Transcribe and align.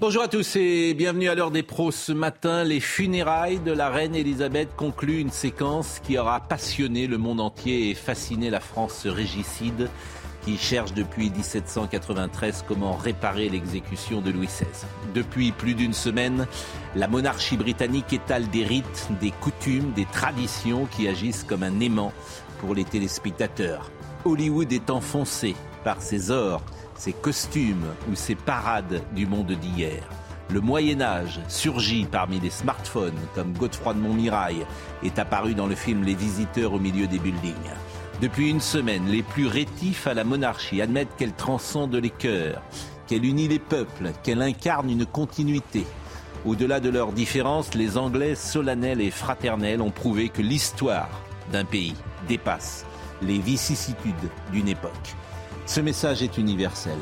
Bonjour 0.00 0.24
à 0.24 0.28
tous 0.28 0.56
et 0.56 0.92
bienvenue 0.92 1.28
à 1.28 1.36
l'heure 1.36 1.52
des 1.52 1.62
pros. 1.62 1.92
Ce 1.92 2.10
matin, 2.10 2.64
les 2.64 2.80
funérailles 2.80 3.60
de 3.60 3.70
la 3.70 3.90
reine 3.90 4.16
Elisabeth 4.16 4.74
concluent 4.74 5.20
une 5.20 5.30
séquence 5.30 6.00
qui 6.00 6.18
aura 6.18 6.40
passionné 6.40 7.06
le 7.06 7.16
monde 7.16 7.40
entier 7.40 7.90
et 7.90 7.94
fasciné 7.94 8.50
la 8.50 8.58
France 8.58 9.06
régicide 9.06 9.88
qui 10.44 10.58
cherche 10.58 10.94
depuis 10.94 11.30
1793 11.30 12.64
comment 12.66 12.96
réparer 12.96 13.48
l'exécution 13.48 14.20
de 14.20 14.32
Louis 14.32 14.48
XVI. 14.48 14.66
Depuis 15.14 15.52
plus 15.52 15.74
d'une 15.74 15.94
semaine, 15.94 16.48
la 16.96 17.06
monarchie 17.06 17.56
britannique 17.56 18.12
étale 18.12 18.48
des 18.50 18.64
rites, 18.64 19.08
des 19.20 19.30
coutumes, 19.30 19.92
des 19.92 20.06
traditions 20.06 20.86
qui 20.86 21.06
agissent 21.06 21.44
comme 21.44 21.62
un 21.62 21.78
aimant 21.78 22.12
pour 22.58 22.74
les 22.74 22.84
téléspectateurs. 22.84 23.92
Hollywood 24.24 24.72
est 24.72 24.90
enfoncé 24.90 25.54
par 25.84 26.02
ses 26.02 26.32
ors, 26.32 26.62
ses 27.04 27.12
costumes 27.12 27.84
ou 28.10 28.14
ses 28.14 28.34
parades 28.34 29.02
du 29.14 29.26
monde 29.26 29.52
d'hier. 29.52 30.02
Le 30.48 30.62
Moyen 30.62 31.02
Âge 31.02 31.38
surgit 31.48 32.06
parmi 32.10 32.40
les 32.40 32.48
smartphones 32.48 33.20
comme 33.34 33.52
Godefroy 33.52 33.92
de 33.92 33.98
Montmirail 33.98 34.64
est 35.02 35.18
apparu 35.18 35.54
dans 35.54 35.66
le 35.66 35.74
film 35.74 36.02
Les 36.02 36.14
Visiteurs 36.14 36.72
au 36.72 36.78
milieu 36.78 37.06
des 37.06 37.18
buildings. 37.18 37.52
Depuis 38.22 38.48
une 38.48 38.62
semaine, 38.62 39.04
les 39.06 39.22
plus 39.22 39.46
rétifs 39.46 40.06
à 40.06 40.14
la 40.14 40.24
monarchie 40.24 40.80
admettent 40.80 41.14
qu'elle 41.18 41.34
transcende 41.34 41.94
les 41.94 42.08
cœurs, 42.08 42.62
qu'elle 43.06 43.26
unit 43.26 43.48
les 43.48 43.58
peuples, 43.58 44.12
qu'elle 44.22 44.40
incarne 44.40 44.88
une 44.88 45.04
continuité. 45.04 45.84
Au-delà 46.46 46.80
de 46.80 46.88
leurs 46.88 47.12
différences, 47.12 47.74
les 47.74 47.98
Anglais 47.98 48.34
solennels 48.34 49.02
et 49.02 49.10
fraternels 49.10 49.82
ont 49.82 49.90
prouvé 49.90 50.30
que 50.30 50.40
l'histoire 50.40 51.10
d'un 51.52 51.66
pays 51.66 51.96
dépasse 52.28 52.86
les 53.20 53.40
vicissitudes 53.40 54.30
d'une 54.52 54.68
époque. 54.68 55.14
Ce 55.66 55.80
message 55.80 56.22
est 56.22 56.36
universel. 56.36 56.98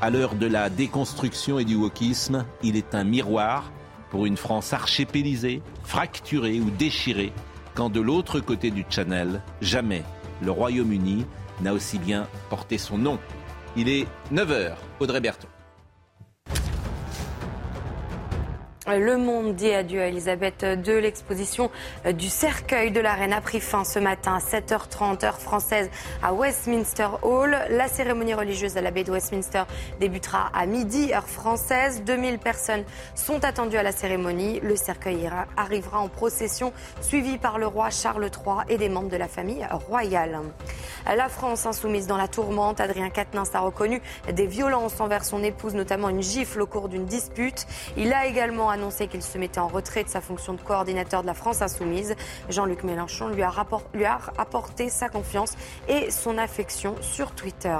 À 0.00 0.08
l'heure 0.08 0.36
de 0.36 0.46
la 0.46 0.70
déconstruction 0.70 1.58
et 1.58 1.64
du 1.64 1.74
wokisme, 1.74 2.44
il 2.62 2.76
est 2.76 2.94
un 2.94 3.02
miroir 3.02 3.72
pour 4.10 4.26
une 4.26 4.36
France 4.36 4.72
archipélisée, 4.72 5.62
fracturée 5.82 6.60
ou 6.60 6.70
déchirée, 6.70 7.32
quand 7.74 7.90
de 7.90 8.00
l'autre 8.00 8.38
côté 8.38 8.70
du 8.70 8.84
Channel, 8.88 9.42
jamais 9.60 10.04
le 10.42 10.52
Royaume-Uni 10.52 11.26
n'a 11.60 11.74
aussi 11.74 11.98
bien 11.98 12.28
porté 12.50 12.78
son 12.78 12.98
nom. 12.98 13.18
Il 13.76 13.88
est 13.88 14.06
9h, 14.32 14.74
Audrey 15.00 15.20
Berthaud. 15.20 15.53
Le 18.86 19.16
monde 19.16 19.54
dit 19.54 19.72
adieu 19.72 20.02
à 20.02 20.08
Elisabeth 20.08 20.62
II. 20.62 21.00
L'exposition 21.00 21.70
du 22.12 22.28
cercueil 22.28 22.90
de 22.90 23.00
la 23.00 23.14
reine 23.14 23.32
a 23.32 23.40
pris 23.40 23.60
fin 23.60 23.82
ce 23.82 23.98
matin 23.98 24.34
à 24.34 24.40
7h30 24.40 25.24
heure 25.24 25.38
française 25.38 25.88
à 26.22 26.34
Westminster 26.34 27.08
Hall. 27.22 27.56
La 27.70 27.88
cérémonie 27.88 28.34
religieuse 28.34 28.76
à 28.76 28.82
la 28.82 28.90
baie 28.90 29.02
de 29.02 29.10
Westminster 29.10 29.62
débutera 30.00 30.50
à 30.52 30.66
midi 30.66 31.14
heure 31.14 31.26
française. 31.26 32.02
2000 32.04 32.38
personnes 32.38 32.84
sont 33.14 33.42
attendues 33.46 33.78
à 33.78 33.82
la 33.82 33.90
cérémonie. 33.90 34.60
Le 34.60 34.76
cercueil 34.76 35.30
arrivera 35.56 36.00
en 36.00 36.08
procession 36.08 36.74
suivi 37.00 37.38
par 37.38 37.56
le 37.58 37.66
roi 37.66 37.88
Charles 37.88 38.26
III 38.26 38.64
et 38.68 38.76
des 38.76 38.90
membres 38.90 39.08
de 39.08 39.16
la 39.16 39.28
famille 39.28 39.66
royale. 39.88 40.40
La 41.06 41.30
France 41.30 41.64
insoumise 41.64 42.06
dans 42.06 42.18
la 42.18 42.28
tourmente. 42.28 42.80
Adrien 42.80 43.08
Quatennens 43.08 43.54
a 43.54 43.60
reconnu 43.60 44.02
des 44.30 44.46
violences 44.46 45.00
envers 45.00 45.24
son 45.24 45.42
épouse, 45.42 45.74
notamment 45.74 46.10
une 46.10 46.22
gifle 46.22 46.60
au 46.60 46.66
cours 46.66 46.90
d'une 46.90 47.06
dispute. 47.06 47.66
Il 47.96 48.12
a 48.12 48.26
également 48.26 48.73
annoncé 48.74 49.08
qu'il 49.08 49.22
se 49.22 49.38
mettait 49.38 49.60
en 49.60 49.68
retrait 49.68 50.04
de 50.04 50.08
sa 50.08 50.20
fonction 50.20 50.52
de 50.52 50.60
coordinateur 50.60 51.22
de 51.22 51.26
la 51.26 51.34
France 51.34 51.62
insoumise. 51.62 52.14
Jean-Luc 52.50 52.84
Mélenchon 52.84 53.28
lui 53.28 53.42
a, 53.42 53.52
lui 53.94 54.04
a 54.04 54.18
apporté 54.36 54.88
sa 54.90 55.08
confiance 55.08 55.54
et 55.88 56.10
son 56.10 56.38
affection 56.38 56.94
sur 57.00 57.32
Twitter. 57.32 57.76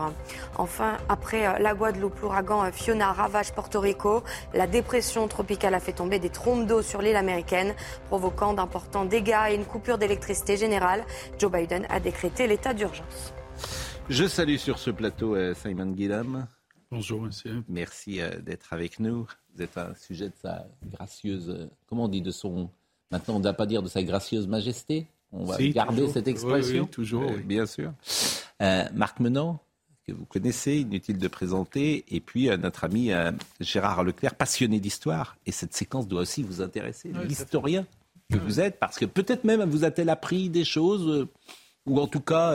Enfin, 0.56 0.96
après 1.08 1.46
euh, 1.46 1.58
la 1.58 1.74
Guadeloupe, 1.74 2.20
l'ouragan 2.20 2.64
euh, 2.64 2.70
Fiona 2.72 3.12
ravage 3.12 3.52
Porto 3.52 3.80
Rico. 3.80 4.22
La 4.54 4.66
dépression 4.66 5.28
tropicale 5.28 5.74
a 5.74 5.80
fait 5.80 5.92
tomber 5.92 6.18
des 6.18 6.30
trompes 6.30 6.66
d'eau 6.66 6.82
sur 6.82 7.02
l'île 7.02 7.16
américaine, 7.16 7.74
provoquant 8.08 8.54
d'importants 8.54 9.04
dégâts 9.04 9.50
et 9.50 9.54
une 9.54 9.64
coupure 9.66 9.98
d'électricité 9.98 10.56
générale. 10.56 11.04
Joe 11.38 11.50
Biden 11.50 11.86
a 11.90 12.00
décrété 12.00 12.46
l'état 12.46 12.72
d'urgence. 12.72 13.34
Je 14.08 14.26
salue 14.26 14.56
sur 14.56 14.78
ce 14.78 14.90
plateau 14.90 15.34
euh, 15.34 15.54
Simon 15.54 15.92
Guillam. 15.92 16.46
Bonjour, 16.90 17.22
monsieur. 17.22 17.64
Merci 17.68 18.20
d'être 18.42 18.72
avec 18.72 19.00
nous. 19.00 19.26
Vous 19.54 19.62
êtes 19.62 19.78
un 19.78 19.94
sujet 19.94 20.28
de 20.28 20.34
sa 20.42 20.66
gracieuse. 20.84 21.68
Comment 21.88 22.04
on 22.04 22.08
dit 22.08 22.22
de 22.22 22.30
son. 22.32 22.68
Maintenant, 23.10 23.36
on 23.36 23.38
ne 23.38 23.44
va 23.44 23.52
pas 23.52 23.66
dire 23.66 23.82
de 23.82 23.88
sa 23.88 24.02
gracieuse 24.02 24.48
majesté. 24.48 25.06
On 25.32 25.44
va 25.44 25.58
garder 25.58 26.08
cette 26.08 26.26
expression. 26.28 26.84
Oui, 26.84 26.88
toujours. 26.88 27.30
Euh, 27.30 27.36
bien 27.38 27.66
sûr. 27.66 27.92
Euh, 28.62 28.84
Marc 28.94 29.20
Menant, 29.20 29.60
que 30.06 30.12
vous 30.12 30.24
connaissez, 30.24 30.78
inutile 30.78 31.18
de 31.18 31.28
présenter. 31.28 32.04
Et 32.08 32.20
puis 32.20 32.48
euh, 32.48 32.56
notre 32.56 32.84
ami 32.84 33.10
Gérard 33.60 34.02
Leclerc, 34.02 34.34
passionné 34.34 34.80
d'histoire. 34.80 35.36
Et 35.46 35.52
cette 35.52 35.74
séquence 35.74 36.08
doit 36.08 36.22
aussi 36.22 36.42
vous 36.42 36.60
intéresser. 36.60 37.12
L'historien 37.24 37.86
que 38.32 38.38
vous 38.38 38.58
êtes, 38.58 38.78
parce 38.80 38.98
que 38.98 39.04
peut-être 39.04 39.44
même 39.44 39.62
vous 39.64 39.84
a-t-elle 39.84 40.08
appris 40.08 40.48
des 40.48 40.64
choses, 40.64 41.28
ou 41.86 42.00
en 42.00 42.06
tout 42.06 42.20
cas, 42.20 42.54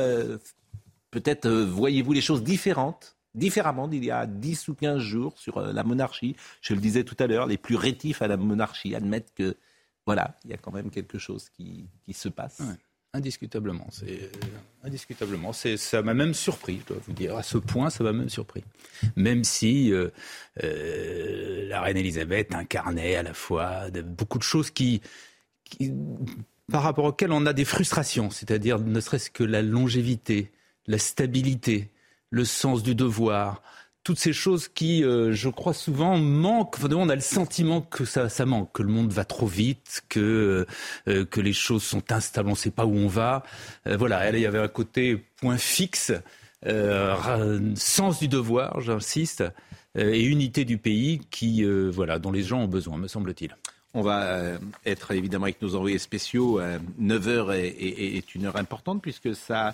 peut-être 1.11 1.49
voyez-vous 1.49 2.11
les 2.11 2.21
choses 2.21 2.43
différentes 2.43 3.15
différemment 3.35 3.87
d'il 3.87 4.03
y 4.03 4.11
a 4.11 4.25
10 4.25 4.67
ou 4.69 4.75
15 4.75 4.99
jours 4.99 5.37
sur 5.37 5.57
euh, 5.57 5.73
la 5.73 5.83
monarchie. 5.83 6.35
Je 6.61 6.73
le 6.73 6.81
disais 6.81 7.03
tout 7.03 7.15
à 7.19 7.27
l'heure, 7.27 7.47
les 7.47 7.57
plus 7.57 7.75
rétifs 7.75 8.21
à 8.21 8.27
la 8.27 8.37
monarchie 8.37 8.95
admettent 8.95 9.33
que, 9.35 9.55
voilà, 10.05 10.37
il 10.43 10.51
y 10.51 10.53
a 10.53 10.57
quand 10.57 10.71
même 10.71 10.89
quelque 10.89 11.17
chose 11.17 11.49
qui, 11.49 11.87
qui 12.05 12.13
se 12.13 12.29
passe. 12.29 12.61
indiscutablement, 13.13 13.87
c'est 13.91 14.23
euh, 14.23 14.29
indiscutablement. 14.83 15.53
C'est, 15.53 15.77
ça 15.77 16.01
m'a 16.01 16.13
même 16.13 16.33
surpris, 16.33 16.79
je 16.81 16.93
dois 16.93 17.01
vous 17.05 17.13
dire. 17.13 17.37
À 17.37 17.43
ce 17.43 17.57
point, 17.57 17.89
ça 17.89 18.03
m'a 18.03 18.13
même 18.13 18.29
surpris. 18.29 18.63
Même 19.15 19.43
si 19.43 19.91
euh, 19.91 20.09
la 21.67 21.81
reine 21.81 21.97
Elisabeth 21.97 22.53
incarnait 22.53 23.15
à 23.15 23.23
la 23.23 23.33
fois 23.33 23.89
beaucoup 23.91 24.37
de 24.37 24.43
choses 24.43 24.71
qui, 24.71 25.01
par 26.71 26.83
rapport 26.83 27.05
auxquelles 27.05 27.31
on 27.31 27.45
a 27.45 27.53
des 27.53 27.65
frustrations, 27.65 28.29
c'est-à-dire 28.29 28.79
ne 28.79 28.99
serait-ce 28.99 29.29
que 29.29 29.43
la 29.43 29.61
longévité, 29.61 30.51
la 30.87 30.97
stabilité, 30.97 31.89
le 32.29 32.45
sens 32.45 32.83
du 32.83 32.95
devoir, 32.95 33.61
toutes 34.03 34.19
ces 34.19 34.33
choses 34.33 34.67
qui, 34.67 35.03
euh, 35.03 35.33
je 35.33 35.49
crois, 35.49 35.73
souvent 35.73 36.17
manquent. 36.17 36.77
Enfin, 36.77 36.87
on 36.93 37.09
a 37.09 37.15
le 37.15 37.21
sentiment 37.21 37.81
que 37.81 38.05
ça, 38.05 38.27
manque, 38.45 38.71
que 38.73 38.81
le 38.81 38.89
monde 38.89 39.11
va 39.11 39.25
trop 39.25 39.45
vite, 39.45 40.01
que, 40.09 40.65
euh, 41.07 41.25
que 41.25 41.41
les 41.41 41.53
choses 41.53 41.83
sont 41.83 42.11
instables, 42.11 42.47
on 42.49 42.53
ne 42.53 42.57
sait 42.57 42.71
pas 42.71 42.85
où 42.85 42.95
on 42.95 43.07
va. 43.07 43.43
Euh, 43.87 43.97
voilà, 43.97 44.29
il 44.31 44.39
y 44.39 44.45
avait 44.45 44.59
un 44.59 44.67
côté 44.67 45.23
point 45.37 45.57
fixe, 45.57 46.11
sens 47.75 48.19
du 48.19 48.27
devoir, 48.27 48.81
j'insiste, 48.81 49.43
et 49.95 50.23
unité 50.23 50.65
du 50.65 50.77
pays 50.77 51.21
qui, 51.29 51.63
voilà, 51.63 52.19
dont 52.19 52.31
les 52.31 52.43
gens 52.43 52.61
ont 52.61 52.67
besoin, 52.67 52.97
me 52.97 53.07
semble-t-il. 53.07 53.55
On 53.93 54.01
va 54.01 54.59
être 54.85 55.11
évidemment 55.11 55.45
avec 55.45 55.61
nos 55.61 55.75
envoyés 55.75 55.99
spéciaux. 55.99 56.59
9 56.97 57.27
heures 57.27 57.53
est, 57.53 57.67
est, 57.67 58.35
une 58.35 58.45
heure 58.45 58.57
importante 58.57 59.01
puisque 59.01 59.35
ça 59.35 59.73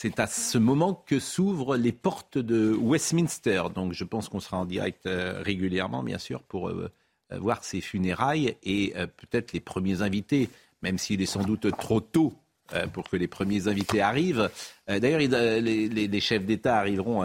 c'est 0.00 0.18
à 0.18 0.26
ce 0.26 0.56
moment 0.56 0.94
que 0.94 1.20
s'ouvrent 1.20 1.76
les 1.76 1.92
portes 1.92 2.38
de 2.38 2.72
Westminster. 2.72 3.64
Donc 3.74 3.92
je 3.92 4.04
pense 4.04 4.30
qu'on 4.30 4.40
sera 4.40 4.56
en 4.56 4.64
direct 4.64 5.04
euh, 5.04 5.42
régulièrement, 5.44 6.02
bien 6.02 6.16
sûr, 6.16 6.42
pour 6.44 6.70
euh, 6.70 6.90
euh, 7.32 7.38
voir 7.38 7.62
ces 7.62 7.82
funérailles 7.82 8.56
et 8.62 8.94
peut-être 8.94 9.52
les 9.52 9.60
premiers 9.60 10.00
invités, 10.00 10.48
même 10.80 10.96
s'il 10.96 11.20
est 11.20 11.26
sans 11.26 11.42
doute 11.42 11.70
trop 11.76 12.00
tôt 12.00 12.32
pour 12.94 13.10
que 13.10 13.16
les 13.16 13.26
premiers 13.26 13.68
invités 13.68 14.00
arrivent. 14.00 14.48
D'ailleurs, 14.86 15.18
les, 15.18 16.20
chefs 16.20 16.46
d'État 16.46 16.78
arriveront 16.78 17.22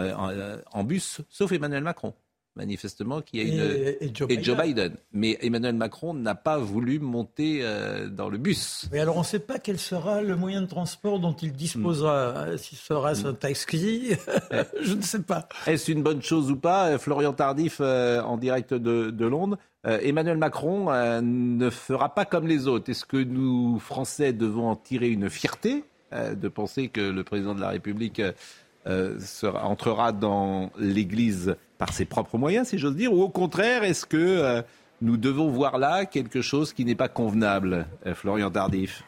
en, 0.70 0.84
bus, 0.84 1.22
sauf 1.30 1.52
Emmanuel 1.52 1.84
Macron 1.84 2.12
manifestement, 2.56 3.20
qui 3.20 3.40
a 3.40 3.42
une. 3.42 3.60
Et, 4.00 4.42
Joe, 4.42 4.56
Biden. 4.56 4.94
Mais 5.12 5.38
Emmanuel 5.40 5.74
Macron 5.74 6.14
n'a 6.14 6.34
pas 6.34 6.58
voulu 6.58 6.98
monter 6.98 7.60
euh, 7.62 8.08
dans 8.08 8.28
le 8.28 8.38
bus. 8.38 8.88
Mais 8.90 9.00
alors, 9.00 9.16
on 9.16 9.20
ne 9.20 9.24
sait 9.24 9.38
pas 9.38 9.58
quel 9.58 9.78
sera 9.78 10.22
le 10.22 10.34
moyen 10.36 10.62
de 10.62 10.66
transport 10.66 11.20
dont 11.20 11.34
il 11.34 11.52
disposera. 11.52 12.46
Mm. 12.46 12.58
Si 12.58 12.74
sera 12.76 13.10
un 13.10 13.32
mm. 13.32 13.36
taxi, 13.36 14.12
je 14.80 14.94
ne 14.94 15.02
sais 15.02 15.22
pas. 15.22 15.48
Est-ce 15.66 15.92
une 15.92 16.02
bonne 16.02 16.22
chose 16.22 16.50
ou 16.50 16.56
pas 16.56 16.88
euh, 16.88 16.98
Florian 16.98 17.32
Tardif, 17.32 17.78
euh, 17.80 18.20
en 18.22 18.38
direct 18.38 18.74
de, 18.74 19.10
de 19.10 19.26
Londres? 19.26 19.58
Emmanuel 19.88 20.36
Macron 20.36 20.90
ne 21.22 21.70
fera 21.70 22.12
pas 22.12 22.24
comme 22.24 22.48
les 22.48 22.66
autres. 22.66 22.90
Est-ce 22.90 23.04
que 23.04 23.18
nous, 23.18 23.78
Français, 23.78 24.32
devons 24.32 24.68
en 24.68 24.74
tirer 24.74 25.08
une 25.10 25.30
fierté 25.30 25.84
de 26.10 26.48
penser 26.48 26.88
que 26.88 27.00
le 27.00 27.22
président 27.22 27.54
de 27.54 27.60
la 27.60 27.68
République 27.68 28.20
entrera 28.84 30.10
dans 30.10 30.72
l'Église 30.76 31.54
par 31.78 31.92
ses 31.92 32.04
propres 32.04 32.38
moyens, 32.38 32.68
si 32.68 32.78
j'ose 32.78 32.96
dire, 32.96 33.12
ou 33.12 33.22
au 33.22 33.28
contraire, 33.28 33.84
est-ce 33.84 34.06
que 34.06 34.62
nous 35.02 35.16
devons 35.16 35.50
voir 35.50 35.78
là 35.78 36.06
quelque 36.06 36.40
chose 36.40 36.72
qui 36.72 36.84
n'est 36.84 36.94
pas 36.94 37.08
convenable, 37.08 37.86
Florian 38.14 38.50
Tardif? 38.50 39.04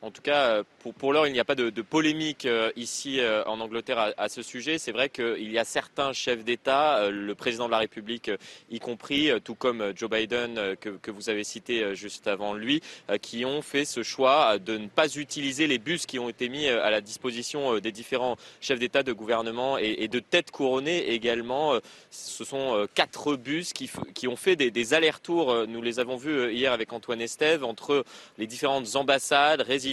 En 0.00 0.12
tout 0.12 0.22
cas, 0.22 0.50
euh, 0.50 0.62
pour, 0.98 1.12
l'heure, 1.12 1.26
il 1.26 1.32
n'y 1.32 1.40
a 1.40 1.44
pas 1.44 1.56
de, 1.56 1.70
polémique 1.82 2.46
euh, 2.46 2.70
ici 2.76 3.18
euh, 3.20 3.42
en 3.46 3.60
Angleterre 3.60 4.14
à, 4.16 4.28
ce 4.28 4.42
sujet. 4.42 4.78
C'est 4.78 4.92
vrai 4.92 5.08
qu'il 5.08 5.50
y 5.50 5.58
a 5.58 5.64
certains 5.64 6.12
chefs 6.12 6.44
d'État, 6.44 7.10
le 7.10 7.34
président 7.34 7.66
de 7.66 7.72
la 7.72 7.78
République 7.78 8.30
y 8.70 8.78
compris, 8.78 9.30
tout 9.42 9.54
comme 9.54 9.92
Joe 9.96 10.08
Biden 10.08 10.76
que, 10.76 11.10
vous 11.10 11.30
avez 11.30 11.42
cité 11.42 11.94
juste 11.94 12.28
avant 12.28 12.54
lui, 12.54 12.82
qui 13.22 13.44
ont 13.44 13.62
fait 13.62 13.84
ce 13.84 14.02
choix 14.02 14.58
de 14.58 14.76
ne 14.76 14.86
pas 14.86 15.16
utiliser 15.16 15.66
les 15.66 15.78
bus 15.78 16.06
qui 16.06 16.18
ont 16.18 16.28
été 16.28 16.48
mis 16.48 16.68
à 16.68 16.90
la 16.90 17.00
disposition 17.00 17.78
des 17.78 17.92
différents 17.92 18.36
chefs 18.60 18.78
d'État, 18.78 19.02
de 19.02 19.12
gouvernement 19.12 19.78
et, 19.78 20.08
de 20.08 20.20
têtes 20.20 20.50
couronnées 20.50 21.10
également. 21.10 21.78
Ce 22.10 22.44
sont 22.44 22.86
quatre 22.94 23.36
bus 23.36 23.72
qui, 23.72 24.28
ont 24.28 24.36
fait 24.36 24.56
des, 24.56 24.70
des 24.70 24.94
allers-retours. 24.94 25.66
Nous 25.66 25.82
les 25.82 25.98
avons 25.98 26.16
vus 26.16 26.52
hier 26.52 26.72
avec 26.72 26.92
Antoine 26.92 27.20
Estève 27.20 27.64
entre 27.64 28.04
les 28.36 28.46
différentes 28.46 28.96
ambassades, 28.96 29.62
résidences 29.62 29.87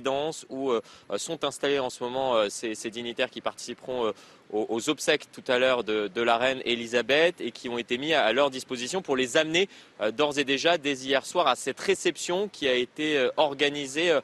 où 0.50 0.72
euh, 0.72 0.82
sont 1.18 1.44
installés 1.44 1.80
en 1.80 1.90
ce 1.90 2.04
moment 2.04 2.36
euh, 2.36 2.48
ces, 2.50 2.90
dignitaires 2.90 3.30
qui 3.30 3.42
participeront 3.42 4.08
euh, 4.08 4.12
aux, 4.52 4.90
obsèques 4.90 5.28
tout 5.32 5.44
à 5.48 5.58
l'heure 5.60 5.84
de, 5.84 6.22
la 6.22 6.38
reine 6.38 6.62
Elisabeth 6.66 7.42
et 7.42 7.52
qui 7.52 7.68
ont 7.68 7.78
été 7.78 7.98
mis 7.98 8.14
à, 8.14 8.32
leur 8.32 8.50
disposition 8.50 9.02
pour 9.02 9.16
les 9.16 9.38
amener 9.38 9.68
d'ores 10.14 10.38
et 10.38 10.44
déjà 10.44 10.78
dès 10.78 10.94
hier 10.94 11.26
soir 11.26 11.48
à 11.48 11.56
cette 11.56 11.80
réception 11.80 12.48
qui 12.48 12.68
a 12.68 12.74
été 12.76 13.28
organisée 13.38 14.18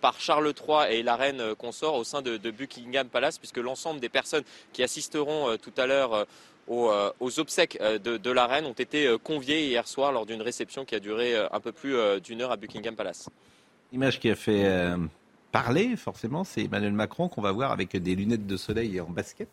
par 0.00 0.20
Charles 0.20 0.52
III 0.52 0.92
et 0.98 1.02
la 1.04 1.14
reine 1.16 1.54
consort 1.54 1.94
au 1.94 2.04
sein 2.04 2.22
de, 2.22 2.50
Buckingham 2.50 3.08
Palace 3.08 3.38
puisque 3.38 3.58
l'ensemble 3.58 4.00
des 4.00 4.08
personnes 4.08 4.42
qui 4.72 4.82
assisteront 4.82 5.56
tout 5.58 5.72
à 5.76 5.86
l'heure 5.86 6.26
aux, 6.66 7.38
obsèques 7.38 7.80
de, 7.80 8.30
la 8.30 8.46
reine 8.46 8.66
ont 8.66 8.72
été 8.72 9.16
conviées 9.22 9.68
hier 9.68 9.86
soir 9.86 10.10
lors 10.10 10.26
d'une 10.26 10.42
réception 10.42 10.84
qui 10.84 10.96
a 10.96 11.00
duré 11.00 11.36
un 11.36 11.60
peu 11.60 11.70
plus 11.70 11.96
d'une 12.20 12.42
heure 12.42 12.52
à 12.52 12.56
Buckingham 12.56 12.96
Palace. 12.96 13.30
Image 13.92 14.18
qui 14.20 14.28
a 14.28 14.34
fait 14.34 14.66
parler, 15.52 15.96
forcément, 15.96 16.44
c'est 16.44 16.64
Emmanuel 16.64 16.92
Macron 16.92 17.28
qu'on 17.28 17.42
va 17.42 17.52
voir 17.52 17.72
avec 17.72 17.96
des 17.96 18.14
lunettes 18.14 18.46
de 18.46 18.56
soleil 18.56 18.96
et 18.96 19.00
en 19.00 19.10
basket 19.10 19.48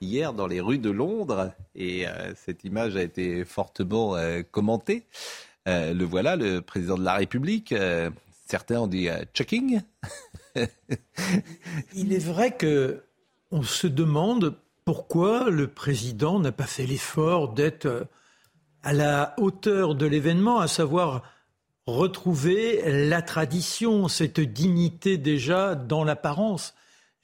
hier 0.00 0.32
dans 0.32 0.46
les 0.46 0.60
rues 0.60 0.78
de 0.78 0.90
Londres. 0.90 1.52
Et 1.74 2.06
euh, 2.06 2.32
cette 2.34 2.64
image 2.64 2.96
a 2.96 3.02
été 3.02 3.44
fortement 3.44 4.16
euh, 4.16 4.42
commentée. 4.50 5.06
Euh, 5.68 5.92
le 5.94 6.04
voilà, 6.04 6.36
le 6.36 6.60
président 6.60 6.96
de 6.96 7.04
la 7.04 7.14
République. 7.14 7.74
certains 8.46 8.80
ont 8.80 8.86
dit 8.86 9.08
checking. 9.34 9.80
Il 11.94 12.12
est 12.12 12.24
vrai 12.24 12.56
que 12.56 13.02
on 13.50 13.62
se 13.62 13.86
demande 13.86 14.56
pourquoi 14.84 15.50
le 15.50 15.66
président 15.66 16.38
n'a 16.38 16.52
pas 16.52 16.66
fait 16.66 16.86
l'effort 16.86 17.52
d'être 17.52 18.06
à 18.82 18.92
la 18.92 19.34
hauteur 19.38 19.96
de 19.96 20.06
l'événement, 20.06 20.60
à 20.60 20.68
savoir 20.68 21.22
retrouver 21.86 22.82
la 23.08 23.22
tradition, 23.22 24.08
cette 24.08 24.40
dignité 24.40 25.18
déjà 25.18 25.74
dans 25.74 26.04
l'apparence. 26.04 26.74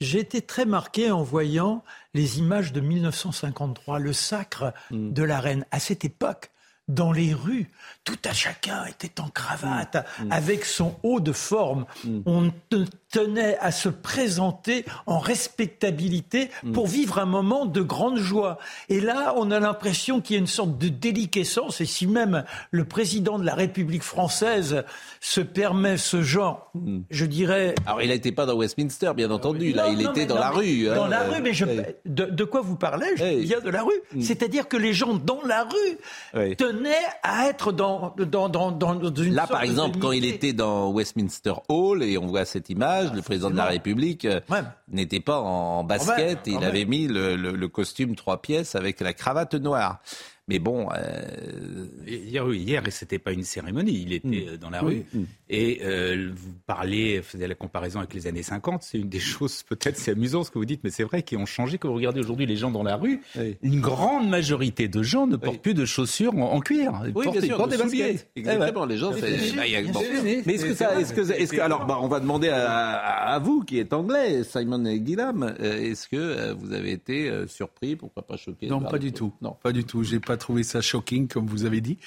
J'ai 0.01 0.19
été 0.19 0.41
très 0.41 0.65
marqué 0.65 1.11
en 1.11 1.23
voyant 1.23 1.83
les 2.13 2.39
images 2.39 2.73
de 2.73 2.81
1953, 2.81 3.99
le 3.99 4.13
sacre 4.13 4.73
mm. 4.91 5.13
de 5.13 5.23
la 5.23 5.39
reine. 5.39 5.65
À 5.71 5.79
cette 5.79 6.05
époque, 6.05 6.51
dans 6.89 7.11
les 7.13 7.33
rues, 7.33 7.69
tout 8.03 8.17
à 8.25 8.33
chacun 8.33 8.85
était 8.85 9.21
en 9.21 9.29
cravate, 9.29 10.05
mm. 10.19 10.25
Mm. 10.25 10.31
avec 10.31 10.65
son 10.65 10.95
haut 11.03 11.19
de 11.19 11.31
forme. 11.31 11.85
On 12.25 12.51
tenait 13.13 13.57
à 13.59 13.71
se 13.71 13.89
présenter 13.89 14.85
en 15.05 15.19
respectabilité 15.19 16.49
pour 16.73 16.87
vivre 16.87 17.19
un 17.19 17.25
moment 17.25 17.67
de 17.67 17.81
grande 17.81 18.17
joie. 18.17 18.57
Et 18.89 18.99
là, 18.99 19.35
on 19.37 19.51
a 19.51 19.59
l'impression 19.59 20.19
qu'il 20.19 20.35
y 20.35 20.37
a 20.37 20.39
une 20.39 20.47
sorte 20.47 20.79
de 20.79 20.87
déliquescence. 20.89 21.79
Et 21.79 21.85
si 21.85 22.07
même 22.07 22.43
le 22.71 22.85
président 22.85 23.37
de 23.37 23.45
la 23.45 23.53
République 23.53 24.01
française 24.01 24.83
se 25.21 25.41
permet 25.41 25.97
ce 25.97 26.23
genre, 26.23 26.71
je 27.11 27.25
dirais. 27.25 27.75
Alors, 27.85 28.01
il 28.01 28.09
n'était 28.09 28.31
pas 28.31 28.47
dans 28.47 28.55
Westminster, 28.55 29.11
bien 29.15 29.29
entendu. 29.29 29.71
là, 29.73 29.89
il 29.89 30.01
était 30.01 30.25
dans 30.25 30.39
la 30.39 30.49
rue. 30.49 30.85
Dans 30.85 31.07
la 31.07 31.23
rue, 31.23 31.41
mais 31.41 31.53
je... 31.53 31.65
de, 32.05 32.43
quoi 32.43 32.61
vous 32.61 32.75
parlez? 32.75 33.15
Je 33.15 33.25
viens 33.25 33.59
de 33.59 33.69
la 33.69 33.83
rue. 33.83 34.21
C'est-à-dire 34.21 34.67
que 34.67 34.77
les 34.77 34.93
gens 34.93 35.13
dans 35.13 35.41
la 35.45 35.65
rue 35.65 36.55
tenaient 36.55 37.05
à 37.21 37.47
être 37.47 37.71
dans, 37.71 38.15
dans, 38.17 38.49
dans, 38.49 38.71
dans 38.71 39.13
une. 39.13 39.35
Là, 39.35 39.45
par 39.45 39.61
exemple, 39.61 39.99
quand 39.99 40.11
il 40.11 40.25
était 40.25 40.53
dans 40.53 40.89
Westminster 40.89 41.53
Hall, 41.69 42.01
et 42.01 42.17
on 42.17 42.25
voit 42.25 42.45
cette 42.45 42.71
image, 42.71 43.02
le 43.13 43.21
président 43.21 43.49
de 43.49 43.55
la 43.55 43.65
République 43.65 44.25
euh, 44.25 44.39
n'était 44.87 45.19
pas 45.19 45.39
en 45.39 45.83
basket, 45.83 46.39
il 46.45 46.63
avait 46.63 46.85
mis 46.85 47.07
le, 47.07 47.67
costume 47.67 48.15
trois 48.15 48.41
pièces 48.41 48.75
avec 48.75 48.99
la 49.01 49.13
cravate 49.13 49.55
noire. 49.55 49.99
Mais 50.49 50.59
bon. 50.59 50.89
Euh... 50.93 51.85
Hier, 52.05 52.53
hier 52.53 52.83
c'était 52.89 53.19
pas 53.19 53.31
une 53.31 53.43
cérémonie, 53.43 54.01
il 54.05 54.13
était 54.13 54.27
mm. 54.27 54.47
euh, 54.49 54.57
dans 54.57 54.69
la 54.69 54.81
rue. 54.81 55.05
Mm. 55.13 55.23
Et 55.55 55.81
euh, 55.83 56.31
vous 56.35 56.53
parlez, 56.65 57.21
faisiez 57.21 57.45
la 57.45 57.53
comparaison 57.53 57.99
avec 57.99 58.15
les 58.15 58.25
années 58.25 58.41
50, 58.41 58.81
c'est 58.81 58.97
une 58.97 59.07
des 59.07 59.19
choses, 59.33 59.61
peut-être 59.61 59.97
c'est 59.97 60.09
amusant 60.09 60.43
ce 60.43 60.49
que 60.49 60.57
vous 60.57 60.65
dites, 60.65 60.81
mais 60.83 60.89
c'est 60.89 61.03
vrai, 61.03 61.21
qui 61.21 61.37
ont 61.37 61.45
changé. 61.45 61.77
Quand 61.77 61.89
vous 61.89 61.93
regardez 61.93 62.21
aujourd'hui 62.21 62.47
les 62.47 62.55
gens 62.55 62.71
dans 62.71 62.81
la 62.81 62.95
rue, 62.95 63.21
une 63.61 63.79
grande 63.79 64.27
majorité 64.27 64.87
de 64.87 65.03
gens 65.03 65.27
ne 65.27 65.35
portent 65.35 65.61
plus 65.61 65.75
de 65.75 65.85
chaussures 65.85 66.35
en, 66.35 66.59
cuir. 66.59 66.91
Ils 67.05 67.13
oui, 67.15 67.25
portent, 67.25 67.37
bien 67.37 67.45
sûr, 67.45 67.67
des 67.67 67.77
baskets. 67.77 68.31
Exactement, 68.35 68.85
les 68.85 68.97
gens. 68.97 69.11
Mais 69.11 70.55
est-ce 70.55 70.65
que 70.65 70.73
ça. 70.73 70.99
Est-ce 70.99 71.13
que, 71.13 71.21
est-ce 71.21 71.53
que, 71.53 71.61
alors, 71.61 71.85
bah, 71.85 71.99
on 72.01 72.07
va 72.07 72.19
demander 72.19 72.49
à, 72.49 72.97
à, 72.97 73.37
vous, 73.37 73.63
qui 73.63 73.77
êtes 73.77 73.93
anglais, 73.93 74.43
Simon 74.43 74.83
Gillam, 75.05 75.43
euh, 75.59 75.77
est-ce 75.77 76.07
que 76.07 76.53
vous 76.53 76.73
avez 76.73 76.93
été 76.93 77.31
surpris, 77.47 77.95
pourquoi 77.95 78.25
pas 78.25 78.37
choqué 78.37 78.67
Non, 78.67 78.81
pas 78.81 78.97
du 78.97 79.11
tout. 79.11 79.33
Non, 79.39 79.55
pas 79.61 79.71
du 79.71 79.83
tout. 79.83 80.03
J'ai 80.03 80.19
pas 80.19 80.37
trouvé 80.37 80.63
ça 80.63 80.81
shocking, 80.81 81.27
comme 81.27 81.45
vous 81.45 81.65
avez 81.65 81.81
dit. 81.81 81.99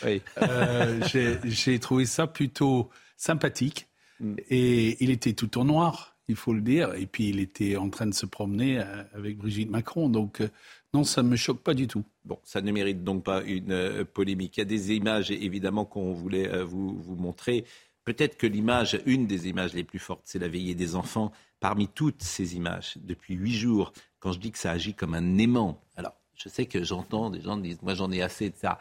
Euh, 0.42 1.00
j'ai 1.44 1.78
trouvé 1.78 2.06
ça 2.06 2.26
plutôt 2.26 2.90
sympathique. 3.16 3.88
Mm. 4.20 4.34
Et 4.48 5.02
il 5.02 5.10
était 5.10 5.32
tout 5.32 5.58
en 5.58 5.64
noir, 5.64 6.16
il 6.28 6.36
faut 6.36 6.52
le 6.52 6.60
dire. 6.60 6.94
Et 6.94 7.06
puis 7.06 7.28
il 7.28 7.40
était 7.40 7.76
en 7.76 7.90
train 7.90 8.06
de 8.06 8.14
se 8.14 8.26
promener 8.26 8.78
euh, 8.78 9.02
avec 9.14 9.38
Brigitte 9.38 9.70
Macron. 9.70 10.08
Donc 10.08 10.40
euh, 10.40 10.48
non, 10.94 11.04
ça 11.04 11.22
ne 11.22 11.28
me 11.28 11.36
choque 11.36 11.62
pas 11.62 11.74
du 11.74 11.86
tout. 11.86 12.04
Bon, 12.24 12.38
ça 12.44 12.60
ne 12.60 12.72
mérite 12.72 13.04
donc 13.04 13.24
pas 13.24 13.42
une 13.42 14.04
polémique. 14.12 14.56
Il 14.56 14.60
y 14.60 14.62
a 14.62 14.66
des 14.66 14.92
images, 14.92 15.30
évidemment, 15.30 15.84
qu'on 15.84 16.12
voulait 16.12 16.62
vous, 16.64 16.96
vous 16.98 17.16
montrer. 17.16 17.64
Peut-être 18.06 18.36
que 18.36 18.46
l'image, 18.46 19.00
une 19.04 19.26
des 19.26 19.48
images 19.48 19.74
les 19.74 19.82
plus 19.82 19.98
fortes, 19.98 20.22
c'est 20.24 20.38
la 20.38 20.48
veillée 20.48 20.76
des 20.76 20.94
enfants. 20.94 21.32
Parmi 21.58 21.88
toutes 21.88 22.22
ces 22.22 22.54
images, 22.54 22.94
depuis 23.02 23.34
huit 23.34 23.54
jours, 23.54 23.92
quand 24.20 24.32
je 24.32 24.38
dis 24.38 24.52
que 24.52 24.58
ça 24.58 24.70
agit 24.70 24.94
comme 24.94 25.14
un 25.14 25.38
aimant, 25.38 25.82
alors 25.96 26.14
je 26.36 26.48
sais 26.48 26.66
que 26.66 26.84
j'entends 26.84 27.30
des 27.30 27.40
gens 27.40 27.56
dire, 27.56 27.76
moi 27.82 27.94
j'en 27.94 28.12
ai 28.12 28.22
assez 28.22 28.50
de 28.50 28.56
ça. 28.56 28.78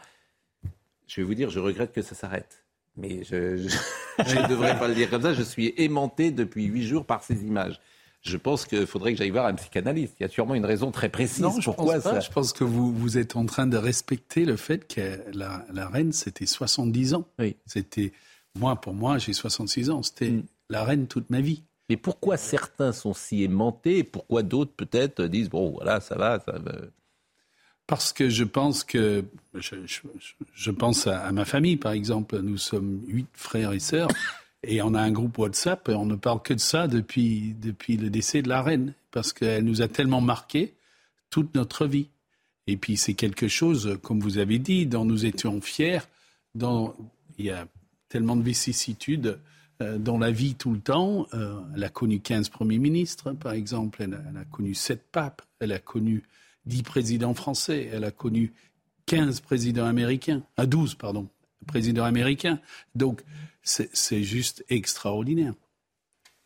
Je 1.08 1.20
vais 1.20 1.26
vous 1.26 1.34
dire, 1.34 1.50
je 1.50 1.58
regrette 1.58 1.92
que 1.92 2.02
ça 2.02 2.14
s'arrête. 2.14 2.65
Mais 2.96 3.24
je 3.24 3.36
ne 3.36 4.48
devrais 4.48 4.78
pas 4.78 4.88
le 4.88 4.94
dire 4.94 5.10
comme 5.10 5.22
ça. 5.22 5.34
Je 5.34 5.42
suis 5.42 5.74
aimanté 5.76 6.30
depuis 6.30 6.64
huit 6.64 6.86
jours 6.86 7.04
par 7.04 7.22
ces 7.22 7.44
images. 7.44 7.80
Je 8.22 8.36
pense 8.36 8.64
qu'il 8.64 8.86
faudrait 8.86 9.12
que 9.12 9.18
j'aille 9.18 9.30
voir 9.30 9.46
un 9.46 9.54
psychanalyste. 9.54 10.14
Il 10.18 10.24
y 10.24 10.26
a 10.26 10.28
sûrement 10.28 10.54
une 10.54 10.64
raison 10.64 10.90
très 10.90 11.08
précise. 11.08 11.40
Non, 11.40 11.60
je 11.60 11.66
Pourquoi 11.66 11.94
pense 11.94 12.02
ça 12.02 12.20
Je 12.20 12.30
pense 12.30 12.52
que 12.52 12.64
vous, 12.64 12.92
vous 12.92 13.18
êtes 13.18 13.36
en 13.36 13.46
train 13.46 13.66
de 13.66 13.76
respecter 13.76 14.44
le 14.44 14.56
fait 14.56 14.92
que 14.92 15.20
la, 15.32 15.64
la 15.72 15.88
reine, 15.88 16.12
c'était 16.12 16.46
70 16.46 17.14
ans. 17.14 17.28
Oui. 17.38 17.56
C'était, 17.66 18.12
moi, 18.56 18.80
pour 18.80 18.94
moi, 18.94 19.18
j'ai 19.18 19.32
66 19.32 19.90
ans. 19.90 20.02
C'était 20.02 20.30
mm. 20.30 20.42
la 20.70 20.84
reine 20.84 21.06
toute 21.06 21.30
ma 21.30 21.40
vie. 21.40 21.62
Mais 21.88 21.96
pourquoi 21.96 22.36
certains 22.36 22.92
sont 22.92 23.14
si 23.14 23.44
aimantés 23.44 23.98
et 23.98 24.04
pourquoi 24.04 24.42
d'autres, 24.42 24.72
peut-être, 24.72 25.22
disent, 25.26 25.50
bon, 25.50 25.70
voilà, 25.70 26.00
ça 26.00 26.16
va, 26.16 26.40
ça 26.40 26.58
va. 26.58 26.72
Parce 27.86 28.12
que 28.12 28.28
je 28.28 28.44
pense 28.44 28.82
que 28.82 29.24
je, 29.54 30.70
pense 30.70 31.06
à, 31.06 31.30
ma 31.32 31.44
famille, 31.44 31.76
par 31.76 31.92
exemple. 31.92 32.38
Nous 32.40 32.58
sommes 32.58 33.00
huit 33.06 33.28
frères 33.32 33.72
et 33.72 33.78
sœurs 33.78 34.08
et 34.62 34.82
on 34.82 34.94
a 34.94 35.00
un 35.00 35.12
groupe 35.12 35.38
WhatsApp 35.38 35.88
et 35.88 35.94
on 35.94 36.06
ne 36.06 36.16
parle 36.16 36.42
que 36.42 36.54
de 36.54 36.60
ça 36.60 36.88
depuis, 36.88 37.54
depuis 37.60 37.96
le 37.96 38.10
décès 38.10 38.42
de 38.42 38.48
la 38.48 38.62
reine 38.62 38.92
parce 39.12 39.32
qu'elle 39.32 39.64
nous 39.64 39.82
a 39.82 39.88
tellement 39.88 40.20
marqué 40.20 40.74
toute 41.30 41.54
notre 41.54 41.86
vie. 41.86 42.08
Et 42.66 42.76
puis 42.76 42.96
c'est 42.96 43.14
quelque 43.14 43.46
chose, 43.46 43.98
comme 44.02 44.18
vous 44.18 44.38
avez 44.38 44.58
dit, 44.58 44.86
dont 44.86 45.04
nous 45.04 45.24
étions 45.24 45.60
fiers. 45.60 46.00
Dont 46.56 46.94
il 47.38 47.44
y 47.44 47.50
a 47.50 47.68
tellement 48.08 48.34
de 48.34 48.42
vicissitudes 48.42 49.38
euh, 49.82 49.98
dans 49.98 50.18
la 50.18 50.30
vie 50.30 50.54
tout 50.54 50.72
le 50.72 50.80
temps. 50.80 51.26
Euh, 51.34 51.60
elle 51.74 51.84
a 51.84 51.88
connu 51.88 52.20
15 52.20 52.48
premiers 52.48 52.78
ministres, 52.78 53.32
par 53.32 53.52
exemple. 53.52 54.02
Elle 54.02 54.14
a, 54.14 54.20
elle 54.30 54.38
a 54.38 54.44
connu 54.44 54.74
sept 54.74 55.04
papes. 55.12 55.42
Elle 55.60 55.72
a 55.72 55.78
connu 55.78 56.22
dix 56.66 56.82
présidents 56.82 57.34
français. 57.34 57.88
Elle 57.92 58.04
a 58.04 58.10
connu 58.10 58.52
15 59.06 59.40
présidents 59.40 59.86
américains, 59.86 60.42
à 60.56 60.62
ah, 60.62 60.66
12, 60.66 60.96
pardon, 60.96 61.28
présidents 61.66 62.04
américains. 62.04 62.60
Donc, 62.94 63.22
c'est 63.62 64.22
juste 64.22 64.64
extraordinaire. 64.68 65.54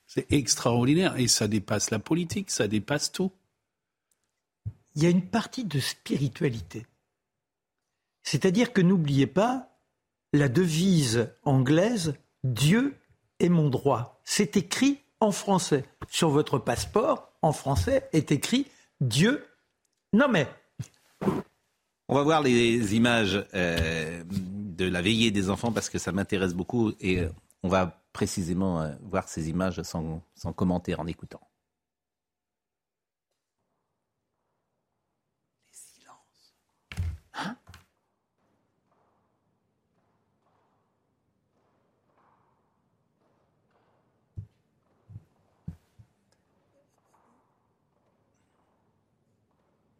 C'est 0.06 0.30
extraordinaire 0.32 1.16
et 1.18 1.28
ça 1.28 1.48
dépasse 1.48 1.90
la 1.90 1.98
politique, 1.98 2.50
ça 2.50 2.66
dépasse 2.66 3.12
tout. 3.12 3.30
Il 4.94 5.02
y 5.02 5.06
a 5.06 5.10
une 5.10 5.26
partie 5.26 5.64
de 5.64 5.78
spiritualité. 5.78 6.86
C'est-à-dire 8.22 8.72
que 8.72 8.80
n'oubliez 8.80 9.26
pas 9.26 9.70
la 10.32 10.48
devise 10.48 11.28
anglaise 11.44 12.14
Dieu 12.44 12.96
est 13.38 13.48
mon 13.48 13.68
droit. 13.68 14.20
C'est 14.24 14.56
écrit 14.56 15.00
en 15.20 15.32
français. 15.32 15.84
Sur 16.08 16.30
votre 16.30 16.58
passeport, 16.58 17.32
en 17.42 17.52
français, 17.52 18.08
est 18.12 18.32
écrit 18.32 18.66
Dieu 19.00 19.44
nommait. 20.12 20.48
On 22.08 22.14
va 22.14 22.22
voir 22.22 22.42
les 22.42 22.96
images 22.96 23.44
euh, 23.54 24.24
de 24.28 24.84
la 24.88 25.00
veillée 25.00 25.30
des 25.30 25.48
enfants 25.48 25.72
parce 25.72 25.88
que 25.88 25.98
ça 25.98 26.10
m'intéresse 26.12 26.54
beaucoup 26.54 26.92
et 27.00 27.20
euh, 27.20 27.28
on 27.62 27.68
va 27.68 28.02
précisément 28.12 28.80
euh, 28.80 28.92
voir 29.02 29.28
ces 29.28 29.48
images 29.48 29.80
sans, 29.82 30.22
sans 30.34 30.52
commenter 30.52 30.94
en 30.96 31.06
écoutant. 31.06 31.40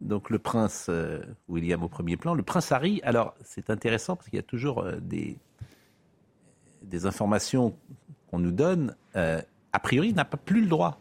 Donc 0.01 0.29
le 0.29 0.39
prince 0.39 0.87
euh, 0.89 1.19
William 1.47 1.83
au 1.83 1.87
premier 1.87 2.17
plan. 2.17 2.33
Le 2.33 2.43
prince 2.43 2.71
Harry, 2.71 2.99
alors 3.03 3.35
c'est 3.43 3.69
intéressant 3.69 4.15
parce 4.15 4.29
qu'il 4.29 4.37
y 4.37 4.39
a 4.39 4.43
toujours 4.43 4.79
euh, 4.79 4.97
des, 4.99 5.37
informations 7.05 7.75
qu'on 8.29 8.39
nous 8.39 8.51
donne. 8.51 8.95
Euh, 9.15 9.41
a 9.71 9.79
priori, 9.79 10.09
il 10.09 10.15
n'a 10.15 10.25
pas 10.25 10.37
plus 10.37 10.61
le 10.61 10.67
droit 10.67 10.99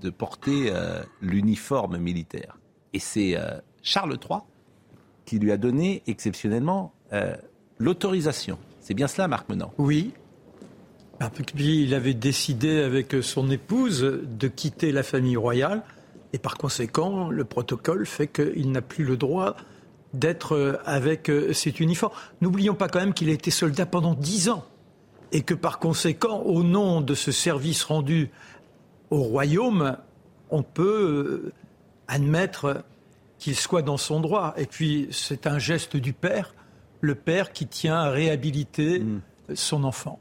de 0.00 0.10
porter 0.10 0.72
l'uniforme 1.20 1.98
militaire. 1.98 2.58
Et 2.92 2.98
c'est 2.98 3.36
Charles 3.82 4.16
III 4.18 4.40
qui 5.24 5.38
lui 5.38 5.52
a 5.52 5.56
donné 5.56 6.02
exceptionnellement 6.06 6.94
l'autorisation. 7.78 8.58
C'est 8.80 8.94
bien 8.94 9.08
cela, 9.08 9.28
Marc 9.28 9.48
Menant? 9.48 9.72
Oui. 9.76 10.14
Il 11.56 11.94
avait 11.94 12.14
décidé 12.14 12.80
avec 12.80 13.16
son 13.22 13.50
épouse 13.50 14.02
de 14.02 14.48
quitter 14.48 14.92
la 14.92 15.02
famille 15.02 15.36
royale 15.36 15.82
et 16.32 16.38
par 16.38 16.56
conséquent, 16.56 17.30
le 17.30 17.44
protocole 17.44 18.06
fait 18.06 18.28
qu'il 18.28 18.70
n'a 18.70 18.82
plus 18.82 19.04
le 19.04 19.16
droit 19.16 19.56
d'être 20.14 20.54
euh, 20.54 20.78
avec 20.84 21.28
euh, 21.30 21.52
cet 21.52 21.80
uniforme. 21.80 22.12
N'oublions 22.40 22.74
pas 22.74 22.88
quand 22.88 23.00
même 23.00 23.14
qu'il 23.14 23.28
a 23.28 23.32
été 23.32 23.50
soldat 23.50 23.86
pendant 23.86 24.14
dix 24.14 24.48
ans 24.48 24.64
et 25.32 25.42
que 25.42 25.54
par 25.54 25.78
conséquent, 25.78 26.40
au 26.40 26.62
nom 26.62 27.00
de 27.00 27.14
ce 27.14 27.32
service 27.32 27.84
rendu 27.84 28.30
au 29.10 29.22
royaume, 29.22 29.96
on 30.50 30.62
peut 30.62 31.44
euh, 31.46 31.52
admettre 32.08 32.84
qu'il 33.38 33.54
soit 33.54 33.82
dans 33.82 33.96
son 33.96 34.20
droit. 34.20 34.54
Et 34.56 34.66
puis, 34.66 35.08
c'est 35.10 35.46
un 35.46 35.58
geste 35.58 35.96
du 35.96 36.12
père, 36.12 36.54
le 37.00 37.14
père 37.14 37.52
qui 37.52 37.66
tient 37.66 37.96
à 37.96 38.10
réhabiliter 38.10 39.00
mmh. 39.00 39.20
son 39.54 39.84
enfant. 39.84 40.18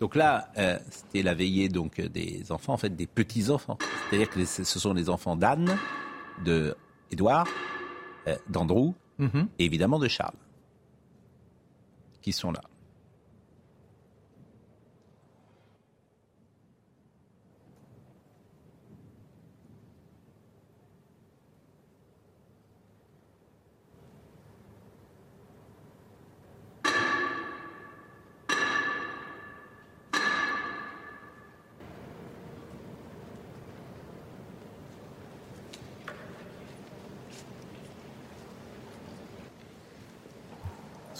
Donc 0.00 0.14
là, 0.14 0.50
euh, 0.58 0.78
c'était 0.90 1.22
la 1.22 1.34
veillée 1.34 1.68
donc 1.68 2.00
des 2.00 2.52
enfants, 2.52 2.74
en 2.74 2.76
fait 2.76 2.94
des 2.94 3.06
petits 3.06 3.50
enfants. 3.50 3.78
C'est-à-dire 4.08 4.30
que 4.30 4.44
ce 4.44 4.64
sont 4.64 4.94
les 4.94 5.08
enfants 5.08 5.36
d'Anne, 5.36 5.76
de 6.44 6.76
Édouard, 7.10 7.48
euh, 8.28 8.36
d'Andrew 8.48 8.94
mhm. 9.18 9.48
et 9.58 9.64
évidemment 9.64 9.98
de 9.98 10.08
Charles 10.08 10.36
qui 12.22 12.32
sont 12.32 12.52
là. 12.52 12.60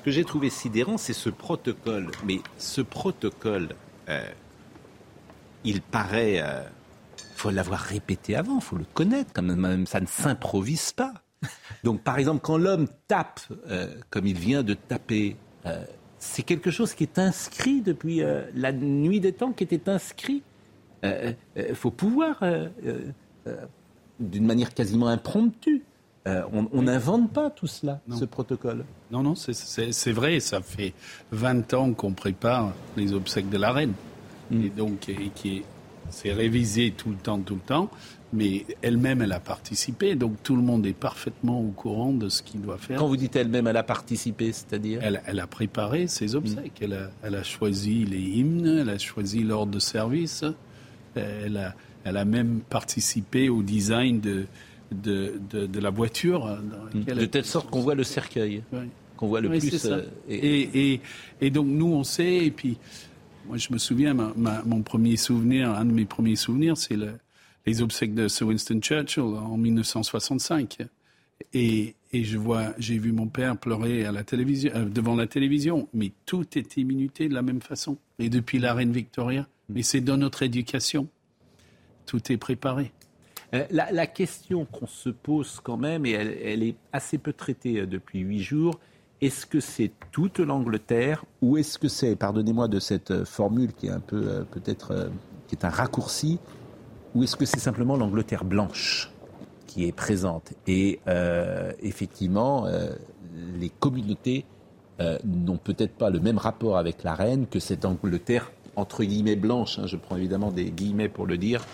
Que 0.08 0.14
j'ai 0.14 0.24
trouvé 0.24 0.48
sidérant, 0.48 0.96
c'est 0.96 1.12
ce 1.12 1.28
protocole. 1.28 2.10
Mais 2.24 2.40
ce 2.56 2.80
protocole, 2.80 3.68
euh, 4.08 4.26
il 5.64 5.82
paraît. 5.82 6.36
Il 6.36 6.42
euh, 6.42 6.62
faut 7.36 7.50
l'avoir 7.50 7.80
répété 7.80 8.34
avant, 8.34 8.58
faut 8.58 8.76
le 8.76 8.86
connaître, 8.94 9.32
quand 9.34 9.42
même, 9.42 9.86
ça 9.86 10.00
ne 10.00 10.06
s'improvise 10.06 10.92
pas. 10.92 11.12
Donc, 11.84 12.02
par 12.02 12.18
exemple, 12.18 12.40
quand 12.42 12.56
l'homme 12.56 12.88
tape, 13.06 13.40
euh, 13.68 13.94
comme 14.08 14.26
il 14.26 14.38
vient 14.38 14.62
de 14.62 14.72
taper, 14.74 15.36
c'est 16.18 16.42
quelque 16.42 16.70
chose 16.70 16.94
qui 16.94 17.04
est 17.04 17.18
inscrit 17.18 17.82
depuis 17.82 18.22
la 18.54 18.72
nuit 18.72 19.20
des 19.20 19.34
temps, 19.34 19.52
qui 19.52 19.64
était 19.64 19.90
inscrit. 19.90 20.42
Il 21.02 21.74
faut 21.74 21.90
pouvoir, 21.90 22.42
d'une 24.18 24.46
manière 24.46 24.72
quasiment 24.72 25.08
impromptue, 25.08 25.82
euh, 26.28 26.42
on 26.52 26.82
n'invente 26.82 27.32
pas 27.32 27.48
tout 27.48 27.66
cela, 27.66 28.00
ce 28.10 28.24
protocole. 28.24 28.84
Non, 29.10 29.22
non, 29.22 29.34
c'est 29.34 30.12
vrai. 30.12 30.40
Ça 30.40 30.60
fait 30.60 30.92
20 31.32 31.74
ans 31.74 31.92
qu'on 31.92 32.12
prépare 32.12 32.72
les 32.96 33.12
obsèques 33.12 33.48
de 33.48 33.56
la 33.56 33.72
reine. 33.72 33.94
Mm. 34.50 34.64
Et 34.64 34.68
donc, 34.68 35.10
qui 35.34 35.62
c'est 36.10 36.32
révisé 36.32 36.92
tout 36.96 37.10
le 37.10 37.16
temps, 37.16 37.38
tout 37.38 37.54
le 37.54 37.60
temps. 37.60 37.90
Mais 38.32 38.66
elle-même, 38.82 39.22
elle 39.22 39.32
a 39.32 39.40
participé. 39.40 40.14
Donc, 40.14 40.42
tout 40.42 40.56
le 40.56 40.62
monde 40.62 40.86
est 40.86 40.92
parfaitement 40.92 41.60
au 41.60 41.68
courant 41.68 42.12
de 42.12 42.28
ce 42.28 42.42
qu'il 42.42 42.60
doit 42.60 42.76
faire. 42.76 42.98
Quand 42.98 43.08
vous 43.08 43.16
dites 43.16 43.36
elle-même, 43.36 43.66
elle 43.66 43.76
a 43.76 43.82
participé, 43.82 44.52
c'est-à-dire? 44.52 45.00
Elle, 45.02 45.40
a 45.40 45.46
préparé 45.46 46.08
ses 46.08 46.34
obsèques. 46.34 46.82
Mm. 46.82 46.94
Elle, 47.22 47.34
a, 47.34 47.42
choisi 47.42 48.04
les 48.04 48.20
hymnes, 48.20 48.80
elle 48.80 48.90
a 48.90 48.98
choisi 48.98 49.42
l'ordre 49.42 49.72
de 49.72 49.78
service. 49.78 50.44
Elle 51.14 51.56
a, 51.56 51.74
elle 52.04 52.16
a 52.18 52.24
même 52.24 52.60
participé 52.68 53.48
au 53.48 53.62
design 53.62 54.20
de, 54.20 54.46
de, 54.92 55.40
de, 55.50 55.80
la 55.80 55.90
voiture. 55.90 56.58
de 56.94 57.24
telle 57.26 57.44
sorte 57.44 57.70
qu'on 57.70 57.80
voit 57.80 57.94
le 57.94 58.04
cercueil, 58.04 58.62
qu'on 59.16 59.28
voit 59.28 59.40
le 59.40 59.48
plus. 59.48 59.86
Euh, 59.86 60.02
et, 60.28 60.92
et, 60.92 61.00
et, 61.40 61.50
donc 61.50 61.66
nous, 61.66 61.92
on 61.92 62.04
sait, 62.04 62.46
et 62.46 62.50
puis 62.50 62.78
moi 63.46 63.56
je 63.56 63.72
me 63.72 63.78
souviens, 63.78 64.14
mon 64.14 64.82
premier 64.82 65.16
souvenir, 65.16 65.70
un 65.70 65.84
de 65.84 65.92
mes 65.92 66.04
premiers 66.04 66.36
souvenirs, 66.36 66.76
c'est 66.76 66.96
le, 66.96 67.12
les 67.66 67.82
obsèques 67.82 68.14
de 68.14 68.28
Sir 68.28 68.46
Winston 68.46 68.80
Churchill 68.80 69.22
en 69.22 69.56
1965. 69.56 70.78
Et, 71.54 71.94
et 72.12 72.24
je 72.24 72.38
vois, 72.38 72.72
j'ai 72.78 72.98
vu 72.98 73.12
mon 73.12 73.28
père 73.28 73.56
pleurer 73.56 74.04
à 74.04 74.12
la 74.12 74.24
télévision, 74.24 74.72
euh, 74.74 74.84
devant 74.84 75.14
la 75.14 75.26
télévision, 75.26 75.88
mais 75.92 76.12
tout 76.26 76.46
était 76.58 76.82
minuté 76.82 77.28
de 77.28 77.34
la 77.34 77.42
même 77.42 77.60
façon. 77.60 77.96
Et 78.18 78.28
depuis 78.28 78.58
la 78.58 78.74
reine 78.74 78.92
Victoria, 78.92 79.46
mais 79.68 79.82
c'est 79.82 80.00
dans 80.00 80.16
notre 80.16 80.42
éducation, 80.42 81.08
tout 82.06 82.32
est 82.32 82.38
préparé. 82.38 82.92
Euh, 83.54 83.64
la, 83.70 84.06
question 84.06 84.66
qu'on 84.66 84.86
se 84.86 85.08
pose 85.08 85.60
quand 85.62 85.78
même, 85.78 86.04
et 86.04 86.10
elle, 86.10 86.62
est 86.62 86.76
assez 86.92 87.16
peu 87.16 87.32
traitée 87.32 87.80
euh, 87.80 87.86
depuis 87.86 88.20
huit 88.20 88.42
jours, 88.42 88.78
est-ce 89.22 89.46
que 89.46 89.58
c'est 89.58 89.90
toute 90.12 90.38
l'Angleterre 90.38 91.24
ou 91.40 91.56
est-ce 91.56 91.78
que 91.78 91.88
c'est, 91.88 92.14
pardonnez-moi 92.14 92.68
de 92.68 92.78
cette 92.78 93.10
euh, 93.10 93.24
formule 93.24 93.72
qui 93.72 93.86
est 93.86 93.90
un 93.90 94.00
peu 94.00 94.44
peut-être 94.50 95.10
qui 95.46 95.54
est 95.54 95.64
un 95.64 95.70
raccourci, 95.70 96.38
ou 97.14 97.22
est-ce 97.22 97.36
que 97.36 97.46
c'est 97.46 97.58
simplement 97.58 97.96
l'Angleterre 97.96 98.44
blanche 98.44 99.10
qui 99.66 99.86
est 99.86 99.92
présente? 99.92 100.52
Et 100.66 101.00
effectivement, 101.80 102.66
les 103.58 103.70
communautés 103.70 104.44
n'ont 105.24 105.56
peut-être 105.56 105.94
pas 105.94 106.10
le 106.10 106.20
même 106.20 106.36
rapport 106.36 106.76
avec 106.76 107.02
la 107.02 107.14
reine 107.14 107.46
que 107.46 107.60
cette 107.60 107.86
Angleterre 107.86 108.52
entre 108.78 109.02
guillemets 109.02 109.36
blanche, 109.36 109.78
hein, 109.78 109.86
je 109.86 109.96
prends 109.96 110.16
évidemment 110.16 110.52
des 110.52 110.70
guillemets 110.70 111.08
pour 111.08 111.26
le 111.26 111.36
dire, 111.36 111.64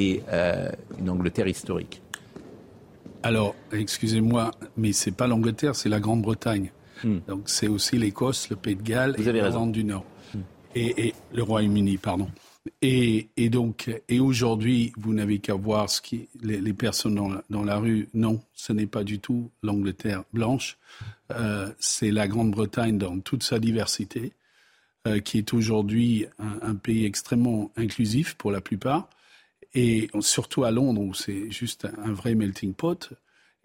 et 0.00 0.22
euh, 0.32 0.70
une 0.98 1.10
Angleterre 1.10 1.46
historique 1.46 2.00
Alors, 3.22 3.54
excusez-moi, 3.70 4.50
mais 4.76 4.92
c'est 4.92 5.14
pas 5.14 5.26
l'Angleterre, 5.26 5.76
c'est 5.76 5.90
la 5.90 6.00
Grande-Bretagne. 6.00 6.72
Hmm. 7.04 7.18
Donc 7.28 7.42
c'est 7.46 7.68
aussi 7.68 7.98
l'Écosse, 7.98 8.48
le 8.48 8.56
Pays 8.56 8.76
de 8.76 8.82
Galles 8.82 9.14
et 9.18 9.32
l'Irlande 9.32 9.72
du 9.72 9.84
Nord. 9.84 10.04
Hmm. 10.34 10.40
Et, 10.74 11.14
le 11.32 11.42
Royaume-Uni, 11.42 11.98
pardon. 11.98 12.28
Et, 12.82 13.28
donc, 13.50 13.90
et 14.08 14.20
aujourd'hui, 14.20 14.92
vous 14.98 15.14
n'avez 15.14 15.38
qu'à 15.38 15.54
voir 15.54 15.88
ce 15.88 16.00
qui, 16.00 16.28
les, 16.42 16.72
personnes 16.72 17.14
dans 17.50 17.64
la, 17.64 17.76
rue. 17.76 18.08
Non, 18.14 18.40
ce 18.54 18.72
n'est 18.72 18.86
pas 18.86 19.04
du 19.04 19.18
tout 19.18 19.50
l'Angleterre 19.62 20.24
blanche. 20.32 20.78
Euh, 21.30 21.70
c'est 21.78 22.10
la 22.10 22.28
Grande-Bretagne 22.28 22.98
dans 22.98 23.18
toute 23.20 23.42
sa 23.42 23.58
diversité, 23.58 24.32
euh, 25.06 25.20
qui 25.20 25.38
est 25.38 25.54
aujourd'hui 25.54 26.26
un, 26.38 26.74
pays 26.74 27.06
extrêmement 27.06 27.70
inclusif 27.76 28.34
pour 28.34 28.50
la 28.50 28.60
plupart 28.60 29.08
et 29.74 30.10
surtout 30.20 30.64
à 30.64 30.70
Londres 30.70 31.00
où 31.00 31.14
c'est 31.14 31.50
juste 31.50 31.86
un 31.98 32.12
vrai 32.12 32.34
melting 32.34 32.74
pot. 32.74 33.12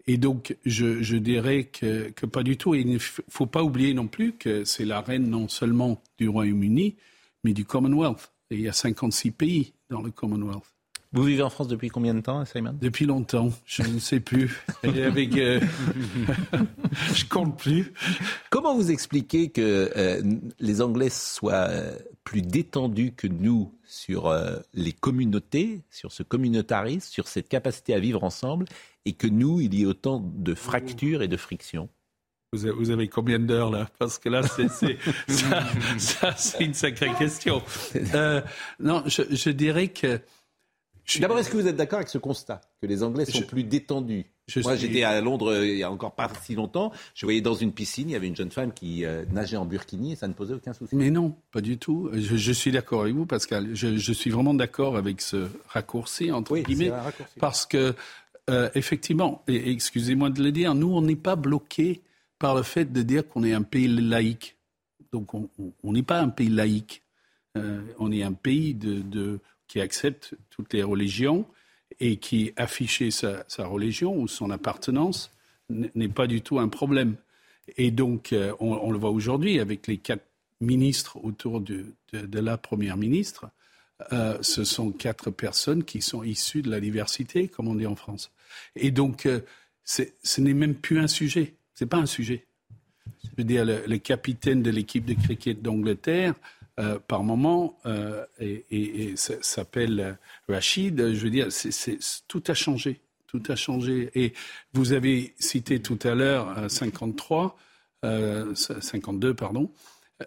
Et 0.06 0.18
donc, 0.18 0.56
je, 0.64 1.02
je 1.02 1.16
dirais 1.16 1.64
que, 1.64 2.10
que, 2.10 2.26
pas 2.26 2.44
du 2.44 2.56
tout. 2.56 2.74
Il 2.74 2.88
ne 2.88 2.98
faut 2.98 3.46
pas 3.46 3.64
oublier 3.64 3.92
non 3.92 4.06
plus 4.06 4.34
que 4.34 4.64
c'est 4.64 4.84
la 4.84 5.00
reine 5.00 5.28
non 5.28 5.48
seulement 5.48 6.00
du 6.18 6.28
Royaume-Uni, 6.28 6.94
mais 7.42 7.52
du 7.52 7.64
Commonwealth. 7.64 8.32
Et 8.50 8.56
il 8.56 8.60
y 8.60 8.68
a 8.68 8.72
56 8.72 9.32
pays 9.32 9.72
dans 9.90 10.02
le 10.02 10.12
Commonwealth. 10.12 10.75
Vous 11.16 11.22
vivez 11.22 11.42
en 11.42 11.48
France 11.48 11.68
depuis 11.68 11.88
combien 11.88 12.12
de 12.12 12.20
temps, 12.20 12.44
Simon 12.44 12.76
Depuis 12.78 13.06
longtemps, 13.06 13.50
je 13.64 13.82
ne 13.82 13.98
sais 13.98 14.20
plus. 14.20 14.62
avec, 14.84 15.34
euh, 15.38 15.60
je 17.14 17.24
compte 17.24 17.58
plus. 17.58 17.94
Comment 18.50 18.74
vous 18.76 18.90
expliquez 18.90 19.48
que 19.48 19.90
euh, 19.96 20.22
les 20.60 20.82
Anglais 20.82 21.08
soient 21.08 21.70
euh, 21.70 21.96
plus 22.24 22.42
détendus 22.42 23.12
que 23.16 23.28
nous 23.28 23.72
sur 23.86 24.26
euh, 24.26 24.58
les 24.74 24.92
communautés, 24.92 25.80
sur 25.90 26.12
ce 26.12 26.22
communautarisme, 26.22 27.08
sur 27.10 27.28
cette 27.28 27.48
capacité 27.48 27.94
à 27.94 27.98
vivre 27.98 28.22
ensemble, 28.22 28.66
et 29.06 29.14
que 29.14 29.26
nous, 29.26 29.62
il 29.62 29.72
y 29.72 29.84
ait 29.84 29.86
autant 29.86 30.20
de 30.22 30.54
fractures 30.54 31.22
et 31.22 31.28
de 31.28 31.38
frictions? 31.38 31.88
Vous 32.52 32.90
avez, 32.90 33.08
combien 33.08 33.38
d'heures 33.38 33.70
là? 33.70 33.88
Parce 33.98 34.18
que 34.18 34.28
là, 34.28 34.42
c'est, 34.42 34.68
ça, 35.98 36.36
c'est 36.36 36.62
une 36.62 36.74
sacrée 36.74 37.12
question. 37.18 37.62
Non, 38.80 39.02
je, 39.06 39.50
dirais 39.50 39.88
que. 39.88 40.20
D'abord, 41.20 41.38
est-ce 41.38 41.50
que 41.50 41.56
vous 41.56 41.66
êtes 41.66 41.76
d'accord 41.76 41.98
avec 41.98 42.08
ce 42.08 42.18
constat 42.18 42.60
que 42.80 42.86
les 42.86 43.02
Anglais 43.02 43.24
sont 43.24 43.42
plus 43.42 43.64
détendus 43.64 44.26
Moi, 44.56 44.76
j'étais 44.76 45.04
à 45.04 45.20
Londres 45.20 45.52
euh, 45.52 45.66
il 45.66 45.78
y 45.78 45.82
a 45.82 45.90
encore 45.90 46.14
pas 46.14 46.30
si 46.42 46.54
longtemps. 46.54 46.92
Je 47.14 47.26
voyais 47.26 47.40
dans 47.40 47.54
une 47.54 47.72
piscine, 47.72 48.10
il 48.10 48.12
y 48.12 48.16
avait 48.16 48.26
une 48.26 48.36
jeune 48.36 48.50
femme 48.50 48.72
qui 48.72 49.04
euh, 49.04 49.24
nageait 49.30 49.56
en 49.56 49.64
burkini 49.64 50.12
et 50.12 50.16
ça 50.16 50.28
ne 50.28 50.32
posait 50.32 50.54
aucun 50.54 50.72
souci. 50.72 50.96
Mais 50.96 51.10
non, 51.10 51.34
pas 51.52 51.60
du 51.60 51.78
tout. 51.78 52.10
Je, 52.12 52.52
suis 52.52 52.72
d'accord 52.72 53.02
avec 53.02 53.14
vous, 53.14 53.26
Pascal. 53.26 53.68
Je, 53.74 53.96
je 53.96 54.12
suis 54.12 54.30
vraiment 54.30 54.54
d'accord 54.54 54.96
avec 54.96 55.20
ce 55.20 55.48
raccourci 55.68 56.32
entre 56.32 56.56
guillemets, 56.58 56.92
parce 57.38 57.66
que 57.66 57.94
effectivement, 58.74 59.42
et 59.48 59.70
excusez-moi 59.72 60.30
de 60.30 60.42
le 60.42 60.52
dire, 60.52 60.74
nous, 60.74 60.92
on 60.92 61.02
n'est 61.02 61.16
pas 61.16 61.36
bloqué 61.36 62.02
par 62.38 62.54
le 62.54 62.62
fait 62.62 62.92
de 62.92 63.02
dire 63.02 63.26
qu'on 63.26 63.44
est 63.44 63.52
un 63.52 63.62
pays 63.62 63.88
laïque. 63.88 64.56
Donc 65.12 65.34
on 65.34 65.92
n'est 65.92 66.02
pas 66.02 66.20
un 66.20 66.28
pays 66.28 66.48
laïque. 66.48 67.02
Euh, 67.56 67.80
on 67.98 68.12
est 68.12 68.22
un 68.22 68.32
pays 68.32 68.74
de, 68.74 69.40
qui 69.68 69.80
accepte 69.80 70.34
toutes 70.50 70.72
les 70.72 70.82
religions 70.82 71.46
et 72.00 72.16
qui 72.16 72.52
afficher 72.56 73.10
sa, 73.10 73.44
religion 73.58 74.16
ou 74.16 74.28
son 74.28 74.50
appartenance 74.50 75.32
n'est 75.70 76.08
pas 76.08 76.26
du 76.26 76.42
tout 76.42 76.58
un 76.58 76.68
problème. 76.68 77.16
Et 77.76 77.90
donc, 77.90 78.32
euh, 78.32 78.52
on, 78.60 78.90
le 78.92 78.98
voit 78.98 79.10
aujourd'hui 79.10 79.58
avec 79.58 79.86
les 79.86 79.98
quatre 79.98 80.24
ministres 80.60 81.18
autour 81.24 81.60
de, 81.60 81.86
la 82.12 82.56
première 82.56 82.96
ministre. 82.96 83.50
Euh, 84.12 84.38
ce 84.42 84.62
sont 84.64 84.92
quatre 84.92 85.30
personnes 85.30 85.82
qui 85.82 86.02
sont 86.02 86.22
issues 86.22 86.62
de 86.62 86.70
la 86.70 86.80
diversité, 86.80 87.48
comme 87.48 87.66
on 87.66 87.74
dit 87.74 87.86
en 87.86 87.96
France. 87.96 88.30
Et 88.76 88.90
donc, 88.90 89.28
ce 89.84 90.40
n'est 90.40 90.54
même 90.54 90.74
plus 90.74 91.00
un 91.00 91.08
sujet. 91.08 91.54
Ce 91.74 91.84
n'est 91.84 91.88
pas 91.88 91.98
un 91.98 92.06
sujet. 92.06 92.46
Je 93.24 93.30
veux 93.38 93.44
dire, 93.44 93.64
le, 93.64 93.98
capitaine 93.98 94.62
de 94.62 94.70
l'équipe 94.70 95.04
de 95.04 95.14
cricket 95.14 95.60
d'Angleterre, 95.60 96.34
euh, 96.78 96.98
par 96.98 97.22
moment, 97.22 97.78
euh, 97.86 98.26
et, 98.38 99.14
s'appelle 99.16 100.00
euh, 100.00 100.52
Rachid. 100.52 101.14
Je 101.14 101.22
veux 101.22 101.30
dire, 101.30 101.48
tout 102.28 102.44
a 102.46 102.54
changé. 102.54 103.00
Tout 103.26 103.42
a 103.48 103.56
changé. 103.56 104.10
Et 104.14 104.34
vous 104.74 104.92
avez 104.92 105.34
cité 105.38 105.80
tout 105.80 105.98
à 106.04 106.14
l'heure 106.14 106.70
53, 106.70 107.56
52, 108.02 109.34
pardon, 109.34 109.70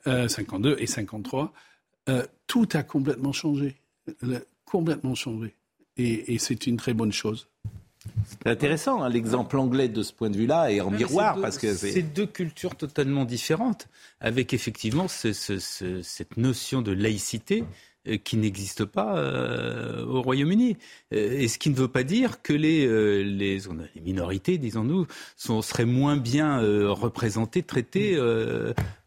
52 0.05 0.77
et 0.79 0.87
53. 0.87 1.53
tout 2.47 2.67
a 2.73 2.83
complètement 2.83 3.31
changé. 3.31 3.77
complètement 4.65 5.15
changé. 5.15 5.55
et 5.97 6.37
c'est 6.39 6.67
une 6.67 6.77
très 6.77 6.93
bonne 6.93 7.13
chose. 7.13 7.47
C'est 8.27 8.47
intéressant, 8.47 9.01
hein, 9.01 9.09
l'exemple 9.09 9.57
anglais 9.57 9.89
de 9.89 10.03
ce 10.03 10.13
point 10.13 10.29
de 10.29 10.37
vue-là 10.37 10.71
et 10.71 10.81
en 10.81 10.91
miroir. 10.91 11.39
parce 11.41 11.57
que 11.57 11.73
c'est 11.73 12.01
deux 12.01 12.25
cultures 12.25 12.75
totalement 12.75 13.25
différentes, 13.25 13.87
avec 14.19 14.53
effectivement 14.53 15.07
cette 15.07 16.37
notion 16.37 16.81
de 16.81 16.91
laïcité 16.91 17.63
qui 18.23 18.37
n'existe 18.37 18.85
pas 18.85 19.17
euh, 19.17 20.05
au 20.05 20.21
Royaume-Uni. 20.21 20.77
Euh, 21.13 21.39
et 21.39 21.47
ce 21.47 21.57
qui 21.57 21.69
ne 21.69 21.75
veut 21.75 21.87
pas 21.87 22.03
dire 22.03 22.41
que 22.41 22.53
les, 22.53 23.23
les, 23.23 23.59
minorités, 24.03 24.57
disons-nous, 24.57 25.07
seraient 25.35 25.85
moins 25.85 26.17
bien 26.17 26.59
représentées, 26.89 27.63
traitées 27.63 28.19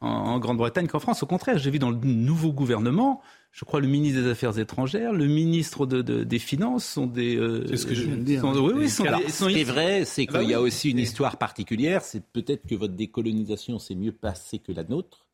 en, 0.01 0.09
en 0.09 0.39
Grande-Bretagne 0.39 0.87
qu'en 0.87 1.01
France. 1.01 1.23
Au 1.23 1.27
contraire, 1.27 1.59
j'ai 1.59 1.71
vu 1.71 1.79
dans 1.79 1.91
le 1.91 1.99
nouveau 2.03 2.53
gouvernement 2.53 3.23
je 3.53 3.67
crois, 3.67 3.81
le 3.81 3.87
ministre 3.87 4.23
des 4.23 4.31
Affaires 4.31 4.59
étrangères, 4.59 5.13
le 5.13 5.27
ministre 5.27 5.85
de, 5.85 6.01
des 6.25 6.39
Finances 6.39 6.87
sont 6.87 7.07
des. 7.07 7.37
Euh, 7.37 7.67
c'est 7.69 7.77
ce 7.77 7.87
que 7.87 7.95
je 7.95 8.05
viens 8.05 8.17
de 8.17 8.23
dire. 8.23 8.43
oui, 8.45 8.73
oui, 8.75 8.89
sont, 8.89 9.05
ce 9.05 9.45
qui 9.47 9.61
est 9.61 9.65
vrai, 9.65 10.07
c'est 10.07 10.27
ah 10.31 10.39
qu'il 10.39 10.49
y 10.49 10.55
a 10.55 10.61
aussi 10.61 10.91
une 10.91 10.99
histoire 10.99 11.37
particulière. 11.37 12.03
C'est 12.03 12.25
peut-être 12.25 12.67
que 12.67 12.75
votre 12.75 12.95
décolonisation 12.95 13.79
s'est 13.79 13.95
mieux 13.95 14.12
passée 14.12 14.59
que 14.59 14.73
la 14.73 14.85
nôtre. 14.85 15.27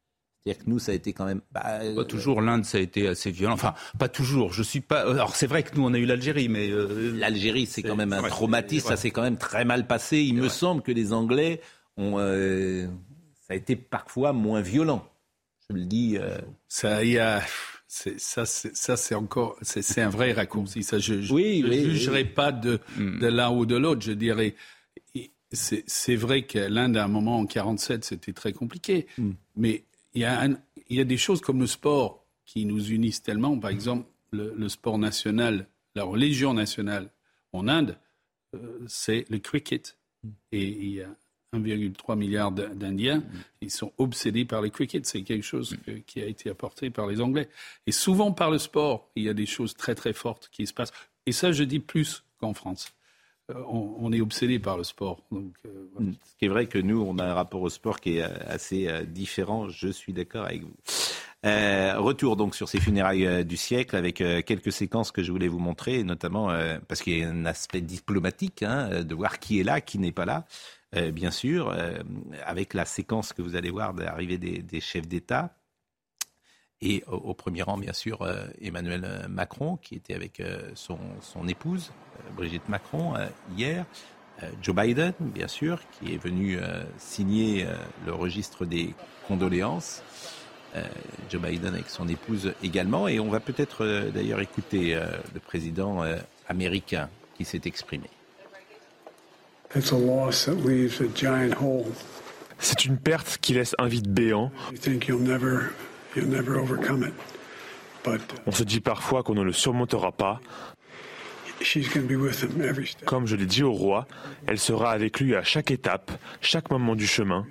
C'est-à-dire 0.49 0.65
que 0.65 0.71
nous, 0.71 0.79
ça 0.79 0.93
a 0.93 0.95
été 0.95 1.13
quand 1.13 1.27
même. 1.27 1.43
Bah, 1.53 1.81
pas 1.95 2.05
toujours. 2.05 2.41
L'Inde, 2.41 2.65
ça 2.65 2.79
a 2.79 2.81
été 2.81 3.07
assez 3.07 3.31
violent. 3.31 3.55
Enfin, 3.55 3.75
pas 3.99 4.09
toujours. 4.09 4.53
Je 4.53 4.63
suis 4.63 4.81
pas. 4.81 5.01
Alors, 5.01 5.37
c'est 5.37 5.47
vrai 5.47 5.63
que 5.63 5.77
nous, 5.77 5.85
on 5.85 5.93
a 5.93 5.99
eu 5.99 6.07
l'Algérie, 6.07 6.49
mais 6.49 6.71
euh, 6.71 7.13
l'Algérie, 7.15 7.67
c'est 7.67 7.83
quand 7.83 7.97
même 7.97 8.13
un 8.13 8.23
traumatisme. 8.23 8.89
Ça 8.89 8.97
s'est 8.97 9.11
quand 9.11 9.23
même 9.23 9.37
très 9.37 9.65
mal 9.65 9.87
passé. 9.87 10.19
Il 10.19 10.37
me 10.37 10.49
semble 10.49 10.83
que 10.83 10.93
les 10.93 11.13
Anglais 11.13 11.61
ont. 11.97 12.15
Euh, 12.19 12.87
ça 13.47 13.55
a 13.55 13.57
été 13.57 13.77
parfois 13.77 14.33
moins 14.33 14.63
violent. 14.63 15.07
Je 15.69 15.77
le 15.77 15.85
dis. 15.85 16.17
Ça 16.69 17.05
y 17.05 17.19
a 17.19 17.43
ça, 17.89 18.47
c'est 18.47 19.15
encore, 19.15 19.57
c'est 19.63 20.01
un 20.03 20.11
vrai 20.11 20.33
raccourci. 20.33 20.83
Ça, 20.83 20.99
je 20.99 21.15
ne 21.15 21.21
jugerai 21.23 22.25
pas 22.25 22.53
de, 22.53 22.81
hmm. 22.99 23.19
de 23.19 23.27
l'un 23.27 23.51
ou 23.51 23.65
de 23.65 23.77
l'autre. 23.77 24.03
Je 24.03 24.13
dirais, 24.13 24.55
c'est 25.53 26.17
vrai 26.17 26.43
que 26.43 26.59
l'Inde, 26.59 26.97
à 26.97 27.05
un 27.05 27.09
moment, 27.09 27.39
en 27.39 27.47
47, 27.47 28.05
c'était 28.05 28.33
très 28.33 28.53
compliqué. 28.53 29.07
Hmm. 29.17 29.33
Mais 29.57 29.85
il 30.19 30.97
y, 30.97 31.01
a 31.01 31.05
des 31.05 31.17
choses 31.17 31.41
comme 31.41 31.61
le 31.61 31.67
sport 31.67 32.25
qui 32.45 32.65
nous 32.65 32.91
unissent 32.91 33.23
tellement. 33.23 33.59
Par 33.59 33.71
exemple, 33.71 34.07
le, 34.31 34.69
sport 34.69 34.99
national, 34.99 35.67
la 35.95 36.05
religion 36.05 36.55
nationale 36.55 37.11
en 37.53 37.69
Inde, 37.69 37.99
euh, 38.55 38.81
c'est 38.87 39.25
le 39.29 39.39
cricket. 39.39 39.97
Et 40.53 40.67
il 40.67 40.95
y 40.95 41.03
a 41.03 41.09
1,3 41.55 42.17
milliard 42.17 42.53
d'Indiens, 42.53 43.23
ils 43.61 43.71
sont 43.71 43.93
obsédés 43.97 44.45
par 44.45 44.61
le 44.61 44.69
cricket. 44.69 45.07
C'est 45.07 45.23
quelque 45.23 45.45
chose 45.45 45.77
qui 46.07 46.21
a 46.21 46.27
été 46.27 46.51
apporté 46.51 46.91
par 46.91 47.07
les 47.07 47.21
Anglais. 47.21 47.49
Et 47.87 47.93
souvent 47.93 48.33
par 48.33 48.51
le 48.51 48.59
sport, 48.59 49.11
il 49.17 49.23
y 49.23 49.29
a 49.29 49.35
des 49.35 49.47
choses 49.47 49.75
très 49.75 49.95
très 49.95 50.13
fortes 50.13 50.49
qui 50.53 50.67
se 50.67 50.75
passent. 50.75 50.93
Et 51.27 51.33
ça, 51.33 51.53
je 51.53 51.65
dis 51.65 51.81
plus 51.81 52.25
qu'en 52.41 52.55
France. 52.55 52.93
Euh, 53.51 53.63
on, 53.67 54.13
est 54.13 54.21
obsédé 54.21 54.59
par 54.59 54.77
le 54.77 54.85
sport. 54.85 55.23
Euh, 55.33 55.39
mm. 55.99 56.13
Ce 56.23 56.37
qui 56.39 56.45
est 56.45 56.49
vrai 56.49 56.67
que 56.67 56.79
nous, 56.79 57.01
on 57.01 57.19
a 57.19 57.25
un 57.25 57.35
rapport 57.35 57.63
au 57.63 57.71
sport 57.71 58.01
qui 58.01 58.19
est 58.19 58.23
euh, 58.23 58.29
assez 58.47 58.89
différent. 59.07 59.69
Je 59.69 59.89
suis 59.89 60.13
d'accord 60.13 60.45
avec 60.45 60.63
vous. 60.63 60.75
retour 61.43 62.37
donc 62.37 62.55
sur 62.55 62.69
ces 62.69 62.81
funérailles 62.81 63.45
du 63.45 63.57
siècle 63.57 63.97
avec 63.97 64.17
quelques 64.17 64.73
séquences 64.73 65.13
que 65.13 65.23
je 65.23 65.33
voulais 65.33 65.49
vous 65.49 65.61
montrer, 65.61 66.03
notamment 66.05 66.49
parce 66.89 67.03
qu'il 67.03 67.19
y 67.19 67.23
a 67.23 67.29
un 67.29 67.47
aspect 67.47 67.81
diplomatique 67.81 68.63
hein, 68.63 69.03
de 69.03 69.15
voir 69.15 69.39
qui 69.39 69.61
est 69.61 69.65
là, 69.65 69.81
qui 69.81 69.99
n'est 69.99 70.13
pas 70.13 70.27
là. 70.27 70.45
Bien 71.13 71.31
sûr, 71.31 71.75
avec 72.45 72.75
la 72.75 72.85
séquence 72.85 73.33
que 73.33 73.43
vous 73.43 73.57
allez 73.57 73.71
voir 73.71 73.95
de 73.95 74.03
l'arrivée 74.03 74.39
des, 74.39 74.81
chefs 74.81 75.07
d'État. 75.07 75.55
Et 76.81 77.03
au, 77.09 77.35
premier 77.35 77.63
rang, 77.63 77.77
bien 77.77 77.93
sûr, 77.93 78.23
euh, 78.23 78.47
Emmanuel 78.63 79.27
Macron, 79.29 79.77
qui 79.77 79.97
était 79.97 80.15
avec 80.15 80.41
son, 80.75 80.99
épouse, 81.49 81.93
Brigitte 82.37 82.69
Macron, 82.69 83.15
hier. 83.57 83.85
Joe 84.63 84.77
Biden, 84.77 85.15
bien 85.19 85.49
sûr, 85.49 85.81
qui 85.91 86.15
est 86.15 86.17
venu 86.17 86.59
signer 86.97 87.67
le 88.07 88.13
registre 88.13 88.65
des 88.65 88.95
condoléances. 89.27 90.05
Joe 91.29 91.43
Biden 91.43 91.75
avec 91.75 91.91
son 91.91 92.07
épouse 92.07 92.53
également. 92.63 93.09
Et 93.09 93.19
on 93.19 93.31
va 93.31 93.41
peut-être 93.41 94.11
d'ailleurs 94.15 94.41
écouter 94.41 94.95
le 95.35 95.41
président 95.41 96.05
américain 96.47 97.11
qui 97.37 97.45
s'est 97.45 97.63
exprimé. 97.65 98.09
C'est 102.59 102.85
une 102.85 102.97
perte 102.97 103.39
qui 103.41 103.55
laisse 103.55 103.75
un 103.79 103.87
vide 103.87 104.09
béant. 104.09 104.51
On 108.47 108.53
se 108.53 108.65
dit 108.65 108.81
parfois 108.81 109.23
qu'on 109.23 109.35
ne 109.35 109.43
le 109.43 109.53
surmontera 109.53 110.13
pas. 110.13 110.41
Comme 113.05 113.27
je 113.27 113.37
l'ai 113.37 113.47
dit 113.47 113.63
au 113.65 113.73
roi, 113.73 114.07
elle 114.47 114.59
sera 114.59 114.93
avec 114.93 115.19
lui 115.21 115.35
à 115.35 115.43
chaque 115.43 115.71
étape, 115.71 116.13
chaque 116.41 116.71
moment 116.71 116.95
du 116.95 117.07
chemin. 117.07 117.47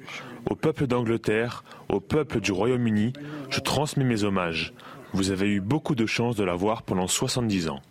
Au 0.49 0.55
peuple 0.55 0.87
d'Angleterre, 0.87 1.63
au 1.89 1.99
peuple 1.99 2.39
du 2.39 2.51
Royaume-Uni, 2.51 3.13
je 3.49 3.59
transmets 3.59 4.05
mes 4.05 4.23
hommages. 4.23 4.73
Vous 5.13 5.31
avez 5.31 5.47
eu 5.47 5.59
beaucoup 5.59 5.95
de 5.95 6.05
chance 6.05 6.35
de 6.35 6.43
la 6.43 6.55
voir 6.55 6.83
pendant 6.83 7.07
70 7.07 7.69
ans 7.69 7.81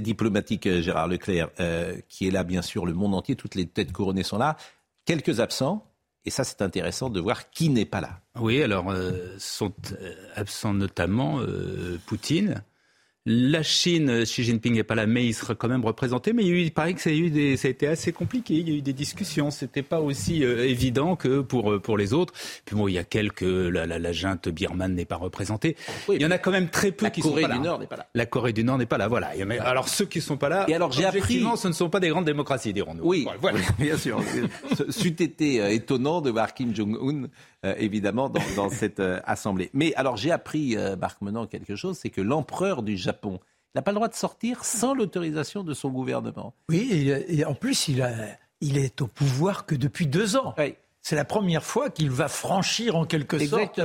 diplomatique, 0.00 0.66
euh, 0.66 0.80
Gérard 0.80 1.08
Leclerc, 1.08 1.48
euh, 1.60 1.96
qui 2.08 2.28
est 2.28 2.30
là, 2.30 2.44
bien 2.44 2.62
sûr, 2.62 2.86
le 2.86 2.94
monde 2.94 3.14
entier, 3.14 3.36
toutes 3.36 3.54
les 3.54 3.66
têtes 3.66 3.92
couronnées 3.92 4.22
sont 4.22 4.38
là. 4.38 4.56
Quelques 5.04 5.40
absents, 5.40 5.87
et 6.28 6.30
ça, 6.30 6.44
c'est 6.44 6.60
intéressant 6.60 7.08
de 7.08 7.20
voir 7.20 7.48
qui 7.48 7.70
n'est 7.70 7.86
pas 7.86 8.02
là. 8.02 8.20
Oui, 8.38 8.62
alors, 8.62 8.90
euh, 8.90 9.34
sont 9.38 9.72
absents 10.36 10.74
notamment 10.74 11.40
Poutine, 12.06 12.62
la 13.28 13.62
Chine, 13.62 14.24
Xi 14.24 14.42
Jinping 14.42 14.74
n'est 14.74 14.84
pas 14.84 14.94
là, 14.94 15.06
mais 15.06 15.26
il 15.26 15.34
sera 15.34 15.54
quand 15.54 15.68
même 15.68 15.84
représenté. 15.84 16.32
Mais 16.32 16.44
il, 16.44 16.72
paraît 16.72 16.94
que 16.94 17.00
ça 17.00 17.10
a, 17.10 17.12
eu 17.12 17.28
des, 17.28 17.58
ça 17.58 17.68
a 17.68 17.70
été 17.70 17.86
assez 17.86 18.10
compliqué. 18.10 18.54
Il 18.54 18.68
y 18.68 18.72
a 18.72 18.76
eu 18.76 18.80
des 18.80 18.94
discussions. 18.94 19.50
C'était 19.50 19.82
pas 19.82 20.00
aussi 20.00 20.42
euh, 20.44 20.66
évident 20.66 21.14
que 21.14 21.40
pour, 21.40 21.72
euh, 21.72 21.78
pour 21.78 21.98
les 21.98 22.14
autres. 22.14 22.32
Puis 22.64 22.74
bon, 22.74 22.88
il 22.88 22.94
y 22.94 22.98
a 22.98 23.04
quelques. 23.04 23.42
La, 23.42 23.86
la, 23.86 23.98
la 23.98 24.12
junte 24.12 24.48
birmane 24.48 24.94
n'est 24.94 25.04
pas 25.04 25.16
représentée. 25.16 25.76
il 26.08 26.22
y 26.22 26.24
en 26.24 26.30
a 26.30 26.38
quand 26.38 26.50
même 26.50 26.70
très 26.70 26.90
peu 26.90 27.10
qui 27.10 27.20
sont 27.20 27.32
pas 27.32 27.42
là. 27.42 27.48
La 27.48 27.54
Corée 27.54 27.58
du 27.58 27.64
Nord 27.64 27.78
n'est 27.78 27.86
pas 27.86 27.96
là. 27.96 28.06
La 28.14 28.26
Corée 28.26 28.52
du 28.54 28.64
Nord 28.64 28.78
n'est 28.78 28.86
pas 28.86 28.98
là. 28.98 29.08
Voilà. 29.08 29.32
Alors 29.60 29.88
ceux 29.88 30.06
qui 30.06 30.22
sont 30.22 30.38
pas 30.38 30.48
là. 30.48 30.64
Et 30.68 30.74
alors 30.74 30.92
j'ai 30.92 31.04
appris. 31.04 31.44
ce 31.56 31.68
ne 31.68 31.72
sont 31.72 31.90
pas 31.90 32.00
des 32.00 32.08
grandes 32.08 32.24
démocraties, 32.24 32.72
dirons-nous. 32.72 33.04
Oui, 33.04 33.26
voilà. 33.40 33.58
bien 33.78 33.98
sûr. 33.98 34.22
C'eût 34.88 35.08
été 35.08 35.74
étonnant 35.74 36.22
de 36.22 36.30
voir 36.30 36.54
Kim 36.54 36.74
Jong-un 36.74 37.28
euh, 37.64 37.74
évidemment, 37.76 38.28
dans, 38.28 38.40
dans 38.54 38.70
cette 38.70 39.00
euh, 39.00 39.18
assemblée. 39.24 39.68
Mais 39.72 39.92
alors, 39.96 40.16
j'ai 40.16 40.30
appris, 40.30 40.76
euh, 40.76 40.94
Marc 40.94 41.20
Menant, 41.22 41.44
quelque 41.48 41.74
chose, 41.74 41.98
c'est 42.00 42.08
que 42.08 42.20
l'empereur 42.20 42.84
du 42.84 42.96
Japon 42.96 43.17
n'a 43.74 43.82
pas 43.82 43.90
le 43.90 43.96
droit 43.96 44.08
de 44.08 44.14
sortir 44.14 44.64
sans 44.64 44.94
l'autorisation 44.94 45.64
de 45.64 45.74
son 45.74 45.90
gouvernement. 45.90 46.54
Oui, 46.68 47.10
et, 47.28 47.44
en 47.44 47.54
plus, 47.54 47.88
il, 47.88 48.02
a, 48.02 48.12
il 48.60 48.78
est 48.78 49.00
au 49.02 49.06
pouvoir 49.06 49.66
que 49.66 49.74
depuis 49.74 50.06
deux 50.06 50.36
ans. 50.36 50.54
C'est 51.00 51.16
la 51.16 51.24
première 51.24 51.64
fois 51.64 51.90
qu'il 51.90 52.10
va 52.10 52.28
franchir 52.28 52.96
en 52.96 53.04
quelque 53.04 53.38
sorte 53.38 53.80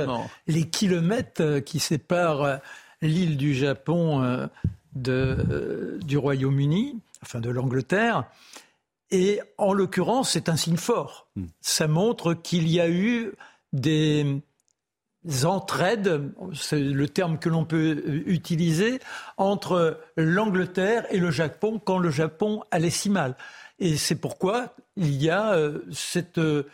les 0.46 0.68
kilomètres 0.68 1.60
qui 1.60 1.78
séparent 1.78 2.60
l'île 3.00 3.36
du 3.36 3.54
Japon 3.54 4.48
de, 4.94 5.98
du 6.04 6.18
Royaume-Uni, 6.18 6.98
enfin 7.22 7.40
de 7.40 7.50
l'Angleterre. 7.50 8.24
Et 9.10 9.40
en 9.58 9.72
l'occurrence, 9.72 10.30
c'est 10.30 10.48
un 10.48 10.56
signe 10.56 10.76
fort. 10.76 11.28
Hmm. 11.36 11.44
Ça 11.60 11.86
montre 11.86 12.34
qu'il 12.34 12.68
y 12.68 12.80
a 12.80 12.88
eu 12.88 13.32
des 13.72 14.42
entraides, 15.44 16.32
c'est 16.54 16.78
le 16.78 17.08
terme 17.08 17.38
que 17.38 17.48
l'on 17.48 17.64
peut 17.64 18.02
utiliser, 18.26 19.00
entre 19.36 19.98
l'Angleterre 20.16 21.06
et 21.10 21.18
le 21.18 21.30
Japon 21.30 21.80
quand 21.82 21.98
le 21.98 22.10
Japon 22.10 22.62
allait 22.70 22.90
si 22.90 23.10
mal. 23.10 23.36
Et 23.78 23.96
c'est 23.96 24.14
pourquoi 24.14 24.74
il 24.96 25.20
y 25.20 25.30
a 25.30 25.54
euh, 25.54 25.80
cette 25.92 26.38
euh, 26.38 26.68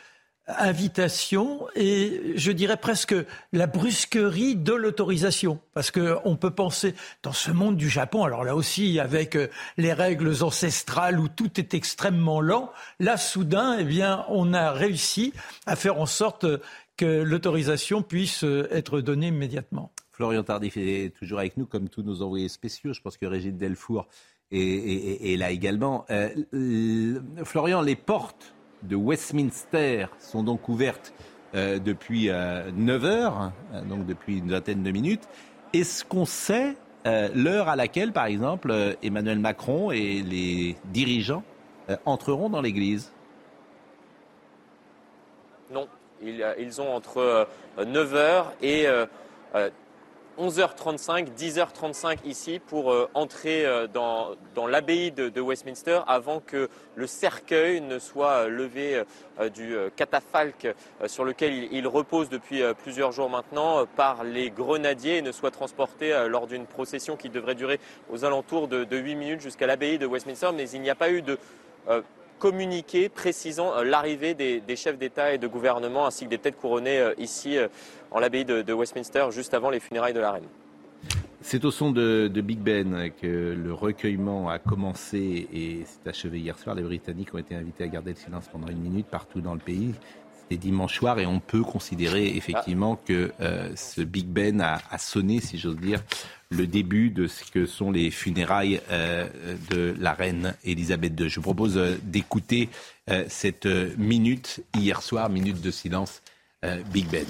invitation 0.59 1.67
et 1.75 2.33
je 2.37 2.53
dirais 2.53 2.77
presque 2.77 3.15
la 3.53 3.67
brusquerie 3.67 4.57
de 4.57 4.73
l'autorisation. 4.73 5.61
Parce 5.73 5.91
qu'on 5.91 6.37
peut 6.37 6.51
penser, 6.51 6.95
dans 7.23 7.33
ce 7.33 7.51
monde 7.51 7.77
du 7.77 7.89
Japon, 7.89 8.25
alors 8.25 8.45
là 8.45 8.55
aussi 8.55 9.01
avec 9.01 9.37
euh, 9.37 9.49
les 9.77 9.93
règles 9.93 10.43
ancestrales 10.43 11.19
où 11.19 11.29
tout 11.29 11.59
est 11.59 11.75
extrêmement 11.75 12.41
lent, 12.41 12.73
là 12.99 13.17
soudain, 13.17 13.77
eh 13.79 13.85
bien, 13.85 14.25
on 14.29 14.53
a 14.53 14.73
réussi 14.73 15.33
à 15.67 15.77
faire 15.77 16.01
en 16.01 16.07
sorte 16.07 16.47
que 17.01 17.23
l'autorisation 17.23 18.03
puisse 18.03 18.45
euh, 18.45 18.69
être 18.71 19.01
donnée 19.01 19.29
immédiatement. 19.29 19.91
Florian 20.13 20.43
Tardif 20.43 20.77
est 20.77 21.17
toujours 21.17 21.39
avec 21.39 21.57
nous, 21.57 21.65
comme 21.65 21.89
tous 21.89 22.03
nos 22.03 22.21
envoyés 22.21 22.51
spéciaux. 22.51 22.93
Je 22.93 23.01
pense 23.01 23.17
que 23.17 23.25
Régine 23.25 23.57
Delfour 23.57 24.07
est, 24.53 25.39
là 25.39 25.51
également. 25.51 26.05
Euh, 26.11 27.19
Florian, 27.45 27.81
les 27.81 27.97
portes 27.97 28.55
de 28.83 28.97
Westminster 28.97 30.09
sont 30.19 30.43
donc 30.43 30.69
ouvertes 30.69 31.15
euh, 31.55 31.79
depuis 31.79 32.29
9 32.29 33.05
heures, 33.07 33.53
donc 33.89 34.05
depuis 34.05 34.39
une 34.39 34.51
vingtaine 34.51 34.83
de 34.83 34.91
minutes. 34.91 35.27
Est-ce 35.73 36.05
qu'on 36.05 36.27
sait 36.27 36.77
l'heure 37.07 37.69
à 37.69 37.77
laquelle, 37.77 38.13
par 38.13 38.27
exemple, 38.27 38.75
Emmanuel 39.03 39.39
Macron 39.39 39.91
et 39.91 40.21
les 40.21 40.77
dirigeants 40.93 41.45
entreront 42.05 42.51
dans 42.51 42.61
l'église? 42.61 43.11
Non, 45.73 45.89
euh, 46.23 46.55
ils, 46.59 46.81
ont 46.81 46.95
entre 46.95 47.47
9h 47.79 48.17
euh, 48.17 48.43
et 48.63 48.87
11h35, 50.39 51.27
euh, 51.27 51.31
10h35 51.37 52.19
ici 52.25 52.61
pour 52.65 52.95
entrer 53.15 53.67
dans, 53.93 54.37
l'abbaye 54.67 55.11
de, 55.13 55.41
Westminster 55.41 56.01
avant 56.07 56.41
que 56.41 56.69
le 56.95 57.07
cercueil 57.07 57.81
ne 57.81 57.99
soit 57.99 58.49
levé 58.49 59.03
du 59.55 59.77
catafalque 59.97 60.69
sur 61.07 61.25
lequel 61.25 61.73
il, 61.73 61.87
repose 61.87 62.29
depuis 62.29 62.63
plusieurs 62.83 63.13
jours 63.13 63.29
maintenant 63.29 63.87
par 63.97 64.25
les 64.25 64.51
grenadiers 64.51 65.19
et 65.19 65.23
ne 65.23 65.33
soit 65.33 65.51
transporté 65.51 66.27
lors 66.29 66.47
d'une 66.47 66.67
procession 66.67 67.17
qui 67.17 67.29
devrait 67.29 67.55
durer 67.55 67.81
aux 68.11 68.25
alentours 68.25 68.69
de, 68.69 68.85
de 68.85 68.97
8 68.97 69.15
minutes 69.17 69.41
jusqu'à 69.41 69.67
l'abbaye 69.67 69.99
de 69.99 70.07
Westminster. 70.07 70.51
Mais 70.55 70.71
il 70.71 70.81
n'y 70.81 70.91
a 70.91 70.95
pas 70.95 71.11
eu 71.11 71.23
de 71.23 71.39
communiqué 72.41 73.09
précisant 73.09 73.77
euh, 73.77 73.85
l'arrivée 73.85 74.35
des, 74.35 74.77
chefs 74.77 74.99
d'État 74.99 75.33
et 75.33 75.39
de 75.39 75.47
gouvernement 75.47 76.07
ainsi 76.07 76.25
que 76.25 76.31
des 76.31 76.39
têtes 76.39 76.57
couronnées 76.57 76.99
euh, 76.99 77.15
ici 77.19 77.57
euh, 77.57 77.69
en 78.11 78.19
l'abbaye 78.19 78.45
de, 78.45 78.73
Westminster 78.73 79.27
juste 79.31 79.55
avant 79.55 79.71
les 79.71 79.79
funérailles 79.79 80.15
de 80.15 80.21
la 80.21 80.33
reine. 80.33 80.49
C'est 81.43 81.65
au 81.65 81.71
son 81.71 81.93
de, 81.93 82.29
Big 82.29 82.59
Ben 82.59 83.11
que 83.21 83.55
le 83.55 83.73
recueillement 83.73 84.49
a 84.49 84.59
commencé 84.59 85.49
et 85.53 85.85
s'est 85.85 86.09
achevé 86.09 86.39
hier 86.41 86.59
soir. 86.59 86.75
Les 86.75 86.83
Britanniques 86.83 87.33
ont 87.35 87.39
été 87.39 87.55
invités 87.55 87.85
à 87.85 87.89
garder 87.89 88.11
le 88.11 88.17
silence 88.17 88.49
pendant 88.49 88.69
une 88.69 88.81
minute 88.81 89.07
partout 89.07 89.41
dans 89.41 89.55
le 89.55 89.61
pays. 89.61 89.95
C'était 90.51 90.67
dimanche 90.67 90.97
soir 90.97 91.21
et 91.21 91.27
on 91.27 91.39
peut 91.39 91.63
considérer 91.63 92.27
effectivement 92.37 92.97
que 92.97 93.31
ce 93.77 94.01
Big 94.01 94.27
Ben 94.27 94.61
a 94.61 94.99
sonné, 94.99 95.41
si 95.41 95.59
j'ose 95.59 95.77
dire, 95.77 96.03
le 96.51 96.67
début 96.67 97.11
de 97.11 97.27
ce 97.29 97.45
que 97.51 97.65
sont 97.65 97.91
les 97.91 98.11
funérailles 98.11 98.81
euh, 98.91 99.29
de 99.71 99.95
la 99.99 100.13
reine 100.13 100.55
Elisabeth 100.65 101.19
II. 101.19 101.29
Je 101.29 101.37
vous 101.37 101.43
propose 101.43 101.79
euh, 101.79 101.97
d'écouter 102.03 102.69
euh, 103.09 103.25
cette 103.29 103.67
minute 103.67 104.61
hier 104.77 105.01
soir, 105.03 105.31
minute 105.31 105.61
de 105.61 105.71
silence 105.71 106.23
Big 106.93 107.09
Ben. 107.09 107.25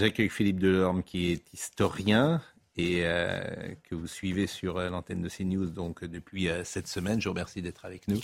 J'accueille 0.00 0.30
Philippe 0.30 0.60
Delorme 0.60 1.02
qui 1.02 1.30
est 1.30 1.42
historien 1.52 2.40
et 2.78 3.02
euh, 3.04 3.38
que 3.82 3.94
vous 3.94 4.06
suivez 4.06 4.46
sur 4.46 4.78
euh, 4.78 4.88
l'antenne 4.88 5.20
de 5.20 5.28
CNews 5.28 5.66
donc 5.66 6.06
depuis 6.06 6.48
euh, 6.48 6.64
cette 6.64 6.86
semaine. 6.86 7.20
Je 7.20 7.28
vous 7.28 7.34
remercie 7.34 7.60
d'être 7.60 7.84
avec 7.84 8.08
nous. 8.08 8.18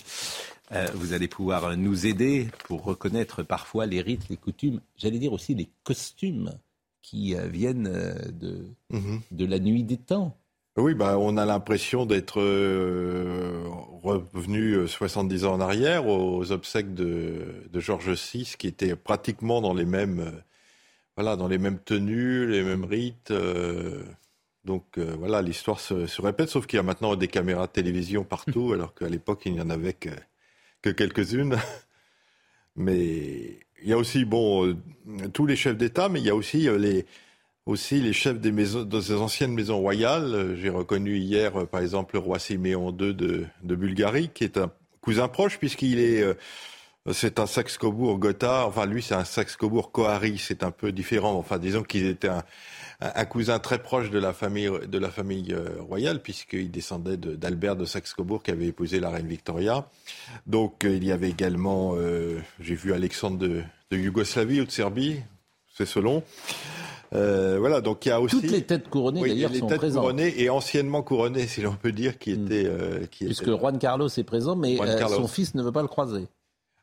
vous 0.95 1.13
allez 1.13 1.29
pouvoir 1.29 1.77
nous 1.77 2.07
aider 2.07 2.49
pour 2.65 2.83
reconnaître 2.83 3.43
parfois 3.43 3.85
les 3.85 4.01
rites, 4.01 4.31
les 4.31 4.39
coutumes, 4.39 4.81
j'allais 4.97 5.19
dire 5.19 5.35
aussi 5.35 5.55
les 5.55 5.69
costumes 5.85 6.55
qui 7.03 7.35
viennent 7.53 7.93
de, 8.33 8.65
mhm. 8.89 9.21
de 9.31 9.45
la 9.45 9.59
nuit 9.59 9.83
des 9.83 9.99
temps. 9.99 10.35
Oui, 10.79 10.95
bah, 10.95 11.19
on 11.19 11.37
a 11.37 11.45
l'impression 11.45 12.07
d'être 12.07 12.41
revenu 14.03 14.89
70 14.89 15.45
ans 15.45 15.53
en 15.53 15.61
arrière 15.61 16.07
aux 16.07 16.53
obsèques 16.53 16.95
de, 16.95 17.69
de 17.71 17.81
Georges 17.81 18.15
VI, 18.33 18.55
qui 18.59 18.67
était 18.67 18.97
pratiquement 18.97 19.61
dans 19.61 19.75
les 19.75 19.85
mêmes 19.85 20.43
voilà, 21.17 21.37
dans 21.37 21.49
les 21.49 21.59
mêmes 21.59 21.79
tenues, 21.79 22.47
les 22.47 22.63
mêmes 22.63 22.85
rites. 22.85 23.31
Euh, 23.31 24.03
donc 24.65 24.85
euh, 24.99 25.15
voilà, 25.19 25.43
l'histoire 25.43 25.81
se, 25.81 26.21
répète, 26.21 26.51
sauf 26.51 26.67
qu'il 26.67 26.77
y 26.77 26.81
a 26.81 26.83
maintenant 26.83 27.17
des 27.17 27.29
caméras 27.29 27.67
de 27.67 27.73
télévision 27.73 28.25
partout, 28.25 28.73
alors 28.75 28.95
qu'à 28.95 29.09
l'époque, 29.09 29.43
il 29.47 29.55
n'y 29.55 29.61
en 29.61 29.71
avait 29.71 29.95
que, 29.95 30.11
que 30.83 30.91
quelques-unes. 30.91 31.57
Mais 32.77 33.59
il 33.83 33.89
y 33.89 33.93
a 33.93 33.99
aussi, 33.99 34.25
bon, 34.27 34.67
euh, 34.67 34.77
tous 35.33 35.47
les 35.47 35.57
chefs 35.57 35.79
d'État, 35.79 36.11
mais 36.11 36.21
il 36.21 36.27
y 36.27 36.31
a 36.31 36.35
aussi 36.35 36.69
les, 36.79 37.07
aussi 37.65 38.01
les 38.01 38.13
chefs 38.13 38.39
des 38.39 38.53
maisons, 38.53 38.83
de 38.85 39.01
ces 39.01 39.15
anciennes 39.15 39.55
maisons 39.55 39.79
royales. 39.79 40.57
J'ai 40.61 40.69
reconnu 40.69 41.17
hier, 41.17 41.67
par 41.69 41.81
exemple, 41.81 42.17
le 42.17 42.21
roi 42.21 42.39
Siméon 42.39 42.91
II 42.91 43.15
de, 43.15 43.47
de 43.63 43.75
Bulgarie, 43.75 44.29
qui 44.29 44.45
est 44.45 44.59
un 44.59 44.71
cousin 45.01 45.29
proche, 45.29 45.59
puisqu'il 45.59 45.99
est 45.99 46.23
c'est 47.13 47.39
un 47.39 47.47
Saxe-Cobourg 47.47 48.19
Gotha. 48.19 48.67
Enfin, 48.67 48.87
lui, 48.87 49.03
c'est 49.03 49.15
un 49.15 49.25
Saxe-Cobourg 49.25 49.93
Coari. 49.93 50.39
C'est 50.39 50.63
un 50.63 50.71
peu 50.71 50.93
différent. 50.93 51.35
Enfin, 51.35 51.59
disons 51.59 51.83
qu'il 51.83 52.07
était 52.07 52.29
un, 52.29 53.25
cousin 53.27 53.59
très 53.59 53.79
proche 53.79 54.11
de 54.11 54.19
la 54.19 54.33
famille, 54.33 54.71
de 54.89 54.99
la 54.99 55.11
famille 55.11 55.53
euh, 55.53 55.69
royale, 55.81 56.21
puisqu'il 56.21 56.71
descendait 56.71 57.17
d'Albert 57.17 57.77
de, 57.77 57.85
Saxe-Cobourg 57.85 58.43
qui 58.43 58.51
avait 58.51 58.67
épousé 58.67 59.01
la 59.01 59.11
reine 59.11 59.27
Victoria. 59.27 59.89
Donc, 60.47 60.85
euh, 60.85 60.97
il 60.97 61.05
y 61.05 61.13
avait 61.13 61.31
également, 61.31 61.93
euh, 61.95 62.41
j'ai 62.61 62.75
vu 62.75 62.93
Alexandre 62.93 63.39
de, 63.39 63.63
Yougoslavie 63.93 64.61
ou 64.61 64.65
de 64.65 64.71
Serbie, 64.71 65.21
c'est 65.77 65.87
selon. 65.87 66.23
voilà, 67.13 67.81
donc 67.81 68.05
il 68.05 68.09
y 68.09 68.13
a 68.13 68.21
aussi 68.21 68.41
toutes 68.41 68.51
les 68.51 68.63
têtes 68.63 68.89
couronnées 68.89 69.21
d'ailleurs 69.21 69.55
sont 69.55 69.67
têtes 69.69 69.93
couronnées 69.93 70.43
et 70.43 70.51
anciennement 70.51 71.03
couronnées, 71.03 71.47
si 71.47 71.63
l'on 71.63 71.77
peut 71.77 71.93
dire, 71.93 72.19
qui 72.19 72.35
hmm. 72.35 72.47
étaient. 72.47 72.71
Puisque 73.11 73.51
Juan 73.51 73.79
Carlos 73.79 74.09
est 74.09 74.25
présent, 74.25 74.57
mais 74.57 74.77
son 75.09 75.29
fils 75.29 75.55
ne 75.55 75.63
veut 75.63 75.73
pas 75.73 75.83
le 75.83 75.89
croiser. 75.89 76.27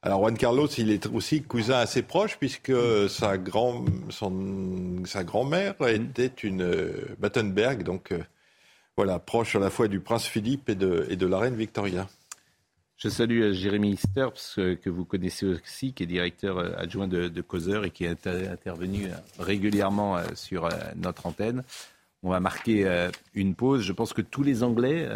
Alors 0.05 0.19
Juan 0.19 0.37
Carlos, 0.37 0.67
il 0.67 0.91
est 0.91 1.07
aussi 1.07 1.43
cousin 1.43 1.77
assez 1.77 2.01
proche 2.01 2.37
puisque 2.37 2.73
sa 3.07 3.37
grand 3.37 3.85
son, 4.09 5.01
sa 5.05 5.23
grand-mère 5.23 5.75
était 5.87 6.27
une 6.27 6.61
euh, 6.61 7.15
Battenberg, 7.19 7.83
donc 7.83 8.11
euh, 8.11 8.21
voilà 8.97 9.17
proche 9.19 9.55
à 9.55 9.59
la 9.59 9.69
fois 9.69 9.87
du 9.87 10.01
prince 10.01 10.25
Philippe 10.25 10.67
et 10.67 10.75
de, 10.75 11.07
et 11.09 11.15
de 11.15 11.25
la 11.25 11.37
reine 11.39 11.55
Victoria. 11.55 12.09
Je 12.97 13.07
salue 13.07 13.43
euh, 13.43 13.53
Jérémy 13.53 13.95
Sterps, 13.95 14.55
que 14.55 14.89
vous 14.89 15.05
connaissez 15.05 15.45
aussi, 15.45 15.93
qui 15.93 16.03
est 16.03 16.07
directeur 16.07 16.77
adjoint 16.77 17.07
de, 17.07 17.29
de 17.29 17.41
Causeur 17.41 17.85
et 17.85 17.89
qui 17.89 18.03
est 18.03 18.27
intervenu 18.27 19.07
régulièrement 19.39 20.17
sur 20.35 20.67
notre 20.97 21.27
antenne. 21.27 21.63
On 22.23 22.29
va 22.29 22.41
marquer 22.41 23.09
une 23.33 23.55
pause. 23.55 23.81
Je 23.81 23.93
pense 23.93 24.11
que 24.11 24.21
tous 24.21 24.43
les 24.43 24.63
Anglais, 24.63 25.09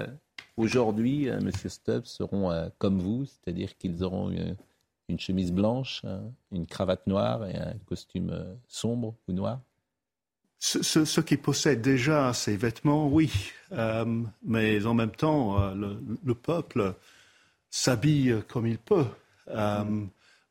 aujourd'hui, 0.56 1.30
Monsieur 1.42 1.70
Stubbs, 1.70 2.06
seront 2.06 2.72
comme 2.78 3.00
vous, 3.00 3.26
c'est-à-dire 3.26 3.78
qu'ils 3.78 4.04
auront 4.04 4.32
une 5.10 5.20
chemise 5.20 5.52
blanche, 5.52 6.04
une 6.52 6.66
cravate 6.66 7.08
noire 7.08 7.46
et 7.46 7.56
un 7.56 7.76
costume 7.86 8.30
euh, 8.32 8.54
sombre 8.68 9.16
ou 9.28 9.34
noir? 9.34 9.60
Ceux, 10.60 11.22
qui 11.22 11.38
possèdent 11.38 11.84
déjà 11.84 12.34
ces 12.34 12.58
vêtements, 12.58 13.08
oui. 13.08 13.32
Euh, 13.74 14.24
mais 14.44 14.86
en 14.88 14.96
même 14.96 15.12
temps, 15.12 15.62
euh, 15.62 15.76
le, 16.24 16.34
peuple 16.34 16.96
s'habille 17.70 18.42
comme 18.48 18.66
il 18.66 18.80
peut. 18.80 19.06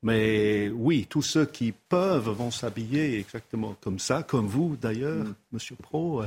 mais 0.03 0.69
oui, 0.69 1.07
tous 1.11 1.23
ceux 1.23 1.45
qui 1.45 1.73
peuvent 1.73 2.31
vont 2.31 2.53
s'habiller 2.53 3.19
exactement 3.19 3.75
comme 3.81 3.99
ça, 3.99 4.23
comme 4.23 4.47
vous 4.47 4.77
d'ailleurs, 4.77 5.25
mm. 5.25 5.35
Monsieur 5.51 5.75
Pro, 5.75 6.23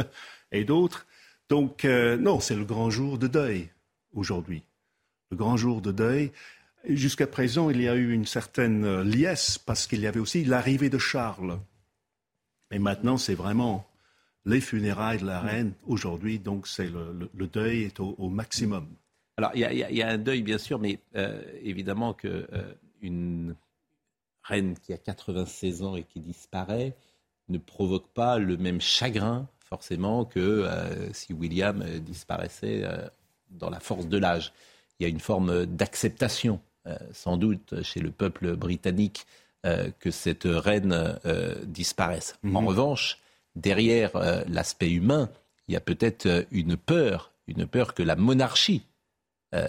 et 0.52 0.64
d'autres. 0.64 1.06
Donc, 1.50 1.84
non, 1.84 2.40
c'est 2.40 2.56
le 2.56 2.64
grand 2.64 2.88
jour 2.88 3.18
de 3.18 3.26
deuil 3.26 3.68
aujourd'hui. 4.14 4.62
Le 5.30 5.36
grand 5.36 5.58
jour 5.58 5.82
de 5.82 5.92
deuil. 5.92 6.32
Jusqu'à 6.88 7.26
présent, 7.26 7.68
il 7.68 7.82
y 7.82 7.88
a 7.88 7.94
eu 7.94 8.12
une 8.12 8.24
certaine 8.24 8.84
euh, 8.84 9.04
liesse 9.04 9.58
parce 9.58 9.86
qu'il 9.86 10.00
y 10.00 10.06
avait 10.06 10.20
aussi 10.20 10.42
l'arrivée 10.44 10.88
de 10.88 10.96
Charles. 10.96 11.58
Et 12.70 12.78
maintenant, 12.78 13.18
c'est 13.18 13.34
vraiment 13.34 13.86
les 14.46 14.62
funérailles 14.62 15.18
de 15.18 15.26
la 15.26 15.40
reine 15.40 15.74
aujourd'hui, 15.86 16.38
donc 16.38 16.66
c'est 16.66 16.88
le, 16.88 17.46
deuil 17.46 17.82
est 17.82 18.00
au, 18.00 18.28
maximum. 18.30 18.86
Alors 19.36 19.50
il 19.54 19.60
y, 19.60 20.02
a 20.02 20.08
un 20.08 20.16
deuil 20.16 20.40
bien 20.42 20.56
sûr, 20.56 20.78
mais 20.78 20.98
euh, 21.16 21.42
évidemment 21.62 22.14
que 22.14 22.46
euh, 22.52 22.72
une 23.02 23.54
reine 24.42 24.74
qui 24.78 24.94
a 24.94 24.96
96 24.96 25.82
ans 25.82 25.96
et 25.96 26.04
qui 26.04 26.20
disparaît 26.20 26.96
ne 27.48 27.58
provoque 27.58 28.08
pas 28.14 28.38
le 28.38 28.56
même 28.56 28.80
chagrin 28.80 29.46
forcément 29.60 30.24
que 30.24 30.66
si 31.12 31.34
William 31.34 31.84
disparaissait 32.00 32.84
dans 33.50 33.68
la 33.68 33.80
force 33.80 34.06
de 34.06 34.16
l'âge. 34.16 34.54
Il 34.98 35.02
y 35.02 35.06
a 35.06 35.10
une 35.10 35.20
forme 35.20 35.66
d'acceptation 35.66 36.60
sans 37.12 37.36
doute 37.36 37.82
chez 37.82 38.00
le 38.00 38.10
peuple 38.10 38.56
britannique 38.56 39.26
euh, 39.66 39.90
que 39.98 40.10
cette 40.10 40.46
reine 40.46 41.18
euh, 41.26 41.54
disparaisse. 41.64 42.38
En 42.44 42.62
mhm. 42.62 42.68
revanche, 42.68 43.18
derrière 43.56 44.12
l'aspect 44.46 44.90
humain, 44.90 45.30
il 45.66 45.74
y 45.74 45.76
a 45.76 45.80
peut-être 45.80 46.46
une 46.52 46.76
peur, 46.76 47.32
une 47.48 47.66
peur 47.66 47.94
que 47.94 48.02
la 48.02 48.16
monarchie 48.16 48.82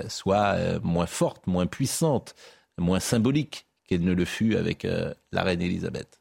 soit 0.09 0.79
moins 0.83 1.07
forte, 1.07 1.47
moins 1.47 1.65
puissante, 1.65 2.35
moins 2.77 2.99
symbolique 2.99 3.65
qu'elle 3.87 4.03
ne 4.03 4.13
le 4.13 4.25
fut 4.25 4.57
avec 4.57 4.85
la 5.31 5.43
reine 5.43 5.61
Élisabeth. 5.61 6.19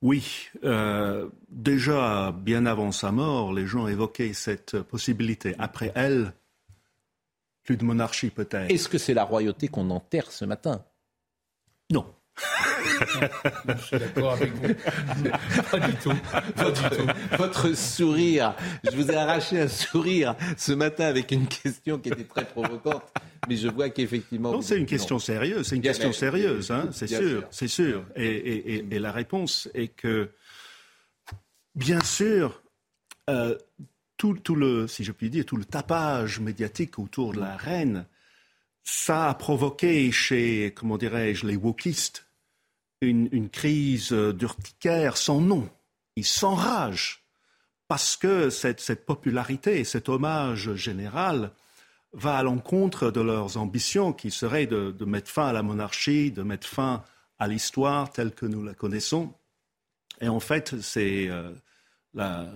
Oui, 0.00 0.48
déjà 1.50 2.32
bien 2.32 2.64
avant 2.64 2.92
sa 2.92 3.12
mort, 3.12 3.52
les 3.52 3.66
gens 3.66 3.86
évoquaient 3.86 4.32
cette 4.32 4.80
possibilité. 4.80 5.54
Après 5.58 5.92
elle, 5.94 6.32
plus 7.62 7.76
de 7.76 7.84
monarchie 7.84 8.30
peut-être. 8.30 8.70
Est-ce 8.70 8.88
que 8.88 8.98
c'est 8.98 9.14
la 9.14 9.24
royauté 9.24 9.68
qu'on 9.68 9.90
enterre 9.90 10.30
ce 10.30 10.44
matin? 10.44 10.84
Non. 11.90 12.06
je 13.68 13.82
suis 13.84 13.98
d'accord 13.98 14.32
avec 14.32 14.52
vous. 14.54 14.74
Pas 15.70 15.78
du 15.78 15.94
tout. 15.96 16.14
Pas 16.56 16.70
du 16.70 16.96
tout. 16.96 17.06
Votre 17.36 17.74
sourire, 17.74 18.54
je 18.84 18.96
vous 18.96 19.10
ai 19.10 19.16
arraché 19.16 19.60
un 19.60 19.68
sourire 19.68 20.34
ce 20.56 20.72
matin 20.72 21.04
avec 21.04 21.30
une 21.30 21.46
question 21.46 21.98
qui 21.98 22.08
était 22.08 22.24
très 22.24 22.46
provocante, 22.46 23.02
mais 23.48 23.56
je 23.56 23.68
vois 23.68 23.90
qu'effectivement. 23.90 24.52
Non, 24.52 24.62
c'est 24.62 24.78
une 24.78 24.86
question 24.86 25.18
sérieuse. 25.18 25.68
C'est 25.68 25.76
une 25.76 25.82
question 25.82 26.12
sérieuse, 26.12 26.70
hein, 26.70 26.88
c'est 26.92 27.06
sûr, 27.06 27.44
c'est 27.50 27.68
sûr. 27.68 28.04
Et, 28.16 28.82
la 28.90 29.12
réponse 29.12 29.68
est 29.74 29.88
que, 29.88 30.30
bien 31.74 32.00
sûr, 32.02 32.62
euh, 33.28 33.56
tout, 34.30 34.54
le, 34.54 34.86
si 34.86 35.04
je 35.04 35.12
puis 35.12 35.30
dire, 35.30 35.44
tout 35.44 35.56
le 35.56 35.64
tapage 35.64 36.40
médiatique 36.40 36.98
autour 36.98 37.32
de 37.32 37.40
la 37.40 37.56
reine, 37.56 38.06
ça 38.84 39.28
a 39.28 39.34
provoqué 39.34 40.10
chez, 40.10 40.72
comment 40.76 40.98
dirais-je, 40.98 41.46
les 41.46 41.56
wokistes 41.56 42.26
une, 43.02 43.48
crise 43.50 44.12
d'urticaire 44.12 45.16
sans 45.16 45.40
nom. 45.40 45.68
Ils 46.16 46.24
s'enragent 46.24 47.24
parce 47.88 48.16
que 48.16 48.48
cette, 48.50 48.80
cette 48.80 49.04
popularité, 49.04 49.84
cet 49.84 50.08
hommage 50.08 50.74
général 50.74 51.50
va 52.12 52.36
à 52.38 52.42
l'encontre 52.42 53.10
de 53.10 53.20
leurs 53.20 53.56
ambitions 53.56 54.12
qui 54.12 54.30
seraient 54.30 54.66
de, 54.66 55.04
mettre 55.04 55.30
fin 55.30 55.48
à 55.48 55.52
la 55.52 55.62
monarchie, 55.62 56.30
de 56.30 56.42
mettre 56.42 56.66
fin 56.66 57.02
à 57.38 57.48
l'histoire 57.48 58.10
telle 58.12 58.32
que 58.32 58.46
nous 58.46 58.62
la 58.62 58.74
connaissons. 58.74 59.34
Et 60.20 60.28
en 60.28 60.40
fait, 60.40 60.80
c'est 60.80 61.28
euh, 61.28 61.50
la, 62.14 62.46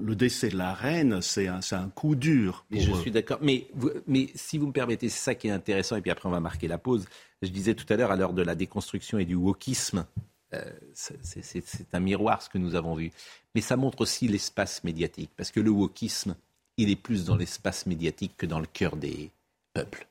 le 0.00 0.14
décès 0.14 0.48
de 0.48 0.56
la 0.56 0.72
reine, 0.72 1.20
c'est 1.20 1.48
un, 1.48 1.60
un, 1.72 1.88
coup 1.88 2.14
dur. 2.14 2.64
je 2.70 2.92
suis 2.94 3.10
d'accord. 3.10 3.38
Mais, 3.42 3.66
mais 4.06 4.28
si 4.34 4.58
vous 4.58 4.66
me 4.66 4.72
permettez, 4.72 5.08
c'est 5.08 5.18
ça 5.18 5.34
qui 5.34 5.48
est 5.48 5.52
intéressant, 5.52 5.96
et 5.96 6.00
puis 6.00 6.10
après 6.10 6.28
on 6.28 6.32
va 6.32 6.40
marquer 6.40 6.68
la 6.68 6.78
pause. 6.78 7.06
Je 7.42 7.48
disais 7.48 7.74
tout 7.74 7.90
à 7.92 7.96
l'heure, 7.96 8.10
à 8.10 8.16
l'heure 8.16 8.32
de 8.32 8.42
la 8.42 8.54
déconstruction 8.54 9.18
et 9.18 9.24
du 9.24 9.34
wokisme, 9.34 10.06
euh, 10.54 10.62
c'est 10.92 11.94
un 11.94 12.00
miroir 12.00 12.42
ce 12.42 12.48
que 12.48 12.58
nous 12.58 12.74
avons 12.74 12.94
vu. 12.94 13.10
Mais 13.54 13.60
ça 13.60 13.76
montre 13.76 14.00
aussi 14.02 14.28
l'espace 14.28 14.84
médiatique, 14.84 15.30
parce 15.36 15.50
que 15.50 15.60
le 15.60 15.70
wokisme, 15.70 16.36
il 16.76 16.90
est 16.90 16.96
plus 16.96 17.24
dans 17.24 17.36
l'espace 17.36 17.86
médiatique 17.86 18.32
que 18.36 18.46
dans 18.46 18.60
le 18.60 18.66
cœur 18.66 18.96
des 18.96 19.30
peuples. 19.72 20.06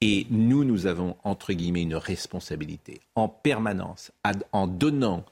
Et 0.00 0.26
nous, 0.30 0.64
nous 0.64 0.86
avons, 0.86 1.16
entre 1.22 1.52
guillemets, 1.52 1.82
une 1.82 1.94
responsabilité 1.94 3.00
en 3.14 3.28
permanence, 3.28 4.10
en 4.50 4.66
donnant 4.66 5.24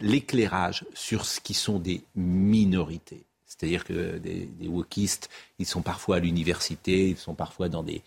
l'éclairage 0.00 0.84
sur 0.94 1.24
ce 1.24 1.40
qui 1.40 1.54
sont 1.54 1.78
des 1.78 2.02
minorités. 2.16 3.24
C'est-à-dire 3.50 3.84
que 3.84 4.18
des, 4.18 4.48
wokistes, 4.68 5.28
ils 5.58 5.66
sont 5.66 5.82
parfois 5.82 6.16
à 6.16 6.18
l'université, 6.20 7.08
ils 7.08 7.16
sont 7.16 7.34
parfois 7.34 7.68
dans 7.68 7.82
des, 7.82 8.02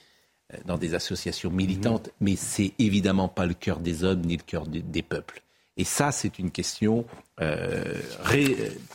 euh, 0.54 0.58
dans 0.66 0.78
des 0.78 0.96
associations 0.96 1.52
militantes, 1.52 2.08
mhm. 2.08 2.14
mais 2.22 2.36
c'est 2.36 2.74
évidemment 2.80 3.28
pas 3.28 3.46
le 3.46 3.54
cœur 3.54 3.80
des 3.80 4.04
hommes 4.04 4.22
ni 4.22 4.38
le 4.38 4.44
cœur 4.44 4.66
des 4.66 5.02
peuples. 5.02 5.44
Et 5.76 5.84
ça, 5.84 6.12
c'est 6.12 6.40
une 6.40 6.50
question 6.50 7.06
euh, 7.42 8.00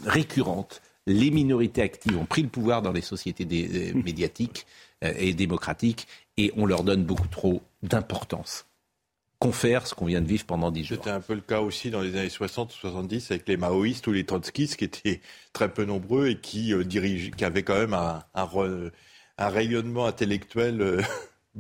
récurrente. 0.05 0.81
Les 1.07 1.31
minorités 1.31 1.83
actives 1.83 2.17
ont 2.17 2.27
pris 2.27 2.43
le 2.43 2.49
pouvoir 2.49 2.83
dans 2.83 2.93
les 2.93 3.03
sociétés 3.03 3.45
médiatiques 3.95 4.67
et 5.03 5.33
démocratiques, 5.33 6.09
et 6.37 6.53
on 6.57 6.67
leur 6.67 6.83
donne 6.83 7.05
beaucoup 7.05 7.29
trop 7.29 7.63
d'importance 7.83 8.68
confère 9.39 9.87
ce 9.87 9.95
qu'on 9.95 10.07
vient 10.07 10.21
de 10.21 10.27
vivre 10.27 10.45
pendant 10.45 10.71
dix 10.71 10.85
jours. 10.85 10.99
C'était 10.99 11.11
un 11.11 11.21
peu 11.21 11.35
le 11.35 11.41
cas 11.41 11.61
aussi 11.61 11.91
dans 11.91 12.01
les 12.01 12.17
années 12.17 12.29
60 12.29 12.75
ou 12.75 12.77
70 12.77 13.31
avec 13.31 13.49
les 13.49 13.57
maoïstes 13.57 14.07
ou 14.07 14.13
les 14.13 14.25
trotskistes 14.25 14.77
qui 14.77 14.85
étaient 14.85 15.21
très 15.53 15.73
peu 15.73 15.85
nombreux 15.85 16.29
et 16.29 16.41
qui, 16.41 16.73
euh, 16.73 16.85
dirigent, 16.85 17.31
qui 17.37 17.45
avaient 17.45 17.63
quand 17.63 17.79
même 17.79 17.95
un, 17.95 18.25
un, 18.35 19.49
rayonnement 19.49 20.07
intellectuel. 20.07 20.81
Euh, 20.83 21.03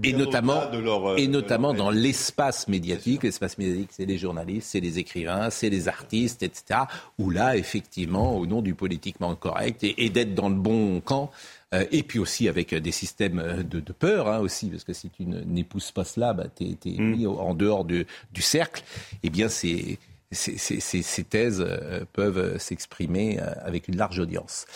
et 0.03 0.13
notamment, 0.13 0.63
leur, 0.73 1.11
euh, 1.11 1.17
et 1.17 1.29
notamment 1.29 1.75
dans 1.75 1.91
l'espace 1.91 2.69
médiatique. 2.69 3.23
L'espace 3.23 3.59
médiatique, 3.59 3.91
c'est 3.93 4.07
les 4.07 4.19
journalistes, 4.19 4.69
c'est 4.71 4.81
les 4.81 4.99
écrivains, 4.99 5.51
c'est 5.51 5.71
les 5.71 5.89
artistes, 5.89 6.43
etc. 6.43 6.81
Où 7.19 7.31
là, 7.31 7.57
effectivement, 7.57 8.37
au 8.37 8.47
nom 8.47 8.63
du 8.63 8.75
politiquement 8.75 9.35
correct 9.35 9.85
et 9.85 10.09
d'être 10.11 10.35
dans 10.35 10.49
le 10.49 10.55
bon 10.55 11.01
camp, 11.01 11.31
euh, 11.75 11.85
et 11.91 12.03
puis 12.03 12.19
aussi 12.19 12.49
avec 12.49 12.73
euh, 12.73 12.81
des 12.81 12.93
systèmes 12.93 13.39
euh, 13.41 13.63
de, 13.63 13.81
peur 13.93 14.29
hein, 14.29 14.39
aussi, 14.39 14.69
parce 14.69 14.85
que 14.85 14.95
si 14.95 15.11
tu 15.11 15.25
n'épouses 15.25 15.91
pas 15.93 16.05
cela, 16.05 16.33
bah, 16.33 16.47
tu 16.55 16.65
es, 16.65 16.99
mm. 16.99 17.11
mis 17.11 17.27
en 17.27 17.55
dehors 17.55 17.85
du 17.85 18.07
cercle. 18.41 18.83
Eh 19.23 19.29
bien, 19.29 19.49
ces, 19.49 19.99
ces, 20.31 21.25
thèses 21.25 21.67
peuvent 22.13 22.59
s'exprimer 22.59 23.39
avec 23.39 23.89
une 23.89 23.97
large 23.97 24.19
audience. 24.19 24.67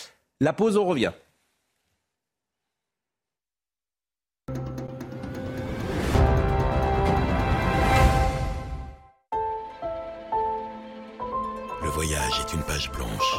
La 0.41 0.53
pause, 0.53 0.77
on 0.77 0.85
revient. 0.85 1.13
Voyage 11.93 12.41
est 12.41 12.55
une 12.55 12.63
page 12.63 12.91
blanche 12.91 13.37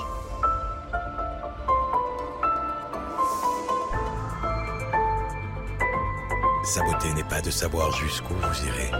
Sa 6.63 6.81
beauté 6.83 7.11
n'est 7.13 7.23
pas 7.23 7.41
de 7.41 7.51
savoir 7.51 7.91
jusqu'où 7.91 8.33
vous 8.33 8.67
irez, 8.67 8.91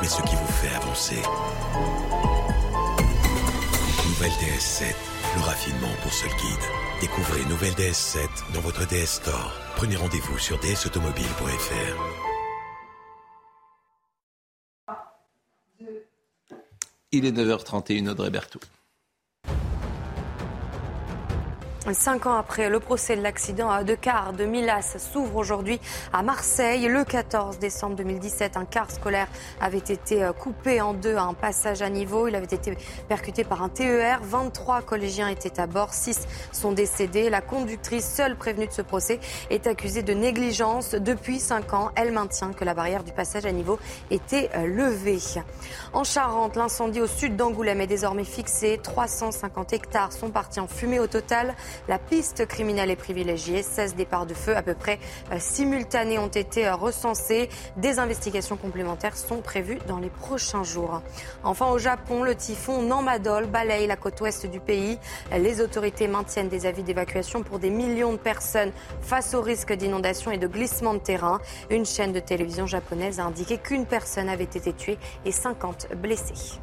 mais 0.00 0.08
ce 0.08 0.22
qui 0.22 0.36
vous 0.36 0.52
fait 0.52 0.74
avancer. 0.76 1.20
Nouvelle 4.06 4.30
DS7 4.30 4.84
Le 5.36 5.42
raffinement 5.42 5.94
pour 6.02 6.12
seul 6.12 6.30
guide. 6.30 6.68
Découvrez 7.00 7.44
nouvelle 7.46 7.74
DS7 7.74 8.20
dans 8.54 8.60
votre 8.60 8.86
DS 8.86 9.06
Store. 9.06 9.52
Prenez 9.76 9.96
rendez-vous 9.96 10.38
sur 10.38 10.58
dsautomobile.fr. 10.60 12.23
Il 17.16 17.26
est 17.26 17.30
9h31, 17.30 18.08
Audrey 18.08 18.28
Berthaud. 18.28 18.58
Cinq 21.92 22.24
ans 22.24 22.36
après 22.36 22.70
le 22.70 22.80
procès 22.80 23.14
de 23.14 23.20
l'accident 23.20 23.84
de 23.84 23.94
car 23.94 24.32
de 24.32 24.46
Milas 24.46 24.96
s'ouvre 24.98 25.36
aujourd'hui 25.36 25.78
à 26.14 26.22
Marseille. 26.22 26.88
Le 26.88 27.04
14 27.04 27.58
décembre 27.58 27.96
2017, 27.96 28.56
un 28.56 28.64
car 28.64 28.90
scolaire 28.90 29.28
avait 29.60 29.76
été 29.76 30.26
coupé 30.38 30.80
en 30.80 30.94
deux 30.94 31.14
à 31.16 31.24
un 31.24 31.34
passage 31.34 31.82
à 31.82 31.90
niveau. 31.90 32.26
Il 32.26 32.36
avait 32.36 32.46
été 32.46 32.78
percuté 33.06 33.44
par 33.44 33.62
un 33.62 33.68
TER. 33.68 34.18
23 34.22 34.80
collégiens 34.80 35.28
étaient 35.28 35.60
à 35.60 35.66
bord. 35.66 35.92
6 35.92 36.26
sont 36.52 36.72
décédés. 36.72 37.28
La 37.28 37.42
conductrice, 37.42 38.10
seule 38.14 38.36
prévenue 38.36 38.66
de 38.66 38.72
ce 38.72 38.82
procès, 38.82 39.20
est 39.50 39.66
accusée 39.66 40.02
de 40.02 40.14
négligence. 40.14 40.94
Depuis 40.94 41.38
cinq 41.38 41.74
ans, 41.74 41.90
elle 41.96 42.12
maintient 42.12 42.54
que 42.54 42.64
la 42.64 42.72
barrière 42.72 43.04
du 43.04 43.12
passage 43.12 43.44
à 43.44 43.52
niveau 43.52 43.78
était 44.10 44.48
levée. 44.66 45.18
En 45.92 46.02
Charente, 46.02 46.56
l'incendie 46.56 47.02
au 47.02 47.06
sud 47.06 47.36
d'Angoulême 47.36 47.82
est 47.82 47.86
désormais 47.86 48.24
fixé. 48.24 48.80
350 48.82 49.74
hectares 49.74 50.12
sont 50.12 50.30
partis 50.30 50.60
en 50.60 50.66
fumée 50.66 50.98
au 50.98 51.06
total. 51.06 51.54
La 51.88 51.98
piste 51.98 52.46
criminelle 52.46 52.90
est 52.90 52.96
privilégiée. 52.96 53.62
16 53.62 53.94
départs 53.94 54.26
de 54.26 54.34
feu 54.34 54.56
à 54.56 54.62
peu 54.62 54.74
près 54.74 54.98
simultanés 55.38 56.18
ont 56.18 56.28
été 56.28 56.68
recensés. 56.70 57.48
Des 57.76 57.98
investigations 57.98 58.56
complémentaires 58.56 59.16
sont 59.16 59.40
prévues 59.40 59.78
dans 59.86 59.98
les 59.98 60.10
prochains 60.10 60.64
jours. 60.64 61.02
Enfin, 61.42 61.70
au 61.70 61.78
Japon, 61.78 62.22
le 62.22 62.34
typhon 62.34 62.82
Nanmadol 62.82 63.46
balaye 63.46 63.86
la 63.86 63.96
côte 63.96 64.20
ouest 64.20 64.46
du 64.46 64.60
pays. 64.60 64.98
Les 65.32 65.60
autorités 65.60 66.08
maintiennent 66.08 66.48
des 66.48 66.66
avis 66.66 66.82
d'évacuation 66.82 67.42
pour 67.42 67.58
des 67.58 67.70
millions 67.70 68.12
de 68.12 68.18
personnes 68.18 68.72
face 69.00 69.34
au 69.34 69.42
risque 69.42 69.72
d'inondation 69.72 70.30
et 70.30 70.38
de 70.38 70.46
glissement 70.46 70.94
de 70.94 70.98
terrain. 70.98 71.40
Une 71.70 71.86
chaîne 71.86 72.12
de 72.12 72.20
télévision 72.20 72.66
japonaise 72.66 73.20
a 73.20 73.24
indiqué 73.24 73.58
qu'une 73.58 73.86
personne 73.86 74.28
avait 74.28 74.44
été 74.44 74.72
tuée 74.72 74.98
et 75.24 75.32
50 75.32 75.88
blessés. 75.96 76.58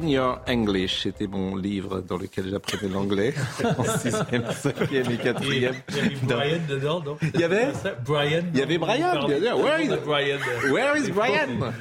In 0.00 0.08
Your 0.08 0.40
English, 0.48 1.02
c'était 1.02 1.26
mon 1.26 1.56
livre 1.56 2.00
dans 2.00 2.16
lequel 2.16 2.48
j'apprenais 2.48 2.92
l'anglais 2.92 3.34
en 3.78 3.84
sixième, 3.84 4.50
cinquième 4.52 5.10
et 5.10 5.16
quatrième. 5.16 5.74
Il 5.88 5.96
y 5.96 6.00
avait 6.00 6.16
Brian 6.22 6.60
dedans, 6.68 7.00
donc. 7.00 7.18
Il 7.34 7.40
y 7.40 7.44
avait 7.44 7.72
Brian. 8.04 8.42
Il 8.52 8.58
y 8.58 8.62
avait 8.62 8.78
Brian. 8.78 9.26
bien 9.26 9.40
sûr. 9.40 9.58
Where 9.58 9.80
is, 9.80 9.88
Brian 10.04 10.38
Where 10.72 10.96
is 10.96 11.10
Brian? 11.10 11.72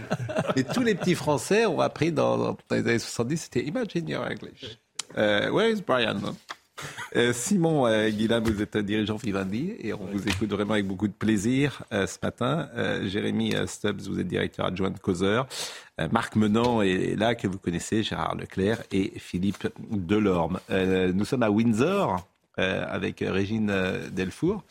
Et 0.56 0.64
tous 0.64 0.84
les 0.84 0.96
petits 0.96 1.16
Français 1.16 1.66
ont 1.66 1.80
appris 1.80 2.12
dans, 2.12 2.38
dans 2.38 2.58
les 2.72 2.80
années 2.80 3.00
70, 3.00 3.38
c'était 3.38 3.62
Imagine 3.62 4.08
Your 4.08 4.24
English. 4.24 4.78
Euh, 5.18 5.50
where 5.50 5.70
is 5.70 5.82
Brian? 5.82 6.20
Euh, 7.16 7.34
Simon 7.34 7.88
euh, 7.88 8.10
Guillain, 8.10 8.40
vous 8.40 8.62
êtes 8.62 8.76
un 8.76 8.82
dirigeant 8.82 9.16
Vivendi 9.16 9.74
et 9.80 9.94
on 9.94 10.06
vous 10.06 10.28
écoute 10.28 10.50
vraiment 10.50 10.74
avec 10.74 10.88
beaucoup 10.88 11.08
de 11.08 11.14
plaisir 11.14 11.84
euh, 11.94 12.08
ce 12.08 12.18
matin. 12.22 12.70
Euh, 12.76 13.08
Jérémy 13.08 13.54
Stubbs, 13.68 14.02
vous 14.08 14.20
êtes 14.20 14.28
directeur 14.28 14.66
adjoint 14.66 14.92
de 14.92 15.00
Causeur. 15.00 15.48
Marc 16.12 16.36
Menant 16.36 16.82
est 16.82 17.16
là, 17.16 17.36
que 17.36 17.48
vous 17.48 17.60
connaissez, 17.60 18.02
Gérard 18.02 18.36
Leclerc 18.36 18.82
et 18.92 19.14
Philippe 19.20 19.68
Delorme. 19.92 20.60
Nous 20.70 21.26
sommes 21.26 21.44
à 21.44 21.52
Windsor 21.52 22.28
avec 22.58 23.20
Régine 23.20 23.72
Delfour, 24.12 24.64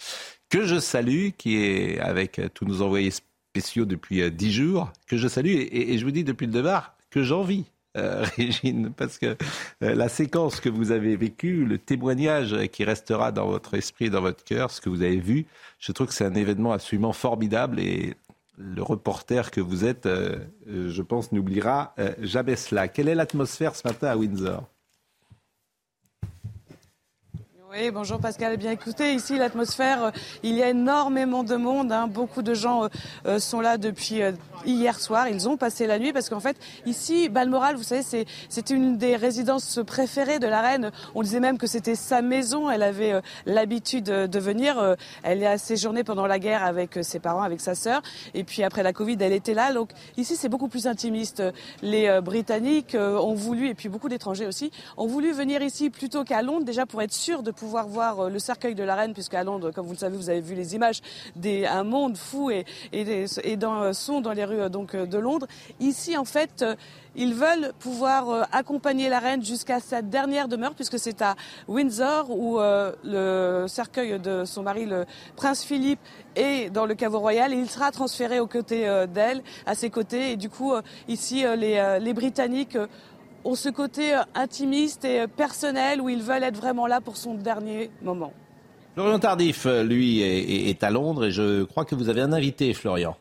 que 0.49 0.65
je 0.65 0.81
salue, 0.81 1.29
qui 1.39 1.59
est 1.59 2.01
avec 2.01 2.41
tous 2.53 2.65
nos 2.65 2.83
envoyés 2.83 3.13
spéciaux 3.13 3.85
depuis 3.85 4.29
dix 4.33 4.53
jours, 4.53 4.91
que 5.07 5.17
je 5.17 5.29
salue 5.29 5.51
et, 5.51 5.93
et 5.93 5.99
je 5.99 6.05
vous 6.05 6.11
dis 6.11 6.25
depuis 6.25 6.47
le 6.47 6.53
départ 6.53 6.97
que 7.11 7.23
j'envie 7.23 7.67
euh, 7.97 8.25
Régine, 8.37 8.93
parce 8.97 9.19
que 9.19 9.37
euh, 9.83 9.95
la 9.95 10.09
séquence 10.09 10.61
que 10.61 10.69
vous 10.69 10.93
avez 10.93 11.17
vécue, 11.17 11.65
le 11.65 11.79
témoignage 11.79 12.57
qui 12.69 12.85
restera 12.85 13.33
dans 13.33 13.49
votre 13.49 13.75
esprit 13.75 14.11
dans 14.11 14.21
votre 14.21 14.45
cœur, 14.45 14.71
ce 14.71 14.81
que 14.81 14.89
vous 14.89 15.03
avez 15.03 15.21
vu, 15.21 15.47
je 15.79 15.93
trouve 15.93 16.09
que 16.09 16.15
c'est 16.15 16.25
un 16.25 16.35
événement 16.35 16.73
absolument 16.73 17.13
formidable 17.13 17.81
et 17.81 18.15
le 18.57 18.83
reporter 18.83 19.51
que 19.51 19.61
vous 19.61 19.85
êtes, 19.85 20.07
euh, 20.07 20.39
je 20.67 21.03
pense, 21.03 21.33
n'oubliera 21.33 21.95
jamais 22.21 22.57
cela. 22.57 22.89
Quelle 22.89 23.09
est 23.09 23.15
l'atmosphère 23.15 23.75
ce 23.75 23.89
matin 23.89 24.09
à 24.09 24.17
Windsor? 24.17 24.69
Oui, 27.73 27.93
bonjour 27.93 28.19
Pascal. 28.19 28.51
Eh 28.55 28.57
bien, 28.57 28.73
écoutez, 28.73 29.15
ici 29.15 29.39
l'atmosphère, 29.39 30.07
euh, 30.07 30.11
il 30.43 30.57
y 30.57 30.63
a 30.63 30.71
énormément 30.71 31.45
de 31.45 31.55
monde. 31.55 31.93
hein. 31.93 32.09
Beaucoup 32.09 32.43
de 32.43 32.53
gens 32.53 32.83
euh, 32.83 32.89
euh, 33.27 33.39
sont 33.39 33.61
là 33.61 33.79
depuis 33.79 34.23
euh, 34.23 34.33
hier 34.67 34.99
soir. 34.99 35.29
Ils 35.29 35.49
ont 35.49 35.57
passé 35.57 35.87
la 35.87 36.01
nuit 36.01 36.13
parce 36.13 36.29
qu'en 36.29 36.41
fait, 36.41 36.57
ici, 36.85 37.29
Balmoral, 37.29 37.77
vous 37.77 37.85
savez, 37.85 38.03
c'est 38.49 38.71
une 38.71 38.99
des 38.99 39.15
résidences 39.15 39.79
préférées 39.87 40.41
de 40.41 40.49
la 40.49 40.61
reine. 40.63 40.91
On 41.15 41.23
disait 41.23 41.39
même 41.39 41.59
que 41.59 41.69
c'était 41.69 41.95
sa 41.95 42.23
maison. 42.23 42.69
Elle 42.69 42.83
avait 42.83 43.21
l'habitude 43.47 44.07
de 44.07 44.39
venir. 44.41 44.97
Elle 45.23 45.47
a 45.47 45.57
séjourné 45.57 46.03
pendant 46.03 46.27
la 46.27 46.41
guerre 46.41 46.65
avec 46.65 46.99
ses 47.03 47.21
parents, 47.21 47.43
avec 47.43 47.61
sa 47.61 47.77
sœur. 47.77 48.03
Et 48.35 48.43
puis 48.43 48.65
après 48.65 48.83
la 48.83 48.93
Covid, 48.93 49.17
elle 49.21 49.33
était 49.33 49.55
là. 49.55 49.73
Donc 49.73 49.91
ici, 50.17 50.35
c'est 50.35 50.49
beaucoup 50.49 50.69
plus 50.69 50.89
intimiste. 50.89 51.41
Les 51.83 52.21
Britanniques 52.21 52.97
ont 52.99 53.35
voulu, 53.35 53.69
et 53.69 53.75
puis 53.75 53.89
beaucoup 53.89 54.09
d'étrangers 54.09 54.47
aussi, 54.47 54.73
ont 54.97 55.07
voulu 55.07 55.31
venir 55.31 55.63
ici 55.63 55.89
plutôt 55.89 56.25
qu'à 56.25 56.43
Londres, 56.43 56.65
déjà 56.65 56.85
pour 56.85 57.01
être 57.01 57.15
sûr 57.15 57.45
de 57.45 57.53
pouvoir 57.61 57.87
voir 57.87 58.21
euh, 58.21 58.31
le 58.31 58.39
cercueil 58.39 58.75
de 58.75 58.83
la 58.83 58.95
reine, 58.95 59.13
puisque 59.13 59.35
à 59.35 59.45
Londres, 59.45 59.71
comme 59.71 59.85
vous 59.85 59.93
le 59.93 59.99
savez, 59.99 60.17
vous 60.17 60.31
avez 60.31 60.41
vu 60.41 60.55
les 60.55 60.75
images, 60.75 61.03
des, 61.37 61.69
monde 61.85 62.17
fou 62.17 62.51
et, 62.51 62.65
et, 62.93 63.05
des- 63.05 63.57
dans, 63.57 63.83
euh, 63.83 63.93
sont 63.93 64.23
dans 64.23 64.33
les 64.33 64.47
rues 64.47 64.63
euh, 64.63 64.69
donc, 64.71 64.97
de 64.97 65.19
Londres. 65.19 65.47
Ici, 65.79 66.17
en 66.17 66.25
fait, 66.25 66.65
ils 67.17 67.35
veulent 67.35 67.73
pouvoir 67.79 68.49
accompagner 68.53 69.09
la 69.09 69.19
reine 69.19 69.45
jusqu'à 69.45 69.81
sa 69.81 70.01
dernière 70.01 70.49
demeure, 70.49 70.75
puisque 70.75 70.99
c'est 70.99 71.21
à 71.21 71.35
Windsor 71.69 72.31
où 72.31 72.59
le 72.61 73.67
cercueil 73.67 74.21
de 74.21 74.45
son 74.45 74.63
mari, 74.63 74.87
le 74.87 75.07
prince 75.35 75.65
Philippe, 75.65 75.99
est 76.37 76.71
dans 76.71 76.87
le 76.87 76.95
caveau 76.95 77.19
royal 77.19 77.53
et 77.53 77.57
il 77.57 77.69
sera 77.69 77.91
transféré 77.91 78.39
aux 78.39 78.47
côtés 78.47 78.87
d'elle, 79.13 79.43
à 79.67 79.75
ses 79.75 79.91
côtés. 79.91 80.33
Et 80.33 80.37
du 80.37 80.49
coup, 80.49 80.73
ici, 81.09 81.45
les, 81.57 82.15
Britanniques 82.15 82.79
ont 83.45 83.55
ce 83.55 83.69
côté 83.69 84.15
euh, 84.15 84.23
intimiste 84.35 85.05
et 85.05 85.21
euh, 85.21 85.27
personnel 85.27 86.01
où 86.01 86.09
ils 86.09 86.23
veulent 86.23 86.43
être 86.43 86.57
vraiment 86.57 86.87
là 86.87 87.01
pour 87.01 87.17
son 87.17 87.35
dernier 87.35 87.91
moment. 88.03 88.33
Florian 88.95 89.19
Tardif, 89.19 89.67
euh, 89.67 89.83
lui, 89.83 90.21
est, 90.21 90.83
à 90.83 90.91
Londres 90.91 91.27
et 91.27 91.31
je 91.31 91.65
crois 91.65 91.85
que 91.85 91.95
vous 91.95 92.09
avez 92.09 92.21
un 92.21 92.33
invité, 92.33 92.75
Florian. 92.75 93.17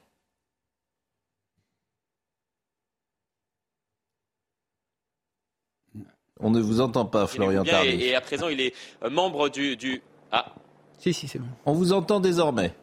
On 6.42 6.50
ne 6.52 6.62
vous 6.62 6.80
entend 6.80 7.06
pas, 7.06 7.28
Florian 7.28 7.64
Bien, 7.64 7.74
Tardif. 7.74 8.02
et, 8.02 8.16
à 8.16 8.22
présent, 8.22 8.48
il 8.48 8.62
est 8.62 8.74
membre 9.10 9.50
du, 9.50 9.76
du... 9.76 10.02
Ah, 10.32 10.54
Si, 10.98 11.14
si, 11.14 11.28
c'est 11.28 11.40
bon. 11.40 11.48
On 11.66 11.74
vous 11.74 11.92
entend 11.92 12.20
désormais. 12.20 12.74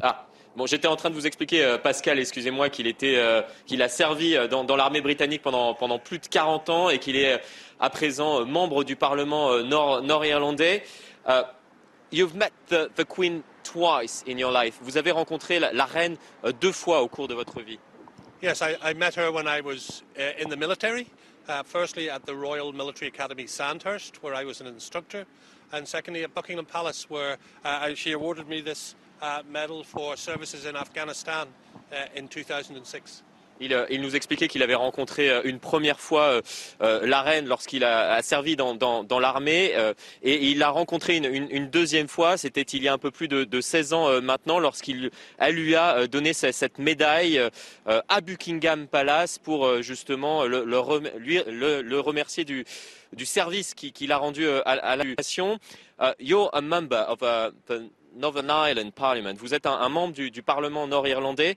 Ah, 0.00 0.26
bon, 0.56 0.66
j'étais 0.66 0.88
en 0.88 0.96
train 0.96 1.10
de 1.10 1.14
vous 1.14 1.26
expliquer, 1.26 1.64
euh, 1.64 1.78
Pascal, 1.78 2.18
excusez-moi, 2.18 2.68
qu'il 2.68 2.86
était, 2.86 3.16
euh, 3.16 3.42
qu'il 3.66 3.82
a 3.82 3.88
servi 3.88 4.36
euh, 4.36 4.48
dans, 4.48 4.64
dans 4.64 4.76
l'armée 4.76 5.00
britannique 5.00 5.42
pendant, 5.42 5.74
pendant 5.74 5.98
plus 5.98 6.18
de 6.18 6.26
40 6.26 6.70
ans 6.70 6.90
et 6.90 6.98
qu'il 6.98 7.16
est 7.16 7.40
à 7.80 7.90
présent 7.90 8.44
membre 8.44 8.84
du 8.84 8.96
Parlement 8.96 9.58
nord- 9.62 10.02
nord-irlandais. 10.02 10.82
You've 12.12 12.34
met 12.34 12.52
the, 12.68 13.04
Queen 13.08 13.42
twice 13.64 14.22
in 14.28 14.36
your 14.36 14.52
life. 14.52 14.78
Vous 14.82 14.98
avez 14.98 15.12
rencontré 15.12 15.58
la, 15.58 15.72
la 15.72 15.86
reine 15.86 16.16
deux 16.60 16.72
fois 16.72 17.00
au 17.00 17.08
cours 17.08 17.26
de 17.26 17.34
votre 17.34 17.62
vie. 17.62 17.78
Yes, 18.42 18.60
I, 18.60 18.76
I 18.82 18.92
met 18.92 19.14
her 19.14 19.30
when 19.30 19.46
I 19.46 19.60
was 19.62 20.02
uh, 20.18 20.42
in 20.42 20.48
the 20.50 20.56
military. 20.56 21.06
Uh, 21.48 21.62
firstly, 21.62 22.10
at 22.10 22.26
the 22.26 22.34
Royal 22.34 22.72
Military 22.72 23.08
Academy 23.08 23.46
Sandhurst, 23.46 24.22
where 24.22 24.34
I 24.34 24.44
was 24.44 24.60
an 24.60 24.66
instructor, 24.66 25.24
and 25.72 25.86
secondly, 25.86 26.22
at 26.24 26.34
Buckingham 26.34 26.66
Palace, 26.66 27.08
where 27.08 27.38
uh, 27.64 27.94
she 27.94 28.12
awarded 28.12 28.48
me 28.48 28.60
this 28.60 28.94
medal 29.48 29.84
for 29.84 30.16
services 30.16 30.66
in 30.66 30.76
Afghanistan 30.76 31.46
in 32.16 32.26
2006. 32.26 33.22
Il, 33.60 34.00
nous 34.00 34.16
expliquait 34.16 34.48
qu'il 34.48 34.62
avait 34.64 34.74
rencontré 34.74 35.30
euh, 35.30 35.42
une 35.44 35.60
première 35.60 36.00
fois 36.00 36.22
euh, 36.24 36.42
euh, 36.82 37.06
la 37.06 37.22
reine 37.22 37.46
lorsqu'il 37.46 37.84
a, 37.84 38.12
a 38.14 38.22
servi 38.22 38.56
dans, 38.56 39.20
l'armée 39.20 39.72
et 40.22 40.50
il 40.50 40.58
l'a 40.58 40.70
rencontré 40.70 41.16
une, 41.18 41.68
deuxième 41.68 42.08
fois, 42.08 42.36
c'était 42.36 42.62
il 42.62 42.82
y 42.82 42.88
a 42.88 42.92
un 42.92 42.98
peu 42.98 43.12
plus 43.12 43.28
de, 43.28 43.44
de 43.44 43.60
16 43.60 43.92
ans 43.92 44.20
maintenant, 44.20 44.58
lorsqu'il 44.58 45.10
elle 45.38 45.54
lui 45.54 45.76
a 45.76 46.06
donné 46.08 46.32
ce- 46.32 46.50
cette 46.50 46.78
médaille 46.78 47.40
à 47.86 48.20
Buckingham 48.20 48.88
Palace 48.88 49.38
pour 49.38 49.82
justement 49.82 50.44
le, 50.44 50.78
remercier 52.00 52.44
du, 52.44 52.64
service 53.24 53.74
qui- 53.74 53.92
qu'il 53.92 54.10
a 54.10 54.16
rendu 54.16 54.48
à, 54.48 54.60
à 54.62 54.96
la 54.96 55.04
nation. 55.04 55.58
Uh, 56.00 56.12
you're 56.18 56.50
a 56.52 56.60
member 56.60 57.04
of 57.08 57.20
the 57.20 57.88
Northern 58.14 58.50
Ireland 58.50 58.92
Parliament. 58.92 59.34
Vous 59.38 59.54
êtes 59.54 59.66
un, 59.66 59.78
un 59.80 59.88
membre 59.88 60.14
du, 60.14 60.30
du 60.30 60.42
Parlement 60.42 60.86
nord-irlandais. 60.86 61.56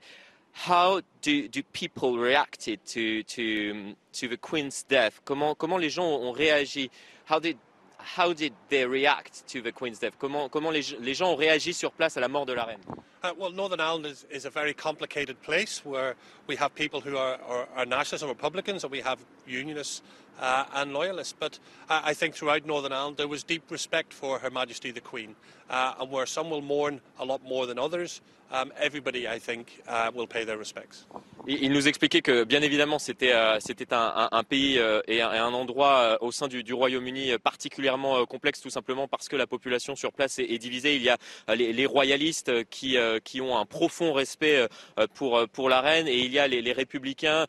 How 0.68 1.00
do, 1.20 1.48
do 1.48 1.62
people 1.72 2.18
reacted 2.18 2.80
to, 2.86 3.22
to, 3.24 3.94
to 4.12 4.28
the 4.28 4.38
Queen's 4.38 4.84
death? 4.88 5.20
Comment, 5.24 5.54
comment 5.54 5.76
les 5.76 5.90
gens 5.90 6.06
ont 6.06 6.32
réagi? 6.32 6.88
How 7.26 7.38
did, 7.38 7.58
how 7.98 8.32
did 8.32 8.54
they 8.70 8.86
react 8.86 9.46
to 9.48 9.60
the 9.60 9.70
Queen's 9.70 9.98
death? 9.98 10.16
Comment, 10.18 10.48
comment 10.48 10.70
les, 10.70 10.96
les 10.98 11.14
gens 11.14 11.32
ont 11.32 11.36
réagi 11.36 11.74
sur 11.74 11.92
place 11.92 12.16
à 12.16 12.20
la 12.20 12.28
mort 12.28 12.46
de 12.46 12.54
la 12.54 12.64
reine? 12.64 12.80
Uh, 13.22 13.32
well, 13.36 13.50
Northern 13.50 13.80
Ireland 13.80 14.06
is, 14.06 14.24
is 14.30 14.46
a 14.46 14.50
very 14.50 14.72
complicated 14.72 15.40
place 15.42 15.84
where 15.84 16.14
we 16.46 16.56
have 16.56 16.74
people 16.74 17.00
who 17.00 17.16
are, 17.16 17.38
are, 17.48 17.68
are 17.76 17.84
nationalists 17.84 18.22
and 18.22 18.30
Republicans, 18.30 18.84
and 18.84 18.90
we 18.90 19.00
have 19.00 19.18
unionists 19.46 20.00
uh, 20.40 20.64
and 20.74 20.92
loyalists. 20.92 21.34
But 21.38 21.58
uh, 21.88 22.00
I 22.04 22.14
think 22.14 22.34
throughout 22.34 22.66
Northern 22.66 22.92
Ireland 22.92 23.16
there 23.16 23.28
was 23.28 23.44
deep 23.44 23.70
respect 23.70 24.12
for 24.12 24.38
Her 24.38 24.50
Majesty 24.50 24.90
the 24.90 25.00
Queen, 25.00 25.34
uh, 25.70 25.94
and 26.00 26.10
where 26.10 26.26
some 26.26 26.50
will 26.50 26.62
mourn 26.62 27.00
a 27.18 27.24
lot 27.24 27.42
more 27.42 27.66
than 27.66 27.78
others, 27.78 28.20
um, 28.52 28.72
everybody, 28.78 29.26
I 29.28 29.38
think, 29.38 29.82
uh, 29.88 30.10
will 30.14 30.26
pay 30.26 30.44
their 30.44 30.58
respects. 30.58 31.06
Il 31.48 31.70
nous 31.70 31.86
expliquait 31.86 32.22
que, 32.22 32.42
bien 32.42 32.60
évidemment, 32.60 32.98
c'était 32.98 33.32
euh, 33.32 33.58
un, 33.90 33.96
un, 33.96 34.28
un, 34.32 34.42
pays 34.42 34.78
euh, 34.78 35.00
et, 35.06 35.22
un, 35.22 35.32
et, 35.32 35.38
un, 35.38 35.52
endroit 35.52 35.98
euh, 35.98 36.16
au 36.20 36.32
sein 36.32 36.48
du, 36.48 36.64
du 36.64 36.74
Royaume-Uni 36.74 37.38
particulièrement 37.38 38.26
complexe, 38.26 38.60
tout 38.60 38.70
simplement 38.70 39.06
parce 39.06 39.28
que 39.28 39.36
la 39.36 39.46
population 39.46 39.94
sur 39.94 40.12
place 40.12 40.40
est, 40.40 40.44
est 40.50 40.58
divisée. 40.58 40.96
Il 40.96 41.02
y 41.02 41.08
a 41.08 41.18
les, 41.54 41.72
les 41.72 41.86
royalistes 41.86 42.64
qui, 42.68 42.96
qui 43.22 43.40
ont 43.40 43.56
un 43.56 43.64
profond 43.64 44.12
respect 44.12 44.68
pour, 45.14 45.46
pour 45.48 45.68
la 45.68 45.80
reine 45.80 46.08
et 46.08 46.18
il 46.18 46.32
y 46.32 46.38
a 46.38 46.48
les, 46.48 46.62
les 46.62 46.72
républicains 46.72 47.46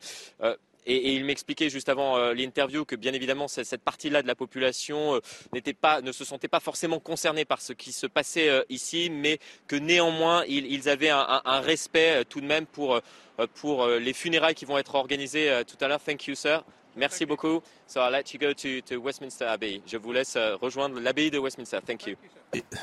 et, 0.88 1.14
il 1.14 1.24
m'expliquait 1.24 1.70
juste 1.70 1.88
avant 1.88 2.16
euh, 2.16 2.34
l'interview 2.34 2.84
que 2.84 2.96
bien 2.96 3.12
évidemment 3.12 3.46
cette 3.48 3.82
partie-là 3.82 4.22
de 4.22 4.26
la 4.26 4.34
population 4.34 5.14
euh, 5.14 5.72
pas, 5.80 6.00
ne 6.00 6.12
se 6.12 6.24
sentait 6.24 6.48
pas 6.48 6.60
forcément 6.60 6.98
concernée 6.98 7.44
par 7.44 7.60
ce 7.60 7.72
qui 7.72 7.92
se 7.92 8.06
passait 8.06 8.48
euh, 8.48 8.62
ici, 8.68 9.10
mais 9.10 9.38
que 9.66 9.76
néanmoins 9.76 10.44
ils, 10.48 10.66
ils 10.66 10.88
avaient 10.88 11.10
un, 11.10 11.42
un, 11.44 11.60
respect 11.60 12.24
tout 12.24 12.40
de 12.40 12.46
même 12.46 12.66
pour, 12.66 13.00
pour 13.54 13.86
les 13.86 14.12
funérailles 14.12 14.54
qui 14.54 14.64
vont 14.64 14.78
être 14.78 14.94
organisées 14.94 15.62
tout 15.66 15.76
à 15.84 15.88
l'heure. 15.88 16.00
Thank 16.00 16.26
you, 16.28 16.34
sir. 16.34 16.64
Merci 16.98 17.26
beaucoup. 17.26 17.62
So 17.86 18.00
I'll 18.00 18.10
let 18.10 18.34
you 18.34 18.40
go 18.40 18.52
to, 18.52 18.80
to 18.86 19.00
Westminster 19.00 19.44
Abbey. 19.44 19.80
Je 19.86 19.96
vous 19.96 20.12
laisse 20.12 20.34
euh, 20.36 20.56
rejoindre 20.56 21.00
l'abbaye 21.00 21.30
de 21.30 21.38
Westminster. 21.38 21.78
Thank 21.86 22.06
you. 22.06 22.16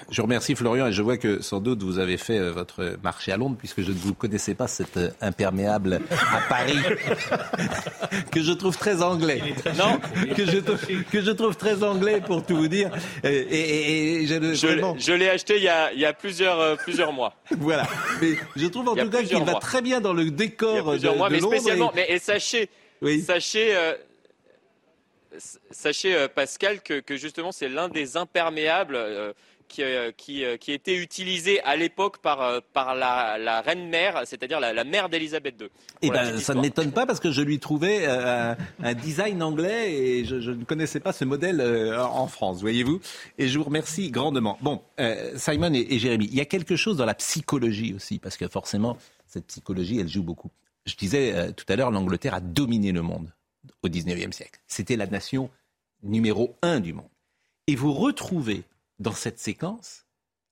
Je 0.09 0.21
remercie 0.21 0.55
Florian 0.55 0.87
et 0.87 0.93
je 0.93 1.01
vois 1.01 1.17
que 1.17 1.41
sans 1.41 1.59
doute 1.59 1.83
vous 1.83 1.99
avez 1.99 2.17
fait 2.17 2.37
euh, 2.37 2.51
votre 2.51 2.97
marché 3.03 3.31
à 3.31 3.37
Londres 3.37 3.55
puisque 3.57 3.81
je 3.81 3.91
ne 3.91 3.97
vous 3.97 4.13
connaissais 4.13 4.55
pas 4.55 4.67
cet 4.67 4.95
euh, 4.97 5.09
imperméable 5.21 6.01
à 6.11 6.41
Paris 6.47 6.77
que 8.31 8.41
je 8.41 8.53
trouve 8.53 8.77
très 8.77 9.01
anglais. 9.01 9.41
Non, 9.77 9.99
que 10.35 10.45
je, 10.45 10.59
que 11.11 11.21
je 11.21 11.31
trouve 11.31 11.57
très 11.57 11.83
anglais 11.83 12.21
pour 12.25 12.45
tout 12.45 12.55
vous 12.55 12.67
dire. 12.67 12.91
Et, 13.23 13.35
et, 13.35 14.21
et 14.21 14.27
je, 14.27 14.53
je, 14.53 14.67
vraiment... 14.67 14.95
je 14.97 15.13
l'ai 15.13 15.29
acheté 15.29 15.57
il 15.57 15.63
y, 15.63 15.67
a, 15.67 15.91
il 15.91 15.99
y 15.99 16.05
a 16.05 16.13
plusieurs, 16.13 16.77
plusieurs 16.77 17.11
mois. 17.11 17.33
Voilà. 17.57 17.87
Mais 18.21 18.35
je 18.55 18.67
trouve 18.67 18.87
en 18.87 18.95
tout 18.95 19.09
cas 19.09 19.23
qu'il 19.23 19.43
va 19.43 19.55
très 19.55 19.81
bien 19.81 19.99
dans 19.99 20.13
le 20.13 20.29
décor 20.31 20.73
il 20.73 20.75
y 20.75 20.79
a 20.79 20.83
plusieurs 20.83 21.13
de, 21.13 21.17
mois, 21.17 21.29
de 21.29 21.33
mais 21.33 21.39
Londres. 21.41 21.55
Spécialement, 21.55 21.91
et... 21.91 21.95
mais 21.95 22.05
et 22.09 22.19
sachez, 22.19 22.69
oui. 23.01 23.21
sachez 23.21 23.75
euh, 25.35 25.39
sachez, 25.71 26.15
euh, 26.15 26.27
Pascal, 26.27 26.81
que, 26.81 26.99
que 26.99 27.17
justement, 27.17 27.51
c'est 27.51 27.69
l'un 27.69 27.89
des 27.89 28.17
imperméables 28.17 28.95
euh, 28.95 29.33
qui, 29.67 29.81
qui, 30.15 30.43
qui, 30.59 30.71
était 30.71 30.95
utilisé 30.95 31.59
à 31.63 31.75
l'époque 31.75 32.19
par, 32.19 32.61
par 32.71 32.93
la, 32.93 33.39
la, 33.39 33.61
reine 33.61 33.89
mère, 33.89 34.21
c'est-à-dire 34.25 34.59
la, 34.59 34.73
la, 34.73 34.83
mère 34.83 35.09
d'Elisabeth 35.09 35.55
II. 35.59 35.67
Eh 36.03 36.11
ben, 36.11 36.37
ça 36.37 36.53
ne 36.53 36.61
m'étonne 36.61 36.91
pas 36.91 37.07
parce 37.07 37.19
que 37.19 37.31
je 37.31 37.41
lui 37.41 37.57
trouvais 37.57 38.05
un, 38.05 38.55
un 38.83 38.93
design 38.93 39.41
anglais 39.41 39.91
et 39.91 40.23
je, 40.23 40.39
je, 40.39 40.51
ne 40.51 40.63
connaissais 40.63 40.99
pas 40.99 41.13
ce 41.13 41.25
modèle 41.25 41.61
en 41.97 42.27
France, 42.27 42.61
voyez-vous. 42.61 43.01
Et 43.39 43.47
je 43.47 43.57
vous 43.57 43.65
remercie 43.65 44.11
grandement. 44.11 44.59
Bon, 44.61 44.83
Simon 45.35 45.73
et, 45.73 45.95
et 45.95 45.97
Jérémy, 45.97 46.29
il 46.31 46.35
y 46.35 46.41
a 46.41 46.45
quelque 46.45 46.75
chose 46.75 46.97
dans 46.97 47.05
la 47.05 47.15
psychologie 47.15 47.95
aussi, 47.95 48.19
parce 48.19 48.37
que 48.37 48.47
forcément, 48.47 48.99
cette 49.25 49.47
psychologie, 49.47 49.99
elle 49.99 50.09
joue 50.09 50.23
beaucoup. 50.23 50.51
Je 50.85 50.95
disais 50.95 51.53
tout 51.53 51.65
à 51.67 51.75
l'heure, 51.75 51.91
l'Angleterre 51.91 52.35
a 52.35 52.41
dominé 52.41 52.91
le 52.91 53.01
monde 53.01 53.33
au 53.81 53.89
XIXe 53.89 54.35
siècle. 54.35 54.59
C'était 54.67 54.95
la 54.95 55.07
nation 55.07 55.49
numéro 56.03 56.57
un 56.61 56.79
du 56.79 56.93
monde. 56.93 57.09
Et 57.67 57.75
vous 57.75 57.93
retrouvez 57.93 58.63
dans 58.99 59.13
cette 59.13 59.39
séquence 59.39 60.05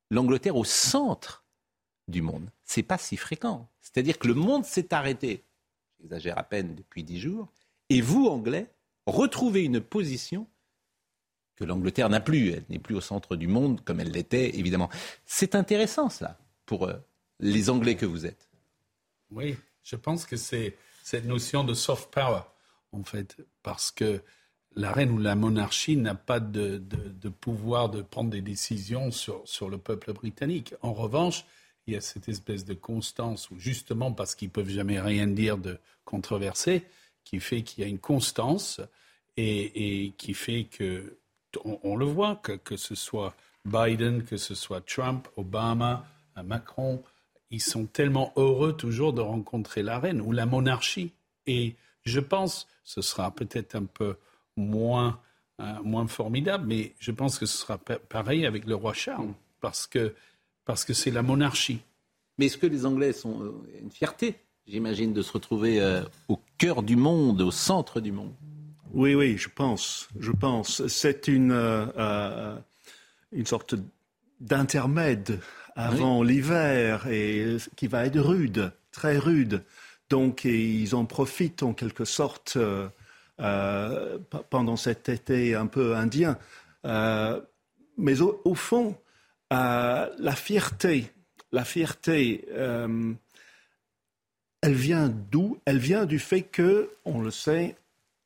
l'Angleterre 0.10 0.56
au 0.56 0.64
centre 0.64 1.44
du 2.08 2.22
monde. 2.22 2.50
C'est 2.64 2.84
pas 2.84 2.98
si 2.98 3.18
fréquent. 3.18 3.70
C'est-à-dire 3.82 4.18
que 4.18 4.28
le 4.28 4.34
monde 4.34 4.66
s'est 4.66 4.94
arrêté, 4.94 5.44
j'exagère 6.00 6.38
à 6.38 6.44
peine 6.44 6.76
depuis 6.76 7.04
dix 7.04 7.20
jours, 7.20 7.52
et 7.90 8.02
vous, 8.02 8.28
Anglais, 8.28 8.68
retrouvez 9.06 9.64
une 9.64 9.82
position 9.82 10.48
que 11.56 11.64
l'Angleterre 11.64 12.10
n'a 12.10 12.20
plus. 12.20 12.50
Elle 12.50 12.66
n'est 12.70 12.80
plus 12.80 12.96
au 12.96 13.02
centre 13.02 13.36
du 13.36 13.48
monde 13.48 13.82
comme 13.84 14.00
elle 14.00 14.12
l'était, 14.12 14.58
évidemment. 14.58 14.90
C'est 15.26 15.56
intéressant, 15.56 16.10
ça, 16.10 16.40
pour 16.66 16.88
euh, 16.88 16.96
les 17.40 17.70
Anglais 17.70 17.96
que 17.96 18.06
vous 18.06 18.26
êtes. 18.26 18.50
Oui, 19.32 19.56
je 19.84 19.96
pense 19.96 20.26
que 20.26 20.36
c'est 20.36 20.78
cette 21.04 21.26
notion 21.26 21.64
de 21.64 21.74
soft 21.74 22.12
power 22.12 22.42
en 22.94 23.04
fait, 23.04 23.38
parce 23.64 23.92
que 23.92 24.22
la 24.76 24.92
reine 24.92 25.12
ou 25.12 25.18
la 25.18 25.36
monarchie 25.36 25.98
n'a 25.98 26.16
pas 26.16 26.40
de, 26.40 26.82
pouvoir 27.42 27.90
de 27.90 28.02
prendre 28.02 28.30
des 28.30 28.42
décisions 28.42 29.12
sur, 29.12 29.42
sur 29.46 29.70
le 29.70 29.78
peuple 29.78 30.14
britannique. 30.14 30.74
En 30.82 30.94
revanche, 30.94 31.46
il 31.86 31.94
y 31.94 31.98
a 31.98 32.02
cette 32.02 32.30
espèce 32.30 32.66
de 32.66 32.74
constance, 32.74 33.52
où 33.52 33.60
justement 33.60 34.12
parce 34.12 34.36
qu'ils 34.36 34.50
peuvent 34.50 34.70
jamais 34.70 35.00
rien 35.00 35.28
dire 35.28 35.58
de 35.58 35.78
controversé, 36.06 36.86
qui 37.24 37.40
fait 37.40 37.62
qu'il 37.62 37.84
y 37.84 37.88
a 37.88 37.90
une 37.90 38.00
constance 38.00 38.82
et, 39.38 40.06
et 40.06 40.12
qui 40.12 40.34
fait 40.34 40.66
que, 40.66 41.18
on, 41.66 41.80
on, 41.84 41.96
le 41.96 42.06
voit, 42.06 42.38
que, 42.38 42.54
que 42.54 42.78
ce 42.78 42.96
soit 42.96 43.36
Biden, 43.66 44.24
que 44.24 44.38
ce 44.38 44.56
soit 44.56 44.82
Trump, 44.82 45.28
Obama, 45.38 46.06
Macron, 46.44 47.04
ils 47.54 47.62
sont 47.62 47.86
tellement 47.86 48.34
heureux 48.36 48.74
toujours 48.74 49.14
de 49.14 49.22
rencontrer 49.22 49.84
la 49.84 50.00
reine 50.00 50.20
ou 50.20 50.32
la 50.32 50.48
monarchie. 50.48 51.14
Et 51.46 51.76
je 52.04 52.20
pense, 52.20 52.68
ce 52.84 53.02
sera 53.02 53.30
peut-être 53.30 53.76
un 53.76 53.86
peu 53.86 54.16
moins, 54.58 55.20
euh, 55.62 55.74
moins 55.84 56.08
formidable, 56.08 56.66
mais 56.68 56.94
je 57.00 57.12
pense 57.12 57.38
que 57.38 57.46
ce 57.46 57.58
sera 57.58 57.78
pareil 57.78 58.48
avec 58.48 58.66
le 58.66 58.74
roi 58.74 58.94
Charles, 58.94 59.34
parce 59.62 59.86
que 59.86 60.16
parce 60.66 60.84
que 60.84 60.94
c'est 60.94 61.12
la 61.12 61.22
monarchie. 61.22 61.82
Mais 62.38 62.48
est-ce 62.48 62.58
que 62.58 62.66
les 62.66 62.86
Anglais 62.86 63.14
sont 63.14 63.44
euh, 63.44 63.52
une 63.82 63.92
fierté, 63.92 64.36
j'imagine, 64.66 65.14
de 65.14 65.22
se 65.22 65.32
retrouver 65.32 65.80
euh, 65.80 66.02
au 66.30 66.40
cœur 66.58 66.82
du 66.82 66.96
monde, 66.96 67.42
au 67.42 67.52
centre 67.52 68.00
du 68.00 68.12
monde? 68.12 68.34
Oui, 68.94 69.14
oui, 69.14 69.38
je 69.38 69.50
pense. 69.50 70.08
Je 70.20 70.32
pense. 70.32 70.88
C'est 70.88 71.28
une, 71.28 71.52
euh, 71.52 72.56
une 73.32 73.46
sorte 73.46 73.76
d'intermède 74.40 75.40
avant 75.76 76.20
oui. 76.20 76.28
l'hiver 76.28 77.08
et 77.08 77.58
qui 77.76 77.88
va 77.88 78.06
être 78.06 78.20
rude, 78.20 78.72
très 78.92 79.18
rude. 79.18 79.64
Donc, 80.10 80.46
ils 80.46 80.94
en 80.96 81.06
profitent 81.06 81.64
en 81.64 81.74
quelque 81.74 82.06
sorte 82.06 82.54
euh, 82.58 82.88
euh, 83.40 84.20
pendant 84.50 84.76
cet 84.76 85.10
été 85.10 85.56
un 85.56 85.68
peu 85.68 85.96
indien. 85.96 86.38
Euh, 86.86 87.42
mais 87.98 88.22
au, 88.22 88.42
au 88.46 88.56
fond, 88.56 88.96
euh, 89.52 90.10
la 90.18 90.36
fierté, 90.36 91.12
la 91.52 91.66
fierté, 91.66 92.46
euh, 92.52 93.14
elle 94.62 94.74
vient 94.74 95.10
d'où? 95.10 95.60
Elle 95.66 95.78
vient 95.78 96.06
du 96.06 96.20
fait 96.20 96.42
que, 96.42 96.90
on 97.06 97.22
le 97.22 97.32
sait, 97.32 97.76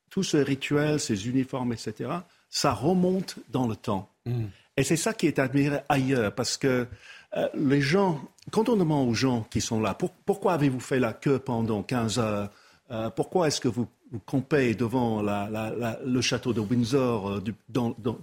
tout 0.10 0.24
ce 0.24 0.38
rituel, 0.38 1.00
ces 1.00 1.28
uniformes, 1.28 1.74
etc., 1.74 2.12
ça 2.50 2.74
remonte 2.74 3.36
dans 3.50 3.68
le 3.68 3.76
temps. 3.76 4.10
Mm. 4.26 4.46
Et 4.78 4.84
c'est 4.84 4.96
ça 4.96 5.14
qui 5.14 5.28
est 5.28 5.40
admiré 5.40 5.80
ailleurs, 5.90 6.34
parce 6.34 6.58
que 6.58 6.88
euh, 7.36 7.48
les 7.56 7.82
gens, 7.82 8.22
quand 8.52 8.70
on 8.70 8.78
demande 8.78 9.10
aux 9.10 9.14
gens 9.14 9.46
qui 9.50 9.60
sont 9.62 9.82
là, 9.82 9.94
pour, 9.94 10.12
pourquoi 10.12 10.54
avez-vous 10.54 10.80
fait 10.80 11.00
la 11.00 11.14
queue 11.14 11.40
pendant 11.40 11.84
15 11.84 12.20
heures 12.20 12.50
euh, 12.92 13.10
Pourquoi 13.10 13.48
est-ce 13.48 13.60
que 13.60 13.68
vous, 13.68 13.88
vous 14.12 14.20
campez 14.20 14.76
devant 14.76 15.22
la, 15.22 15.50
la, 15.50 15.72
la, 15.72 16.00
le 16.06 16.22
château 16.22 16.54
de 16.54 16.62
Windsor 16.62 17.30
euh, 17.30 17.42
du, 17.42 17.54
dans, 17.68 17.96
dans, 17.98 18.18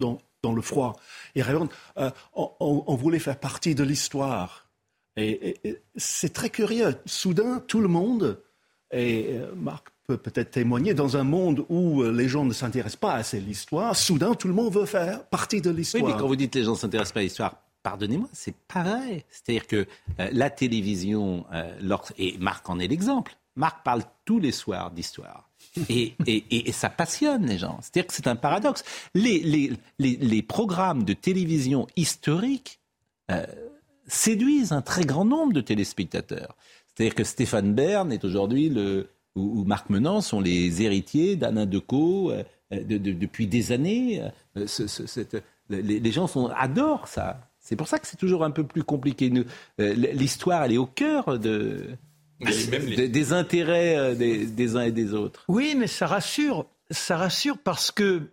dans, 0.00 0.18
dans, 0.42 0.52
le 0.52 0.62
froid 0.62 0.96
Ils 1.34 1.42
répondent 1.42 1.68
on, 1.96 2.10
on, 2.34 2.84
on, 2.86 2.94
voulait 2.96 3.20
faire 3.20 3.38
partie 3.38 3.74
de 3.74 3.84
l'histoire. 3.84 4.66
Et, 5.16 5.30
et, 5.30 5.68
et 5.68 5.82
c'est 5.94 6.32
très 6.32 6.50
curieux. 6.50 6.96
Soudain, 7.06 7.62
tout 7.68 7.80
le 7.80 7.88
monde, 7.88 8.42
et 8.92 9.38
Marc 9.54 9.88
peut 10.08 10.16
peut-être 10.16 10.50
témoigner, 10.50 10.94
dans 10.94 11.16
un 11.16 11.22
monde 11.22 11.64
où 11.68 12.02
les 12.02 12.28
gens 12.28 12.44
ne 12.44 12.52
s'intéressent 12.52 12.96
pas 12.96 13.12
assez 13.12 13.36
à 13.36 13.40
l'histoire, 13.40 13.94
soudain, 13.94 14.34
tout 14.34 14.48
le 14.48 14.54
monde 14.54 14.72
veut 14.72 14.86
faire 14.86 15.24
partie 15.26 15.60
de 15.60 15.70
l'histoire. 15.70 16.02
Oui, 16.02 16.10
mais 16.12 16.18
quand 16.18 16.26
vous 16.26 16.34
dites 16.34 16.56
les 16.56 16.64
gens 16.64 16.72
ne 16.72 16.76
s'intéressent 16.76 17.12
pas 17.12 17.20
à 17.20 17.22
l'histoire, 17.22 17.61
pardonnez-moi, 17.82 18.28
c'est 18.32 18.54
pareil. 18.68 19.24
C'est-à-dire 19.30 19.66
que 19.66 19.86
euh, 20.20 20.28
la 20.32 20.50
télévision, 20.50 21.44
euh, 21.52 21.96
et 22.18 22.36
Marc 22.38 22.68
en 22.68 22.78
est 22.78 22.88
l'exemple, 22.88 23.36
Marc 23.56 23.84
parle 23.84 24.02
tous 24.24 24.38
les 24.38 24.52
soirs 24.52 24.90
d'histoire. 24.90 25.50
Et, 25.88 26.14
ça 26.72 26.90
passionne 26.90 27.46
les 27.46 27.58
gens. 27.58 27.78
C'est-à-dire 27.80 28.06
que 28.06 28.14
c'est 28.14 28.26
un 28.26 28.36
paradoxe. 28.36 28.82
Les, 29.14 30.42
programmes 30.42 31.04
de 31.04 31.12
télévision 31.12 31.86
historiques 31.96 32.80
euh, 33.30 33.46
séduisent 34.06 34.72
un 34.72 34.82
très 34.82 35.04
grand 35.04 35.24
nombre 35.24 35.52
de 35.52 35.60
téléspectateurs. 35.60 36.56
C'est-à-dire 36.88 37.14
que 37.14 37.24
Stéphane 37.24 37.74
Bern 37.74 38.12
est 38.12 38.24
aujourd'hui 38.24 38.68
le, 38.68 39.08
ou, 39.34 39.64
Marc 39.64 39.88
Menant 39.90 40.20
sont 40.20 40.40
les 40.40 40.82
héritiers 40.82 41.36
d'Alain 41.36 41.66
Decaux 41.66 42.32
de, 42.70 42.98
de, 42.98 43.12
depuis 43.12 43.46
des 43.46 43.72
années. 43.72 44.22
Les, 45.68 46.12
gens 46.12 46.26
adorent 46.54 47.08
ça. 47.08 47.51
C'est 47.72 47.76
pour 47.76 47.88
ça 47.88 47.98
que 47.98 48.06
c'est 48.06 48.18
toujours 48.18 48.44
un 48.44 48.50
peu 48.50 48.64
plus 48.64 48.84
compliqué. 48.84 49.32
Euh, 49.80 49.94
l'histoire, 49.94 50.64
elle 50.64 50.74
est 50.74 50.76
au 50.76 50.84
cœur 50.84 51.38
de, 51.38 51.96
de, 52.38 53.06
des 53.06 53.32
intérêts 53.32 53.96
euh, 53.96 54.14
des, 54.14 54.44
des, 54.44 54.76
uns 54.76 54.82
et 54.82 54.92
des 54.92 55.14
autres. 55.14 55.46
Oui, 55.48 55.74
mais 55.74 55.86
ça 55.86 56.06
rassure. 56.06 56.66
Ça 56.90 57.16
rassure 57.16 57.56
parce 57.56 57.90
que 57.90 58.30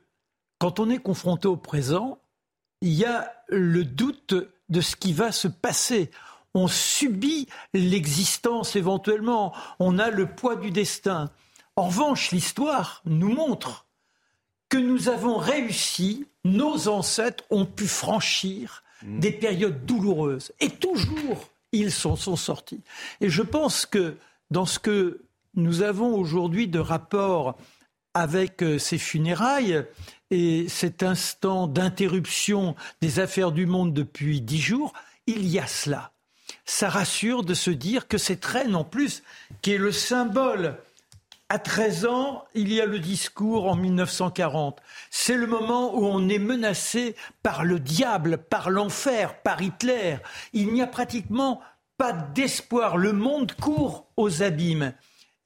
quand 0.58 0.82
on 0.82 0.90
est 0.90 0.98
confronté 0.98 1.48
au 1.48 1.56
présent, 1.56 2.20
il 2.82 2.92
y 2.92 3.06
a 3.06 3.32
le 3.48 3.86
doute 3.86 4.34
de 4.68 4.82
ce 4.82 4.98
qui 4.98 5.14
va 5.14 5.32
se 5.32 5.48
passer. 5.48 6.12
On 6.54 6.68
subit 6.68 7.48
l'existence 7.74 8.76
éventuellement. 8.76 9.54
On 9.80 10.00
a 10.00 10.10
le 10.10 10.26
poids 10.26 10.58
du 10.58 10.70
destin. 10.70 11.32
En 11.78 11.84
revanche, 11.84 12.32
l'histoire 12.32 13.02
nous 13.06 13.34
montre 13.34 13.86
que 14.68 14.78
nous 14.78 15.08
avons 15.08 15.38
réussi, 15.38 16.28
nos 16.44 16.90
ancêtres 16.90 17.46
ont 17.52 17.66
pu 17.66 17.88
franchir 17.88 18.84
mm. 19.04 19.20
des 19.20 19.32
périodes 19.32 19.86
douloureuses. 19.86 20.52
Et 20.60 20.70
toujours, 20.70 21.50
ils 21.72 21.92
sont 21.92 22.16
sortis. 22.16 22.82
Et 23.22 23.30
je 23.30 23.42
pense 23.42 23.86
que 23.86 24.16
dans 24.52 24.66
ce 24.66 24.80
que 24.80 25.22
nous 25.56 25.82
avons 25.82 26.16
aujourd'hui 26.16 26.68
de 26.68 26.80
rapport 26.80 27.58
avec 28.14 28.64
euh, 28.64 28.80
ces 28.80 28.98
funérailles 28.98 29.84
et 30.32 30.68
cet 30.68 31.04
instant 31.04 31.68
d'interruption 31.68 32.76
des 33.02 33.20
affaires 33.20 33.52
du 33.52 33.66
monde 33.66 33.94
depuis 33.94 34.42
dix 34.42 34.60
jours, 34.60 34.94
il 35.28 35.48
y 35.48 35.60
a 35.60 35.68
cela. 35.68 36.12
Ça 36.66 36.90
rassure 36.90 37.44
de 37.44 37.54
se 37.54 37.72
dire 37.72 38.08
que 38.08 38.18
cette 38.18 38.46
reine, 38.46 38.76
en 38.76 38.84
plus, 38.84 39.24
qui 39.62 39.74
est 39.74 39.78
le 39.78 39.92
symbole 39.92 40.78
à 41.50 41.58
13 41.58 42.06
ans, 42.06 42.46
il 42.54 42.72
y 42.72 42.80
a 42.80 42.86
le 42.86 43.00
discours 43.00 43.68
en 43.68 43.76
1940. 43.76 44.80
C'est 45.10 45.36
le 45.36 45.48
moment 45.48 45.96
où 45.96 46.06
on 46.06 46.30
est 46.30 46.40
menacé 46.40 47.16
par 47.42 47.64
le 47.64 47.80
diable, 47.80 48.38
par 48.38 48.70
l'enfer, 48.70 49.42
par 49.42 49.60
Hitler. 49.60 50.18
Il 50.54 50.72
n'y 50.72 50.84
a 50.84 50.88
pratiquement 50.88 51.62
pas 51.98 52.14
d'espoir. 52.14 52.98
Le 52.98 53.14
monde 53.14 53.54
court 53.54 54.12
aux 54.16 54.44
abîmes. 54.44 54.94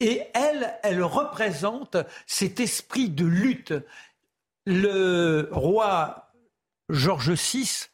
Et 0.01 0.23
elle, 0.33 0.77
elle 0.83 1.03
représente 1.03 1.95
cet 2.27 2.59
esprit 2.59 3.09
de 3.09 3.25
lutte. 3.25 3.73
Le 4.65 5.47
roi 5.51 6.33
George 6.89 7.31
VI 7.31 7.87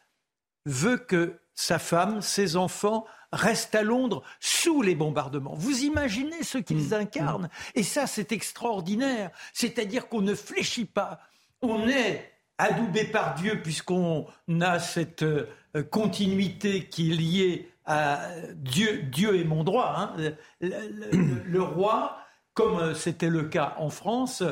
veut 0.66 0.97
que 0.97 1.39
sa 1.53 1.78
femme, 1.78 2.22
ses 2.22 2.55
enfants 2.55 3.05
restent 3.32 3.76
à 3.76 3.84
Londres 3.84 4.24
sous 4.40 4.82
les 4.82 4.96
bombardements. 4.96 5.54
Vous 5.56 5.84
imaginez 5.84 6.44
ce 6.44 6.58
qu'ils 6.58 6.90
mm. 6.90 6.94
incarnent 6.94 7.50
Et 7.76 7.84
ça, 7.84 8.08
c'est 8.08 8.32
extraordinaire. 8.32 9.32
C'est-à-dire 9.54 10.08
qu'on 10.08 10.22
ne 10.22 10.36
fléchit 10.36 10.86
pas. 10.86 11.20
On 11.62 11.88
est 11.88 12.32
adoubé 12.58 13.06
par 13.06 13.36
Dieu 13.36 13.62
puisqu'on 13.62 14.28
a 14.62 14.80
cette 14.80 15.24
euh, 15.24 15.48
continuité 15.90 16.88
qui 16.88 17.12
est 17.12 17.16
liée 17.16 17.72
à 17.86 18.30
Dieu, 18.54 19.04
Dieu 19.04 19.40
est 19.40 19.44
mon 19.44 19.64
droit. 19.64 19.96
Hein. 19.98 20.34
Le, 20.62 21.62
roi, 21.62 22.20
comme 22.54 22.94
c'était 22.94 23.30
le 23.30 23.44
cas 23.44 23.76
en 23.78 23.90
France, 23.90 24.44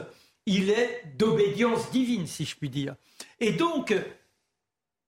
il 0.46 0.70
est 0.70 1.04
d'obédience 1.18 1.92
divine, 1.92 2.26
si 2.26 2.46
je 2.46 2.56
puis 2.56 2.70
dire. 2.70 2.96
Et 3.40 3.52
donc, 3.52 3.94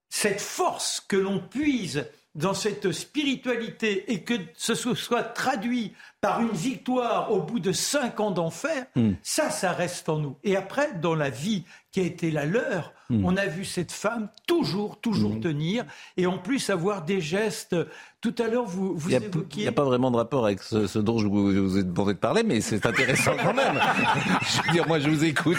cette 0.10 0.42
force 0.42 1.00
que 1.00 1.16
l'on 1.16 1.40
puise 1.40 2.06
dans 2.40 2.54
cette 2.54 2.94
spiritualité 2.94 4.12
et 4.12 4.24
que 4.24 4.34
ce 4.56 4.74
soit 4.74 5.24
traduit 5.24 5.94
par 6.22 6.40
une 6.40 6.52
victoire 6.52 7.34
au 7.34 7.42
bout 7.42 7.60
de 7.60 7.74
cinq 7.74 8.22
ans 8.22 8.32
d'enfer, 8.32 8.86
hmm. 8.96 9.12
ça, 9.22 9.50
ça 9.50 9.74
reste 9.74 10.08
en 10.08 10.20
nous. 10.20 10.38
Et 10.46 10.56
après, 10.56 10.94
dans 10.94 11.16
la 11.16 11.30
vie 11.30 11.66
qui 11.92 12.00
a 12.00 12.04
été 12.04 12.32
la 12.32 12.46
leur, 12.46 12.94
hmm. 13.10 13.26
on 13.26 13.38
a 13.38 13.46
vu 13.46 13.66
cette 13.66 13.92
femme 13.92 14.30
toujours, 14.48 15.00
toujours 15.00 15.36
hmm. 15.36 15.42
tenir, 15.42 15.86
et 16.18 16.26
en 16.26 16.38
plus 16.38 16.70
avoir 16.70 17.04
des 17.04 17.22
gestes. 17.22 17.76
Tout 18.22 18.36
à 18.38 18.50
l'heure, 18.50 18.66
vous, 18.66 18.98
vous 18.98 19.12
il 19.12 19.16
évoquiez... 19.16 19.62
Il 19.62 19.62
n'y 19.62 19.70
a 19.70 19.72
pas 19.72 19.86
vraiment 19.86 20.12
de 20.12 20.18
rapport 20.18 20.46
avec 20.46 20.62
ce, 20.62 21.00
dont 21.00 21.20
je 21.20 21.28
vous, 21.28 21.54
vous 21.54 21.78
ai 21.78 21.84
demandé 21.84 22.14
de 22.14 22.20
parler, 22.20 22.44
mais 22.44 22.60
c'est 22.60 22.86
intéressant 22.86 23.32
quand 23.42 23.54
même. 23.54 23.80
je 24.42 24.62
veux 24.62 24.74
dire, 24.74 24.86
moi, 24.90 25.00
je 25.00 25.10
vous 25.10 25.24
écoute. 25.24 25.58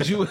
je, 0.00 0.14
vous, 0.14 0.24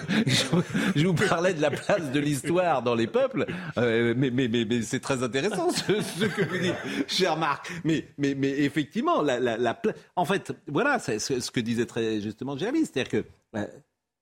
je, 0.95 1.05
vous, 1.05 1.13
parlais 1.13 1.53
de 1.53 1.61
la 1.61 1.69
place 1.69 2.11
de 2.11 2.19
l'histoire 2.19 2.81
dans 2.81 2.95
les 2.95 3.05
peuples, 3.05 3.45
euh, 3.77 4.15
mais, 4.17 4.31
mais, 4.31 4.47
mais, 4.47 4.65
mais 4.65 4.81
c'est 4.81 4.99
très 4.99 5.21
intéressant 5.21 5.69
ce, 5.69 6.01
ce, 6.01 6.25
que 6.25 6.41
vous 6.41 6.57
dites, 6.57 7.07
cher 7.07 7.37
Marc. 7.37 7.71
Mais, 7.83 8.07
mais, 8.17 8.33
mais 8.33 8.49
effectivement, 8.49 8.77
effectivement, 8.77 9.21
la, 9.21 9.81
en 10.15 10.25
fait, 10.25 10.53
voilà, 10.67 10.99
c'est 10.99 11.19
ce 11.19 11.51
que 11.51 11.59
disait 11.59 11.85
très 11.85 12.21
justement 12.21 12.57
Jérémy, 12.57 12.85
c'est-à-dire 12.85 13.09
que 13.09 13.25
euh, 13.57 13.65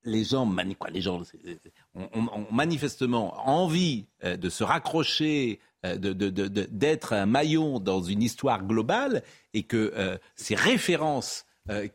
les 0.05 0.23
gens, 0.23 0.49
quoi, 0.79 0.89
les 0.89 1.01
gens 1.01 1.21
ont, 1.95 2.45
manifestement 2.51 3.47
envie 3.49 4.05
euh, 4.23 4.37
de 4.37 4.49
se 4.49 4.63
raccrocher, 4.63 5.59
euh, 5.85 5.97
d'être 5.97 7.13
un 7.13 7.25
maillon 7.25 7.79
dans 7.79 8.01
une 8.01 8.21
histoire 8.21 8.63
globale, 8.63 9.23
et 9.53 9.63
que 9.63 10.19
ces 10.35 10.55
références 10.55 11.45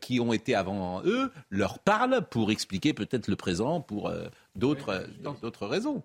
qui 0.01 0.19
ont 0.19 0.33
été 0.33 0.55
avant 0.55 1.01
eux 1.05 1.31
leur 1.49 1.79
parlent 1.79 2.27
pour 2.29 2.51
expliquer 2.51 2.93
peut-être 2.93 3.27
le 3.27 3.35
présent 3.35 3.79
pour 3.79 4.11
d'autres 4.55 5.65
raisons. 5.65 6.03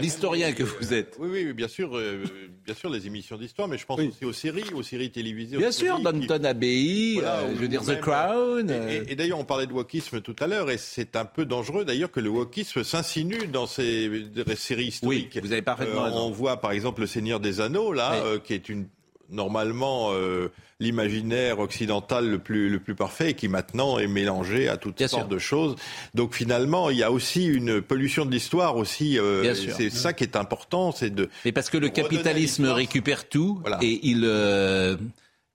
L'historien 0.00 0.52
que 0.52 0.62
vous 0.62 0.94
êtes. 0.94 1.16
Oui, 1.18 1.28
oui, 1.32 1.52
bien 1.52 1.68
sûr, 1.68 1.96
euh, 1.96 2.24
bien 2.64 2.74
sûr, 2.74 2.90
les 2.90 3.06
émissions 3.06 3.36
d'histoire, 3.36 3.68
mais 3.68 3.78
je 3.78 3.86
pense 3.86 4.00
aussi 4.00 4.24
aux 4.24 4.32
séries, 4.32 4.72
aux 4.74 4.82
séries 4.82 5.10
télévisées. 5.10 5.56
Bien 5.56 5.72
sûr, 5.72 6.00
Downton 6.00 6.44
Abbey, 6.44 7.18
euh, 7.22 7.54
je 7.54 7.60
veux 7.60 7.68
dire 7.68 7.82
The 7.82 8.00
Crown. 8.00 8.70
Euh. 8.70 9.04
Et, 9.08 9.14
d'ailleurs, 9.14 9.38
on 9.38 9.44
parlait 9.44 9.66
de 9.66 9.72
wokisme 9.72 10.20
tout 10.20 10.36
à 10.40 10.46
l'heure, 10.46 10.70
et 10.70 10.78
c'est 10.78 11.16
un 11.16 11.24
peu 11.24 11.44
dangereux 11.44 11.84
d'ailleurs 11.84 12.10
que 12.10 12.20
le 12.20 12.30
wokisme 12.30 12.84
s'insinue 12.84 13.46
dans 13.46 13.66
ces, 13.66 14.10
séries 14.56 14.86
historiques. 14.86 15.32
Oui, 15.34 15.40
vous 15.40 15.52
avez 15.52 15.62
parfaitement 15.62 16.02
raison. 16.02 16.26
On 16.26 16.30
voit 16.30 16.60
par 16.60 16.72
exemple 16.72 17.02
Le 17.02 17.06
Seigneur 17.06 17.40
des 17.40 17.60
Anneaux, 17.60 17.92
là, 17.92 18.20
qui 18.44 18.54
est 18.54 18.68
une 18.68 18.86
normalement 19.30 20.12
euh, 20.12 20.48
l'imaginaire 20.80 21.58
occidental 21.58 22.28
le 22.28 22.38
plus, 22.38 22.68
le 22.68 22.78
plus 22.78 22.94
parfait 22.94 23.30
et 23.30 23.34
qui 23.34 23.48
maintenant 23.48 23.98
est 23.98 24.06
mélangé 24.06 24.68
à 24.68 24.76
toutes 24.76 25.04
sortes 25.06 25.28
de 25.28 25.38
choses. 25.38 25.76
Donc 26.14 26.34
finalement, 26.34 26.90
il 26.90 26.98
y 26.98 27.02
a 27.02 27.10
aussi 27.10 27.46
une 27.46 27.80
pollution 27.80 28.24
de 28.24 28.30
l'histoire 28.30 28.76
aussi. 28.76 29.18
Euh, 29.18 29.54
c'est 29.54 29.90
ça 29.90 30.12
qui 30.12 30.24
est 30.24 30.36
important, 30.36 30.92
c'est 30.92 31.10
de. 31.10 31.28
Mais 31.44 31.52
parce 31.52 31.70
que 31.70 31.78
le 31.78 31.88
capitalisme 31.88 32.66
récupère 32.66 33.28
tout 33.28 33.62
et 33.80 34.00
il. 34.08 34.22
Euh, 34.24 34.96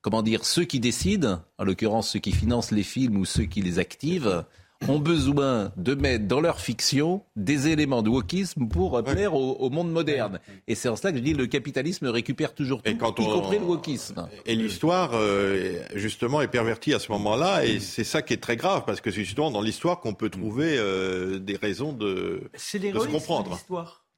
comment 0.01 0.23
dire, 0.23 0.45
ceux 0.45 0.65
qui 0.65 0.79
décident, 0.79 1.41
en 1.57 1.63
l'occurrence 1.63 2.09
ceux 2.09 2.19
qui 2.19 2.31
financent 2.31 2.71
les 2.71 2.83
films 2.83 3.17
ou 3.17 3.25
ceux 3.25 3.43
qui 3.43 3.61
les 3.61 3.79
activent, 3.79 4.43
ont 4.87 4.99
besoin 4.99 5.71
de 5.77 5.93
mettre 5.95 6.27
dans 6.27 6.41
leur 6.41 6.59
fiction 6.59 7.23
des 7.35 7.67
éléments 7.67 8.01
de 8.01 8.09
wokisme 8.09 8.67
pour 8.67 9.01
plaire 9.03 9.33
au, 9.33 9.69
monde 9.69 9.91
moderne. 9.91 10.39
Et 10.67 10.75
c'est 10.75 10.89
en 10.89 10.95
cela 10.95 11.11
que 11.11 11.17
je 11.17 11.23
dis 11.23 11.33
le 11.33 11.47
capitalisme 11.47 12.07
récupère 12.07 12.53
toujours 12.53 12.81
tout, 12.81 12.89
y 12.89 12.97
compris 12.97 13.59
le 13.59 13.65
wokisme. 13.65 14.27
Et 14.45 14.55
l'histoire, 14.55 15.11
euh, 15.13 15.79
justement, 15.95 16.41
est 16.41 16.47
pervertie 16.47 16.93
à 16.93 16.99
ce 16.99 17.11
moment-là, 17.11 17.65
et 17.65 17.79
c'est 17.79 18.03
ça 18.03 18.21
qui 18.21 18.33
est 18.33 18.41
très 18.41 18.55
grave, 18.55 18.83
parce 18.85 19.01
que 19.01 19.11
c'est 19.11 19.23
justement 19.23 19.51
dans 19.51 19.61
l'histoire 19.61 19.99
qu'on 19.99 20.13
peut 20.13 20.29
trouver 20.29 20.77
euh, 20.77 21.39
des 21.39 21.55
raisons 21.55 21.93
de, 21.93 22.49
de 22.53 22.99
se 22.99 23.07
comprendre. 23.07 23.57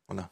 Voilà. 0.07 0.29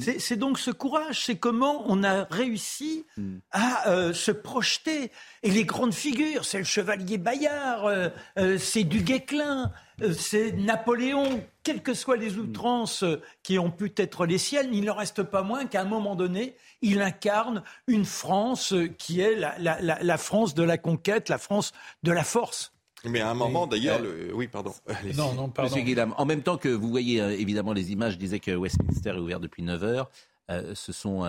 C'est 0.00 0.36
donc 0.36 0.58
ce 0.58 0.70
courage, 0.70 1.24
c'est 1.24 1.36
comment 1.36 1.84
on 1.86 2.02
a 2.04 2.24
réussi 2.30 3.04
hmm. 3.16 3.36
à 3.52 3.88
euh, 3.88 4.12
se 4.12 4.30
projeter. 4.30 5.10
Et 5.42 5.50
les 5.50 5.64
grandes 5.64 5.94
figures, 5.94 6.44
c'est 6.44 6.58
le 6.58 6.64
chevalier 6.64 7.18
Bayard, 7.18 7.86
euh, 7.86 8.08
euh, 8.38 8.58
c'est 8.58 8.84
du 8.84 9.02
Guesclin, 9.02 9.72
c'est 10.16 10.52
Napoléon, 10.52 11.42
quelles 11.62 11.82
que 11.82 11.94
soient 11.94 12.16
les 12.16 12.36
outrances 12.38 13.04
qui 13.42 13.58
ont 13.58 13.70
pu 13.70 13.92
être 13.96 14.26
les 14.26 14.38
siennes, 14.38 14.70
il 14.72 14.84
n'en 14.84 14.94
reste 14.94 15.22
pas 15.22 15.42
moins 15.42 15.66
qu'à 15.66 15.82
un 15.82 15.86
moment 15.86 16.16
donné, 16.16 16.56
il 16.82 17.00
incarne 17.00 17.62
une 17.86 18.04
France 18.04 18.74
qui 18.98 19.20
est 19.20 19.36
la 19.36 20.18
France 20.18 20.54
de 20.54 20.64
la 20.64 20.78
conquête, 20.78 21.28
la 21.28 21.38
France 21.38 21.72
de 22.02 22.10
la 22.10 22.24
force. 22.24 22.73
Mais 23.04 23.20
à 23.20 23.30
un 23.30 23.34
moment, 23.34 23.66
d'ailleurs, 23.66 24.00
euh, 24.02 24.30
oui, 24.34 24.48
pardon. 24.48 24.72
Non, 25.16 25.34
non, 25.34 25.48
pardon. 25.48 25.70
Monsieur 25.70 25.84
Guillaume, 25.84 26.14
en 26.16 26.24
même 26.24 26.42
temps 26.42 26.56
que 26.56 26.68
vous 26.68 26.88
voyez 26.88 27.20
euh, 27.20 27.30
évidemment 27.30 27.72
les 27.72 27.92
images, 27.92 28.14
je 28.14 28.18
disais 28.18 28.40
que 28.40 28.52
Westminster 28.52 29.10
est 29.10 29.18
ouvert 29.18 29.40
depuis 29.40 29.62
9 29.62 29.84
heures. 29.84 30.10
Euh, 30.50 30.74
ce 30.74 30.92
sont 30.92 31.24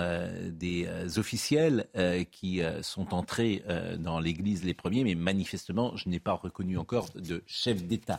des 0.52 0.88
officiels 1.18 1.88
qui 2.32 2.62
sont 2.82 3.14
entrés 3.14 3.64
dans 3.98 4.20
l'église 4.20 4.64
les 4.66 4.74
premiers, 4.74 5.04
mais 5.04 5.16
manifestement, 5.16 5.96
je 5.96 6.10
n'ai 6.10 6.20
pas 6.20 6.34
reconnu 6.34 6.78
encore 6.78 7.08
de 7.16 7.42
chef 7.46 7.84
d'État, 7.84 8.18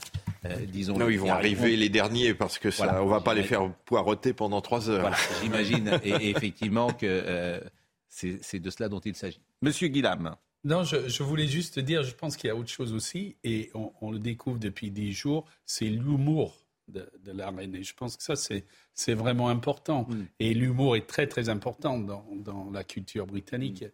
disons. 0.69 0.97
Non, 0.97 1.09
ils 1.09 1.19
vont 1.19 1.31
arriver 1.31 1.77
les 1.77 1.91
derniers 1.91 2.33
parce 2.33 2.59
que 2.59 2.71
ça, 2.71 3.03
on 3.03 3.07
va 3.07 3.21
pas 3.21 3.35
les 3.35 3.43
faire 3.43 3.71
poireauter 3.85 4.33
pendant 4.33 4.63
trois 4.63 4.89
heures. 4.89 5.03
Voilà, 5.03 5.17
j'imagine 5.43 6.01
et, 6.03 6.31
effectivement 6.31 6.89
que 6.89 7.61
c'est 8.09 8.61
de 8.61 8.71
cela 8.71 8.89
dont 8.89 9.01
il 9.01 9.15
s'agit. 9.15 9.41
Monsieur 9.61 9.89
Guillaume. 9.89 10.35
Non, 10.67 10.83
je, 10.83 11.23
voulais 11.23 11.47
juste 11.47 11.79
dire, 11.79 12.03
je 12.03 12.13
pense 12.13 12.37
qu'il 12.37 12.49
y 12.49 12.51
a 12.51 12.57
autre 12.57 12.71
chose 12.71 12.93
aussi, 12.93 13.37
et 13.45 13.71
on, 14.01 14.11
le 14.11 14.19
découvre 14.19 14.59
depuis 14.59 14.91
dix 14.91 15.13
jours, 15.13 15.45
c'est 15.65 15.87
l'humour 15.87 16.57
de, 16.89 17.09
la 17.27 17.51
reine. 17.51 17.77
Et 17.77 17.85
je 17.85 17.95
pense 17.95 18.17
que 18.17 18.23
ça, 18.25 18.35
c'est 18.35 19.15
vraiment 19.15 19.49
important. 19.49 20.09
Mm. 20.09 20.27
Et 20.41 20.55
l'humour 20.55 20.97
est 20.97 21.07
très, 21.07 21.29
très 21.29 21.51
important 21.51 22.01
dans, 22.01 22.27
dans 22.35 22.69
la 22.73 22.83
culture 22.83 23.29
britannique. 23.29 23.85
Mm. 23.85 23.91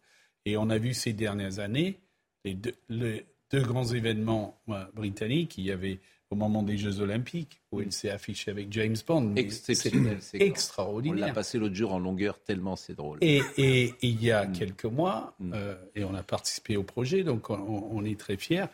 Et 0.46 0.56
on 0.56 0.70
a 0.70 0.78
vu 0.78 0.94
ces 0.94 1.12
dernières 1.12 1.58
années, 1.58 2.00
les 2.42 2.54
deux, 2.54 2.74
les 2.88 3.26
deux 3.50 3.62
grands 3.62 3.84
événements 3.84 4.58
euh, 4.70 4.86
britanniques, 4.94 5.58
il 5.58 5.64
y 5.64 5.70
avait 5.72 6.00
au 6.32 6.34
moment 6.34 6.62
des 6.62 6.78
Jeux 6.78 7.00
Olympiques, 7.00 7.60
où 7.72 7.82
il 7.82 7.92
s'est 7.92 8.10
affiché 8.10 8.50
avec 8.50 8.72
James 8.72 8.96
Bond. 9.06 9.34
Exceptionnel. 9.36 10.16
C'est 10.20 10.40
extraordinaire. 10.40 11.24
On 11.24 11.26
l'a 11.26 11.32
passé 11.34 11.58
l'autre 11.58 11.74
jour 11.74 11.92
en 11.92 11.98
longueur, 11.98 12.38
tellement 12.38 12.74
c'est 12.74 12.94
drôle. 12.94 13.18
Et, 13.20 13.42
et, 13.58 13.94
il 14.00 14.24
y 14.24 14.32
a 14.32 14.46
mm. 14.46 14.52
quelques 14.52 14.86
mois, 14.86 15.34
mm. 15.38 15.52
euh, 15.54 15.74
et 15.94 16.04
on 16.04 16.14
a 16.14 16.22
participé 16.22 16.78
au 16.78 16.82
projet, 16.82 17.22
donc 17.22 17.50
on, 17.50 18.04
est 18.04 18.18
très 18.18 18.38
fiers. 18.38 18.64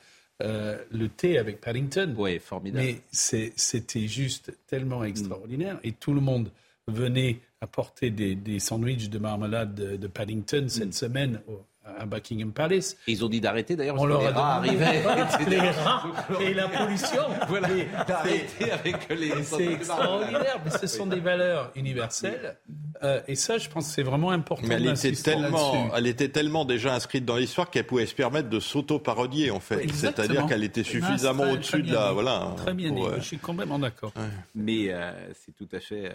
Euh, 0.40 0.78
le 0.92 1.08
thé 1.08 1.36
avec 1.36 1.60
Paddington. 1.60 2.14
Oui, 2.16 2.38
formidable. 2.38 2.86
Mais 2.86 3.02
c'était 3.10 4.06
juste 4.06 4.56
tellement 4.68 5.02
extraordinaire. 5.02 5.80
Et 5.82 5.90
tout 5.90 6.14
le 6.14 6.20
monde 6.20 6.52
venait 6.86 7.40
apporter 7.60 8.10
des, 8.10 8.36
des 8.36 8.60
sandwichs 8.60 9.10
de 9.10 9.18
marmelade 9.18 9.74
de, 9.74 10.06
Paddington 10.06 10.66
cette 10.68 10.90
mm. 10.90 10.92
semaine 10.92 11.40
à 11.98 12.06
Buckingham 12.06 12.52
Palace. 12.52 12.96
Et 13.06 13.12
ils 13.12 13.24
ont 13.24 13.28
dit 13.28 13.40
d'arrêter 13.40 13.76
d'ailleurs. 13.76 13.96
On 14.00 14.06
leur 14.06 14.24
a 14.26 14.32
demandé- 14.32 14.82
arrivaient. 14.82 15.48
les 15.50 15.70
rats 15.70 16.04
et 16.40 16.54
la 16.54 16.68
pollution. 16.68 17.22
Voilà, 17.48 17.68
d'arrêter 18.06 18.70
avec 18.72 19.08
les. 19.10 19.42
C'est 19.42 19.66
extraordinaire, 19.72 20.60
mais 20.64 20.70
ce 20.70 20.86
sont 20.86 21.06
des 21.06 21.20
valeurs 21.20 21.70
universelles. 21.74 22.56
Euh, 23.02 23.20
et 23.28 23.34
ça, 23.36 23.58
je 23.58 23.68
pense 23.68 23.86
que 23.88 23.92
c'est 23.94 24.02
vraiment 24.02 24.30
important. 24.30 24.66
Mais 24.66 24.74
elle 24.74 24.88
était, 24.88 25.12
tellement, 25.12 25.90
elle 25.94 26.06
était 26.06 26.28
tellement 26.28 26.64
déjà 26.64 26.94
inscrite 26.94 27.24
dans 27.24 27.36
l'histoire 27.36 27.70
qu'elle 27.70 27.84
pouvait 27.86 28.06
se 28.06 28.14
permettre 28.14 28.48
de 28.48 28.60
s'auto-parodier, 28.60 29.50
en 29.50 29.60
fait. 29.60 29.88
C'est-à-dire 29.92 30.46
qu'elle 30.46 30.64
était 30.64 30.80
Non, 30.80 30.86
suffisamment 30.86 31.44
au-dessus 31.50 31.82
de 31.82 31.92
la. 31.92 32.12
Voilà. 32.12 32.54
Très 32.56 32.74
bien 32.74 32.90
dit. 32.90 32.96
pour, 32.96 33.06
euh, 33.06 33.16
Je 33.18 33.24
suis 33.24 33.38
complètement 33.38 33.78
d'accord. 33.78 34.12
Mais 34.54 34.86
euh, 34.90 35.10
c'est 35.34 35.54
tout 35.54 35.68
à 35.74 35.80
fait. 35.80 36.12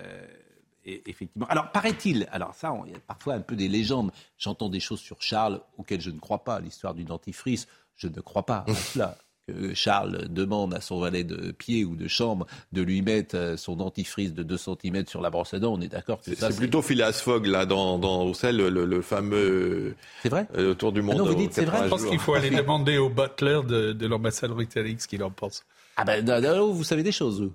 Et- 0.86 1.04
effectivement. 1.10 1.48
Alors, 1.48 1.72
paraît-il, 1.72 2.28
alors 2.32 2.54
ça, 2.56 2.74
il 2.86 2.92
y 2.92 2.96
a 2.96 3.00
parfois 3.00 3.36
un 3.36 3.42
peu 3.42 3.56
des 3.56 3.68
légendes. 3.68 4.12
J'entends 4.38 4.70
des 4.70 4.80
choses 4.80 5.00
sur 5.00 5.22
Charles 5.22 5.60
auxquelles 5.78 6.02
je 6.02 6.12
ne 6.12 6.20
crois 6.20 6.44
pas. 6.44 6.60
L'histoire 6.60 6.94
du 6.94 7.04
dentifrice, 7.04 7.68
je 7.96 8.08
ne 8.08 8.20
crois 8.22 8.46
pas 8.46 8.66
à 8.68 8.74
cela. 8.74 9.18
Que 9.46 9.74
Charles 9.74 10.30
demande 10.30 10.74
à 10.74 10.80
son 10.80 11.02
valet 11.02 11.26
de 11.26 11.52
pied 11.52 11.84
ou 11.84 11.98
de 11.98 12.08
chambre 12.08 12.48
de 12.72 12.82
lui 12.82 13.02
mettre 13.02 13.36
euh, 13.36 13.58
son 13.58 13.76
dentifrice 13.76 14.34
de 14.34 14.42
2 14.42 14.56
cm 14.58 15.06
sur 15.06 15.20
la 15.20 15.30
brosse 15.30 15.54
à 15.54 15.60
dents. 15.60 15.74
On 15.74 15.82
est 15.82 15.90
d'accord 15.90 16.20
que 16.20 16.24
C'est 16.24 16.36
ça, 16.36 16.50
c'est 16.50 16.56
plutôt 16.56 16.82
Phileas 16.82 17.12
Fogg, 17.22 17.48
là, 17.48 17.66
dans, 17.66 18.00
dans 18.00 18.26
vous 18.26 18.34
savez, 18.34 18.54
le, 18.54 18.70
le, 18.70 18.86
le 18.86 19.02
fameux. 19.02 19.98
C'est 20.22 20.30
vrai 20.30 20.48
euh, 20.56 20.74
Tour 20.76 20.94
du 20.94 21.02
monde. 21.02 21.18
non, 21.18 21.26
vous 21.26 21.36
dites 21.36 21.52
c'est 21.52 21.66
vrai 21.66 21.80
80 21.80 21.86
Je 21.88 21.90
pense 21.90 22.06
qu'il 22.06 22.20
faut 22.20 22.34
aller 22.36 22.50
demander 22.56 22.98
au 22.98 23.10
butler 23.10 23.60
de, 23.68 23.92
de 23.92 24.08
l'ambassade 24.08 24.52
britannique 24.52 25.02
ce 25.02 25.10
qu'il 25.10 25.22
en 25.26 25.32
pense. 25.32 25.66
Ah 25.98 26.06
ben, 26.06 26.24
non, 26.24 26.40
non, 26.40 26.72
vous 26.72 26.86
savez 26.86 27.04
des 27.04 27.12
choses, 27.12 27.42
vous. 27.42 27.52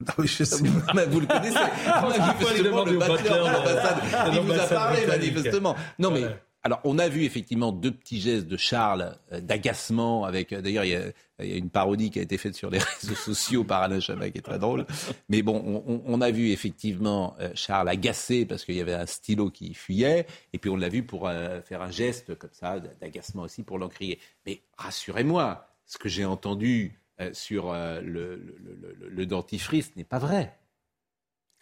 Non, 0.00 0.14
mais 0.18 0.26
je 0.26 0.44
sais. 0.44 0.62
Mais 0.94 1.06
vous 1.06 1.20
le 1.20 1.26
connaissez. 1.26 1.54
Manifestement, 1.86 2.84
demander 2.84 2.92
le 2.92 2.98
butler 2.98 3.30
de 3.30 3.34
l'ambassade, 3.34 3.96
de- 3.96 4.30
de 4.30 4.36
Il 4.36 4.40
vous 4.42 4.50
a 4.50 4.54
l'ambassade 4.54 4.68
parlé, 4.70 5.06
manifestement. 5.06 5.76
Non, 5.98 6.10
mais 6.10 6.24
alors, 6.62 6.80
on 6.84 6.98
a 6.98 7.08
vu 7.08 7.24
effectivement 7.24 7.72
deux 7.72 7.90
petits 7.90 8.20
gestes 8.20 8.46
de 8.46 8.56
Charles 8.58 9.16
euh, 9.32 9.40
d'agacement. 9.40 10.24
Avec 10.24 10.52
euh, 10.52 10.60
d'ailleurs, 10.60 10.84
il 10.84 10.90
y, 10.90 10.94
a, 10.94 11.04
il 11.40 11.48
y 11.50 11.52
a 11.54 11.56
une 11.56 11.70
parodie 11.70 12.10
qui 12.10 12.18
a 12.18 12.22
été 12.22 12.36
faite 12.36 12.54
sur 12.54 12.68
les 12.68 12.78
réseaux 13.00 13.14
sociaux 13.14 13.64
par 13.64 13.82
Alain 13.82 13.98
Chabat 14.00 14.30
qui 14.30 14.38
est 14.38 14.42
très 14.42 14.58
drôle. 14.58 14.84
Mais 15.30 15.40
bon, 15.40 15.82
on, 16.06 16.20
a 16.20 16.30
vu 16.30 16.50
effectivement 16.50 17.34
euh, 17.40 17.50
Charles 17.54 17.88
agacé 17.88 18.44
parce 18.44 18.66
qu'il 18.66 18.74
y 18.74 18.80
avait 18.82 18.92
un 18.94 19.06
stylo 19.06 19.50
qui 19.50 19.72
fuyait, 19.72 20.26
et 20.52 20.58
puis 20.58 20.68
on 20.68 20.76
l'a 20.76 20.90
vu 20.90 21.02
pour 21.02 21.28
euh, 21.28 21.62
faire 21.62 21.80
un 21.80 21.90
geste 21.90 22.34
comme 22.36 22.50
ça 22.52 22.78
d'agacement 23.00 23.42
aussi 23.42 23.62
pour 23.62 23.78
l'encrier. 23.78 24.18
Mais 24.46 24.60
rassurez-moi, 24.76 25.66
ce 25.86 25.96
que 25.96 26.10
j'ai 26.10 26.26
entendu 26.26 26.92
euh, 26.94 26.99
sur 27.32 27.72
euh, 27.72 28.00
le, 28.00 28.36
le- 28.36 28.96
le- 28.98 29.08
le- 29.08 29.26
dentifrice 29.26 29.94
n'est 29.96 30.04
pas 30.04 30.18
vrai. 30.18 30.52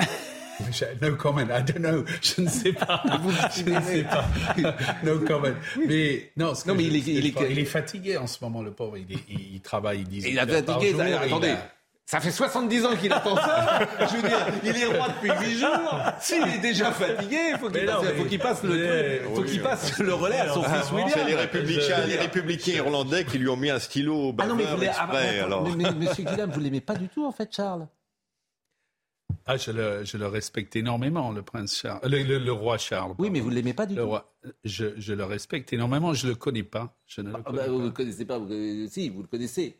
No 1.00 1.14
comment, 1.16 1.42
I 1.42 1.62
don't 1.62 1.78
know. 1.78 2.04
Je 2.20 2.40
ne 2.42 2.48
sais 2.48 2.72
pas. 2.72 3.02
je 3.56 3.62
ne 3.62 3.80
sais 3.80 4.02
pas. 4.02 4.24
No 5.04 5.20
comment. 5.20 5.54
Mais 5.86 6.32
non, 6.36 6.52
Non, 6.66 6.74
mais 6.74 6.84
il 6.84 6.96
est- 6.96 7.06
il 7.06 7.26
est- 7.26 7.50
il 7.50 7.58
est 7.60 7.64
fatigué 7.64 8.16
en 8.16 8.26
ce 8.26 8.42
moment, 8.42 8.60
le 8.62 8.72
pauvre. 8.72 8.96
Il, 8.96 9.12
est- 9.12 9.24
il- 9.28 9.54
il 9.54 9.60
travaille 9.60 10.02
10 10.02 10.26
Et 10.26 10.30
il 10.30 10.38
a 10.38 10.42
heures 10.48 10.64
par 10.64 10.74
fatigué, 10.76 10.90
jour, 10.92 11.00
ça, 11.00 11.08
il 11.08 11.14
attendez. 11.14 11.48
a- 11.50 11.72
Ça 12.10 12.20
fait 12.20 12.30
70 12.30 12.86
ans 12.86 12.96
qu'il 12.96 13.12
attend 13.12 13.36
ça. 13.36 13.80
Je 14.00 14.16
veux 14.16 14.22
dire, 14.26 14.38
il 14.64 14.74
est 14.78 14.86
roi 14.86 15.08
depuis 15.08 15.30
8 15.46 15.58
jours. 15.58 16.00
S'il 16.20 16.42
est 16.48 16.58
déjà 16.58 16.90
fatigué, 16.90 17.36
il 17.52 17.58
faut 17.58 17.68
qu'il 17.68 17.84
non, 17.84 17.92
passe, 18.00 18.02
mais- 18.04 18.14
faut 18.14 18.24
qu'il 18.24 18.38
passe, 18.38 18.62
le, 18.62 18.70
mais- 18.70 19.18
faut 19.34 19.42
qu'il 19.42 19.60
passe 19.62 19.98
le 19.98 20.14
relais 20.14 20.38
à 20.40 20.54
son 20.54 20.62
Ah, 20.64 20.80
fils 20.80 20.90
William. 20.92 21.10
C'est 21.12 21.24
les 21.26 21.34
républicains, 21.34 22.06
les 22.06 22.16
républicains 22.16 22.72
irlandais 22.72 23.26
qui 23.26 23.36
lui 23.36 23.50
ont 23.50 23.58
mis 23.58 23.68
un 23.68 23.78
stylo 23.78 24.16
au 24.30 24.34
Ah 24.38 24.46
non, 24.46 24.54
mais, 24.56 24.64
vous 24.64 24.78
ah, 24.80 24.84
exprès, 24.86 25.38
attends, 25.40 25.44
alors. 25.44 25.68
mais- 25.76 25.90
mais 25.92 26.06
monsieur 26.06 26.24
Guillaume, 26.24 26.50
vous 26.50 26.60
l'aimez 26.60 26.80
pas 26.80 26.94
du 26.94 27.08
tout, 27.10 27.26
en 27.26 27.30
fait, 27.32 27.54
Charles? 27.54 27.86
Ah, 29.44 29.58
je 29.58 29.70
le, 29.70 30.02
je 30.04 30.16
le 30.16 30.26
respecte 30.28 30.76
énormément, 30.76 31.30
le 31.30 31.42
prince 31.42 31.78
Charles, 31.78 32.00
le, 32.04 32.22
le- 32.22 32.38
le 32.38 32.52
roi 32.52 32.78
Charles. 32.78 33.16
Oui, 33.18 33.28
mais 33.28 33.40
vous 33.40 33.50
l'aimez 33.50 33.74
pas 33.74 33.84
du 33.84 33.94
Le 33.94 34.00
tout. 34.00 34.08
roi, 34.08 34.32
je, 34.64 34.86
je 34.96 35.12
le 35.12 35.24
respecte 35.24 35.74
énormément. 35.74 36.14
Je 36.14 36.26
le 36.26 36.34
connais 36.36 36.62
pas. 36.62 36.96
Je 37.06 37.20
ne 37.20 37.28
le 37.32 37.36
Ah, 37.36 37.42
connais 37.42 37.58
bah, 37.58 37.68
vous 37.68 37.82
ne 37.82 37.90
connaissez 37.90 38.24
pas. 38.24 38.38
vous- 38.38 38.50
euh, 38.50 38.86
si, 38.90 39.10
vous 39.10 39.20
le 39.20 39.28
connaissez. 39.28 39.78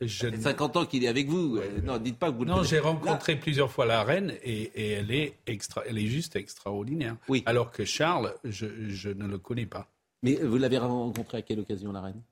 Je 0.00 0.06
Ça 0.08 0.30
fait 0.30 0.36
ne- 0.36 0.42
50 0.42 0.76
ans 0.76 0.86
qu'il 0.86 1.04
est 1.04 1.08
avec 1.08 1.28
vous. 1.28 1.56
Euh, 1.58 1.80
non, 1.82 1.98
dites 1.98 2.18
pas 2.18 2.30
que 2.30 2.36
vous 2.36 2.44
le 2.44 2.50
Non, 2.50 2.62
j'ai 2.62 2.78
rencontré 2.78 3.36
plusieurs 3.36 3.70
fois 3.70 3.86
la 3.86 4.02
reine 4.04 4.32
et, 4.42 4.62
et 4.74 4.90
elle 4.90 5.10
est 5.10 5.38
extra, 5.46 5.82
elle 5.86 5.98
est 5.98 6.06
juste 6.06 6.36
extraordinaire. 6.36 7.16
Oui. 7.28 7.42
Alors 7.46 7.70
que 7.70 7.84
Charles, 7.84 8.34
je, 8.44 8.66
je 8.88 9.08
ne 9.10 9.26
le 9.26 9.38
connais 9.38 9.66
pas. 9.66 9.90
Mais 10.22 10.34
vous 10.36 10.56
l'avez 10.56 10.78
rencontré 10.78 11.38
à 11.38 11.42
quelle 11.42 11.60
occasion, 11.60 11.92
la 11.92 12.00
reine? 12.00 12.22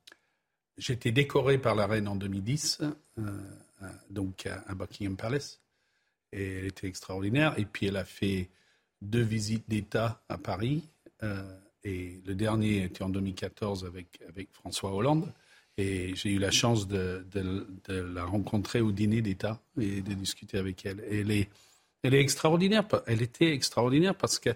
Été 0.88 1.12
décoré 1.12 1.58
par 1.58 1.74
la 1.74 1.86
reine 1.86 2.08
en 2.08 2.16
2010, 2.16 2.78
euh, 2.80 2.90
euh, 3.82 3.86
donc 4.10 4.46
à, 4.46 4.64
à 4.66 4.74
Buckingham 4.74 5.16
Palace, 5.16 5.60
et 6.32 6.58
elle 6.58 6.64
était 6.66 6.86
extraordinaire. 6.88 7.54
Et 7.58 7.66
puis 7.66 7.86
elle 7.86 7.96
a 7.98 8.04
fait 8.06 8.48
deux 9.02 9.20
visites 9.22 9.68
d'État 9.68 10.22
à 10.28 10.38
Paris, 10.38 10.88
euh, 11.22 11.42
et 11.84 12.22
le 12.26 12.34
dernier 12.34 12.84
était 12.84 13.02
en 13.02 13.10
2014 13.10 13.84
avec 13.84 14.20
avec 14.28 14.48
François 14.52 14.94
Hollande. 14.94 15.30
Et 15.78 16.14
j'ai 16.14 16.30
eu 16.30 16.38
la 16.38 16.50
chance 16.50 16.86
de, 16.86 17.24
la 17.88 18.24
rencontrer 18.24 18.80
au 18.80 18.92
dîner 18.92 19.22
d'État 19.22 19.60
et 19.80 20.02
de 20.02 20.12
discuter 20.14 20.58
avec 20.58 20.84
elle. 20.84 21.02
Elle 21.10 21.30
est, 21.30 21.48
extraordinaire. 22.04 22.86
Elle 23.06 23.22
était 23.22 23.52
extraordinaire 23.52 24.14
parce 24.14 24.38
que 24.38 24.50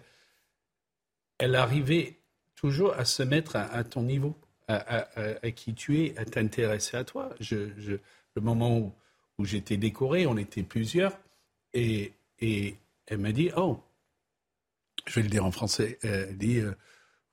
elle 1.38 1.54
arrivait 1.54 2.18
toujours 2.54 2.94
à 2.94 3.04
se 3.04 3.22
mettre 3.22 3.56
à, 3.56 3.84
ton 3.84 4.02
niveau, 4.02 4.34
à, 4.68 5.50
qui 5.54 5.74
tu 5.74 6.00
es, 6.02 6.18
à 6.18 6.24
t'intéresser 6.24 6.96
à 6.96 7.04
toi. 7.04 7.34
Le 7.40 8.00
moment 8.40 8.78
où, 8.78 8.92
où 9.38 9.44
j'étais 9.44 9.76
décoré, 9.76 10.26
on 10.26 10.36
était 10.36 10.62
plusieurs, 10.62 11.18
et, 11.74 12.12
et 12.40 12.76
elle 13.06 13.18
m'a 13.18 13.32
dit, 13.32 13.50
oh, 13.56 13.78
je 15.06 15.14
vais 15.14 15.22
le 15.22 15.28
dire 15.28 15.44
en 15.44 15.50
français, 15.50 15.98
elle 16.02 16.36
dit, 16.36 16.58
euh, 16.58 16.72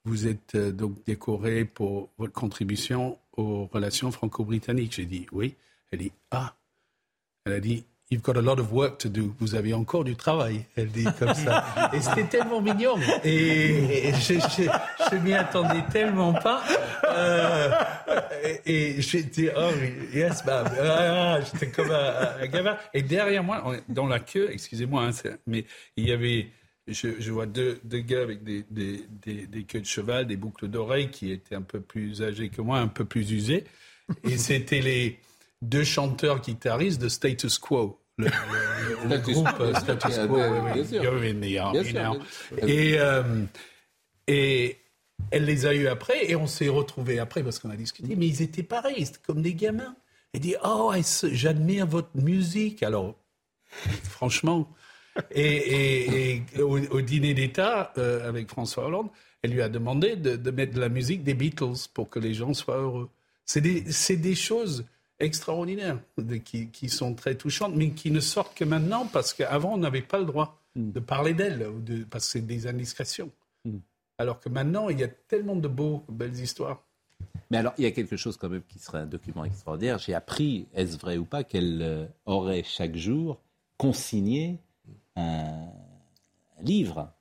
vous 0.06 0.28
êtes 0.28 0.56
euh, 0.56 0.72
donc 0.72 1.04
décoré 1.06 1.66
pour 1.66 2.12
votre 2.18 2.34
contribution 2.34 3.18
aux 3.38 3.68
relations 3.68 4.12
franco-britanniques. 4.12 4.94
J'ai 4.96 5.06
dit, 5.06 5.26
oui. 5.32 5.56
Elle 5.92 6.00
dit, 6.00 6.12
ah. 6.32 6.56
Elle 7.46 7.54
a 7.54 7.60
dit, 7.60 7.86
You've 8.12 8.22
got 8.22 8.38
a 8.38 8.42
lot 8.42 8.60
of 8.60 8.72
work 8.72 9.00
to 9.00 9.10
do. 9.10 9.34
Vous 9.40 9.56
avez 9.56 9.74
encore 9.74 10.04
du 10.04 10.16
travail. 10.16 10.66
Elle 10.76 10.90
dit 10.90 11.08
comme 11.18 11.34
ça. 11.34 11.90
Et 11.94 12.00
c'était 12.00 12.26
tellement 12.26 12.62
mignon. 12.62 12.96
Et 13.24 14.12
je, 14.14 14.36
je, 14.36 14.70
je 15.12 15.16
m'y 15.16 15.34
attendais 15.34 15.82
tellement 15.92 16.34
pas. 16.34 16.62
Euh, 17.06 17.72
et 18.44 18.98
et 18.98 19.02
j'étais, 19.02 19.52
oh, 19.58 19.72
yes, 20.14 20.46
ma'am. 20.46 20.68
Ah, 20.80 21.40
j'étais 21.42 21.72
comme 21.72 21.90
un, 21.90 22.36
un 22.40 22.46
gamin. 22.46 22.78
Et 22.94 23.02
derrière 23.02 23.44
moi, 23.44 23.64
dans 23.90 24.06
la 24.06 24.20
queue, 24.20 24.50
excusez-moi, 24.52 25.06
hein, 25.08 25.30
mais 25.48 25.66
il 25.98 26.08
y 26.08 26.12
avait, 26.12 26.50
je, 26.88 27.20
je 27.20 27.32
vois 27.32 27.46
deux, 27.46 27.80
deux 27.84 28.00
gars 28.00 28.22
avec 28.22 28.44
des, 28.44 28.66
des, 28.70 29.06
des, 29.10 29.48
des 29.48 29.64
queues 29.64 29.82
de 29.82 29.86
cheval, 29.86 30.28
des 30.28 30.38
boucles 30.38 30.68
d'oreilles 30.68 31.10
qui 31.12 31.32
étaient 31.32 31.56
un 31.56 31.62
peu 31.62 31.80
plus 31.80 32.22
âgés 32.22 32.50
que 32.50 32.62
moi, 32.62 32.80
un 32.80 32.88
peu 32.88 33.06
plus 33.06 33.32
usés. 33.32 33.64
Et 34.24 34.38
c'était 34.38 34.82
les 34.82 35.20
deux 35.62 35.84
chanteurs 35.86 36.42
guitaristes 36.42 37.02
de 37.02 37.08
Status 37.10 37.58
Quo. 37.58 38.00
Le, 38.18 38.26
le- 38.26 38.32
le 39.10 39.16
Status 39.18 39.34
groupe 39.34 39.48
Status. 39.76 40.18
Quo. 40.28 40.36
Et, 42.68 43.00
euh, 43.00 43.24
et 44.28 44.78
elle 45.32 45.46
les 45.46 45.66
a 45.66 45.74
eus 45.74 45.88
après 45.88 46.30
et 46.30 46.36
on 46.36 46.48
s'est 46.48 46.68
retrouvés 46.70 47.20
après 47.20 47.44
parce 47.44 47.60
qu'on 47.60 47.70
a 47.70 47.76
discuté. 47.78 48.16
Mais 48.16 48.28
ils 48.28 48.42
étaient 48.42 48.62
pareils, 48.64 49.06
c'était 49.06 49.20
comme 49.26 49.42
des 49.42 49.54
gamins. 49.56 49.96
Elle 50.34 50.42
dit 50.42 50.56
Oh, 50.64 50.94
j'admire 51.32 51.88
votre 51.88 52.10
musique? 52.16 52.84
Alors, 52.84 53.16
franchement. 54.04 54.70
Et, 55.32 55.42
et- 55.46 56.44
et 56.56 56.62
au, 56.62 56.78
au 56.80 57.02
dîner 57.02 57.34
d'État 57.34 57.94
euh, 57.98 58.28
avec 58.28 58.50
François 58.50 58.88
Hollande, 58.88 59.10
elle 59.42 59.52
lui 59.52 59.62
a 59.62 59.70
demandé 59.70 60.16
de, 60.16 60.36
de 60.36 60.52
mettre 60.52 60.74
de 60.74 60.80
la 60.80 60.90
musique 60.90 61.24
des 61.24 61.34
Beatles 61.34 61.88
pour 61.94 62.10
que 62.10 62.20
les 62.20 62.34
gens 62.34 62.54
soient 62.54 62.78
heureux. 62.78 63.10
C'est 63.46 63.62
des, 63.62 64.36
choses 64.36 64.86
extraordinaires 65.20 66.00
de- 66.18 66.38
qui, 66.38 66.68
qui 66.70 66.90
sont 66.90 67.14
très 67.14 67.36
touchantes, 67.36 67.74
mais 67.76 67.92
qui 67.92 68.10
ne 68.12 68.20
sortent 68.20 68.56
que 68.56 68.64
maintenant 68.66 69.06
parce 69.06 69.34
qu'avant, 69.34 69.74
on 69.74 69.78
n'avait 69.78 70.02
pas 70.02 70.18
le 70.20 70.26
droit 70.26 70.60
de 70.76 71.00
parler 71.00 71.34
d'elles, 71.36 71.68
parce 72.10 72.26
que 72.26 72.32
c'est 72.32 72.46
des 72.48 72.66
indiscrétions. 72.68 73.30
Alors 74.18 74.40
que 74.40 74.50
maintenant, 74.50 74.90
il 74.90 75.00
y 75.00 75.04
a 75.04 75.08
tellement 75.08 75.56
de 75.56 75.68
beaux, 75.68 76.04
belles 76.10 76.40
histoires. 76.40 76.82
Mais 77.52 77.58
alors, 77.58 77.74
il 77.78 77.84
y 77.84 77.88
a 77.88 77.92
quelque 77.92 78.18
chose 78.18 78.38
quand 78.38 78.50
même 78.50 78.64
qui 78.68 78.80
serait 78.80 79.00
un 79.00 79.06
document 79.06 79.44
extraordinaire. 79.46 80.00
J'ai 80.00 80.14
appris, 80.16 80.66
est-ce 80.74 80.98
vrai 80.98 81.18
ou 81.18 81.26
pas, 81.26 81.44
qu'elle 81.44 81.80
euh, 81.84 82.06
aurait 82.26 82.64
chaque 82.64 82.96
jour 82.96 83.40
consigné 83.78 84.58
un, 85.16 85.66
livre, 86.62 87.12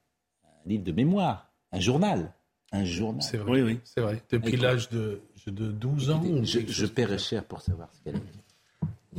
un 0.44 0.68
livre 0.68 0.84
de 0.84 0.92
mémoire, 0.92 1.50
un 1.72 1.80
journal. 1.80 2.32
Un 2.72 2.84
journal. 2.84 3.22
C'est 3.22 3.36
vrai. 3.36 3.50
Oui, 3.52 3.62
oui. 3.62 3.80
C'est 3.84 4.00
vrai. 4.00 4.22
Depuis 4.30 4.56
l'âge 4.56 4.88
de, 4.88 5.20
de 5.46 5.70
12 5.72 6.10
ans. 6.10 6.22
ou 6.24 6.44
Je, 6.44 6.60
je 6.60 6.72
chose 6.72 6.90
paierais 6.90 7.18
cher 7.18 7.44
pour 7.44 7.60
savoir 7.60 7.88
ce 7.92 8.00
qu'elle 8.02 8.16
a 8.16 8.18
dit. 8.18 8.38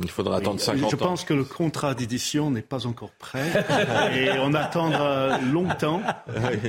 Il 0.02 0.10
faudra 0.10 0.38
attendre 0.38 0.58
50 0.58 0.90
Je 0.90 0.96
ans. 0.96 0.98
pense 0.98 1.24
que 1.24 1.34
le 1.34 1.44
contrat 1.44 1.94
d'édition 1.94 2.50
n'est 2.50 2.62
pas 2.62 2.84
encore 2.86 3.12
prêt 3.12 3.64
et 4.16 4.30
on 4.40 4.52
attendra 4.54 5.38
longtemps, 5.38 6.02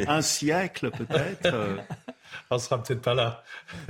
un 0.08 0.22
siècle 0.22 0.92
peut-être. 0.92 1.80
On 2.52 2.60
sera 2.60 2.84
peut-être 2.84 3.02
pas 3.02 3.16
là. 3.16 3.44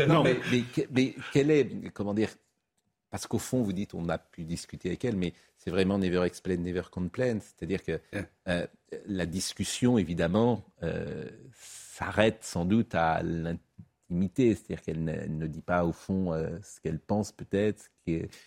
Non, 0.07 0.23
mais, 0.23 0.39
mais, 0.51 0.63
mais 0.91 1.15
quelle 1.33 1.51
est, 1.51 1.69
comment 1.93 2.13
dire, 2.13 2.29
parce 3.15 3.27
qu'au 3.27 3.39
fond, 3.39 3.61
vous 3.61 3.71
dites, 3.71 3.93
on 3.93 4.09
a 4.09 4.17
pu 4.17 4.43
discuter 4.43 4.89
avec 4.89 5.05
elle, 5.05 5.15
mais 5.15 5.31
c'est 5.57 5.69
vraiment 5.69 5.97
never 5.97 6.25
explain, 6.25 6.57
never 6.57 6.81
complain. 6.91 7.39
C'est-à-dire 7.39 7.81
que 7.81 7.97
euh, 8.49 8.67
la 9.07 9.25
discussion, 9.25 9.97
évidemment, 9.97 10.65
euh, 10.83 11.29
s'arrête 11.53 12.39
sans 12.41 12.65
doute 12.65 12.93
à 12.93 13.21
intimité, 13.21 14.53
c'est-à-dire 14.53 14.81
qu'elle 14.81 15.05
ne, 15.05 15.47
dit 15.47 15.61
pas 15.61 15.85
au 15.85 15.93
fond 15.93 16.33
ce 16.61 16.81
qu'elle 16.81 16.99
pense 16.99 17.31
peut-être, 17.31 17.89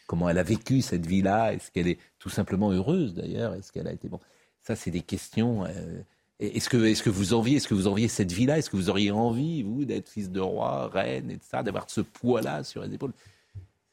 comment 0.06 0.28
elle 0.28 0.36
a 0.36 0.42
vécu 0.42 0.82
cette 0.82 1.06
vie-là, 1.06 1.54
est-ce 1.54 1.70
qu'elle 1.70 1.88
est 1.88 1.98
tout 2.18 2.28
simplement 2.28 2.70
heureuse 2.70 3.14
d'ailleurs, 3.14 3.54
est-ce 3.54 3.72
qu'elle 3.72 3.88
a 3.88 3.92
été 3.92 4.10
bon? 4.10 4.20
Ça, 4.60 4.76
c'est 4.76 4.90
des 4.90 5.00
questions. 5.00 5.64
Est-ce 6.40 6.68
que, 6.68 6.76
est 6.84 7.02
que 7.02 7.08
vous 7.08 7.32
enviez, 7.32 7.56
est-ce 7.56 7.68
que 7.68 7.74
vous 7.74 7.86
enviez 7.86 8.08
cette 8.08 8.32
vie-là? 8.32 8.58
Est-ce 8.58 8.68
que 8.68 8.76
vous 8.76 8.90
auriez 8.90 9.12
envie, 9.12 9.62
vous, 9.62 9.86
d'être 9.86 10.10
fils 10.10 10.30
de 10.30 10.40
roi, 10.40 10.88
reine, 10.88 11.30
et 11.30 11.38
ça, 11.40 11.62
d'avoir 11.62 11.88
ce 11.88 12.02
poids-là 12.02 12.64
sur 12.64 12.82
les 12.82 12.92
épaules? 12.92 13.14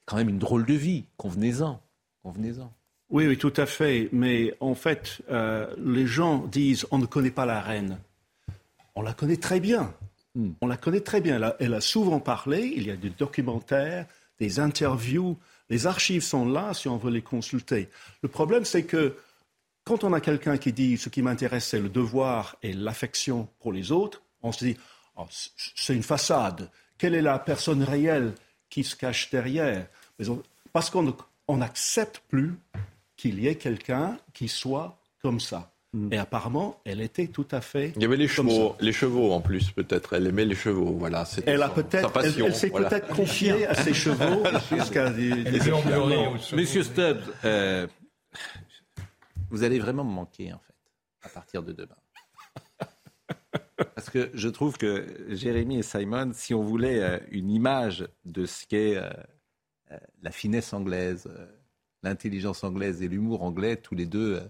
Quand 0.05 0.17
même 0.17 0.29
une 0.29 0.39
drôle 0.39 0.65
de 0.65 0.73
vie. 0.73 1.05
Convenez-en. 1.17 1.81
Convenez-en. 2.23 2.71
Oui, 3.09 3.27
oui, 3.27 3.37
tout 3.37 3.53
à 3.57 3.65
fait. 3.65 4.09
Mais 4.11 4.53
en 4.59 4.75
fait, 4.75 5.21
euh, 5.29 5.73
les 5.77 6.07
gens 6.07 6.39
disent 6.47 6.85
on 6.91 6.97
ne 6.97 7.05
connaît 7.05 7.31
pas 7.31 7.45
la 7.45 7.61
reine. 7.61 7.99
On 8.95 9.01
la 9.01 9.13
connaît 9.13 9.37
très 9.37 9.59
bien. 9.59 9.93
Hmm. 10.35 10.51
On 10.61 10.67
la 10.67 10.77
connaît 10.77 11.01
très 11.01 11.21
bien. 11.21 11.39
Elle 11.59 11.73
a, 11.73 11.81
souvent 11.81 12.19
parlé. 12.19 12.73
Il 12.75 12.87
y 12.87 12.91
a 12.91 12.95
des 12.95 13.09
documentaires, 13.09 14.05
des 14.39 14.59
interviews. 14.59 15.37
Les 15.69 15.87
archives 15.87 16.23
sont 16.23 16.47
là 16.47 16.73
si 16.73 16.87
on 16.87 16.97
veut 16.97 17.11
les 17.11 17.21
consulter. 17.21 17.89
Le 18.21 18.29
problème, 18.29 18.65
c'est 18.65 18.83
que 18.83 19.15
quand 19.83 20.03
on 20.03 20.13
a 20.13 20.21
quelqu'un 20.21 20.57
qui 20.57 20.73
dit 20.73 20.97
ce 20.97 21.09
qui 21.09 21.21
m'intéresse, 21.21 21.65
c'est 21.67 21.79
le 21.79 21.89
devoir 21.89 22.57
et 22.63 22.73
l'affection 22.73 23.47
pour 23.59 23.71
les 23.71 23.91
autres, 23.91 24.23
on 24.41 24.51
se 24.51 24.65
dit 24.65 24.77
oh, 25.15 25.25
c'est 25.29 25.95
une 25.95 26.03
façade. 26.03 26.69
Quelle 26.97 27.15
est 27.15 27.21
la 27.21 27.39
personne 27.39 27.83
réelle 27.83 28.33
qui 28.75 28.83
se 28.83 28.97
cache 28.97 29.29
derrière 29.29 29.87
Parce 30.73 30.89
qu'on 30.89 31.15
n'accepte 31.55 32.21
plus 32.27 32.55
qu'il 33.15 33.39
y 33.39 33.47
ait 33.47 33.55
quelqu'un 33.55 34.17
qui 34.33 34.49
soit 34.49 34.97
comme 35.21 35.39
ça. 35.39 35.71
Hmm. 35.93 36.11
Et 36.11 36.17
apparemment, 36.17 36.81
elle 36.83 36.99
était 36.99 37.27
tout 37.27 37.47
à 37.51 37.61
fait. 37.61 37.93
Il 37.95 38.01
y 38.01 38.05
avait 38.05 38.17
les 38.17 38.27
chevaux, 38.27 38.75
les 38.81 38.91
chevaux 38.91 39.31
en 39.31 39.39
plus, 39.39 39.71
peut-être. 39.71 40.11
Elle 40.11 40.27
aimait 40.27 40.43
les 40.43 40.55
chevaux, 40.55 40.91
voilà. 40.91 41.23
Elle 41.45 41.63
a 41.63 41.69
peut-être, 41.69 42.11
elle, 42.21 42.53
s'est 42.53 42.69
peut-être 42.69 43.07
confiée 43.15 43.65
à 43.65 43.75
ses 43.75 43.93
chevaux 44.03 44.43
jusqu'à 44.69 45.09
des. 45.09 45.31
Monsieur 46.51 46.83
Stubbs, 46.83 47.23
euh, 47.45 47.87
vous 49.49 49.63
allez 49.63 49.79
vraiment 49.79 50.03
me 50.03 50.11
manquer, 50.11 50.51
en 50.51 50.59
fait, 50.59 50.75
à 51.23 51.29
partir 51.29 51.63
de 51.63 51.71
demain. 51.71 51.95
Parce 53.95 54.09
que 54.09 54.29
je 54.33 54.49
trouve 54.49 54.77
que 54.77 55.05
Jérémy 55.29 55.79
et 55.79 55.83
Simon, 55.83 56.31
si 56.33 56.53
on 56.53 56.63
voulait 56.63 57.01
euh, 57.01 57.19
une 57.31 57.49
image 57.49 58.07
de 58.25 58.45
ce 58.45 58.65
qu'est 58.65 58.97
euh, 58.97 59.09
euh, 59.91 59.97
la 60.21 60.31
finesse 60.31 60.73
anglaise, 60.73 61.29
l'intelligence 62.03 62.63
anglaise 62.63 63.01
et 63.01 63.07
l'humour 63.07 63.43
anglais, 63.43 63.77
tous 63.77 63.95
les 63.95 64.05
deux, 64.05 64.41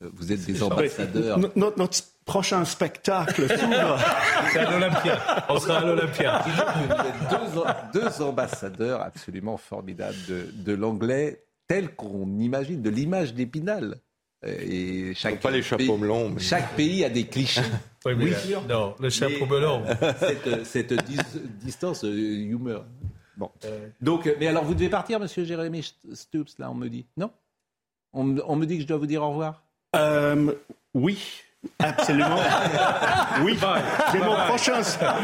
vous 0.00 0.32
êtes 0.32 0.44
des 0.44 0.62
ambassadeurs. 0.62 1.38
Notre, 1.56 2.04
prochain 2.24 2.64
spectacle 2.64 3.48
s'ouvre. 3.48 3.98
C'est 4.52 4.60
à 4.60 4.70
l'Olympia. 4.70 5.46
On 5.48 5.58
sera 5.58 5.78
à 5.78 5.84
l'Olympia. 5.84 6.44
Deux, 7.92 8.00
deux, 8.00 8.22
ambassadeurs 8.22 9.00
absolument 9.00 9.56
formidables 9.56 10.16
de, 10.28 10.46
de 10.52 10.72
l'anglais 10.72 11.42
tel 11.66 11.94
qu'on 11.94 12.38
imagine, 12.38 12.82
de 12.82 12.90
l'image 12.90 13.34
d'Épinal. 13.34 13.96
Et 14.46 15.12
chaque 15.14 15.40
pas 15.40 15.50
les 15.50 15.62
chapeaux 15.62 15.98
melons. 15.98 16.34
Chaque 16.38 16.74
pays 16.74 17.04
a 17.04 17.10
des 17.10 17.26
clichés. 17.26 17.60
oui, 18.06 18.32
non, 18.68 18.94
le 18.98 19.10
chapeau 19.10 19.44
melon. 19.46 19.82
cette, 20.18 20.64
cette 20.64 20.94
distance 21.62 22.04
euh, 22.04 22.10
humeur. 22.10 22.86
Bon. 23.36 23.50
Euh. 23.64 23.88
Donc, 24.00 24.30
mais 24.38 24.46
alors 24.46 24.64
vous 24.64 24.74
devez 24.74 24.88
partir, 24.88 25.20
Monsieur 25.20 25.44
Jérémy 25.44 25.82
Stoops, 26.12 26.58
là, 26.58 26.70
on 26.70 26.74
me 26.74 26.88
dit. 26.88 27.06
Non? 27.16 27.30
On, 28.12 28.38
on, 28.46 28.56
me 28.56 28.66
dit 28.66 28.76
que 28.76 28.82
je 28.82 28.88
dois 28.88 28.96
vous 28.96 29.06
dire 29.06 29.22
au 29.22 29.30
revoir? 29.30 29.62
Euh, 29.94 30.52
oui. 30.94 31.42
Absolument. 31.78 32.36
Oui. 33.42 33.56
J'ai 34.12 34.18
mon, 34.18 34.34
prochain, 34.34 34.80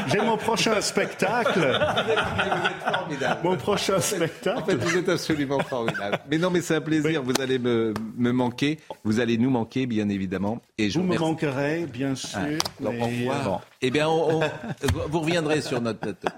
j'ai 0.06 0.20
mon 0.20 0.36
prochain 0.36 0.80
spectacle. 0.80 1.60
Vous 1.60 2.12
êtes, 2.12 2.94
formidable. 2.94 3.40
Mon 3.44 3.56
prochain 3.56 4.00
spectacle. 4.00 4.58
En 4.58 4.64
fait, 4.64 4.76
vous 4.76 4.96
êtes 4.96 5.08
absolument 5.08 5.58
formidable. 5.60 6.18
Mais 6.30 6.38
non, 6.38 6.50
mais 6.50 6.62
c'est 6.62 6.76
un 6.76 6.80
plaisir. 6.80 7.22
Vous 7.22 7.34
allez 7.40 7.58
me, 7.58 7.92
me, 8.16 8.32
manquer. 8.32 8.78
Vous 9.04 9.20
allez 9.20 9.36
nous 9.36 9.50
manquer, 9.50 9.86
bien 9.86 10.08
évidemment. 10.08 10.62
Et 10.78 10.88
je 10.88 10.98
vous, 10.98 11.04
me 11.04 11.18
manquerez, 11.18 11.86
bien 11.86 12.14
sûr. 12.14 12.38
Au 12.82 12.90
revoir. 12.90 13.60
Eh 13.82 13.90
bien, 13.90 14.08
on, 14.08 14.40
vous 15.08 15.20
reviendrez 15.20 15.60
sur 15.60 15.80
notre 15.80 15.98
plateau. 15.98 16.28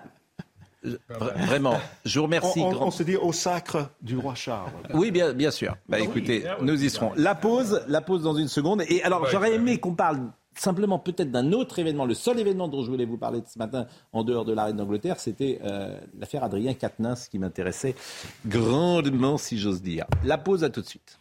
Vraiment, 1.09 1.79
je 2.05 2.19
vous 2.19 2.25
remercie. 2.25 2.61
On, 2.61 2.91
se 2.91 3.03
dit 3.03 3.17
au 3.17 3.33
sacre 3.33 3.91
du 4.03 4.17
roi 4.17 4.35
Charles. 4.35 4.71
Oui, 4.95 5.11
bien, 5.11 5.33
bien 5.33 5.51
sûr. 5.51 5.77
Bah, 5.89 5.99
écoutez, 5.99 6.45
nous 6.63 6.83
y 6.83 6.91
serons. 6.91 7.13
La 7.17 7.35
pause, 7.35 7.83
la 7.89 8.01
pause 8.01 8.23
dans 8.23 8.35
une 8.35 8.49
seconde. 8.49 8.83
Et 8.89 9.03
alors, 9.03 9.27
j'aurais 9.29 9.55
aimé 9.55 9.79
qu'on 9.79 9.95
parle 9.95 10.21
simplement 10.61 10.99
peut-être 10.99 11.31
d'un 11.31 11.53
autre 11.53 11.79
événement. 11.79 12.05
Le 12.05 12.15
seul 12.15 12.39
événement 12.39 12.69
dont 12.69 12.83
je 12.83 12.91
voulais 12.91 13.05
vous 13.05 13.17
parler 13.17 13.43
ce 13.47 13.59
matin, 13.59 13.87
en 14.13 14.25
dehors 14.25 14.45
de 14.45 14.53
l'arène 14.53 14.77
d'Angleterre, 14.77 15.21
c'était 15.21 15.61
euh, 15.65 15.99
l'affaire 16.19 16.45
Adrien 16.45 16.75
Quatennens 16.75 17.29
qui 17.29 17.39
m'intéressait 17.39 17.95
grandement, 18.47 19.39
si 19.39 19.59
j'ose 19.59 19.83
dire. 19.83 20.07
La 20.25 20.39
pause, 20.39 20.65
à 20.65 20.71
tout 20.71 20.81
de 20.81 20.87
suite. 20.87 21.18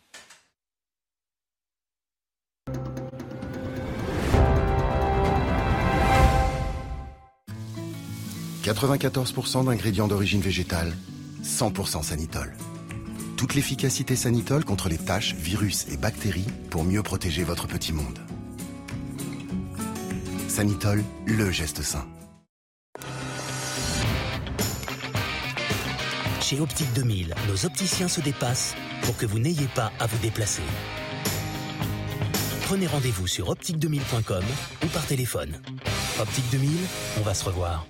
94% 8.74 9.66
d'ingrédients 9.66 10.08
d'origine 10.08 10.42
végétale, 10.42 10.94
100% 11.44 12.04
Sanitol. 12.04 12.54
Toute 13.38 13.54
l'efficacité 13.54 14.16
Sanitol 14.16 14.66
contre 14.66 14.90
les 14.90 14.98
taches, 14.98 15.36
virus 15.36 15.88
et 15.90 15.96
bactéries 15.96 16.48
pour 16.70 16.84
mieux 16.84 17.02
protéger 17.02 17.44
votre 17.44 17.68
petit 17.68 17.94
monde. 17.94 18.20
Sanitol, 20.50 21.04
le 21.26 21.50
geste 21.52 21.82
sain. 21.82 22.06
Chez 26.42 26.60
Optique 26.60 26.92
2000, 26.94 27.36
nos 27.48 27.66
opticiens 27.66 28.08
se 28.08 28.22
dépassent 28.22 28.76
pour 29.04 29.16
que 29.18 29.26
vous 29.26 29.40
n'ayez 29.40 29.68
pas 29.76 29.92
à 30.00 30.08
vous 30.08 30.18
déplacer. 30.18 30.64
Prenez 32.66 32.88
rendez-vous 32.88 33.28
sur 33.28 33.50
optique2000.com 33.50 34.44
ou 34.84 34.88
par 34.88 35.06
téléphone. 35.06 35.54
Optique 36.20 36.50
2000, 36.52 36.70
on 37.20 37.22
va 37.22 37.34
se 37.34 37.46
revoir. 37.46 37.86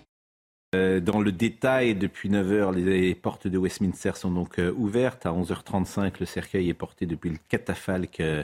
Euh, 0.75 0.99
dans 0.99 1.21
le 1.21 1.31
détail, 1.31 1.95
depuis 1.95 2.29
9h, 2.29 2.73
les 2.73 3.15
portes 3.15 3.47
de 3.47 3.57
Westminster 3.57 4.11
sont 4.15 4.31
donc 4.31 4.59
euh, 4.59 4.73
ouvertes. 4.73 5.25
À 5.25 5.31
11h35, 5.31 6.15
le 6.19 6.25
cercueil 6.25 6.69
est 6.69 6.73
porté 6.73 7.05
depuis 7.05 7.29
le 7.29 7.37
catafalque 7.47 8.19
euh, 8.19 8.43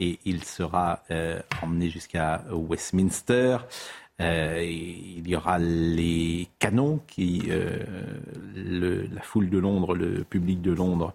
et 0.00 0.18
il 0.24 0.42
sera 0.44 1.02
emmené 1.62 1.90
jusqu'à 1.90 2.42
Westminster. 2.50 3.58
il 4.18 5.28
y 5.28 5.36
aura 5.36 5.58
les 5.58 6.48
canons 6.58 7.00
qui, 7.06 7.50
la 8.56 9.20
foule 9.20 9.50
de 9.50 9.58
Londres, 9.58 9.94
le 9.94 10.24
public 10.24 10.62
de 10.62 10.72
Londres 10.72 11.12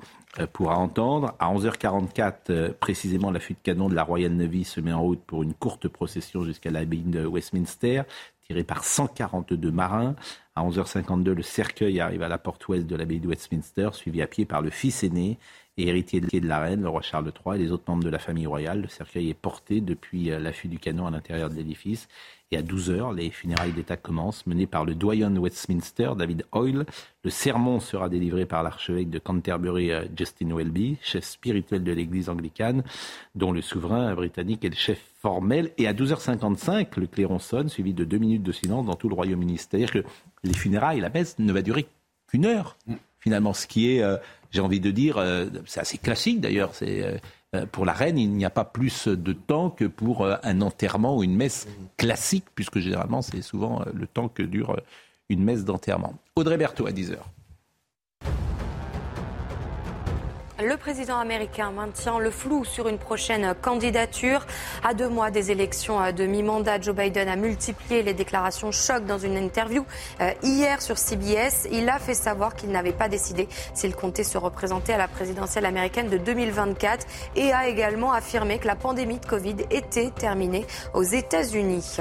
pourra 0.54 0.78
entendre. 0.78 1.34
À 1.40 1.52
11h44, 1.52 2.74
précisément, 2.74 3.32
la 3.32 3.40
fuite 3.40 3.58
canon 3.64 3.90
de 3.90 3.96
la 3.96 4.04
Royal 4.04 4.34
Navy 4.34 4.64
se 4.64 4.80
met 4.82 4.94
en 4.94 5.02
route 5.02 5.24
pour 5.26 5.42
une 5.42 5.56
courte 5.56 5.88
procession 5.88 6.44
jusqu'à 6.44 6.70
l'abbaye 6.70 7.02
de 7.02 7.26
Westminster, 7.26 8.04
tirée 8.46 8.64
par 8.64 8.84
142 8.84 9.72
marins. 9.72 10.16
À 10.56 10.64
11h52, 10.64 11.32
le 11.32 11.44
cercueil 11.44 12.00
arrive 12.00 12.22
à 12.22 12.30
la 12.30 12.38
porte 12.38 12.68
ouest 12.68 12.88
de 12.88 12.96
l'abbaye 12.96 13.20
de 13.20 13.28
Westminster, 13.28 13.90
suivi 13.94 14.22
à 14.22 14.28
pied 14.28 14.46
par 14.46 14.62
le 14.62 14.70
fils 14.70 15.04
aîné 15.04 15.38
et 15.78 15.90
héritier 15.90 16.22
de 16.22 16.48
la 16.48 16.60
reine, 16.60 16.82
le 16.82 16.90
roi 16.90 17.02
Charles 17.02 17.32
III, 17.46 17.56
et 17.56 17.64
les 17.66 17.72
autres 17.72 17.84
membres 17.88 18.04
de 18.04 18.10
la 18.10 18.20
famille 18.20 18.48
royale. 18.48 18.82
Le 18.82 18.88
cercueil 18.88 19.30
est 19.30 19.34
porté 19.34 19.82
depuis 19.82 20.32
euh, 20.32 20.40
l'affût 20.40 20.70
du 20.70 20.80
canon 20.80 21.06
à 21.06 21.12
l'intérieur 21.12 21.50
de 21.50 21.56
l'édifice. 21.56 22.08
Et 22.52 22.58
à 22.58 22.62
12h, 22.62 23.16
les 23.16 23.32
funérailles 23.32 23.72
d'État 23.72 23.98
commencent, 23.98 24.46
menées 24.46 24.68
par 24.68 24.86
le 24.86 24.94
doyen 24.94 25.32
de 25.32 25.40
Westminster, 25.40 26.12
David 26.16 26.46
Hoyle. 26.52 26.86
Le 27.24 27.30
sermon 27.32 27.80
sera 27.80 28.08
délivré 28.08 28.46
par 28.46 28.62
l'archevêque 28.62 29.10
de 29.10 29.18
Canterbury, 29.18 29.92
euh, 29.92 30.06
Justin 30.16 30.56
Welby, 30.56 30.98
chef 31.02 31.26
spirituel 31.26 31.84
de 31.84 31.92
l'église 31.92 32.30
anglicane, 32.30 32.84
dont 33.34 33.52
le 33.52 33.62
souverain 33.62 34.14
britannique 34.14 34.64
est 34.64 34.70
le 34.70 34.76
chef 34.76 35.02
formel. 35.20 35.72
Et 35.80 35.88
à 35.88 35.94
12h55, 35.94 37.00
le 37.00 37.08
clairon 37.08 37.40
sonne, 37.40 37.68
suivi 37.68 37.94
de 37.94 38.04
deux 38.04 38.20
minutes 38.20 38.44
de 38.44 38.52
silence 38.52 38.86
dans 38.86 38.96
tout 38.96 39.10
le 39.10 39.16
Royaume-Uni. 39.16 39.58
C'est-à-dire 39.58 39.92
que 39.92 40.04
les 40.44 40.54
funérailles, 40.54 41.00
la 41.00 41.10
messe 41.10 41.40
ne 41.40 41.52
va 41.52 41.64
durer 41.64 41.88
qu'une 42.28 42.46
heure, 42.46 42.78
mm. 42.86 42.94
finalement, 43.20 43.54
ce 43.54 43.66
qui 43.66 43.92
est, 43.92 44.04
euh, 44.04 44.18
j'ai 44.52 44.62
envie 44.62 44.80
de 44.80 44.92
dire, 44.92 45.18
euh, 45.18 45.48
c'est 45.66 45.80
assez 45.80 45.98
classique 45.98 46.42
d'ailleurs. 46.42 46.74
C'est 46.74 47.04
euh, 47.04 47.18
pour 47.72 47.86
la 47.86 47.94
reine, 47.94 48.18
il 48.18 48.32
n'y 48.32 48.46
a 48.46 48.50
pas 48.50 48.66
plus 48.66 49.08
de 49.08 49.34
temps 49.34 49.70
que 49.70 49.86
pour 49.86 50.26
un 50.26 50.62
enterrement 50.62 51.18
ou 51.18 51.24
une 51.24 51.36
messe 51.36 51.68
classique, 51.98 52.46
puisque 52.56 52.80
généralement 52.80 53.22
c'est 53.22 53.42
souvent 53.42 53.84
le 53.94 54.08
temps 54.08 54.28
que 54.28 54.44
dure 54.44 54.78
une 55.30 55.44
messe 55.44 55.66
d'enterrement. 55.66 56.14
Audrey 56.36 56.58
Berthaud 56.58 56.88
à 56.88 56.92
10h. 56.92 57.18
Le 60.64 60.78
président 60.78 61.18
américain 61.18 61.72
maintient 61.72 62.18
le 62.18 62.32
flou 62.32 62.64
sur 62.64 62.88
une 62.88 62.98
prochaine 62.98 63.54
candidature. 63.62 64.46
À 64.86 64.94
deux 64.94 65.10
mois 65.10 65.30
des 65.30 65.52
élections 65.52 66.00
de 66.14 66.26
mi-mandat, 66.26 66.80
Joe 66.80 66.96
Biden 66.96 67.28
a 67.28 67.36
multiplié 67.36 68.04
les 68.04 68.14
déclarations 68.14 68.72
choc 68.72 69.06
dans 69.06 69.18
une 69.18 69.36
interview 69.36 69.86
euh, 70.22 70.32
hier 70.44 70.82
sur 70.82 70.98
CBS. 70.98 71.68
Il 71.74 71.90
a 71.90 72.00
fait 72.00 72.14
savoir 72.14 72.56
qu'il 72.56 72.72
n'avait 72.72 72.94
pas 72.94 73.10
décidé 73.10 73.50
s'il 73.74 73.98
comptait 73.98 74.24
se 74.24 74.38
représenter 74.38 74.94
à 74.94 74.98
la 74.98 75.10
présidentielle 75.10 75.66
américaine 75.66 76.08
de 76.08 76.18
2024 76.18 77.06
et 77.36 77.52
a 77.52 77.68
également 77.68 78.14
affirmé 78.14 78.58
que 78.58 78.68
la 78.68 78.78
pandémie 78.78 79.20
de 79.20 79.26
Covid 79.26 79.58
était 79.72 80.12
terminée 80.12 80.66
aux 80.94 81.04
États-Unis. 81.04 81.98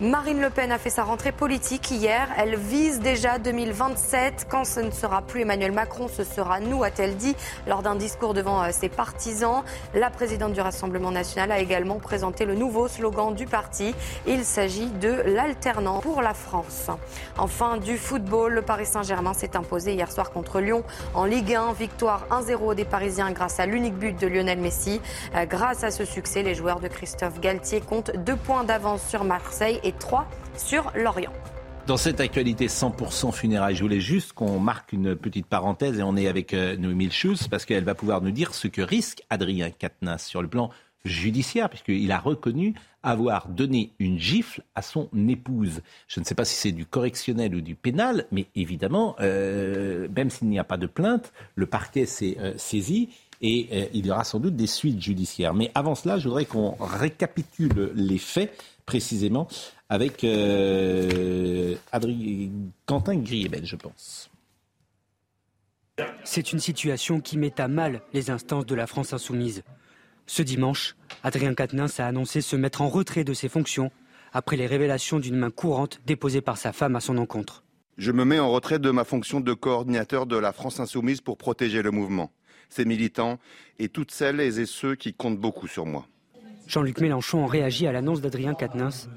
Marine 0.00 0.40
Le 0.40 0.50
Pen 0.50 0.72
a 0.72 0.78
fait 0.78 0.90
sa 0.90 1.04
rentrée 1.04 1.30
politique 1.30 1.92
hier. 1.92 2.28
Elle 2.36 2.56
vise 2.56 2.98
déjà 2.98 3.38
2027. 3.38 4.48
Quand 4.50 4.64
ce 4.64 4.80
ne 4.80 4.90
sera 4.90 5.22
plus 5.22 5.42
Emmanuel 5.42 5.70
Macron, 5.70 6.08
ce 6.08 6.24
sera 6.24 6.58
nous, 6.58 6.82
a-t-elle 6.82 7.16
dit 7.16 7.36
lors 7.68 7.83
d'un 7.84 7.94
discours 7.94 8.34
devant 8.34 8.62
euh, 8.62 8.70
ses 8.72 8.88
partisans. 8.88 9.62
La 9.94 10.10
présidente 10.10 10.54
du 10.54 10.60
Rassemblement 10.60 11.12
national 11.12 11.52
a 11.52 11.60
également 11.60 12.00
présenté 12.00 12.46
le 12.46 12.56
nouveau 12.56 12.88
slogan 12.88 13.34
du 13.34 13.46
parti. 13.46 13.94
Il 14.26 14.44
s'agit 14.44 14.86
de 14.86 15.10
l'alternant 15.26 16.00
pour 16.00 16.22
la 16.22 16.34
France. 16.34 16.90
Enfin, 17.38 17.76
du 17.76 17.96
football, 17.96 18.54
le 18.54 18.62
Paris 18.62 18.86
Saint-Germain 18.86 19.34
s'est 19.34 19.56
imposé 19.56 19.92
hier 19.92 20.10
soir 20.10 20.32
contre 20.32 20.60
Lyon 20.60 20.82
en 21.14 21.26
Ligue 21.26 21.54
1. 21.54 21.74
Victoire 21.74 22.26
1-0 22.30 22.74
des 22.74 22.84
Parisiens 22.84 23.30
grâce 23.30 23.60
à 23.60 23.66
l'unique 23.66 23.94
but 23.94 24.18
de 24.18 24.26
Lionel 24.26 24.58
Messi. 24.58 25.00
Euh, 25.36 25.44
grâce 25.44 25.84
à 25.84 25.90
ce 25.90 26.04
succès, 26.04 26.42
les 26.42 26.54
joueurs 26.54 26.80
de 26.80 26.88
Christophe 26.88 27.38
Galtier 27.40 27.80
comptent 27.82 28.16
deux 28.16 28.36
points 28.36 28.64
d'avance 28.64 29.02
sur 29.06 29.24
Marseille 29.24 29.78
et 29.84 29.92
3 29.92 30.26
sur 30.56 30.90
Lorient. 30.94 31.32
Dans 31.86 31.98
cette 31.98 32.20
actualité 32.20 32.68
100% 32.68 33.30
funérailles, 33.30 33.76
je 33.76 33.82
voulais 33.82 34.00
juste 34.00 34.32
qu'on 34.32 34.58
marque 34.58 34.94
une 34.94 35.14
petite 35.14 35.44
parenthèse 35.44 35.98
et 35.98 36.02
on 36.02 36.16
est 36.16 36.28
avec 36.28 36.54
euh, 36.54 36.78
Noémie 36.78 37.10
Schulz 37.10 37.46
parce 37.46 37.66
qu'elle 37.66 37.84
va 37.84 37.94
pouvoir 37.94 38.22
nous 38.22 38.30
dire 38.30 38.54
ce 38.54 38.68
que 38.68 38.80
risque 38.80 39.22
Adrien 39.28 39.70
Quatennens 39.70 40.24
sur 40.24 40.40
le 40.40 40.48
plan 40.48 40.70
judiciaire, 41.04 41.68
puisqu'il 41.68 42.10
a 42.10 42.18
reconnu 42.18 42.72
avoir 43.02 43.48
donné 43.48 43.92
une 43.98 44.18
gifle 44.18 44.62
à 44.74 44.80
son 44.80 45.10
épouse. 45.28 45.82
Je 46.08 46.20
ne 46.20 46.24
sais 46.24 46.34
pas 46.34 46.46
si 46.46 46.54
c'est 46.54 46.72
du 46.72 46.86
correctionnel 46.86 47.54
ou 47.54 47.60
du 47.60 47.74
pénal, 47.74 48.24
mais 48.32 48.46
évidemment, 48.54 49.14
euh, 49.20 50.08
même 50.16 50.30
s'il 50.30 50.48
n'y 50.48 50.58
a 50.58 50.64
pas 50.64 50.78
de 50.78 50.86
plainte, 50.86 51.34
le 51.54 51.66
parquet 51.66 52.06
s'est 52.06 52.38
euh, 52.40 52.54
saisi 52.56 53.10
et 53.42 53.90
il 53.92 54.06
y 54.06 54.10
aura 54.10 54.24
sans 54.24 54.40
doute 54.40 54.56
des 54.56 54.66
suites 54.66 55.02
judiciaires. 55.02 55.52
Mais 55.52 55.70
avant 55.74 55.94
cela, 55.94 56.16
je 56.16 56.28
voudrais 56.28 56.46
qu'on 56.46 56.76
récapitule 56.80 57.92
les 57.94 58.16
faits 58.16 58.58
précisément 58.86 59.48
avec 59.88 60.24
euh, 60.24 61.76
Quentin 62.86 63.16
Griebel, 63.16 63.66
je 63.66 63.76
pense. 63.76 64.30
C'est 66.24 66.52
une 66.52 66.58
situation 66.58 67.20
qui 67.20 67.38
met 67.38 67.60
à 67.60 67.68
mal 67.68 68.02
les 68.12 68.30
instances 68.30 68.66
de 68.66 68.74
la 68.74 68.86
France 68.86 69.12
insoumise. 69.12 69.62
Ce 70.26 70.42
dimanche, 70.42 70.96
Adrien 71.22 71.54
Quatennens 71.54 72.00
a 72.00 72.06
annoncé 72.06 72.40
se 72.40 72.56
mettre 72.56 72.80
en 72.82 72.88
retrait 72.88 73.24
de 73.24 73.34
ses 73.34 73.48
fonctions 73.48 73.90
après 74.32 74.56
les 74.56 74.66
révélations 74.66 75.20
d'une 75.20 75.36
main 75.36 75.50
courante 75.50 76.00
déposée 76.06 76.40
par 76.40 76.56
sa 76.56 76.72
femme 76.72 76.96
à 76.96 77.00
son 77.00 77.18
encontre. 77.18 77.62
Je 77.96 78.10
me 78.10 78.24
mets 78.24 78.40
en 78.40 78.50
retrait 78.50 78.80
de 78.80 78.90
ma 78.90 79.04
fonction 79.04 79.40
de 79.40 79.52
coordinateur 79.52 80.26
de 80.26 80.36
la 80.36 80.52
France 80.52 80.80
insoumise 80.80 81.20
pour 81.20 81.38
protéger 81.38 81.82
le 81.82 81.92
mouvement, 81.92 82.32
ses 82.68 82.84
militants 82.84 83.38
et 83.78 83.88
toutes 83.88 84.10
celles 84.10 84.40
et 84.40 84.66
ceux 84.66 84.96
qui 84.96 85.14
comptent 85.14 85.38
beaucoup 85.38 85.68
sur 85.68 85.86
moi. 85.86 86.08
Jean-Luc 86.66 87.00
Mélenchon 87.00 87.44
a 87.44 87.48
réagi 87.48 87.86
à 87.86 87.92
l'annonce 87.92 88.20
d'Adrien 88.20 88.54
Quatennens. 88.54 89.08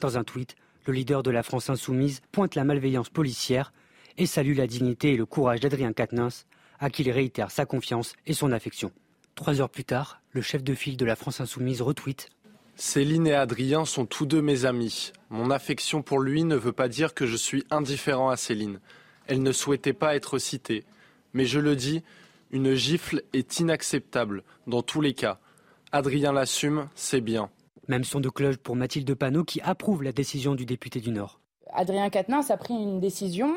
Dans 0.00 0.18
un 0.18 0.24
tweet, 0.24 0.56
le 0.86 0.92
leader 0.92 1.22
de 1.22 1.30
la 1.30 1.42
France 1.42 1.70
insoumise 1.70 2.20
pointe 2.32 2.54
la 2.54 2.64
malveillance 2.64 3.08
policière 3.08 3.72
et 4.18 4.26
salue 4.26 4.56
la 4.56 4.66
dignité 4.66 5.12
et 5.12 5.16
le 5.16 5.26
courage 5.26 5.60
d'Adrien 5.60 5.92
Quatennens, 5.92 6.46
à 6.78 6.90
qui 6.90 7.02
il 7.02 7.10
réitère 7.10 7.50
sa 7.50 7.64
confiance 7.64 8.14
et 8.26 8.34
son 8.34 8.52
affection. 8.52 8.92
Trois 9.34 9.60
heures 9.60 9.70
plus 9.70 9.84
tard, 9.84 10.20
le 10.32 10.42
chef 10.42 10.62
de 10.62 10.74
file 10.74 10.96
de 10.96 11.04
la 11.04 11.16
France 11.16 11.40
insoumise 11.40 11.82
retweet 11.82 12.28
Céline 12.78 13.26
et 13.26 13.34
Adrien 13.34 13.86
sont 13.86 14.04
tous 14.04 14.26
deux 14.26 14.42
mes 14.42 14.66
amis. 14.66 15.12
Mon 15.30 15.50
affection 15.50 16.02
pour 16.02 16.20
lui 16.20 16.44
ne 16.44 16.56
veut 16.56 16.72
pas 16.72 16.88
dire 16.88 17.14
que 17.14 17.26
je 17.26 17.36
suis 17.36 17.64
indifférent 17.70 18.28
à 18.28 18.36
Céline. 18.36 18.80
Elle 19.26 19.42
ne 19.42 19.52
souhaitait 19.52 19.94
pas 19.94 20.14
être 20.14 20.38
citée. 20.38 20.84
Mais 21.32 21.46
je 21.46 21.58
le 21.58 21.74
dis, 21.74 22.02
une 22.50 22.74
gifle 22.74 23.22
est 23.32 23.60
inacceptable 23.60 24.42
dans 24.66 24.82
tous 24.82 25.00
les 25.00 25.14
cas. 25.14 25.40
Adrien 25.90 26.32
l'assume, 26.32 26.88
c'est 26.94 27.22
bien. 27.22 27.50
Même 27.88 28.04
son 28.04 28.20
de 28.20 28.28
cloche 28.28 28.56
pour 28.56 28.76
Mathilde 28.76 29.14
Panot 29.14 29.44
qui 29.44 29.60
approuve 29.60 30.02
la 30.02 30.12
décision 30.12 30.54
du 30.54 30.66
député 30.66 31.00
du 31.00 31.10
Nord. 31.10 31.40
Adrien 31.72 32.10
Quatennens 32.10 32.50
a 32.50 32.56
pris 32.56 32.74
une 32.74 33.00
décision, 33.00 33.54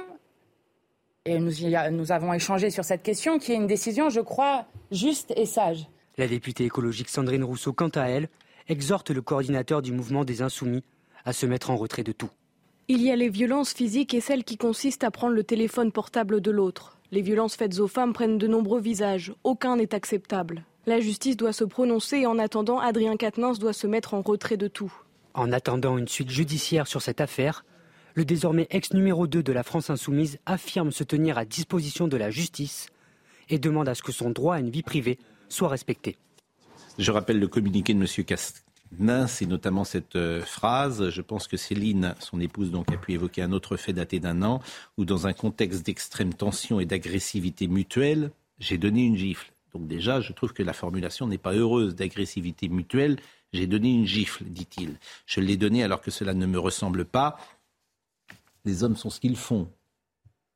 et 1.26 1.40
nous, 1.40 1.52
nous 1.92 2.12
avons 2.12 2.34
échangé 2.34 2.70
sur 2.70 2.84
cette 2.84 3.04
question, 3.04 3.40
qui 3.40 3.52
est 3.52 3.56
une 3.56 3.68
décision, 3.68 4.10
je 4.10 4.20
crois, 4.20 4.66
juste 4.92 5.34
et 5.36 5.46
sage. 5.46 5.88
La 6.18 6.28
députée 6.28 6.66
écologique 6.66 7.10
Sandrine 7.10 7.44
Rousseau, 7.44 7.74
quant 7.74 7.90
à 7.90 8.04
elle, 8.04 8.30
exhorte 8.68 9.10
le 9.10 9.22
coordinateur 9.22 9.82
du 9.82 9.92
mouvement 9.92 10.26
des 10.26 10.42
Insoumis 10.42 10.84
à 11.26 11.34
se 11.34 11.46
mettre 11.46 11.70
en 11.70 11.78
retrait 11.78 12.04
de 12.04 12.12
tout. 12.12 12.30
Il 12.88 13.02
y 13.02 13.12
a 13.12 13.16
les 13.16 13.30
violences 13.30 13.74
physiques 13.74 14.14
et 14.14 14.22
celles 14.22 14.44
qui 14.44 14.58
consistent 14.58 15.04
à 15.04 15.12
prendre 15.12 15.34
le 15.34 15.44
téléphone 15.44 15.92
portable 15.92 16.42
de 16.42 16.52
l'autre. 16.52 16.98
Les 17.12 17.22
violences 17.22 17.56
faites 17.56 17.80
aux 17.80 17.88
femmes 17.88 18.14
prennent 18.14 18.38
de 18.38 18.48
nombreux 18.48 18.80
visages. 18.82 19.34
Aucun 19.44 19.76
n'est 19.76 19.94
acceptable. 19.94 20.64
La 20.86 21.00
justice 21.00 21.38
doit 21.38 21.54
se 21.54 21.64
prononcer 21.64 22.18
et 22.18 22.26
en 22.26 22.40
attendant, 22.40 22.80
Adrien 22.80 23.18
Quatennens 23.18 23.60
doit 23.60 23.74
se 23.74 23.86
mettre 23.86 24.14
en 24.14 24.22
retrait 24.22 24.58
de 24.58 24.68
tout. 24.68 24.92
En 25.34 25.52
attendant 25.52 25.98
une 25.98 26.08
suite 26.08 26.30
judiciaire 26.30 26.88
sur 26.88 27.02
cette 27.02 27.22
affaire, 27.22 27.66
le 28.16 28.26
désormais 28.26 28.68
ex 28.72 28.94
numéro 28.94 29.28
2 29.28 29.44
de 29.44 29.54
la 29.54 29.64
France 29.64 29.90
insoumise 29.90 30.40
affirme 30.46 30.92
se 30.92 31.04
tenir 31.04 31.38
à 31.38 31.46
disposition 31.46 32.08
de 32.08 32.18
la 32.18 32.32
justice 32.32 32.88
et 33.50 33.60
demande 33.60 33.90
à 33.90 33.96
ce 33.96 34.04
que 34.04 34.12
son 34.12 34.32
droit 34.32 34.56
à 34.56 34.60
une 34.60 34.70
vie 34.70 34.84
privée 34.84 35.20
soit 35.48 35.70
respecté. 35.70 36.18
Je 36.98 37.12
rappelle 37.12 37.40
le 37.40 37.48
communiqué 37.48 37.94
de 37.94 38.00
M. 38.00 38.26
Quatennens 38.26 39.42
et 39.42 39.46
notamment 39.46 39.84
cette 39.84 40.16
euh, 40.16 40.42
phrase. 40.42 41.10
Je 41.10 41.22
pense 41.22 41.48
que 41.48 41.58
Céline, 41.58 42.16
son 42.20 42.40
épouse, 42.40 42.72
donc, 42.72 42.92
a 42.92 42.98
pu 42.98 43.14
évoquer 43.14 43.42
un 43.42 43.52
autre 43.52 43.78
fait 43.78 43.94
daté 43.94 44.20
d'un 44.20 44.44
an 44.44 44.62
où, 44.98 45.06
dans 45.06 45.28
un 45.28 45.34
contexte 45.34 45.86
d'extrême 45.86 46.34
tension 46.34 46.80
et 46.80 46.86
d'agressivité 46.86 47.68
mutuelle, 47.68 48.32
j'ai 48.60 48.78
donné 48.78 49.06
une 49.06 49.16
gifle. 49.16 49.52
Donc 49.74 49.88
déjà, 49.88 50.22
je 50.22 50.34
trouve 50.34 50.54
que 50.54 50.64
la 50.64 50.74
formulation 50.74 51.28
n'est 51.28 51.38
pas 51.38 51.54
heureuse 51.54 51.96
d'agressivité 51.96 52.70
mutuelle. 52.70 53.18
J'ai 53.54 53.68
donné 53.68 53.94
une 53.94 54.06
gifle, 54.06 54.44
dit-il. 54.46 54.96
Je 55.26 55.40
l'ai 55.40 55.58
donnée 55.58 55.84
alors 55.84 56.02
que 56.02 56.12
cela 56.12 56.34
ne 56.34 56.46
me 56.46 56.60
ressemble 56.60 57.06
pas. 57.06 57.38
Les 58.66 58.84
hommes 58.84 58.96
sont 58.96 59.10
ce 59.10 59.20
qu'ils 59.20 59.38
font. 59.38 59.70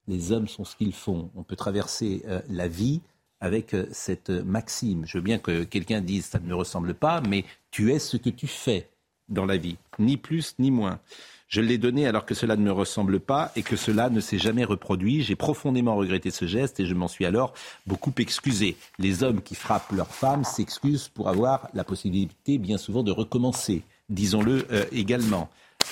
Les 0.07 0.32
hommes 0.32 0.47
sont 0.47 0.66
ce 0.66 0.76
qu'ils 0.76 0.93
font. 0.93 1.32
On 1.36 1.43
peut 1.43 1.55
traverser 1.55 2.24
euh, 2.28 2.41
la 2.49 2.68
vie 2.68 3.01
avec 3.39 3.74
euh, 3.74 3.88
cette 3.91 4.30
maxime. 4.30 5.05
Je 5.05 5.18
veux 5.18 5.24
bien 5.24 5.39
que 5.39 5.64
quelqu'un 5.64 6.01
dise 6.01 6.26
ça 6.26 6.39
ne 6.39 6.47
me 6.47 6.55
ressemble 6.55 6.93
pas, 6.93 7.22
mais 7.22 7.45
tu 7.72 7.91
es 7.91 7.99
ce 7.99 8.18
que 8.18 8.30
tu 8.30 8.47
fais 8.47 8.89
dans 9.30 9.45
la 9.45 9.57
vie, 9.57 9.78
ni 9.99 10.18
plus 10.18 10.55
ni 10.59 10.72
moins. 10.72 10.99
Je 11.47 11.61
l'ai 11.61 11.77
donné 11.77 12.07
alors 12.07 12.25
que 12.25 12.33
cela 12.33 12.55
ne 12.55 12.63
me 12.63 12.71
ressemble 12.71 13.19
pas 13.19 13.51
et 13.55 13.61
que 13.61 13.75
cela 13.75 14.09
ne 14.09 14.19
s'est 14.19 14.39
jamais 14.39 14.63
reproduit. 14.63 15.21
J'ai 15.21 15.35
profondément 15.35 15.95
regretté 15.95 16.31
ce 16.31 16.45
geste 16.45 16.79
et 16.79 16.85
je 16.85 16.93
m'en 16.93 17.07
suis 17.07 17.25
alors 17.25 17.53
beaucoup 17.85 18.13
excusé. 18.17 18.75
Les 18.97 19.23
hommes 19.23 19.41
qui 19.41 19.55
frappent 19.55 19.91
leurs 19.91 20.13
femmes 20.13 20.43
s'excusent 20.43 21.09
pour 21.09 21.29
avoir 21.29 21.69
la 21.73 21.83
possibilité 21.83 22.57
bien 22.57 22.77
souvent 22.77 23.03
de 23.03 23.11
recommencer, 23.11 23.83
disons-le 24.09 24.65
euh, 24.71 24.85
également. 24.91 25.49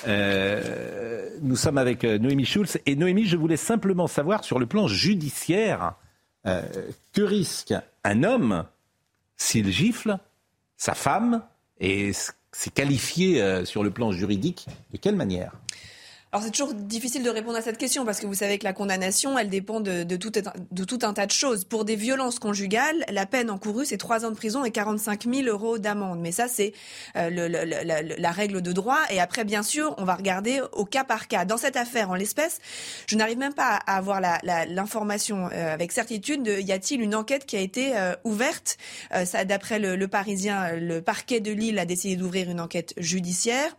Euh, 0.08 1.30
nous 1.42 1.56
sommes 1.56 1.78
avec 1.78 2.06
euh, 2.06 2.18
Noémie 2.18 2.46
Schulz 2.46 2.80
et 2.86 2.96
Noémie, 2.96 3.26
je 3.26 3.38
voulais 3.38 3.58
simplement 3.58 4.08
savoir 4.08 4.44
sur 4.44 4.58
le 4.58 4.66
plan 4.66 4.88
judiciaire, 4.88 5.94
que 6.44 7.22
risque 7.22 7.76
un 8.04 8.24
homme 8.24 8.66
s'il 9.38 9.70
gifle 9.70 10.18
sa 10.76 10.96
femme 10.96 11.44
et 11.80 12.12
c'est 12.52 12.74
qualifié 12.74 13.42
euh, 13.42 13.66
sur 13.66 13.84
le 13.84 13.92
plan 13.92 14.12
juridique 14.12 14.68
de 14.92 14.98
quelle 14.98 15.16
manière? 15.16 15.54
Alors 16.34 16.46
c'est 16.46 16.52
toujours 16.52 16.74
difficile 16.74 17.24
de 17.24 17.30
répondre 17.30 17.58
à 17.58 17.62
cette 17.62 17.78
question 17.78 18.06
parce 18.06 18.22
que 18.22 18.26
vous 18.26 18.36
savez 18.36 18.58
que 18.58 18.64
la 18.64 18.72
condamnation, 18.72 19.38
elle 19.38 19.50
dépend 19.50 19.82
de, 19.82 20.04
tout, 20.16 21.00
un 21.04 21.14
tas 21.14 21.26
de 21.26 21.32
choses. 21.32 21.66
Pour 21.66 21.84
des 21.84 21.98
violences 21.98 22.40
conjugales, 22.40 23.04
la 23.10 23.26
peine 23.26 23.50
encourue, 23.50 23.86
c'est 23.86 23.98
trois 23.98 24.26
ans 24.26 24.30
de 24.30 24.36
prison 24.36 24.64
et 24.64 24.72
45 24.72 25.26
000 25.26 25.48
euros 25.50 25.78
d'amende. 25.78 26.22
Mais 26.22 26.32
ça, 26.32 26.48
c'est 26.48 26.72
euh, 27.18 27.50
la, 28.18 28.32
règle 28.32 28.62
de 28.62 28.72
droit. 28.72 29.00
Et 29.10 29.20
après, 29.20 29.44
bien 29.44 29.62
sûr, 29.62 29.94
on 29.98 30.06
va 30.06 30.16
regarder 30.16 30.62
au 30.72 30.86
cas 30.86 31.04
par 31.04 31.28
cas. 31.28 31.44
Dans 31.44 31.58
cette 31.58 31.76
affaire, 31.76 32.10
en 32.10 32.16
l'espèce, 32.16 32.60
je 33.08 33.18
n'arrive 33.18 33.38
même 33.38 33.54
pas 33.54 33.82
à 33.86 33.98
avoir 33.98 34.22
l'information 34.22 35.50
euh, 35.52 35.74
avec 35.74 35.92
certitude 35.92 36.44
de 36.44 36.62
y 36.62 36.72
a-t-il 36.72 37.02
une 37.02 37.14
enquête 37.14 37.46
qui 37.46 37.58
a 37.58 37.62
été 37.62 37.98
euh, 37.98 38.16
ouverte? 38.24 38.78
d'après 39.46 39.80
le, 39.80 39.98
le 39.98 40.08
Parisien, 40.08 40.78
le 40.78 41.02
parquet 41.02 41.42
de 41.42 41.52
Lille 41.52 41.78
a 41.78 41.86
décidé 41.86 42.16
d'ouvrir 42.16 42.50
une 42.50 42.62
enquête 42.62 42.94
judiciaire. 42.98 43.76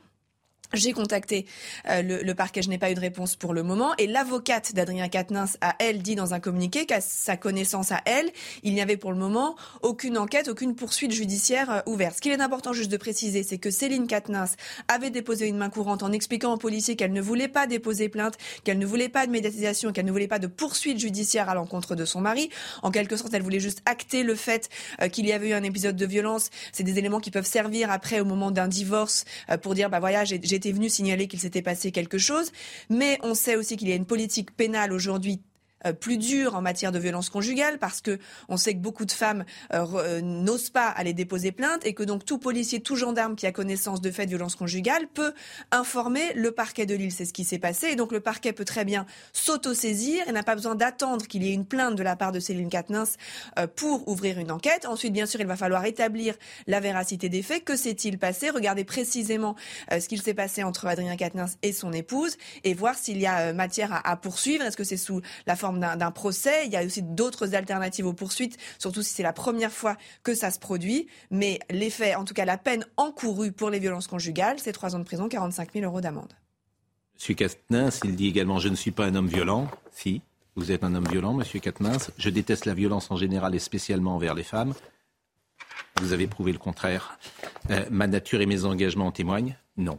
J'ai 0.74 0.92
contacté 0.92 1.44
euh, 1.90 2.00
le, 2.00 2.22
le, 2.22 2.34
parquet, 2.34 2.62
je 2.62 2.70
n'ai 2.70 2.78
pas 2.78 2.90
eu 2.90 2.94
de 2.94 3.00
réponse 3.00 3.36
pour 3.36 3.52
le 3.52 3.62
moment. 3.62 3.92
Et 3.98 4.06
l'avocate 4.06 4.74
d'Adrien 4.74 5.08
Quatennens 5.08 5.58
a, 5.60 5.74
elle, 5.78 6.00
dit 6.00 6.14
dans 6.14 6.32
un 6.32 6.40
communiqué 6.40 6.86
qu'à 6.86 7.02
sa 7.02 7.36
connaissance 7.36 7.92
à 7.92 8.00
elle, 8.06 8.30
il 8.62 8.72
n'y 8.72 8.80
avait 8.80 8.96
pour 8.96 9.12
le 9.12 9.18
moment 9.18 9.54
aucune 9.82 10.16
enquête, 10.16 10.48
aucune 10.48 10.74
poursuite 10.74 11.12
judiciaire 11.12 11.70
euh, 11.70 11.80
ouverte. 11.84 12.16
Ce 12.16 12.20
qu'il 12.22 12.32
est 12.32 12.40
important 12.40 12.72
juste 12.72 12.90
de 12.90 12.96
préciser, 12.96 13.42
c'est 13.42 13.58
que 13.58 13.70
Céline 13.70 14.06
Quatennens 14.06 14.56
avait 14.88 15.10
déposé 15.10 15.46
une 15.46 15.58
main 15.58 15.68
courante 15.68 16.02
en 16.02 16.10
expliquant 16.10 16.54
aux 16.54 16.58
policiers 16.58 16.96
qu'elle 16.96 17.12
ne 17.12 17.20
voulait 17.20 17.48
pas 17.48 17.66
déposer 17.66 18.08
plainte, 18.08 18.38
qu'elle 18.64 18.78
ne 18.78 18.86
voulait 18.86 19.10
pas 19.10 19.26
de 19.26 19.30
médiatisation, 19.30 19.92
qu'elle 19.92 20.06
ne 20.06 20.12
voulait 20.12 20.26
pas 20.26 20.38
de 20.38 20.46
poursuite 20.46 20.98
judiciaire 20.98 21.50
à 21.50 21.54
l'encontre 21.54 21.94
de 21.96 22.06
son 22.06 22.22
mari. 22.22 22.48
En 22.82 22.90
quelque 22.90 23.16
sorte, 23.16 23.34
elle 23.34 23.42
voulait 23.42 23.60
juste 23.60 23.82
acter 23.84 24.22
le 24.22 24.34
fait 24.34 24.70
euh, 25.02 25.08
qu'il 25.08 25.26
y 25.26 25.32
avait 25.32 25.50
eu 25.50 25.52
un 25.52 25.64
épisode 25.64 25.96
de 25.96 26.06
violence. 26.06 26.48
C'est 26.72 26.82
des 26.82 26.98
éléments 26.98 27.20
qui 27.20 27.30
peuvent 27.30 27.44
servir 27.44 27.90
après 27.90 28.20
au 28.20 28.24
moment 28.24 28.50
d'un 28.50 28.68
divorce 28.68 29.26
euh, 29.50 29.58
pour 29.58 29.74
dire, 29.74 29.90
bah 29.90 30.00
voilà, 30.00 30.24
j'ai 30.24 30.38
était 30.62 30.72
venu 30.72 30.88
signaler 30.88 31.26
qu'il 31.26 31.40
s'était 31.40 31.62
passé 31.62 31.90
quelque 31.90 32.18
chose, 32.18 32.52
mais 32.88 33.18
on 33.22 33.34
sait 33.34 33.56
aussi 33.56 33.76
qu'il 33.76 33.88
y 33.88 33.92
a 33.92 33.96
une 33.96 34.06
politique 34.06 34.56
pénale 34.56 34.92
aujourd'hui 34.92 35.40
plus 36.00 36.18
dur 36.18 36.54
en 36.54 36.62
matière 36.62 36.92
de 36.92 36.98
violence 36.98 37.30
conjugale 37.30 37.78
parce 37.78 38.00
que 38.00 38.18
on 38.48 38.56
sait 38.56 38.74
que 38.74 38.78
beaucoup 38.78 39.04
de 39.04 39.12
femmes 39.12 39.44
euh, 39.72 39.86
euh, 39.94 40.20
n'osent 40.20 40.70
pas 40.70 40.88
aller 40.88 41.12
déposer 41.12 41.52
plainte 41.52 41.84
et 41.84 41.94
que 41.94 42.02
donc 42.02 42.24
tout 42.24 42.38
policier, 42.38 42.80
tout 42.80 42.96
gendarme 42.96 43.36
qui 43.36 43.46
a 43.46 43.52
connaissance 43.52 44.00
de 44.00 44.10
faits 44.10 44.26
de 44.26 44.30
violence 44.30 44.54
conjugale 44.54 45.08
peut 45.12 45.32
informer 45.70 46.32
le 46.34 46.52
parquet 46.52 46.86
de 46.86 46.94
Lille. 46.94 47.12
C'est 47.12 47.24
ce 47.24 47.32
qui 47.32 47.44
s'est 47.44 47.58
passé 47.58 47.88
et 47.88 47.96
donc 47.96 48.12
le 48.12 48.20
parquet 48.20 48.52
peut 48.52 48.64
très 48.64 48.84
bien 48.84 49.06
s'autosaisir 49.32 50.28
et 50.28 50.32
n'a 50.32 50.42
pas 50.42 50.54
besoin 50.54 50.74
d'attendre 50.74 51.26
qu'il 51.26 51.42
y 51.42 51.50
ait 51.50 51.54
une 51.54 51.66
plainte 51.66 51.96
de 51.96 52.02
la 52.02 52.16
part 52.16 52.32
de 52.32 52.40
Céline 52.40 52.68
Katnins 52.68 53.04
pour 53.76 54.08
ouvrir 54.08 54.38
une 54.38 54.50
enquête. 54.50 54.86
Ensuite, 54.86 55.12
bien 55.12 55.26
sûr, 55.26 55.40
il 55.40 55.46
va 55.46 55.56
falloir 55.56 55.84
établir 55.84 56.34
la 56.66 56.80
véracité 56.80 57.28
des 57.28 57.42
faits. 57.42 57.64
Que 57.64 57.76
s'est-il 57.76 58.18
passé? 58.18 58.50
Regardez 58.50 58.84
précisément 58.84 59.56
ce 59.90 60.06
qu'il 60.08 60.22
s'est 60.22 60.34
passé 60.34 60.62
entre 60.62 60.86
Adrien 60.86 61.16
Katnins 61.16 61.46
et 61.62 61.72
son 61.72 61.92
épouse 61.92 62.36
et 62.64 62.74
voir 62.74 62.96
s'il 62.96 63.18
y 63.18 63.26
a 63.26 63.52
matière 63.52 64.00
à 64.04 64.16
poursuivre. 64.16 64.64
Est-ce 64.64 64.76
que 64.76 64.84
c'est 64.84 64.96
sous 64.96 65.20
la 65.46 65.56
forme 65.56 65.71
d'un 65.80 66.10
procès. 66.10 66.66
Il 66.66 66.72
y 66.72 66.76
a 66.76 66.84
aussi 66.84 67.02
d'autres 67.02 67.54
alternatives 67.54 68.06
aux 68.06 68.12
poursuites, 68.12 68.58
surtout 68.78 69.02
si 69.02 69.14
c'est 69.14 69.22
la 69.22 69.32
première 69.32 69.72
fois 69.72 69.96
que 70.22 70.34
ça 70.34 70.50
se 70.50 70.58
produit. 70.58 71.06
Mais 71.30 71.58
l'effet, 71.70 72.14
en 72.14 72.24
tout 72.24 72.34
cas 72.34 72.44
la 72.44 72.58
peine 72.58 72.84
encourue 72.96 73.52
pour 73.52 73.70
les 73.70 73.78
violences 73.78 74.06
conjugales, 74.06 74.58
c'est 74.58 74.72
trois 74.72 74.94
ans 74.94 74.98
de 74.98 75.04
prison, 75.04 75.28
45 75.28 75.72
000 75.72 75.84
euros 75.84 76.00
d'amende. 76.00 76.32
Monsieur 77.14 77.34
Katnins, 77.34 77.90
il 78.04 78.16
dit 78.16 78.28
également 78.28 78.58
Je 78.58 78.68
ne 78.68 78.74
suis 78.74 78.90
pas 78.90 79.04
un 79.04 79.14
homme 79.14 79.28
violent. 79.28 79.68
Si, 79.92 80.22
vous 80.56 80.72
êtes 80.72 80.84
un 80.84 80.94
homme 80.94 81.06
violent, 81.08 81.32
monsieur 81.32 81.60
Katnins. 81.60 81.98
Je 82.18 82.30
déteste 82.30 82.66
la 82.66 82.74
violence 82.74 83.10
en 83.10 83.16
général 83.16 83.54
et 83.54 83.58
spécialement 83.58 84.16
envers 84.16 84.34
les 84.34 84.42
femmes. 84.42 84.74
Vous 86.00 86.12
avez 86.12 86.26
prouvé 86.26 86.52
le 86.52 86.58
contraire. 86.58 87.18
Euh, 87.70 87.84
ma 87.90 88.06
nature 88.06 88.40
et 88.40 88.46
mes 88.46 88.64
engagements 88.64 89.06
en 89.06 89.12
témoignent 89.12 89.56
Non. 89.76 89.98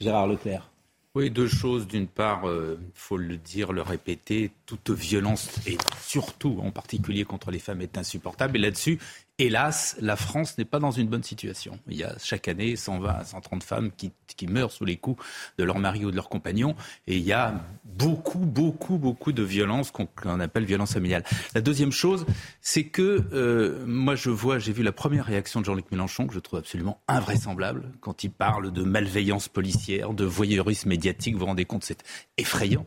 Gérard 0.00 0.26
Leclerc. 0.26 0.68
Oui, 1.16 1.30
deux 1.30 1.48
choses. 1.48 1.86
D'une 1.86 2.08
part, 2.08 2.40
il 2.42 2.48
euh, 2.50 2.76
faut 2.92 3.16
le 3.16 3.38
dire, 3.38 3.72
le 3.72 3.80
répéter, 3.80 4.50
toute 4.66 4.90
violence, 4.90 5.66
et 5.66 5.78
surtout 6.02 6.60
en 6.62 6.70
particulier 6.70 7.24
contre 7.24 7.50
les 7.50 7.58
femmes, 7.58 7.80
est 7.80 7.96
insupportable. 7.96 8.58
Et 8.58 8.60
là-dessus, 8.60 8.98
hélas, 9.38 9.96
la 10.00 10.16
France 10.16 10.56
n'est 10.56 10.64
pas 10.64 10.78
dans 10.78 10.90
une 10.90 11.08
bonne 11.08 11.22
situation. 11.22 11.78
Il 11.88 11.96
y 11.96 12.04
a 12.04 12.14
chaque 12.22 12.48
année 12.48 12.74
120 12.74 13.08
à 13.08 13.24
130 13.24 13.62
femmes 13.62 13.90
qui, 13.96 14.12
meurent 14.48 14.70
sous 14.70 14.84
les 14.84 14.96
coups 14.96 15.24
de 15.58 15.64
leur 15.64 15.78
mari 15.78 16.04
ou 16.04 16.10
de 16.10 16.16
leur 16.16 16.28
compagnon. 16.28 16.76
Et 17.06 17.16
il 17.16 17.24
y 17.24 17.32
a 17.32 17.54
beaucoup, 17.84 18.38
beaucoup, 18.38 18.98
beaucoup 18.98 19.32
de 19.32 19.42
violences 19.42 19.90
qu'on 19.90 20.40
appelle 20.40 20.64
violence 20.64 20.92
familiale. 20.92 21.24
La 21.54 21.60
deuxième 21.60 21.90
chose, 21.90 22.26
c'est 22.60 22.84
que 22.84 23.24
euh, 23.32 23.84
moi 23.86 24.14
je 24.14 24.30
vois, 24.30 24.58
j'ai 24.58 24.72
vu 24.72 24.82
la 24.82 24.92
première 24.92 25.24
réaction 25.24 25.60
de 25.60 25.64
Jean-Luc 25.64 25.90
Mélenchon, 25.90 26.26
que 26.26 26.34
je 26.34 26.38
trouve 26.38 26.58
absolument 26.58 27.00
invraisemblable, 27.08 27.90
quand 28.00 28.24
il 28.24 28.30
parle 28.30 28.72
de 28.72 28.82
malveillance 28.82 29.48
policière, 29.48 30.12
de 30.12 30.24
voyeurisme 30.24 30.90
médiatique. 30.90 31.34
Vous 31.34 31.40
vous 31.40 31.46
rendez 31.46 31.64
compte, 31.64 31.84
c'est 31.84 32.04
effrayant. 32.36 32.86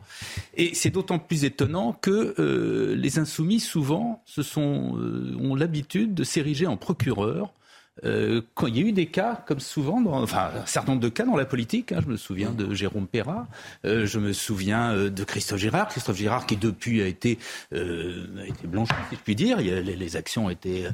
Et 0.56 0.74
c'est 0.74 0.90
d'autant 0.90 1.18
plus 1.18 1.44
étonnant 1.44 1.92
que 1.92 2.34
euh, 2.38 2.94
les 2.94 3.18
insoumis, 3.18 3.60
souvent, 3.60 4.22
se 4.24 4.42
sont, 4.42 4.96
euh, 4.96 5.36
ont 5.40 5.54
l'habitude 5.54 6.14
de 6.14 6.24
s'ériger 6.40 6.66
en 6.66 6.78
procureur 6.78 7.52
euh, 8.04 8.40
quand 8.54 8.66
il 8.66 8.76
y 8.76 8.80
a 8.80 8.82
eu 8.82 8.92
des 8.92 9.06
cas, 9.06 9.42
comme 9.46 9.60
souvent, 9.60 10.00
dans, 10.00 10.22
enfin 10.22 10.50
un 10.62 10.66
certain 10.66 10.92
nombre 10.92 11.02
de 11.02 11.08
cas 11.08 11.24
dans 11.24 11.36
la 11.36 11.44
politique, 11.44 11.92
hein, 11.92 12.00
je 12.02 12.10
me 12.10 12.16
souviens 12.16 12.50
de 12.50 12.74
Jérôme 12.74 13.06
Perra, 13.06 13.46
euh, 13.84 14.06
je 14.06 14.18
me 14.18 14.32
souviens 14.32 14.92
euh, 14.92 15.10
de 15.10 15.24
Christophe 15.24 15.60
Girard, 15.60 15.88
Christophe 15.88 16.16
Girard 16.16 16.46
qui 16.46 16.56
depuis 16.56 17.02
a 17.02 17.06
été, 17.06 17.38
euh, 17.74 18.26
a 18.42 18.46
été 18.46 18.66
blanchi, 18.66 18.92
si 19.10 19.16
je 19.16 19.20
puis 19.20 19.34
dire, 19.34 19.60
il 19.60 19.66
y 19.66 19.72
a, 19.72 19.80
les, 19.80 19.96
les, 19.96 20.16
actions 20.16 20.50
étaient, 20.50 20.84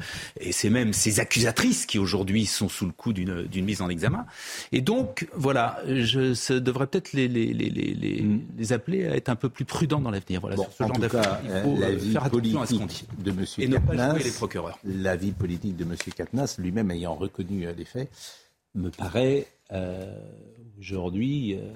et 0.41 0.53
c'est 0.53 0.71
même 0.71 0.93
ces 0.93 1.21
accusatrices 1.21 1.87
qui 1.87 1.99
aujourd'hui 1.99 2.47
sont 2.47 2.69
sous 2.69 2.87
le 2.87 2.93
coup 2.93 3.13
d'une 3.13 3.65
mise 3.65 3.83
en 3.83 3.89
examen. 3.89 4.27
Et 4.73 4.81
donc, 4.81 5.29
voilà, 5.35 5.81
je 5.87 6.35
ça 6.35 6.61
devrait 6.61 6.87
peut-être 6.87 7.13
les, 7.13 7.29
les, 7.29 7.53
les, 7.53 8.23
mm. 8.23 8.41
les, 8.59 8.73
appeler 8.73 9.07
à 9.07 9.17
être 9.17 9.29
un 9.29 9.37
peu 9.37 9.49
plus 9.49 9.65
prudents 9.65 10.01
dans 10.01 10.11
l'avenir. 10.11 10.41
Voilà, 10.41 10.57
bon, 10.57 10.65
sur 10.65 10.73
ce 10.73 10.83
genre 10.85 10.99
d'affaires, 10.99 11.39
il 11.45 11.63
faut 11.63 11.81
la 11.81 11.93
vie 11.93 12.13
faire 12.13 12.25
attention 12.25 12.63
à 12.63 12.67
ce 12.67 12.75
qu'on 12.75 12.87
dit. 12.87 13.05
De 13.19 13.31
et 13.31 13.69
Katnas, 13.69 13.69
ne 13.69 13.79
pas 13.79 14.11
jouer 14.11 14.25
les 14.25 14.31
procureurs. 14.31 14.79
La 14.85 15.17
vie 15.17 15.33
politique 15.33 15.77
de 15.77 15.85
M. 15.85 15.97
Katnas 16.15 16.57
lui-même 16.59 16.91
ayant 16.97 17.15
reconnu 17.15 17.67
les 17.77 17.85
faits, 17.85 18.11
me 18.77 18.91
paraît 18.91 19.47
euh, 19.73 20.15
aujourd'hui 20.79 21.55
euh, 21.55 21.73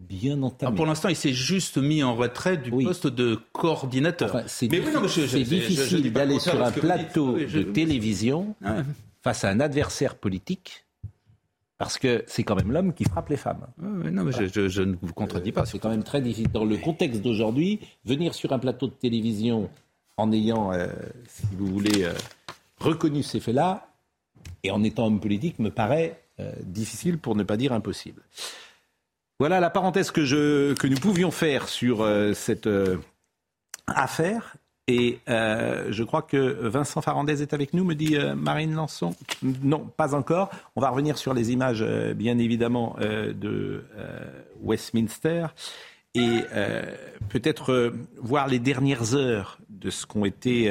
bien 0.00 0.42
entamé. 0.42 0.76
Pour 0.76 0.86
l'instant, 0.86 1.08
il 1.08 1.16
s'est 1.16 1.32
juste 1.32 1.76
mis 1.76 2.02
en 2.02 2.14
retrait 2.14 2.56
du 2.56 2.70
poste 2.70 3.06
de 3.06 3.38
coordinateur. 3.52 4.44
c'est 4.46 4.68
difficile 4.68 6.12
d'aller 6.12 6.38
sur 6.38 6.62
un 6.62 6.72
plateau 6.72 7.36
de 7.36 7.62
télévision 7.62 8.54
face 9.22 9.44
à 9.44 9.50
un 9.50 9.60
adversaire 9.60 10.14
politique. 10.14 10.84
Parce 11.78 11.98
que 11.98 12.24
c'est 12.26 12.42
quand 12.42 12.54
même 12.54 12.72
l'homme 12.72 12.94
qui 12.94 13.04
frappe 13.04 13.28
les 13.28 13.36
femmes. 13.36 13.66
non, 13.78 14.24
mais 14.24 14.32
je, 14.32 14.68
je, 14.68 14.80
ne 14.80 14.96
vous 15.02 15.12
contredis 15.12 15.52
pas. 15.52 15.66
C'est 15.66 15.78
quand 15.78 15.90
même 15.90 16.04
très 16.04 16.22
difficile. 16.22 16.50
Dans 16.50 16.64
le 16.64 16.78
contexte 16.78 17.20
d'aujourd'hui, 17.20 17.80
venir 18.06 18.32
sur 18.32 18.54
un 18.54 18.58
plateau 18.58 18.86
de 18.86 18.94
télévision 18.94 19.68
en 20.16 20.32
ayant, 20.32 20.72
euh, 20.72 20.86
si 21.28 21.44
vous 21.52 21.66
voulez, 21.66 22.08
reconnu 22.78 23.22
ces 23.22 23.40
faits-là, 23.40 23.88
et 24.62 24.70
en 24.70 24.82
étant 24.82 25.06
homme 25.06 25.20
politique 25.20 25.58
me 25.58 25.70
paraît 25.70 26.20
euh, 26.38 26.52
difficile 26.60 27.16
pour 27.18 27.34
ne 27.34 27.42
pas 27.44 27.56
dire 27.56 27.72
impossible. 27.72 28.22
Voilà 29.38 29.58
la 29.58 29.70
parenthèse 29.70 30.10
que, 30.10 30.86
nous 30.86 31.00
pouvions 31.00 31.30
faire 31.30 31.68
sur 31.68 32.02
euh, 32.02 32.34
cette 32.34 32.66
euh, 32.66 32.98
affaire. 33.86 34.56
Et 34.88 35.18
je 35.26 36.02
crois 36.04 36.22
que 36.22 36.36
Vincent 36.68 37.00
Farandez 37.00 37.42
est 37.42 37.52
avec 37.52 37.74
nous, 37.74 37.82
me 37.82 37.96
dit 37.96 38.16
Marine 38.36 38.72
Lançon. 38.72 39.16
Non, 39.42 39.80
pas 39.80 40.14
encore. 40.14 40.48
On 40.76 40.80
va 40.80 40.90
revenir 40.90 41.18
sur 41.18 41.34
les 41.34 41.50
images, 41.50 41.84
bien 42.14 42.38
évidemment, 42.38 42.94
de 43.00 43.84
Westminster 44.62 45.48
et 46.14 46.44
peut-être 47.30 47.92
voir 48.16 48.46
les 48.46 48.60
dernières 48.60 49.16
heures 49.16 49.58
de 49.70 49.90
ce 49.90 50.06
qu'ont 50.06 50.24
été 50.24 50.70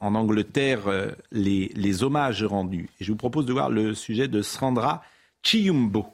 en 0.00 0.14
Angleterre 0.14 0.88
euh, 0.88 1.10
les, 1.30 1.70
les, 1.74 2.02
hommages 2.02 2.44
rendus. 2.44 2.88
Et 3.00 3.04
je 3.04 3.12
vous 3.12 3.18
propose 3.18 3.46
de 3.46 3.52
voir 3.52 3.70
le 3.70 3.94
sujet 3.94 4.28
de 4.28 4.42
Sandra 4.42 5.02
Chiyumbo. 5.42 6.06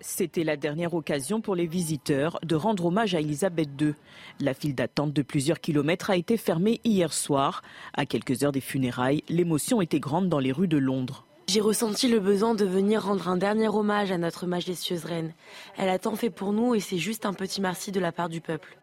C'était 0.00 0.44
la 0.44 0.56
dernière 0.56 0.94
occasion 0.94 1.40
pour 1.40 1.54
les 1.54 1.66
visiteurs 1.66 2.38
de 2.42 2.54
rendre 2.54 2.86
hommage 2.86 3.14
à 3.14 3.20
Elisabeth 3.20 3.68
II. 3.80 3.94
La 4.40 4.54
file 4.54 4.74
d'attente 4.74 5.12
de 5.12 5.22
plusieurs 5.22 5.60
kilomètres 5.60 6.10
a 6.10 6.16
été 6.16 6.36
fermée 6.36 6.80
hier 6.84 7.12
soir. 7.12 7.62
À 7.94 8.06
quelques 8.06 8.42
heures 8.42 8.52
des 8.52 8.60
funérailles, 8.60 9.22
l'émotion 9.28 9.82
était 9.82 10.00
grande 10.00 10.28
dans 10.28 10.38
les 10.38 10.52
rues 10.52 10.68
de 10.68 10.78
Londres. 10.78 11.26
J'ai 11.52 11.60
ressenti 11.60 12.06
le 12.06 12.20
besoin 12.20 12.54
de 12.54 12.64
venir 12.64 13.02
rendre 13.02 13.26
un 13.26 13.36
dernier 13.36 13.66
hommage 13.66 14.12
à 14.12 14.18
notre 14.18 14.46
majestueuse 14.46 15.04
reine. 15.04 15.32
Elle 15.76 15.88
a 15.88 15.98
tant 15.98 16.14
fait 16.14 16.30
pour 16.30 16.52
nous 16.52 16.76
et 16.76 16.80
c'est 16.80 16.96
juste 16.96 17.26
un 17.26 17.32
petit 17.32 17.60
merci 17.60 17.90
de 17.90 17.98
la 17.98 18.12
part 18.12 18.28
du 18.28 18.40
peuple. 18.40 18.78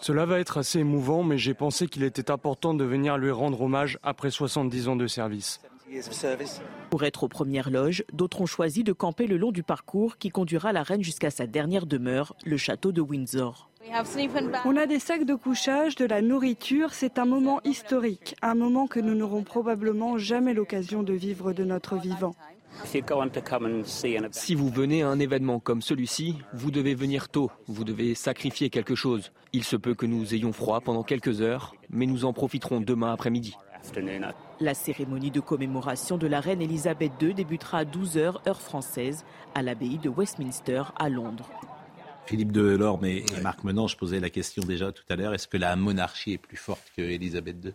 Cela 0.00 0.26
va 0.26 0.40
être 0.40 0.58
assez 0.58 0.80
émouvant, 0.80 1.22
mais 1.22 1.38
j'ai 1.38 1.54
pensé 1.54 1.86
qu'il 1.86 2.02
était 2.02 2.32
important 2.32 2.74
de 2.74 2.82
venir 2.82 3.18
lui 3.18 3.30
rendre 3.30 3.60
hommage 3.60 4.00
après 4.02 4.32
70 4.32 4.88
ans 4.88 4.96
de 4.96 5.06
service. 5.06 5.60
Pour 6.90 7.04
être 7.04 7.22
aux 7.22 7.28
premières 7.28 7.70
loges, 7.70 8.02
d'autres 8.12 8.40
ont 8.40 8.46
choisi 8.46 8.82
de 8.82 8.92
camper 8.92 9.28
le 9.28 9.36
long 9.36 9.52
du 9.52 9.62
parcours 9.62 10.18
qui 10.18 10.30
conduira 10.30 10.72
la 10.72 10.82
reine 10.82 11.04
jusqu'à 11.04 11.30
sa 11.30 11.46
dernière 11.46 11.86
demeure, 11.86 12.34
le 12.44 12.56
château 12.56 12.90
de 12.90 13.00
Windsor. 13.00 13.70
On 14.64 14.76
a 14.76 14.86
des 14.86 14.98
sacs 14.98 15.24
de 15.24 15.34
couchage, 15.34 15.96
de 15.96 16.04
la 16.04 16.22
nourriture. 16.22 16.94
C'est 16.94 17.18
un 17.18 17.24
moment 17.24 17.60
historique, 17.64 18.34
un 18.42 18.54
moment 18.54 18.86
que 18.86 19.00
nous 19.00 19.14
n'aurons 19.14 19.42
probablement 19.42 20.18
jamais 20.18 20.54
l'occasion 20.54 21.02
de 21.02 21.12
vivre 21.12 21.52
de 21.52 21.64
notre 21.64 21.96
vivant. 21.96 22.34
Si 24.32 24.54
vous 24.54 24.68
venez 24.68 25.02
à 25.02 25.08
un 25.08 25.18
événement 25.18 25.60
comme 25.60 25.80
celui-ci, 25.80 26.38
vous 26.52 26.70
devez 26.70 26.94
venir 26.94 27.28
tôt, 27.28 27.50
vous 27.68 27.84
devez 27.84 28.14
sacrifier 28.14 28.68
quelque 28.68 28.94
chose. 28.94 29.32
Il 29.52 29.64
se 29.64 29.76
peut 29.76 29.94
que 29.94 30.06
nous 30.06 30.34
ayons 30.34 30.52
froid 30.52 30.80
pendant 30.80 31.04
quelques 31.04 31.40
heures, 31.40 31.74
mais 31.90 32.06
nous 32.06 32.24
en 32.24 32.32
profiterons 32.32 32.80
demain 32.80 33.12
après-midi. 33.12 33.56
La 34.60 34.74
cérémonie 34.74 35.30
de 35.30 35.40
commémoration 35.40 36.16
de 36.16 36.26
la 36.26 36.40
reine 36.40 36.62
Elisabeth 36.62 37.12
II 37.20 37.34
débutera 37.34 37.78
à 37.78 37.84
12h 37.84 38.48
heure 38.48 38.60
française 38.60 39.24
à 39.54 39.62
l'abbaye 39.62 39.98
de 39.98 40.08
Westminster 40.08 40.82
à 40.96 41.08
Londres. 41.08 41.50
Philippe 42.26 42.52
Delorme 42.52 43.04
et, 43.04 43.24
et 43.36 43.40
Marc 43.42 43.64
Menant, 43.64 43.86
je 43.86 43.96
posais 43.96 44.20
la 44.20 44.30
question 44.30 44.62
déjà 44.62 44.92
tout 44.92 45.04
à 45.08 45.16
l'heure, 45.16 45.34
est-ce 45.34 45.48
que 45.48 45.56
la 45.56 45.76
monarchie 45.76 46.32
est 46.32 46.38
plus 46.38 46.56
forte 46.56 46.92
que 46.96 47.02
Elisabeth 47.02 47.56
II 47.64 47.74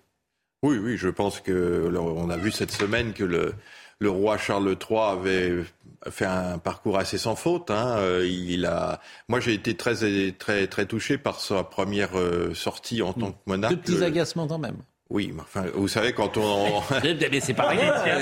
Oui, 0.64 0.78
oui, 0.78 0.98
je 0.98 1.10
pense 1.10 1.40
que 1.40 1.92
on 1.98 2.30
a 2.30 2.38
vu 2.38 2.52
cette 2.52 2.72
semaine 2.72 3.14
que 3.14 3.24
le, 3.24 3.54
le 4.00 4.10
roi 4.10 4.38
Charles 4.38 4.76
III 4.90 5.00
avait 5.00 5.64
fait 6.10 6.26
un 6.26 6.58
parcours 6.58 6.98
assez 6.98 7.18
sans 7.18 7.36
faute. 7.36 7.70
Hein. 7.70 7.98
Euh, 7.98 8.26
il 8.28 8.66
a, 8.66 9.02
moi, 9.28 9.40
j'ai 9.40 9.54
été 9.54 9.76
très, 9.76 10.32
très, 10.32 10.68
très 10.68 10.86
touché 10.86 11.18
par 11.18 11.40
sa 11.40 11.64
première 11.64 12.18
euh, 12.18 12.54
sortie 12.54 13.02
en 13.02 13.14
tant 13.14 13.34
que 13.34 13.38
monarque. 13.46 13.76
De 13.76 13.80
petits 13.80 14.04
agacements 14.04 14.48
quand 14.48 14.58
même. 14.58 14.78
Oui, 15.12 15.32
mais 15.34 15.42
enfin, 15.42 15.64
vous 15.74 15.88
savez, 15.88 16.14
quand 16.14 16.38
on... 16.38 16.82
mais 17.04 17.40
c'est 17.40 17.56
pas 17.56 17.74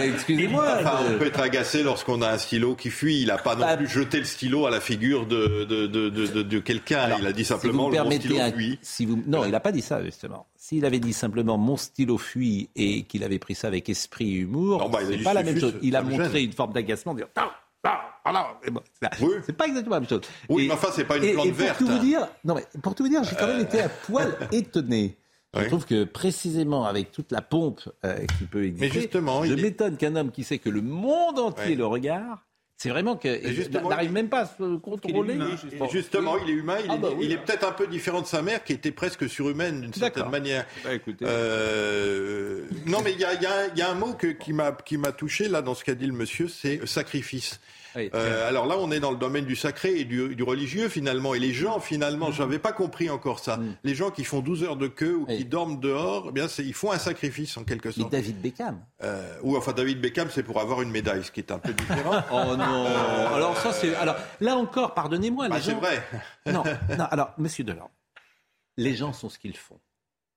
excusez-moi. 0.05 0.65
Enfin, 0.79 0.99
on 1.13 1.17
peut 1.17 1.25
être 1.27 1.41
agacé 1.41 1.83
lorsqu'on 1.83 2.21
a 2.21 2.29
un 2.31 2.37
stylo 2.37 2.75
qui 2.75 2.89
fuit. 2.91 3.19
Il 3.21 3.27
n'a 3.27 3.37
pas 3.37 3.55
non 3.55 3.61
Bah, 3.65 3.75
plus 3.75 3.89
jeté 3.89 4.19
le 4.19 4.23
stylo 4.23 4.65
à 4.67 4.71
la 4.71 4.79
figure 4.79 5.25
de, 5.25 5.65
de, 5.65 5.85
de, 5.87 6.09
de, 6.09 6.41
de 6.43 6.59
quelqu'un. 6.59 7.09
Il 7.19 7.27
a 7.27 7.33
dit 7.33 7.43
simplement, 7.43 7.91
si 7.91 7.97
vous 7.97 8.03
le 8.03 8.09
mon 8.09 8.11
stylo 8.11 8.39
un- 8.39 8.51
fuit. 8.53 8.79
si 8.81 9.05
vous, 9.05 9.21
non, 9.27 9.43
il 9.43 9.51
n'a 9.51 9.59
pas 9.59 9.73
dit 9.73 9.81
ça, 9.81 10.01
justement. 10.01 10.47
S'il 10.55 10.85
avait 10.85 10.99
dit 10.99 11.11
simplement 11.11 11.57
mon 11.57 11.75
stylo 11.75 12.17
fuit 12.17 12.69
et 12.77 13.03
qu'il 13.03 13.23
avait 13.25 13.39
pris 13.39 13.55
ça 13.55 13.67
avec 13.67 13.89
esprit 13.89 14.29
et 14.31 14.37
humour, 14.39 14.89
bah, 14.89 14.99
c'est 15.05 15.17
pas 15.17 15.33
la 15.33 15.43
même 15.43 15.59
chose. 15.59 15.73
Il 15.81 15.93
a 15.97 16.01
montré 16.01 16.43
une 16.43 16.53
forme 16.53 16.71
d'agacement, 16.71 17.17
Ah, 17.35 17.51
ah, 17.83 18.01
ah, 18.23 18.31
non, 18.31 18.39
mais 18.63 18.71
bon, 18.71 18.81
c'est 18.93 19.09
pas- 19.09 19.15
c'est 19.45 19.57
pas 19.57 19.67
exactement 19.67 19.95
la 19.95 19.99
même 20.01 20.09
chose. 20.09 20.21
Oui, 20.47 20.63
Et- 20.63 20.67
mais 20.69 20.73
enfin, 20.73 20.87
c'est 20.95 21.03
pas 21.03 21.17
une 21.17 21.33
plante 21.33 21.45
et 21.47 21.49
pour 21.49 21.59
verte, 21.59 21.77
Tout 21.79 21.87
hein. 21.89 21.97
vous 21.99 22.05
dire, 22.05 22.27
non, 22.45 22.55
mais 22.55 22.63
pour 22.81 22.95
tout 22.95 23.03
vous 23.03 23.09
dire, 23.09 23.23
j'ai 23.25 23.35
quand 23.35 23.47
même 23.47 23.59
Euh. 23.59 23.63
été 23.63 23.81
à 23.81 23.89
poil 23.89 24.33
étonné. 24.53 25.17
Je 25.55 25.61
Oui. 25.61 25.67
trouve 25.67 25.85
que 25.85 26.03
précisément 26.03 26.85
avec 26.85 27.11
toute 27.11 27.31
la 27.31 27.41
pompe 27.41 27.81
euh, 28.05 28.25
qui 28.37 28.43
peut 28.45 28.65
exister, 28.65 28.99
justement, 29.01 29.43
je 29.45 29.53
est- 29.53 29.61
m'étonne 29.61 29.97
qu'un 29.97 30.15
homme 30.15 30.31
qui 30.31 30.43
sait 30.43 30.57
que 30.59 30.69
le 30.69 30.81
monde 30.81 31.39
entier 31.39 31.69
Ouais. 31.69 31.75
le 31.75 31.85
regarde, 31.85 32.37
c'est 32.75 32.89
vraiment 32.89 33.17
justement, 33.23 33.89
n'arrive 33.89 34.11
même 34.11 34.29
pas 34.29 34.41
à 34.41 34.45
se 34.45 34.75
contrôler. 34.77 35.35
Il 35.39 35.89
justement, 35.89 36.37
il 36.37 36.49
est 36.49 36.53
humain. 36.53 36.77
Il 36.83 36.91
Ah 36.91 36.95
est, 36.95 36.97
bah 36.99 37.07
oui. 37.15 37.25
il 37.25 37.31
est 37.31 37.37
peut-être 37.37 37.67
un 37.67 37.71
peu 37.71 37.87
différent 37.87 38.21
de 38.21 38.27
sa 38.27 38.41
mère, 38.43 38.63
qui 38.63 38.73
était 38.73 38.91
presque 38.91 39.27
surhumaine 39.27 39.81
d'une 39.81 39.93
certaine 39.93 40.29
manière. 40.29 40.65
Bah, 40.83 40.93
écoutez. 40.93 41.25
Euh, 41.25 42.61
non, 42.85 42.99
mais 43.03 43.13
il 43.13 43.19
y 43.19 43.25
a, 43.25 43.33
y 43.33 43.45
un- 43.45 43.67
il 43.73 43.79
y 43.79 43.81
a 43.81 43.89
un 43.89 43.95
mot 43.95 44.13
que- 44.13 44.27
qui 44.27 44.53
m'a 44.53 44.71
qui 44.73 44.97
m'a 44.97 45.11
touché 45.11 45.47
là 45.47 45.61
dans 45.61 45.73
ce 45.73 45.83
qu'a 45.83 45.95
dit 45.95 46.05
le 46.07 46.13
monsieur, 46.13 46.47
c'est 46.49 46.85
sacrifice. 46.85 47.59
Oui. 47.97 48.09
Euh, 48.13 48.47
alors 48.47 48.65
là, 48.67 48.75
on 48.79 48.91
est 48.91 48.99
dans 48.99 49.11
le 49.11 49.17
domaine 49.17 49.45
du 49.45 49.55
sacré 49.55 49.99
et 49.99 50.05
du, 50.05 50.35
du 50.35 50.43
religieux 50.43 50.87
finalement. 50.87 51.33
Et 51.33 51.39
les 51.39 51.51
gens, 51.51 51.79
finalement, 51.79 52.31
je 52.31 52.41
n'avais 52.43 52.59
pas 52.59 52.71
compris 52.71 53.09
encore 53.09 53.39
ça. 53.39 53.57
Mm. 53.57 53.75
Les 53.83 53.95
gens 53.95 54.11
qui 54.11 54.23
font 54.23 54.39
12 54.39 54.63
heures 54.63 54.75
de 54.77 54.87
queue 54.87 55.15
ou 55.15 55.25
qui 55.25 55.43
dorment 55.45 55.79
dehors, 55.79 56.27
eh 56.29 56.31
bien, 56.31 56.45
ils 56.59 56.73
font 56.73 56.91
un 56.91 56.99
sacrifice 56.99 57.57
en 57.57 57.63
quelque 57.63 57.87
Mais 57.87 57.93
sorte. 57.93 58.11
David 58.11 58.39
Beckham. 58.41 58.79
Euh, 59.03 59.37
ou 59.41 59.57
enfin, 59.57 59.73
David 59.73 59.99
Beckham, 59.99 60.29
c'est 60.31 60.43
pour 60.43 60.59
avoir 60.61 60.81
une 60.81 60.91
médaille, 60.91 61.23
ce 61.23 61.31
qui 61.31 61.39
est 61.39 61.51
un 61.51 61.59
peu 61.59 61.73
différent. 61.73 62.23
Oh 62.31 62.55
non 62.55 62.85
Euh, 62.85 63.35
Alors 63.35 63.57
ça 63.57 63.73
c'est 63.73 63.95
alors 63.95 64.15
là 64.39 64.55
encore 64.57 64.93
pardonnez-moi 64.93 65.49
Bah, 65.49 65.57
c'est 65.61 65.73
vrai. 65.73 66.01
Non 66.45 66.63
non 66.97 67.05
alors 67.05 67.33
Monsieur 67.37 67.63
Delors, 67.63 67.89
les 68.77 68.95
gens 68.95 69.11
sont 69.13 69.29
ce 69.29 69.39
qu'ils 69.39 69.57
font. 69.57 69.79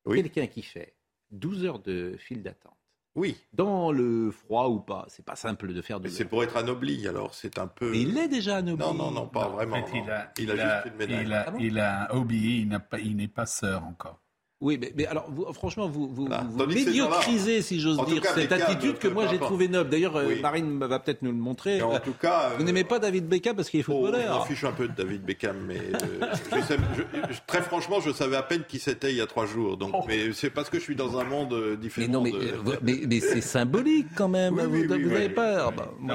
Oui. 0.07 0.23
Quelqu'un 0.23 0.47
qui 0.47 0.63
fait 0.63 0.95
12 1.31 1.65
heures 1.67 1.79
de 1.79 2.17
file 2.19 2.43
d'attente. 2.43 2.75
Oui. 3.17 3.37
Dans 3.53 3.91
le 3.91 4.31
froid 4.31 4.69
ou 4.69 4.79
pas, 4.81 5.05
c'est 5.09 5.25
pas 5.25 5.35
simple 5.37 5.73
de 5.75 5.83
faire 5.83 5.99
Mais 5.99 6.09
12 6.09 6.17
c'est 6.17 6.25
pour 6.27 6.45
être 6.45 6.57
anobli, 6.57 7.09
alors 7.09 7.35
c'est 7.35 7.59
un 7.59 7.67
peu. 7.67 7.91
Mais 7.91 8.03
il 8.03 8.15
l'est 8.15 8.29
déjà 8.29 8.59
anobli. 8.59 8.85
Non, 8.85 8.95
non, 8.95 9.11
non, 9.11 9.27
pas 9.27 9.49
vraiment. 9.49 9.77
En 9.77 9.85
fait, 9.87 9.99
il 9.99 10.11
a, 10.11 10.33
Il 10.39 10.45
il 10.45 10.51
a 10.53 10.55
a- 10.79 10.83
juste 10.83 10.93
une 10.93 10.99
médaille. 10.99 11.25
il 11.27 11.33
a- 11.33 11.45
Ah 11.47 11.51
bon 11.51 11.59
il 11.61 11.79
a 11.81 12.03
un 12.05 12.17
hobby, 12.17 12.61
il 12.61 12.69
n'a 12.69 12.81
pas- 12.81 12.99
il 13.01 13.17
n'est 13.17 13.29
pas 13.29 13.47
sœur 13.47 13.85
encore. 13.85 14.21
Oui, 14.63 14.77
mais, 14.79 14.93
mais 14.95 15.07
alors 15.07 15.25
vous- 15.31 15.51
franchement, 15.55 15.89
vous, 15.89 16.07
vous, 16.13 16.27
Voilà. 16.27 16.45
vous 16.51 16.67
médiocrisez, 16.67 17.63
si 17.63 17.81
j'ose 17.81 17.97
dire, 18.05 18.21
cas, 18.21 18.35
cette 18.35 18.53
attitude 18.53 18.99
que 18.99 19.09
moi 19.09 19.27
j'ai 19.31 19.39
trouvée 19.39 19.69
noble. 19.69 19.89
D'ailleurs, 19.89 20.17
euh, 20.17 20.27
Oui. 20.29 20.41
Marine 20.43 20.79
va 20.79 20.99
peut-être 20.99 21.23
nous 21.23 21.31
le 21.31 21.39
montrer. 21.39 21.77
Mais 21.77 21.83
en 21.83 21.99
tout 21.99 22.13
cas, 22.13 22.51
vous 22.57 22.63
euh, 22.63 22.67
n'aimez 22.67 22.85
pas 22.85 22.99
David 22.99 23.27
Beckham 23.27 23.57
parce 23.57 23.71
qu'il 23.71 23.81
est 23.81 23.85
Oh, 23.89 23.93
je 24.03 24.07
footballeur. 24.13 24.39
m'en 24.39 24.45
fiche 24.45 24.65
un 24.65 24.73
peu 24.73 24.87
de 24.87 24.93
David 24.93 25.23
Beckham, 25.23 25.57
mais 25.67 25.79
euh, 25.79 26.27
je 26.55 26.61
sais- 26.61 26.77
je- 26.95 27.33
je- 27.35 27.39
très 27.47 27.63
franchement, 27.63 28.01
je 28.01 28.11
savais 28.13 28.37
à 28.37 28.43
peine 28.43 28.65
qui 28.69 28.79
c'était 28.79 29.11
il 29.11 29.17
y 29.17 29.23
a 29.23 29.27
trois 29.27 29.47
jours. 29.47 29.79
Donc, 29.79 29.95
mais 30.07 30.33
c'est 30.35 30.51
parce 30.51 30.69
que 30.69 30.79
je 30.79 30.83
suis 30.83 30.95
dans 30.97 31.19
un 31.19 31.25
monde 31.25 31.55
euh, 31.55 31.71
mais 31.71 31.77
différent. 31.79 32.13
non, 32.13 32.21
mais, 32.21 32.33
de- 32.33 32.37
euh, 32.37 32.53
vous- 32.63 32.73
mais, 32.83 33.01
mais 33.09 33.21
c'est 33.21 33.41
symbolique 33.41 34.09
quand 34.15 34.29
même. 34.29 34.55
Oui, 34.55 34.65
vous 34.65 34.73
oui, 34.73 34.87
vous 34.87 34.93
oui, 34.95 35.05
n'avez 35.07 35.27
oui, 35.29 35.33
pas. 35.33 35.73
Non. 36.03 36.15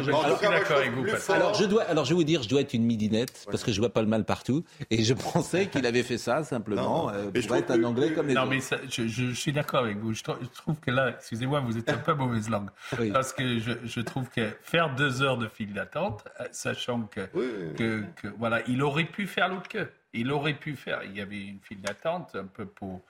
Alors 1.29 1.53
je 1.55 1.65
dois, 1.65 1.81
alors 1.83 2.05
je 2.05 2.09
vais 2.11 2.15
vous 2.15 2.23
dire, 2.23 2.43
je 2.43 2.49
dois 2.49 2.61
être 2.61 2.73
une 2.75 2.83
midinette 2.85 3.45
parce 3.49 3.63
que 3.63 3.71
je 3.71 3.79
vois 3.79 3.89
pas 3.89 4.01
le 4.01 4.07
mal 4.07 4.23
partout 4.23 4.63
et 4.91 5.03
je 5.03 5.13
pensais 5.33 5.67
qu'il 5.67 5.85
avait 5.87 6.03
fait 6.03 6.17
ça 6.19 6.43
simplement 6.43 7.07
Non, 7.07 7.09
euh, 7.09 7.31
mais 7.33 7.41
je 7.41 7.47
pour 7.47 7.55
être 7.57 7.71
un 7.71 7.83
anglais 7.83 8.13
comme 8.13 8.27
les 8.27 8.34
Non, 8.35 8.41
autres. 8.41 8.49
mais 8.51 8.59
ça, 8.61 8.77
je, 8.89 9.07
je- 9.07 9.25
je 9.29 9.33
suis 9.33 9.51
d'accord 9.51 9.81
avec 9.83 9.97
vous. 9.97 10.13
Je, 10.13 10.23
trou- 10.23 10.37
je 10.41 10.47
trouve 10.47 10.79
que 10.79 10.91
là, 10.91 11.09
excusez-moi, 11.09 11.59
vous 11.61 11.77
êtes 11.77 11.89
un 11.89 11.97
peu 11.97 12.13
mauvaise 12.13 12.49
langue. 12.49 12.69
Oui. 12.99 13.11
Parce 13.11 13.33
que 13.33 13.57
je, 13.59 13.71
je 13.83 14.01
trouve 14.01 14.29
que 14.29 14.49
faire 14.61 14.93
deux 14.95 15.21
heures 15.21 15.37
de 15.37 15.47
file 15.47 15.73
d'attente, 15.73 16.25
euh, 16.39 16.45
sachant 16.51 17.01
que, 17.03 17.21
Oui, 17.33 17.45
oui, 17.45 17.65
oui. 17.69 17.75
que, 17.75 18.03
que, 18.21 18.27
voilà, 18.37 18.61
il 18.67 18.81
aurait 18.83 19.05
pu 19.05 19.25
faire 19.27 19.49
l'autre 19.49 19.67
queue. 19.69 19.89
Il 20.13 20.31
aurait 20.31 20.53
pu 20.53 20.75
faire. 20.75 21.01
Il 21.03 21.15
y 21.15 21.21
avait 21.21 21.43
une 21.45 21.59
file 21.59 21.81
d'attente 21.81 22.35
un 22.35 22.45
peu 22.45 22.65
pour, 22.65 23.01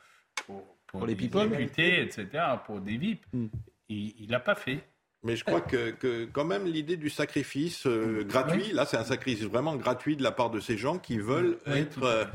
pour, 0.46 0.64
Pour 0.88 1.06
les 1.06 1.16
des 1.16 1.24
people. 1.28 1.50
députés, 1.50 2.02
etc., 2.02 2.28
pour 2.66 2.80
des 2.82 2.98
VIP. 2.98 3.26
Mm. 3.34 3.48
Il 3.90 4.28
l'a 4.32 4.40
pas 4.40 4.56
fait. 4.56 4.84
Mais 5.24 5.36
je 5.36 5.44
crois 5.44 5.62
que, 5.62 5.90
que 5.92 6.26
quand 6.26 6.46
même 6.46 6.66
l'idée 6.66 6.98
du 6.98 7.10
sacrifice 7.10 7.88
euh, 7.88 8.24
gratuit, 8.24 8.72
là 8.74 8.86
c'est 8.86 8.98
un 8.98 9.04
sacrifice 9.04 9.44
vraiment 9.46 9.76
gratuit 9.76 10.16
de 10.16 10.22
la 10.24 10.32
part 10.32 10.52
de 10.52 10.60
ces 10.60 10.78
gens 10.78 11.00
qui 11.00 11.18
veulent 11.18 11.58
Oui, 11.66 11.80
être, 11.80 12.04
euh, 12.04 12.26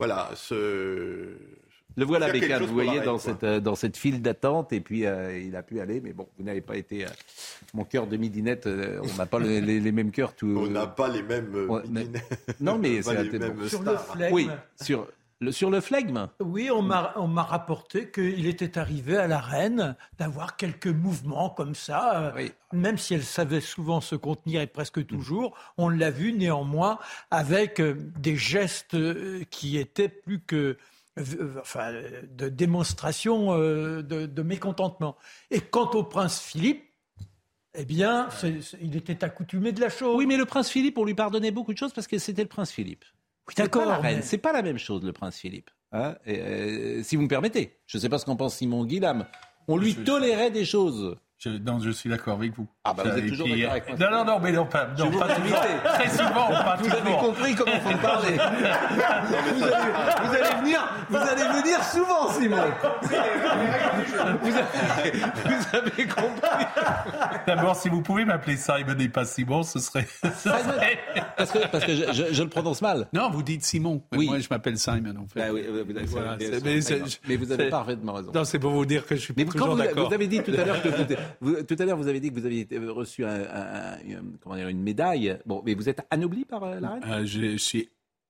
voilà, 0.00 0.30
se... 0.34 1.36
Le 1.96 2.04
voilà 2.04 2.32
chose 2.32 2.68
vous 2.68 2.74
voyez, 2.74 3.00
dans 3.00 3.18
cette, 3.18 3.44
euh, 3.44 3.60
dans 3.60 3.74
cette 3.74 3.96
file 3.96 4.22
d'attente, 4.22 4.72
et 4.72 4.80
puis 4.80 5.04
euh, 5.06 5.38
il 5.38 5.54
a 5.56 5.62
pu 5.62 5.80
aller, 5.80 6.00
mais 6.00 6.12
bon, 6.12 6.26
vous 6.38 6.44
n'avez 6.44 6.60
pas 6.60 6.76
été. 6.76 7.04
euh, 7.04 7.08
mon 7.74 7.84
cœur 7.84 8.06
de 8.06 8.16
midinette, 8.16 8.66
euh, 8.66 9.00
on 9.02 9.16
n'a 9.18 9.26
pas 9.26 9.38
le- 9.38 9.58
les, 9.60 9.80
les 9.80 9.92
mêmes 9.92 10.10
cœurs. 10.10 10.34
Tout, 10.34 10.54
On 10.58 10.66
n'a 10.70 10.86
pas 10.86 11.08
les 11.08 11.22
mêmes 11.22 11.52
euh. 11.54 11.80
Non, 12.60 12.78
mais 12.78 13.02
c'est 13.02 13.38
bon, 13.38 13.68
Sur 13.68 13.82
le 13.82 13.96
flegme. 13.96 14.34
Oui, 14.34 14.48
sur 14.80 15.06
le, 15.40 15.52
sur 15.52 15.70
le 15.70 15.80
flegme. 15.80 16.28
Oui, 16.40 16.70
on 16.70 16.82
m'a 16.82 17.12
on 17.16 17.26
m'a 17.28 17.42
rapporté 17.42 18.10
qu'il 18.10 18.46
était 18.46 18.78
arrivé 18.78 19.16
à 19.16 19.26
la 19.26 19.40
reine 19.40 19.96
d'avoir 20.18 20.56
quelques 20.56 20.86
mouvements 20.86 21.50
comme 21.50 21.74
ça, 21.74 22.20
euh, 22.20 22.32
Oui. 22.36 22.52
même 22.72 22.96
si 22.96 23.14
elle 23.14 23.24
savait 23.24 23.60
souvent 23.60 24.00
se 24.00 24.14
contenir 24.14 24.60
et 24.60 24.66
presque 24.66 25.04
toujours. 25.06 25.54
On 25.78 25.88
l'a 25.88 26.10
vu 26.10 26.32
néanmoins 26.32 26.98
avec 27.30 27.80
euh, 27.80 27.94
des 28.18 28.36
gestes 28.36 28.94
euh, 28.94 29.42
qui 29.50 29.78
étaient 29.78 30.08
plus 30.08 30.38
que 30.40 30.56
euh, 30.56 30.78
enfin, 31.60 31.92
de 32.30 32.48
démonstration 32.48 33.52
euh, 33.52 34.02
de, 34.02 34.26
de 34.26 34.42
mécontentement. 34.42 35.16
Et 35.50 35.60
quant 35.60 35.90
au 35.92 36.04
prince 36.04 36.40
Philippe, 36.40 36.84
eh 37.74 37.84
bien, 37.84 38.28
il 38.80 38.96
était 38.96 39.24
accoutumé 39.24 39.72
de 39.72 39.80
la 39.80 39.88
chose. 39.88 40.16
Oui, 40.16 40.26
mais 40.26 40.36
le 40.36 40.44
prince 40.44 40.68
Philippe, 40.68 40.98
on 40.98 41.04
lui 41.04 41.14
pardonnait 41.14 41.50
beaucoup 41.50 41.72
de 41.72 41.78
choses 41.78 41.92
parce 41.92 42.06
que 42.06 42.18
c'était 42.18 42.42
le 42.42 42.48
prince 42.48 42.70
Philippe. 42.70 43.04
Oui, 43.48 43.54
C'est 43.56 43.68
pas 43.70 43.78
la 43.80 43.86
d'accord. 43.86 44.02
reine, 44.02 44.16
mais- 44.16 44.22
c'est 44.22 44.38
pas 44.38 44.52
la 44.52 44.62
même 44.62 44.78
chose, 44.78 45.02
le 45.04 45.12
prince 45.12 45.38
Philippe. 45.38 45.70
hein. 45.92 46.16
Et, 46.26 46.38
euh, 46.40 47.02
si 47.02 47.16
vous 47.16 47.22
me 47.22 47.28
permettez, 47.28 47.78
je 47.86 47.96
ne 47.98 48.00
sais 48.02 48.08
pas 48.08 48.18
ce 48.18 48.24
qu'en 48.26 48.36
pense 48.36 48.56
Simon 48.56 48.84
Guillam. 48.84 49.26
On 49.68 49.76
lui 49.76 49.92
Je- 49.92 50.00
tolérait 50.00 50.50
des 50.50 50.64
choses. 50.64 51.16
Je, 51.38 51.48
non, 51.50 51.80
je 51.80 51.90
suis 51.90 52.08
d'accord 52.10 52.34
avec 52.38 52.52
vous. 52.54 52.68
Ah 52.84 52.94
bah, 52.94 53.04
vous 53.06 53.16
êtes 53.16 53.28
toujours 53.28 53.46
d'accord 53.46 53.70
avec 53.70 53.88
moi. 53.88 53.96
Non, 54.10 54.10
non, 54.10 54.24
non, 54.24 54.40
mais 54.40 54.50
non, 54.50 54.66
pas, 54.66 54.88
non, 54.98 55.08
pas 55.12 55.28
toujours. 55.36 55.60
Très 55.84 56.08
souvent, 56.08 56.48
pas 56.50 56.76
Vous 56.80 56.90
avez 56.92 57.12
compris 57.12 57.54
comment 57.54 57.78
faut 57.78 57.90
me 57.90 57.96
parler. 58.02 58.32
vous, 58.34 59.62
allez, 59.62 60.26
vous 60.26 60.34
allez 60.34 60.60
venir, 60.62 60.94
vous 61.08 61.16
allez 61.16 61.60
venir 61.62 61.84
souvent, 61.84 62.28
Simon. 62.32 62.56
Vous 64.42 64.48
avez, 64.52 65.10
vous 65.12 65.76
avez 65.76 66.06
compris. 66.06 66.64
D'abord, 67.46 67.76
si 67.76 67.88
vous 67.88 68.02
pouvez 68.02 68.24
m'appeler 68.24 68.56
Simon 68.56 68.96
et 68.98 69.08
pas 69.08 69.24
Simon, 69.24 69.62
ce 69.62 69.78
serait. 69.78 70.06
ce 70.22 70.28
serait- 70.28 70.98
Parce 71.36 71.50
que, 71.52 71.58
parce 71.68 71.84
que 71.84 71.94
je, 71.94 72.12
je- 72.12 72.32
je 72.32 72.42
le 72.42 72.48
prononce 72.48 72.82
mal. 72.82 73.06
Non, 73.12 73.30
vous 73.30 73.42
dites 73.42 73.64
Simon. 73.64 74.02
Mais 74.12 74.18
Oui. 74.18 74.26
Moi, 74.28 74.38
je 74.40 74.48
m'appelle 74.50 74.78
Simon, 74.78 75.14
en 75.22 75.26
fait. 75.28 75.40
Bah 75.40 75.46
oui, 75.52 75.64
oui, 75.70 75.82
vous 75.86 75.96
avez- 75.96 76.06
Voilà, 76.06 76.36
bien 76.36 76.48
c'est- 76.80 77.06
sûr, 77.06 77.20
mais 77.28 77.36
vous 77.36 77.52
avez 77.52 77.68
parfaitement 77.68 78.12
raison. 78.14 78.32
Non, 78.34 78.44
c'est 78.44 78.58
pour 78.58 78.72
vous 78.72 78.86
dire 78.86 79.06
que 79.06 79.14
je 79.16 79.20
suis 79.20 79.34
Mais 79.36 79.44
pas 79.44 79.52
quand 79.52 79.58
toujours 79.58 79.74
vous, 79.76 79.82
d'accord. 79.82 80.08
vous 80.08 80.14
avez 80.14 80.26
dit 80.26 80.42
tout 80.42 80.52
à 80.58 80.64
l'heure 80.64 80.82
que 80.82 80.88
vous, 80.88 81.04
vous- 81.40 81.62
tout 81.62 81.76
à 81.78 81.84
l'heure 81.84 81.96
vous 81.96 82.08
avez 82.08 82.20
dit 82.20 82.32
que 82.32 82.40
vous 82.40 82.46
aviez 82.46 82.60
été- 82.62 82.71
reçu 82.78 83.24
un- 83.24 83.28
un- 83.28 83.94
un- 83.94 84.22
comment 84.40 84.56
dire, 84.56 84.68
une 84.68 84.82
médaille. 84.82 85.38
Bon, 85.46 85.62
mais 85.64 85.74
vous 85.74 85.88
êtes 85.88 86.00
anobli 86.10 86.44
par 86.44 86.64
euh, 86.64 86.80
la 86.80 86.90
reine? 86.90 87.04
Euh, 87.06 87.24
je, 87.26 87.56
suis 87.56 87.88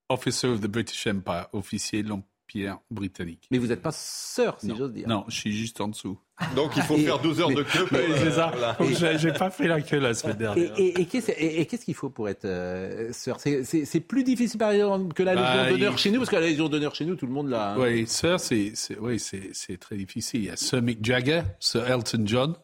officer 0.08 0.48
of 0.48 0.60
the 0.60 0.66
British 0.66 1.06
Empire, 1.06 1.48
officier 1.52 2.02
de 2.02 2.08
l'Empire 2.08 2.78
britannique. 2.90 3.48
Mais 3.50 3.58
vous 3.58 3.68
n'êtes 3.68 3.82
pas 3.82 3.92
sœur, 3.92 4.60
si 4.60 4.74
j'ose 4.76 4.92
dire. 4.92 5.08
Non, 5.08 5.24
je 5.28 5.36
suis 5.36 5.52
juste 5.52 5.80
en 5.80 5.88
dessous. 5.88 6.18
Donc 6.56 6.72
il 6.76 6.82
faut 6.82 6.96
Et- 6.96 7.04
faire 7.04 7.18
12 7.18 7.40
heures 7.40 7.48
de 7.50 7.62
queue. 7.62 7.86
c'est 7.90 7.96
euh, 7.96 8.30
ça. 8.30 8.52
voilà. 8.54 9.16
J'ai 9.18 9.32
pas 9.32 9.50
fait 9.50 9.66
la 9.68 9.80
queue 9.80 9.98
la 9.98 10.14
semaine 10.14 10.36
dernière. 10.36 10.72
et- 10.78 11.00
et 11.00 11.04
qu'est-ce 11.06 11.30
et- 11.32 11.60
et 11.60 11.66
qu'est-ce 11.66 11.84
qu'il 11.84 11.94
faut 11.94 12.10
pour 12.10 12.28
être 12.28 12.44
euh, 12.44 13.12
sœur? 13.12 13.40
C'est- 13.40 13.64
C'est 13.64 13.84
c'est 13.84 14.00
plus 14.00 14.24
difficile 14.24 14.58
par 14.58 14.70
exemple 14.72 15.12
que 15.14 15.22
la 15.22 15.34
Bah, 15.34 15.54
Légion 15.64 15.72
d'honneur 15.76 15.92
il- 15.92 15.98
chez 15.98 16.10
nous, 16.10 16.18
parce 16.18 16.30
que 16.30 16.36
la 16.36 16.42
Légion 16.42 16.68
d'honneur 16.68 16.94
chez 16.94 17.04
nous, 17.04 17.14
tout 17.16 17.26
le 17.26 17.32
monde 17.32 17.48
l'a. 17.50 17.72
hein. 17.72 17.76
Oui, 17.78 18.06
sœur, 18.06 18.40
c'est 18.40 18.72
c'est- 18.74 18.98
oui, 18.98 19.18
c'est 19.18 19.50
c'est 19.52 19.78
très 19.78 19.96
difficile. 19.96 20.40
Il 20.40 20.46
y 20.46 20.50
a 20.50 20.56
Sir 20.56 20.82
Mick 20.82 21.04
Jagger, 21.04 21.42
Sir 21.60 21.88
Elton 21.90 22.22
John, 22.26 22.54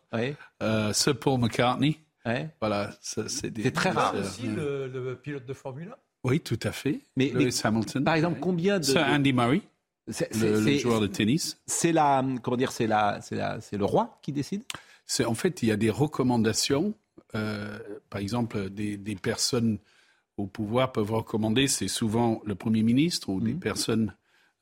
euh, 0.63 0.93
Sir 0.93 1.19
Paul 1.19 1.41
McCartney. 1.41 1.99
ouais. 2.27 2.49
Voilà, 2.61 2.91
ça, 3.01 3.23
c'est 3.29 3.51
des- 3.51 3.63
C'est 3.63 3.71
très 3.71 3.91
rare. 3.91 4.13
sœurs. 4.13 4.21
aussi 4.25 4.47
le, 4.47 4.87
le 4.89 5.15
pilote 5.17 5.47
de 5.47 5.55
Formule 5.55 5.89
1. 5.93 5.97
Oui, 6.25 6.41
tout 6.41 6.59
à 6.65 6.73
fait. 6.73 7.01
Mais- 7.17 7.31
Lewis 7.33 7.61
Hamilton. 7.65 8.03
Par 8.05 8.15
exemple, 8.15 8.39
combien 8.41 8.79
de. 8.81 8.85
Sir 8.85 9.05
Andy 9.09 9.33
Murray, 9.33 9.63
c'est- 10.11 10.35
le, 10.35 10.79
joueur 10.79 11.01
de 11.01 11.07
tennis. 11.07 11.59
C'est 11.67 11.93
la. 11.93 12.25
Comment 12.43 12.57
dire 12.57 12.73
C'est 12.73 12.87
la. 12.87 13.21
C'est 13.23 13.37
la. 13.37 13.61
C'est 13.61 13.77
le 13.77 13.85
roi 13.85 14.19
qui 14.23 14.33
décide? 14.33 14.63
C'est 15.07 15.25
en 15.25 15.35
fait, 15.35 15.63
il 15.63 15.69
y 15.69 15.73
a 15.73 15.77
des 15.77 15.91
recommandations. 15.91 16.95
euh, 17.35 17.79
par 18.09 18.21
exemple, 18.23 18.71
des, 18.71 18.97
des 18.97 19.15
personnes 19.15 19.79
au 20.39 20.47
pouvoir 20.47 20.93
peuvent 20.93 21.13
recommander. 21.13 21.69
C'est 21.69 21.89
souvent 21.89 22.41
le 22.47 22.55
premier 22.55 22.83
ministre 22.83 23.29
ou 23.29 23.41
des 23.41 23.53
Mhm. 23.53 23.61
personnes 23.61 24.15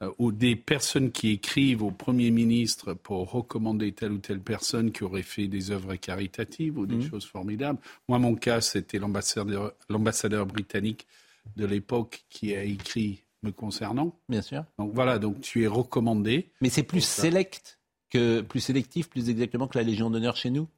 euh, 0.02 0.10
ou 0.18 0.30
des 0.30 0.56
personnes 0.56 1.10
qui 1.10 1.30
écrivent 1.30 1.82
au 1.82 1.90
Premier 1.90 2.30
ministre 2.30 2.92
pour 2.92 3.30
recommander 3.30 3.92
telle 3.92 4.12
ou 4.12 4.18
telle 4.18 4.40
personne 4.40 4.92
qui 4.92 5.04
aurait 5.04 5.22
fait 5.22 5.46
des 5.48 5.70
œuvres 5.70 5.94
caritatives 5.96 6.76
ou 6.76 6.84
des 6.86 6.96
Mhm. 6.96 7.08
choses 7.08 7.24
formidables. 7.24 7.78
Moi, 8.08 8.18
mon 8.18 8.34
cas, 8.34 8.60
c'était 8.60 8.98
l'ambassadeur, 8.98 9.72
l'ambassadeur 9.88 10.44
britannique 10.44 11.06
de 11.56 11.64
l'époque 11.64 12.24
qui 12.28 12.54
a 12.54 12.62
écrit 12.64 13.22
me 13.46 13.52
concernant. 13.52 14.18
Bien 14.28 14.42
sûr. 14.42 14.64
Donc 14.78 14.92
voilà, 14.94 15.18
donc 15.18 15.40
tu 15.40 15.62
es 15.64 15.66
recommandé. 15.66 16.50
Mais 16.60 16.68
c'est 16.68 16.82
plus 16.82 17.00
select 17.04 17.78
que 18.10 18.40
plus 18.40 18.60
sélectif, 18.60 19.08
plus 19.08 19.28
exactement 19.30 19.66
que 19.68 19.78
la 19.78 19.84
Légion 19.84 20.10
d'honneur 20.10 20.36
chez 20.36 20.50
nous? 20.50 20.68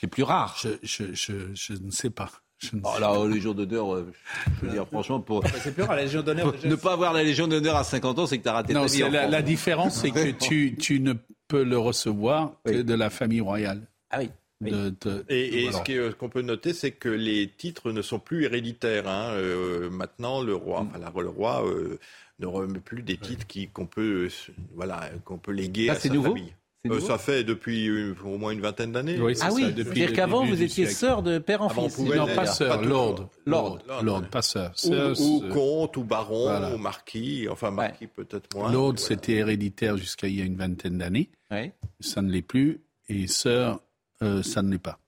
C'est 0.00 0.06
plus 0.06 0.22
rare. 0.22 0.56
Je, 0.60 0.70
je, 0.82 1.12
je, 1.14 1.54
je 1.54 1.72
ne 1.74 1.90
sais 1.90 2.10
pas. 2.10 2.30
Je 2.58 2.76
ne 2.76 2.80
Oh 2.84 2.92
sais 2.94 3.00
là, 3.00 3.08
pas. 3.08 3.18
la 3.24 3.34
Légion 3.34 3.54
d'honneur, 3.54 3.94
euh, 3.94 4.12
je 4.60 4.66
veux 4.66 4.72
dire 4.72 4.86
franchement, 4.86 5.20
pour 5.20 5.42
C'est 5.62 5.74
plus 5.74 5.82
rare, 5.82 5.96
la 5.96 6.04
Légion 6.04 6.22
d'honneur. 6.22 6.52
déjà, 6.52 6.68
ne 6.68 6.74
pas 6.76 6.92
avoir 6.92 7.12
la 7.12 7.24
Légion 7.24 7.48
d'honneur 7.48 7.74
à 7.76 7.82
50 7.84 8.18
ans, 8.20 8.26
c'est 8.26 8.38
que 8.38 8.44
t'as 8.44 8.52
raté 8.52 8.72
Non, 8.72 8.86
ta 8.86 8.92
vie. 8.92 9.00
la, 9.10 9.26
la 9.28 9.42
différence, 9.42 10.00
c'est 10.00 10.10
que 10.12 10.30
tu, 10.46 10.76
tu 10.78 11.00
ne 11.00 11.14
peux 11.48 11.64
le 11.64 11.76
recevoir 11.78 12.52
que 12.64 12.82
de 12.82 12.94
la 12.94 13.10
famille 13.10 13.40
royale. 13.40 13.88
Ah 14.10 14.18
oui. 14.20 14.30
De- 14.70 14.94
de- 15.00 15.24
Et, 15.28 15.64
et 15.64 15.68
voilà. 15.70 15.84
ce 15.86 16.12
qu'on 16.12 16.28
peut 16.28 16.42
noter, 16.42 16.72
c'est 16.72 16.92
que 16.92 17.08
les 17.08 17.48
titres 17.48 17.90
ne 17.92 18.02
sont 18.02 18.18
plus 18.18 18.44
héréditaires. 18.44 19.08
hein. 19.08 19.30
Euh, 19.32 19.90
maintenant, 19.90 20.42
le 20.42 20.54
roi, 20.54 20.80
enfin, 20.88 20.98
la- 20.98 21.22
le 21.22 21.28
roi 21.28 21.66
euh, 21.66 21.98
ne 22.38 22.46
remet 22.46 22.78
plus 22.80 23.02
des 23.02 23.16
titres 23.16 23.46
qu'on 23.72 23.86
peut, 23.86 24.28
euh, 24.28 24.52
voilà, 24.74 25.10
qu'on 25.24 25.38
peut 25.38 25.52
léguer 25.52 25.86
Ça, 25.86 25.92
à 25.92 25.94
c'est 25.96 26.08
sa 26.08 26.14
nouveau 26.14 26.30
famille. 26.34 26.54
Euh, 26.90 26.98
ça 26.98 27.16
fait 27.16 27.44
depuis 27.44 27.88
au 28.24 28.38
moins 28.38 28.50
une 28.50 28.60
vingtaine 28.60 28.90
d'années. 28.90 29.16
Oui, 29.20 29.34
Ah 29.40 29.50
ça, 29.50 29.54
oui, 29.54 29.72
c'est-à-dire 29.76 30.12
qu'avant 30.12 30.44
vous 30.44 30.60
étiez 30.62 30.86
sœur 30.88 31.22
de 31.22 31.38
père 31.38 31.62
en 31.62 31.68
Avant, 31.68 31.88
fils. 31.88 32.00
Non, 32.00 32.26
pas 32.34 32.44
sœur. 32.46 32.82
Lord. 32.82 33.28
Lord. 33.46 33.78
Lord, 33.86 34.02
Lord, 34.02 34.22
pas 34.28 34.42
sœur. 34.42 34.72
Ou, 35.20 35.44
comte, 35.52 35.96
ou 35.96 36.02
baron, 36.02 36.42
Voilà. 36.48 36.74
ou 36.74 36.78
marquis, 36.78 37.46
enfin 37.48 37.70
marquis 37.70 38.08
peut-être 38.08 38.52
moins. 38.56 38.72
Lord, 38.72 38.82
Voilà. 38.94 38.98
c'était 38.98 39.34
héréditaire 39.34 39.96
jusqu'à 39.96 40.26
il 40.26 40.34
y 40.36 40.42
a 40.42 40.44
une 40.44 40.56
vingtaine 40.56 40.98
d'années. 40.98 41.30
Ouais. 41.52 41.72
Ça 42.00 42.20
ne 42.20 42.32
l'est 42.32 42.42
plus. 42.42 42.80
Et 43.08 43.28
sœur, 43.28 43.78
euh, 44.22 44.42
ça 44.42 44.62
ne 44.62 44.70
l'est 44.70 44.78
pas. 44.78 44.98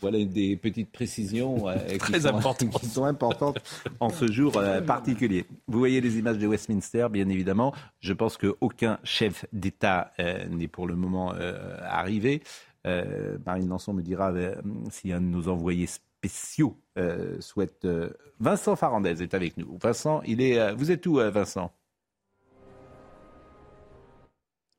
Voilà 0.00 0.24
des 0.24 0.56
petites 0.56 0.90
précisions 0.90 1.68
euh, 1.68 1.76
qui, 1.92 1.98
Très 1.98 2.20
sont, 2.20 2.26
importantes. 2.28 2.70
qui 2.80 2.86
sont 2.86 3.04
importantes 3.04 3.58
en 4.00 4.10
ce 4.10 4.30
jour 4.30 4.56
euh, 4.56 4.80
particulier. 4.80 5.46
Vous 5.68 5.78
voyez 5.78 6.00
les 6.00 6.18
images 6.18 6.38
de 6.38 6.46
Westminster, 6.46 7.06
bien 7.10 7.28
évidemment. 7.28 7.72
Je 8.00 8.12
pense 8.12 8.36
qu'aucun 8.36 8.98
chef 9.04 9.46
d'État 9.52 10.12
euh, 10.18 10.44
n'est 10.48 10.68
pour 10.68 10.86
le 10.86 10.96
moment 10.96 11.32
euh, 11.34 11.78
arrivé. 11.82 12.42
Euh, 12.86 13.38
Marine 13.46 13.68
Lançon 13.68 13.92
me 13.94 14.02
dira 14.02 14.32
euh, 14.32 14.54
si 14.90 15.12
un 15.12 15.20
de 15.20 15.26
nos 15.26 15.48
envoyés 15.48 15.86
spéciaux 15.86 16.76
euh, 16.98 17.40
souhaite. 17.40 17.84
euh, 17.84 18.10
Vincent 18.40 18.74
Farandez 18.74 19.22
est 19.22 19.34
avec 19.34 19.56
nous. 19.56 19.78
Vincent, 19.80 20.20
il 20.26 20.40
est. 20.42 20.58
euh, 20.58 20.74
vous 20.74 20.90
êtes 20.90 21.06
où, 21.06 21.20
euh, 21.20 21.30
Vincent? 21.30 21.72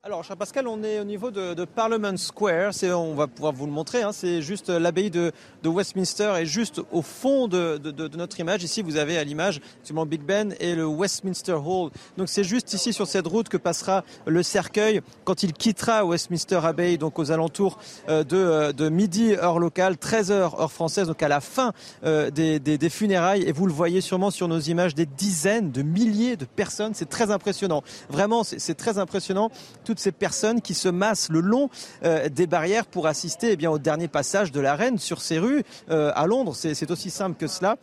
Alors, 0.03 0.23
cher 0.23 0.36
Pascal, 0.36 0.68
on 0.68 0.82
est 0.82 0.99
au 0.99 1.03
niveau 1.03 1.30
de, 1.30 1.53
de 1.53 1.64
Parliament 1.64 2.18
Square. 2.18 2.73
C'est, 2.73 2.91
on 2.91 3.14
va 3.14 3.28
pouvoir 3.28 3.53
vous 3.53 3.68
le 3.68 3.72
montrer. 3.72 4.02
hein. 4.02 4.11
c'est 4.11 4.41
juste 4.41 4.69
l'abbaye 4.69 5.11
de, 5.11 5.32
de 5.61 5.69
Westminster 5.69 6.34
et 6.40 6.45
juste 6.48 6.82
au 6.91 7.03
fond 7.03 7.48
de, 7.48 7.78
de- 7.78 8.07
notre 8.18 8.40
image. 8.40 8.64
Ici, 8.64 8.82
vous 8.82 8.98
avez 8.98 9.19
à 9.19 9.23
l'image 9.23 9.61
sûrement 9.84 10.07
Big 10.07 10.22
Ben 10.23 10.56
et 10.60 10.73
le 10.73 10.88
Westminster 10.88 11.52
Hall. 11.64 11.91
Donc, 12.18 12.30
c'est 12.30 12.44
juste 12.44 12.73
ici 12.73 12.94
sur 12.94 13.06
cette 13.06 13.28
route 13.28 13.48
que 13.48 13.57
passera 13.57 14.03
le 14.26 14.41
cercueil 14.41 15.02
quand 15.23 15.44
il 15.44 15.53
quittera 15.53 16.03
Westminster 16.03 16.60
Abbey, 16.64 16.98
donc 16.98 17.19
aux 17.19 17.32
alentours 17.32 17.78
euh, 18.10 18.23
de, 18.23 18.38
euh, 18.38 18.73
de 18.73 18.90
midi 18.90 19.36
heure 19.36 19.60
locale, 19.60 19.99
13 19.99 20.32
heures 20.32 20.60
heure 20.60 20.72
française, 20.72 21.10
donc 21.10 21.22
à 21.22 21.28
la 21.28 21.41
fin 21.41 21.73
euh, 22.06 22.32
des, 22.32 22.60
des- 22.60 22.80
des 22.80 22.90
funérailles. 22.90 23.44
Et 23.44 23.52
vous 23.52 23.68
le 23.68 23.73
voyez 23.73 24.02
sûrement 24.02 24.32
sur 24.32 24.48
nos 24.48 24.60
images, 24.61 24.95
des 24.95 25.06
dizaines 25.06 25.72
de 25.72 25.84
milliers 25.84 26.38
de 26.38 26.45
personnes. 26.45 26.95
C'est 26.95 27.07
très 27.10 27.30
impressionnant. 27.30 27.84
Vraiment, 28.10 28.44
c'est 28.44 28.57
c'est 28.57 28.73
très 28.73 28.98
impressionnant 28.98 29.52
toutes 29.91 29.99
ces 29.99 30.13
personnes 30.13 30.61
qui 30.61 30.73
se 30.73 30.88
massent 30.88 31.27
le 31.27 31.41
long 31.41 31.69
euh, 32.05 32.30
des 32.30 32.47
barrières 32.47 32.85
pour 32.85 33.07
assister 33.07 33.57
eh 33.59 33.68
au 33.68 33.77
dernier 33.77 34.07
passage 34.07 34.53
de 34.53 34.61
la 34.61 34.73
reine 34.73 34.97
sur 34.97 35.19
ces 35.19 35.38
rues 35.38 35.63
euh, 35.89 36.13
à 36.15 36.27
Londres. 36.27 36.55
C'est 36.55 36.89
aussi 36.91 37.09
simple 37.09 37.35
que 37.35 37.47
cela. 37.47 37.76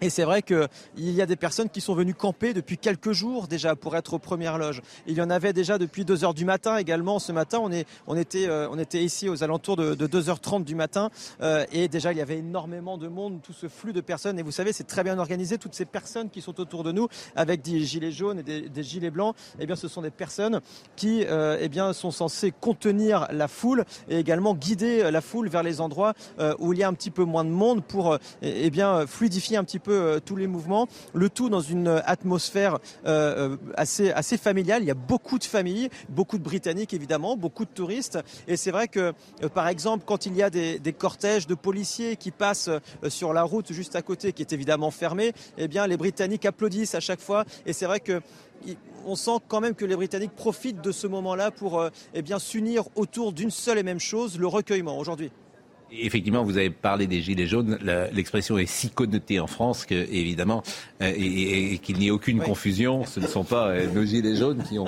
Et 0.00 0.10
c'est 0.10 0.24
vrai 0.24 0.42
qu'il 0.42 0.68
y 0.96 1.22
a 1.22 1.26
des 1.26 1.36
personnes 1.36 1.70
qui 1.70 1.80
sont 1.80 1.94
venues 1.94 2.14
camper 2.14 2.52
depuis 2.52 2.76
quelques 2.76 3.12
jours 3.12 3.48
déjà 3.48 3.76
pour 3.76 3.96
être 3.96 4.14
aux 4.14 4.18
premières 4.18 4.58
loges. 4.58 4.82
Il 5.06 5.16
y 5.16 5.22
en 5.22 5.30
avait 5.30 5.52
déjà 5.52 5.78
depuis 5.78 6.04
2 6.04 6.24
heures 6.24 6.34
du 6.34 6.44
matin 6.44 6.76
également. 6.76 7.18
Ce 7.18 7.32
matin, 7.32 7.62
euh, 7.70 8.68
on 8.70 8.78
était 8.78 9.02
ici 9.02 9.28
aux 9.28 9.42
alentours 9.42 9.76
de, 9.76 9.94
de 9.94 10.06
2h30 10.06 10.64
du 10.64 10.74
matin. 10.74 11.10
euh, 11.40 11.64
et 11.72 11.88
déjà, 11.88 12.12
il 12.12 12.18
y 12.18 12.20
avait 12.20 12.38
énormément 12.38 12.98
de 12.98 13.08
monde, 13.08 13.40
tout 13.42 13.52
ce 13.52 13.68
flux 13.68 13.92
de 13.92 14.00
personnes. 14.00 14.38
Et 14.38 14.42
vous 14.42 14.50
savez, 14.50 14.72
c'est 14.72 14.84
très 14.84 15.02
bien 15.02 15.18
organisé. 15.18 15.56
Toutes 15.56 15.74
ces 15.74 15.86
personnes 15.86 16.28
qui 16.28 16.42
sont 16.42 16.60
autour 16.60 16.84
de 16.84 16.92
nous 16.92 17.08
avec 17.34 17.62
des 17.62 17.80
gilets 17.80 18.12
jaunes 18.12 18.40
et 18.40 18.42
des, 18.42 18.82
gilets 18.82 19.10
blancs, 19.10 19.34
eh 19.58 19.66
bien, 19.66 19.76
ce 19.76 19.88
sont 19.88 20.02
des 20.02 20.10
personnes 20.10 20.60
qui 20.96 21.24
euh, 21.24 21.56
eh 21.60 21.68
bien, 21.68 21.92
sont 21.92 22.10
censées 22.10 22.52
contenir 22.52 23.28
la 23.30 23.48
foule 23.48 23.84
et 24.08 24.18
également 24.18 24.54
guider 24.54 25.10
la 25.10 25.20
foule 25.20 25.48
vers 25.48 25.62
les 25.62 25.80
endroits 25.80 26.14
où 26.58 26.72
il 26.72 26.78
y 26.78 26.82
a 26.82 26.88
un 26.88 26.94
petit 26.94 27.10
peu 27.10 27.24
moins 27.24 27.44
de 27.44 27.50
monde 27.50 27.82
pour 27.82 28.12
euh, 28.12 28.18
eh 28.42 28.70
bien, 28.70 29.06
fluidifier 29.06 29.56
un 29.56 29.64
petit 29.64 29.78
peu 29.78 29.85
euh, 29.92 30.20
tous 30.20 30.36
les 30.36 30.46
mouvements. 30.46 30.88
Le 31.14 31.28
tout 31.28 31.48
dans 31.48 31.60
une 31.60 32.02
atmosphère 32.06 32.78
euh, 33.06 33.56
euh, 33.56 33.56
assez, 33.74 34.38
familiale. 34.38 34.82
Il 34.82 34.86
y 34.86 34.90
a 34.90 34.94
beaucoup 34.94 35.38
de 35.38 35.44
familles, 35.44 35.88
beaucoup 36.08 36.38
de 36.38 36.42
Britanniques 36.42 36.94
évidemment, 36.94 37.36
beaucoup 37.36 37.64
de 37.64 37.70
touristes. 37.70 38.18
Et 38.48 38.56
c'est 38.56 38.70
vrai 38.70 38.88
que, 38.88 39.12
euh, 39.42 39.48
par 39.48 39.68
exemple, 39.68 40.04
quand 40.06 40.26
il 40.26 40.36
y 40.36 40.42
a 40.42 40.50
des, 40.50 40.80
cortèges 40.98 41.46
de 41.46 41.54
policiers 41.54 42.16
qui 42.16 42.30
passent 42.30 42.68
euh, 42.68 43.10
sur 43.10 43.32
la 43.32 43.42
route 43.42 43.72
juste 43.72 43.96
à 43.96 44.02
côté, 44.02 44.32
qui 44.32 44.42
est 44.42 44.52
évidemment 44.52 44.90
fermée, 44.90 45.32
eh 45.58 45.68
bien, 45.68 45.86
les 45.86 45.96
Britanniques 45.96 46.46
applaudissent 46.46 46.94
à 46.94 47.00
chaque 47.00 47.20
fois. 47.20 47.44
Et 47.66 47.72
c'est 47.72 47.86
vrai 47.86 48.00
que 48.00 48.22
on 49.04 49.14
sent 49.14 49.38
quand 49.48 49.60
même 49.60 49.74
que 49.74 49.84
les 49.84 49.94
Britanniques 49.96 50.34
profitent 50.34 50.80
de 50.80 50.92
ce 50.92 51.06
moment-là 51.06 51.50
pour 51.50 51.80
euh, 51.80 51.90
eh 52.14 52.22
s'unir 52.38 52.84
autour 52.96 53.32
d'une 53.32 53.50
seule 53.50 53.78
et 53.78 53.82
même 53.82 54.00
chose, 54.00 54.38
le 54.38 54.46
recueillement 54.46 54.98
aujourd'hui. 54.98 55.30
Effectivement, 55.92 56.42
vous 56.42 56.56
avez 56.58 56.70
parlé 56.70 57.06
des 57.06 57.22
gilets 57.22 57.46
jaunes. 57.46 57.78
L'expression 58.12 58.58
est 58.58 58.66
si 58.66 58.90
connotée 58.90 59.38
en 59.40 59.46
France 59.46 59.86
que, 59.86 59.94
évidemment, 59.94 60.62
euh, 61.00 61.12
et, 61.16 61.78
qu'il 61.78 61.98
n'y 61.98 62.08
ait 62.08 62.10
aucune 62.10 62.40
confusion. 62.40 63.04
Ce 63.04 63.20
ne 63.20 63.26
sont 63.26 63.44
pas 63.44 63.68
euh, 63.68 63.86
nos 63.92 64.04
gilets 64.04 64.36
jaunes 64.36 64.62
qui 64.68 64.78
ont, 64.78 64.84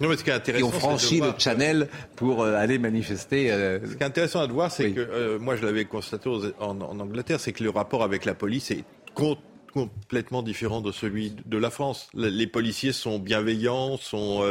Non, 0.00 0.08
mais 0.08 0.16
ce 0.16 0.22
qui 0.24 0.30
franchi 0.72 1.20
le 1.20 1.32
channel 1.38 1.88
pour 2.16 2.42
euh, 2.42 2.54
aller 2.56 2.78
manifester. 2.78 3.50
euh, 3.50 3.78
Ce 3.86 3.94
qui 3.94 4.02
est 4.02 4.06
intéressant 4.06 4.40
à 4.40 4.46
voir, 4.46 4.70
c'est 4.70 4.90
que 4.92 5.00
euh, 5.00 5.38
moi 5.38 5.56
je 5.56 5.64
l'avais 5.64 5.86
constaté 5.86 6.28
en, 6.60 6.80
en 6.80 7.00
Angleterre, 7.00 7.40
c'est 7.40 7.52
que 7.52 7.64
le 7.64 7.70
rapport 7.70 8.02
avec 8.02 8.24
la 8.26 8.34
police 8.34 8.70
est 8.70 8.84
com- 9.14 9.36
complètement 9.72 10.42
différent 10.42 10.80
de 10.82 10.92
celui 10.92 11.32
de 11.46 11.56
la 11.58 11.70
France. 11.70 12.08
Le- 12.14 12.28
Les 12.28 12.46
policiers 12.46 12.92
sont 12.92 13.18
bienveillants, 13.18 13.96
sont 13.96 14.42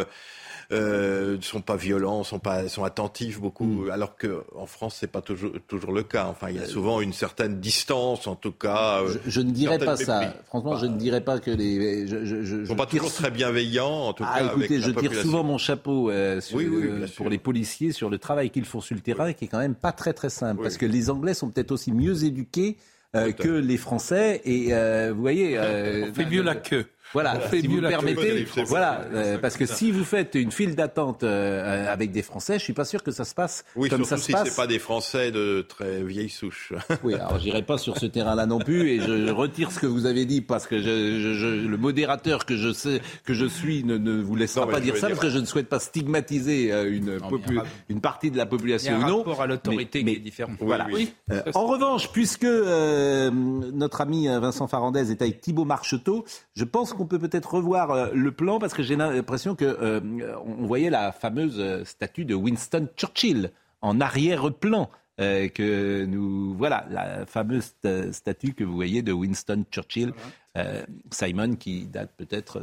euh, 0.72 1.35
euh, 1.35 1.38
sont 1.41 1.61
pas 1.61 1.76
violents, 1.76 2.23
sont 2.23 2.40
pas 2.40 2.68
sont 2.69 2.84
attentifs 2.84 3.40
beaucoup, 3.40 3.85
alors 3.91 4.15
que 4.15 4.44
en 4.56 4.65
France 4.65 4.98
c'est 4.99 5.07
pas 5.11 5.22
toujours 5.22 5.52
toujours 5.68 5.91
le 5.91 6.03
cas. 6.03 6.26
Enfin, 6.27 6.49
il 6.49 6.56
y 6.56 6.60
a 6.60 6.65
souvent 6.65 7.02
une 7.02 7.14
certaine 7.14 7.60
distance, 7.60 8.27
en 8.27 8.35
tout 8.35 8.52
cas. 8.52 9.02
euh, 9.02 9.15
je, 9.26 9.30
je 9.31 9.41
ne 9.41 9.52
dirais 9.52 9.80
pas 9.80 9.95
ça. 9.98 10.34
Franchement, 10.48 10.77
je 10.77 10.85
ne 10.85 10.98
dirais 10.98 11.22
pas 11.22 11.40
que 11.40 11.52
les. 11.52 12.07
Je, 12.07 12.26
je, 12.26 12.44
je, 12.44 12.65
sont 12.65 12.76
pas 12.76 12.85
tire 12.85 13.02
toujours 13.03 13.14
très 13.15 13.31
bienveillants, 13.31 14.07
en 14.07 14.14
tout 14.14 14.23
Ah, 14.27 14.40
cas. 14.40 14.45
écoutez, 14.48 14.76
avec 14.84 14.95
la 14.95 15.02
je 15.02 15.07
tire 15.10 15.22
souvent 15.22 15.44
mon 15.44 15.57
chapeau 15.57 16.10
euh, 16.10 16.41
sur- 16.41 16.57
Oui, 16.57 16.68
oui, 16.68 16.84
euh, 16.88 17.07
pour 17.15 17.30
les 17.30 17.38
policiers 17.38 17.91
sur 17.91 18.10
le 18.10 18.18
travail 18.18 18.49
qu'ils 18.49 18.65
font 18.65 18.81
sur 18.81 18.95
le 18.95 19.02
terrain, 19.02 19.34
qui 19.34 19.45
est 19.45 19.48
quand 19.48 19.60
même 19.60 19.76
pas 19.76 19.91
très 19.91 20.14
très 20.14 20.30
simple, 20.30 20.61
parce 20.64 20.77
que 20.77 20.85
les 20.85 21.10
Anglais 21.10 21.34
sont 21.34 21.49
peut-être 21.49 21.72
aussi 21.72 21.91
mieux 21.91 22.23
éduqués 22.23 22.77
euh, 23.15 23.31
que 23.31 23.48
les 23.49 23.77
Français, 23.77 24.41
et 24.44 24.73
euh, 24.73 25.11
vous 25.14 25.22
voyez, 25.22 25.56
euh, 25.57 26.07
On 26.10 26.14
fait 26.14 26.26
mieux 26.26 26.41
la 26.41 26.56
queue. 26.56 26.85
Voilà, 27.14 27.40
si 27.49 27.68
vous 27.68 27.80
queue. 27.80 27.88
permettez, 27.88 28.45
voilà, 28.65 29.02
euh, 29.14 29.38
parce 29.38 29.56
que 29.57 29.65
si 29.65 29.91
vous 29.91 30.03
faites 30.03 30.35
une 30.35 30.52
file 30.52 30.76
d'attente 30.76 31.23
euh, 31.23 31.91
avec 31.91 32.11
des 32.11 32.22
Français, 32.23 32.57
je 32.60 32.64
suis 32.64 32.73
pas 32.73 32.85
sûr 32.85 33.03
que 33.03 33.11
ça 33.11 33.23
se 33.23 33.35
passe 33.35 33.64
Oui, 33.76 33.90
comme 33.90 34.03
ça 34.03 34.18
se 34.18 34.23
si 34.26 34.31
passe. 34.31 34.49
c'est 34.49 34.56
pas 34.56 34.68
des 34.68 34.80
Français 34.80 35.31
de 35.31 35.61
très 35.68 36.02
vieille 36.03 36.30
souche. 36.30 36.73
Oui, 37.03 37.14
alors 37.14 37.38
j'irai 37.40 37.61
pas 37.64 37.77
sur 37.77 37.98
ce 37.98 38.06
terrain-là 38.07 38.45
non 38.45 38.60
plus 38.60 38.90
et 38.90 38.99
je 38.99 39.30
retire 39.31 39.72
ce 39.72 39.80
que 39.80 39.85
vous 39.88 40.06
avez 40.06 40.26
dit 40.26 40.41
parce 40.41 40.65
que 40.68 40.80
je, 40.80 41.19
je- 41.19 41.34
je- 41.34 41.68
le 41.68 41.77
modérateur 41.77 42.45
que 42.45 42.57
je 42.57 42.72
sais 42.73 43.02
que 43.26 43.34
je 43.34 43.45
suis 43.45 43.84
ne, 43.84 43.98
ne 43.98 44.22
vous 44.22 44.35
laissera 44.35 44.65
Non, 44.65 44.72
pas 44.72 44.80
dire 44.80 44.95
ça 44.98 45.07
dire- 45.07 45.15
parce 45.15 45.27
que 45.27 45.30
je 45.34 45.40
ne 45.40 45.45
souhaite 45.45 45.69
pas 45.69 45.80
stigmatiser 45.80 46.72
euh, 46.73 46.91
une, 46.91 47.18
popu- 47.18 47.61
une 47.90 48.02
partie 48.02 48.31
de 48.31 48.38
la 48.38 48.44
Il 48.44 48.48
y 48.48 48.49
population 48.49 48.94
a 48.94 48.98
un 48.98 49.03
ou 49.06 49.07
non. 49.10 49.18
rapport 49.19 49.41
à 49.41 49.48
l'autorité 49.48 50.03
Mais- 50.03 50.14
qui 50.14 50.18
est 50.18 50.22
différent. 50.22 50.53
Voilà. 50.60 50.88
Euh, 51.31 51.41
en 51.53 51.65
revanche, 51.68 52.11
puisque 52.11 52.44
euh, 52.44 53.30
notre 53.31 54.02
ami 54.02 54.27
Vincent 54.27 54.68
Farandez 54.68 55.11
est 55.11 55.22
avec 55.22 55.41
Thibault 55.41 55.65
Marcheteau, 55.65 56.26
je 56.56 56.64
pense 56.64 56.94
qu'on 56.94 57.03
peut 57.06 57.20
peut-être 57.20 57.54
revoir 57.56 57.92
euh, 57.92 58.10
le 58.14 58.32
plan 58.32 58.60
parce 58.60 58.74
que 58.74 58.84
j'ai 58.84 58.96
l'impression 58.96 59.56
que 59.56 59.66
euh, 59.66 60.00
on 60.46 60.66
voyait 60.66 60.90
la 60.90 61.12
fameuse 61.12 61.60
euh, 61.60 61.84
statue 61.86 62.26
de 62.26 62.36
Winston 62.36 62.88
Churchill 62.98 63.52
en 63.82 64.00
arrière-plan. 64.02 64.90
euh, 65.20 65.48
que 65.48 66.06
nous 66.06 66.56
voilà 66.56 66.88
la 66.90 67.26
fameuse 67.28 67.74
sta- 67.84 68.12
statue 68.12 68.54
que 68.56 68.64
vous 68.64 68.74
voyez 68.74 69.04
de 69.04 69.12
Winston 69.12 69.64
Churchill, 69.72 70.12
euh, 70.58 70.84
Simon 71.12 71.56
qui 71.56 71.86
date 71.86 72.12
peut-être 72.18 72.60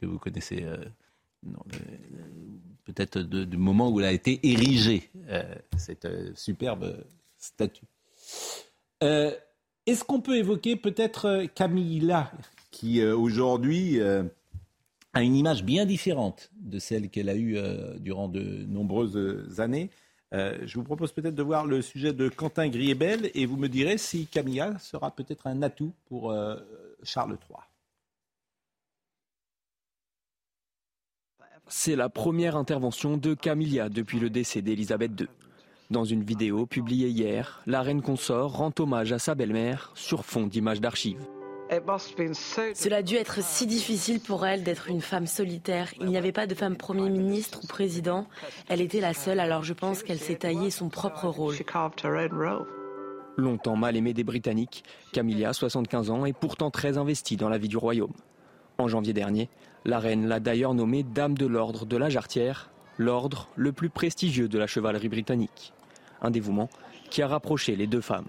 que 0.00 0.06
vous 0.06 0.18
connaissez 0.18 0.64
peut-être 2.84 3.20
du 3.20 3.56
moment 3.56 3.90
où 3.90 3.98
elle 4.00 4.06
a 4.06 4.12
été 4.12 4.38
érigée 4.48 5.10
cette 5.76 6.08
superbe 6.36 7.04
statue. 7.36 7.84
Est-ce 9.00 10.04
qu'on 10.04 10.20
peut 10.20 10.36
évoquer 10.36 10.76
peut-être 10.76 11.46
Camilla, 11.54 12.30
qui 12.78 13.00
euh, 13.00 13.16
aujourd'hui 13.16 13.98
euh, 13.98 14.22
a 15.12 15.24
une 15.24 15.34
image 15.34 15.64
bien 15.64 15.84
différente 15.84 16.52
de 16.60 16.78
celle 16.78 17.10
qu'elle 17.10 17.28
a 17.28 17.34
eue 17.34 17.58
durant 17.98 18.28
de 18.28 18.40
nombreuses 18.68 19.58
années. 19.58 19.90
je 20.30 20.74
vous 20.74 20.84
propose 20.84 21.10
peut-être 21.10 21.34
de 21.34 21.42
voir 21.42 21.66
le 21.66 21.82
sujet 21.82 22.12
de 22.12 22.28
Quentin 22.28 22.68
Griebel 22.68 23.32
et 23.34 23.46
vous 23.46 23.56
me 23.56 23.68
direz 23.68 23.98
si 23.98 24.26
Camilla 24.26 24.78
sera 24.78 25.10
peut-être 25.10 25.48
un 25.48 25.62
atout 25.62 25.92
pour 26.04 26.32
Charles 27.02 27.36
III. 27.50 27.58
C'est 31.66 31.96
la 31.96 32.08
première 32.08 32.54
intervention 32.54 33.16
de 33.16 33.34
Camilla 33.34 33.88
depuis 33.88 34.20
le 34.20 34.30
décès 34.30 34.62
d'Elisabeth 34.62 35.20
II. 35.20 35.26
Dans 35.90 36.04
une 36.04 36.22
vidéo 36.22 36.66
publiée 36.66 37.08
hier, 37.08 37.62
la 37.66 37.82
reine 37.82 38.02
consort 38.02 38.56
rend 38.56 38.72
hommage 38.78 39.10
à 39.10 39.18
sa 39.18 39.34
belle-mère 39.34 39.90
sur 39.94 40.24
fond 40.24 40.46
d'images 40.46 40.80
d'archives. 40.80 41.26
Cela 41.70 42.96
a 42.96 43.02
dû 43.02 43.16
être 43.16 43.42
si 43.42 43.66
difficile 43.66 44.20
pour 44.20 44.46
elle 44.46 44.62
d'être 44.62 44.88
une 44.88 45.00
femme 45.00 45.26
solitaire. 45.26 45.92
Il 46.00 46.06
n'y 46.06 46.16
avait 46.16 46.32
pas 46.32 46.46
de 46.46 46.54
femme 46.54 46.76
Premier 46.76 47.10
ministre 47.10 47.60
ou 47.62 47.66
président. 47.66 48.26
Elle 48.68 48.80
était 48.80 49.00
la 49.00 49.14
seule, 49.14 49.40
alors 49.40 49.64
je 49.64 49.74
pense 49.74 50.02
qu'elle 50.02 50.18
s'est 50.18 50.36
taillé 50.36 50.70
son 50.70 50.88
propre 50.88 51.28
rôle. 51.28 51.56
Longtemps 53.36 53.76
mal 53.76 53.96
aimée 53.96 54.14
des 54.14 54.24
Britanniques, 54.24 54.82
Camilla, 55.12 55.52
75 55.52 56.10
ans, 56.10 56.24
est 56.26 56.32
pourtant 56.32 56.70
très 56.70 56.98
investie 56.98 57.36
dans 57.36 57.48
la 57.48 57.58
vie 57.58 57.68
du 57.68 57.76
royaume. 57.76 58.14
En 58.78 58.88
janvier 58.88 59.12
dernier, 59.12 59.48
la 59.84 59.98
reine 59.98 60.26
l'a 60.26 60.40
d'ailleurs 60.40 60.74
nommée 60.74 61.02
Dame 61.02 61.36
de 61.36 61.46
l'Ordre 61.46 61.86
de 61.86 61.96
la 61.96 62.08
Jarretière, 62.08 62.70
l'ordre 62.96 63.48
le 63.56 63.72
plus 63.72 63.90
prestigieux 63.90 64.48
de 64.48 64.58
la 64.58 64.66
chevalerie 64.66 65.08
britannique. 65.08 65.72
Un 66.20 66.30
dévouement 66.30 66.68
qui 67.10 67.22
a 67.22 67.28
rapproché 67.28 67.76
les 67.76 67.86
deux 67.86 68.00
femmes. 68.00 68.26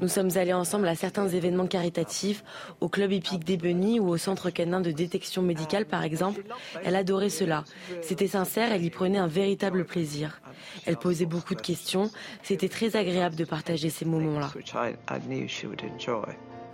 Nous 0.00 0.08
sommes 0.08 0.30
allés 0.36 0.52
ensemble 0.52 0.88
à 0.88 0.94
certains 0.94 1.28
événements 1.28 1.66
caritatifs, 1.66 2.44
au 2.80 2.88
Club 2.88 3.12
épique 3.12 3.44
d'Ebony 3.44 3.98
ou 3.98 4.08
au 4.08 4.16
Centre 4.16 4.50
canin 4.50 4.80
de 4.80 4.90
détection 4.90 5.42
médicale 5.42 5.86
par 5.86 6.04
exemple. 6.04 6.42
Elle 6.84 6.94
adorait 6.94 7.30
cela. 7.30 7.64
C'était 8.00 8.28
sincère, 8.28 8.72
elle 8.72 8.84
y 8.84 8.90
prenait 8.90 9.18
un 9.18 9.26
véritable 9.26 9.84
plaisir. 9.84 10.40
Elle 10.86 10.96
posait 10.96 11.26
beaucoup 11.26 11.54
de 11.54 11.60
questions. 11.60 12.10
C'était 12.42 12.68
très 12.68 12.96
agréable 12.96 13.34
de 13.34 13.44
partager 13.44 13.90
ces 13.90 14.04
moments-là. 14.04 14.52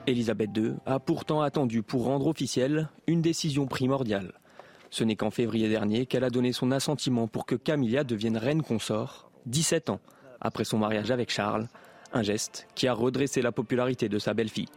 Elisabeth 0.06 0.50
II 0.56 0.74
a 0.84 1.00
pourtant 1.00 1.40
attendu 1.40 1.82
pour 1.82 2.04
rendre 2.04 2.26
officielle 2.26 2.90
une 3.06 3.22
décision 3.22 3.66
primordiale. 3.66 4.34
Ce 4.90 5.02
n'est 5.02 5.16
qu'en 5.16 5.30
février 5.30 5.68
dernier 5.68 6.06
qu'elle 6.06 6.24
a 6.24 6.30
donné 6.30 6.52
son 6.52 6.70
assentiment 6.70 7.26
pour 7.26 7.44
que 7.44 7.56
Camilla 7.56 8.04
devienne 8.04 8.36
reine 8.36 8.62
consort, 8.62 9.30
17 9.46 9.90
ans 9.90 10.00
après 10.46 10.64
son 10.64 10.78
mariage 10.78 11.10
avec 11.10 11.30
Charles, 11.30 11.66
un 12.12 12.22
geste 12.22 12.68
qui 12.74 12.86
a 12.86 12.94
redressé 12.94 13.42
la 13.42 13.52
popularité 13.52 14.08
de 14.08 14.18
sa 14.18 14.32
belle-fille. 14.32 14.68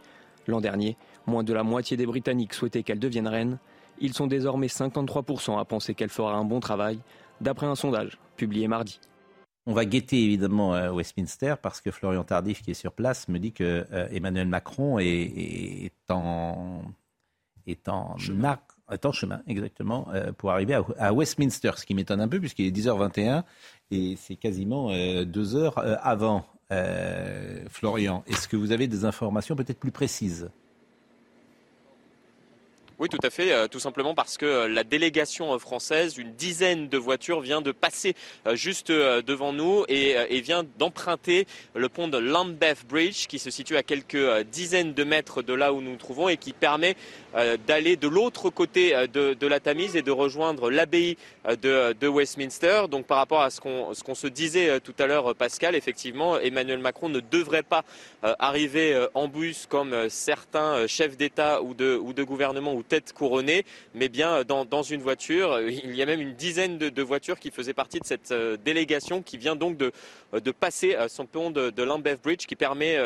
L'an 0.46 0.60
dernier, 0.60 0.96
moins 1.26 1.44
de 1.44 1.52
la 1.52 1.62
moitié 1.62 1.96
des 1.96 2.06
Britanniques 2.06 2.54
souhaitaient 2.54 2.82
qu'elle 2.82 2.98
devienne 2.98 3.28
reine. 3.28 3.58
Ils 4.00 4.14
sont 4.14 4.26
désormais 4.26 4.66
53% 4.66 5.58
à 5.58 5.64
penser 5.64 5.94
qu'elle 5.94 6.08
fera 6.10 6.34
un 6.34 6.44
bon 6.44 6.60
travail, 6.60 6.98
d'après 7.40 7.66
un 7.66 7.74
sondage 7.74 8.18
publié 8.36 8.66
mardi. 8.66 9.00
On 9.66 9.74
va 9.74 9.84
guetter 9.84 10.24
évidemment 10.24 10.74
euh, 10.74 10.90
Westminster 10.90 11.54
parce 11.60 11.80
que 11.80 11.90
Florian 11.90 12.24
Tardif, 12.24 12.62
qui 12.62 12.72
est 12.72 12.74
sur 12.74 12.92
place, 12.92 13.28
me 13.28 13.38
dit 13.38 13.52
que 13.52 13.86
euh, 13.92 14.08
Emmanuel 14.10 14.48
Macron 14.48 14.98
est, 14.98 15.92
en, 16.08 16.82
est 17.66 17.88
en 17.88 18.16
chemin. 18.90 19.12
chemin, 19.12 19.42
exactement, 19.46 20.08
euh, 20.12 20.32
pour 20.32 20.50
arriver 20.50 20.80
à, 20.98 21.12
Westminster, 21.12 21.72
ce 21.76 21.86
qui 21.86 21.94
m'étonne 21.94 22.20
un 22.20 22.28
peu 22.28 22.40
puisqu'il 22.40 22.66
est 22.66 22.70
10h21 22.70 23.44
et 23.90 24.16
c'est 24.16 24.36
quasiment 24.36 24.90
deux 25.24 25.56
heures 25.56 25.78
avant. 26.02 26.44
Florian, 27.68 28.22
est-ce 28.28 28.46
que 28.46 28.56
vous 28.56 28.70
avez 28.70 28.86
des 28.86 29.04
informations 29.04 29.56
peut-être 29.56 29.80
plus 29.80 29.90
précises? 29.90 30.50
Oui, 33.00 33.08
tout 33.08 33.18
à 33.22 33.30
fait. 33.30 33.50
Euh, 33.50 33.66
tout 33.66 33.80
simplement 33.80 34.14
parce 34.14 34.36
que 34.36 34.44
euh, 34.44 34.68
la 34.68 34.84
délégation 34.84 35.54
euh, 35.54 35.58
française, 35.58 36.18
une 36.18 36.34
dizaine 36.34 36.86
de 36.86 36.98
voitures, 36.98 37.40
vient 37.40 37.62
de 37.62 37.72
passer 37.72 38.14
juste 38.52 38.92
devant 38.92 39.54
nous 39.54 39.84
et, 39.88 40.40
vient 40.42 40.64
d'emprunter 40.78 41.46
le 41.74 41.88
pont 41.88 42.08
de 42.08 42.18
Lambeth 42.18 42.86
Bridge 42.86 43.26
qui 43.26 43.38
se 43.38 43.50
situe 43.50 43.78
à 43.78 43.82
quelques 43.82 44.42
dizaines 44.52 44.92
de 44.92 45.04
mètres 45.04 45.40
de 45.40 45.54
là 45.54 45.72
où 45.72 45.80
nous 45.80 45.92
nous 45.92 45.96
trouvons 45.96 46.28
et 46.28 46.36
qui 46.36 46.52
permet 46.52 46.96
d'aller 47.66 47.96
de 47.96 48.08
l'autre 48.08 48.50
côté 48.50 48.94
de, 49.12 49.46
la 49.46 49.60
Tamise 49.60 49.96
et 49.96 50.02
de 50.02 50.10
rejoindre 50.10 50.70
l'abbaye 50.70 51.16
de, 51.62 52.08
Westminster. 52.08 52.82
Donc 52.90 53.06
par 53.06 53.18
rapport 53.18 53.42
à 53.42 53.50
ce 53.50 53.60
qu'on 53.60 54.14
se 54.14 54.26
disait 54.26 54.80
tout 54.80 54.94
à 54.98 55.06
l'heure, 55.06 55.34
Pascal, 55.34 55.74
effectivement, 55.74 56.38
Emmanuel 56.38 56.78
Macron 56.78 57.08
ne 57.08 57.20
devrait 57.20 57.62
pas 57.62 57.84
arriver 58.22 59.06
en 59.14 59.28
bus 59.28 59.66
comme 59.66 60.08
certains 60.08 60.86
chefs 60.86 61.16
d'État 61.16 61.62
ou 61.62 61.74
de, 61.74 61.96
ou 61.96 62.12
de 62.12 62.22
gouvernement 62.22 62.74
ou 62.74 62.82
tête 62.82 63.12
couronnée, 63.12 63.64
mais 63.94 64.08
bien 64.08 64.44
dans, 64.44 64.82
une 64.82 65.02
voiture. 65.02 65.60
Il 65.60 65.94
y 65.94 66.02
a 66.02 66.06
même 66.06 66.20
une 66.20 66.34
dizaine 66.34 66.78
de, 66.78 67.02
voitures 67.02 67.38
qui 67.38 67.50
faisaient 67.50 67.74
partie 67.74 68.00
de 68.00 68.04
cette 68.04 68.30
euh, 68.32 68.56
délégation 68.56 69.22
qui 69.22 69.38
vient 69.38 69.56
donc 69.56 69.76
de, 69.76 69.92
euh, 70.34 70.40
passer 70.58 70.94
euh, 70.94 71.08
son 71.08 71.26
pont 71.26 71.50
de, 71.50 71.70
de 71.70 71.82
Lambeth 71.82 72.22
Bridge 72.22 72.46
qui 72.46 72.56
permet 72.56 72.98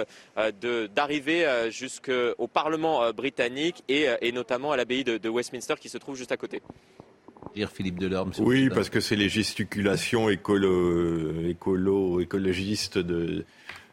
d'arriver 0.94 1.68
jusqu'au 1.70 2.46
Parlement 2.46 3.12
britannique 3.12 3.82
et, 3.88 4.32
notamment 4.32 4.72
à 4.72 4.76
l'abbaye 4.76 5.04
de, 5.04 5.28
Westminster 5.28 5.74
qui 5.80 5.88
se 5.88 5.98
trouve 5.98 6.16
juste 6.16 6.32
à 6.32 6.36
côté. 6.36 6.62
Philippe 7.72 7.98
Delorme. 7.98 8.32
Oui, 8.38 8.68
parce 8.68 8.90
que 8.90 9.00
c'est 9.00 9.16
les 9.16 9.28
gesticulations 9.28 10.28
écolo, 10.28 11.40
écolo 11.46 12.20
écologistes 12.20 12.98
de, 12.98 13.44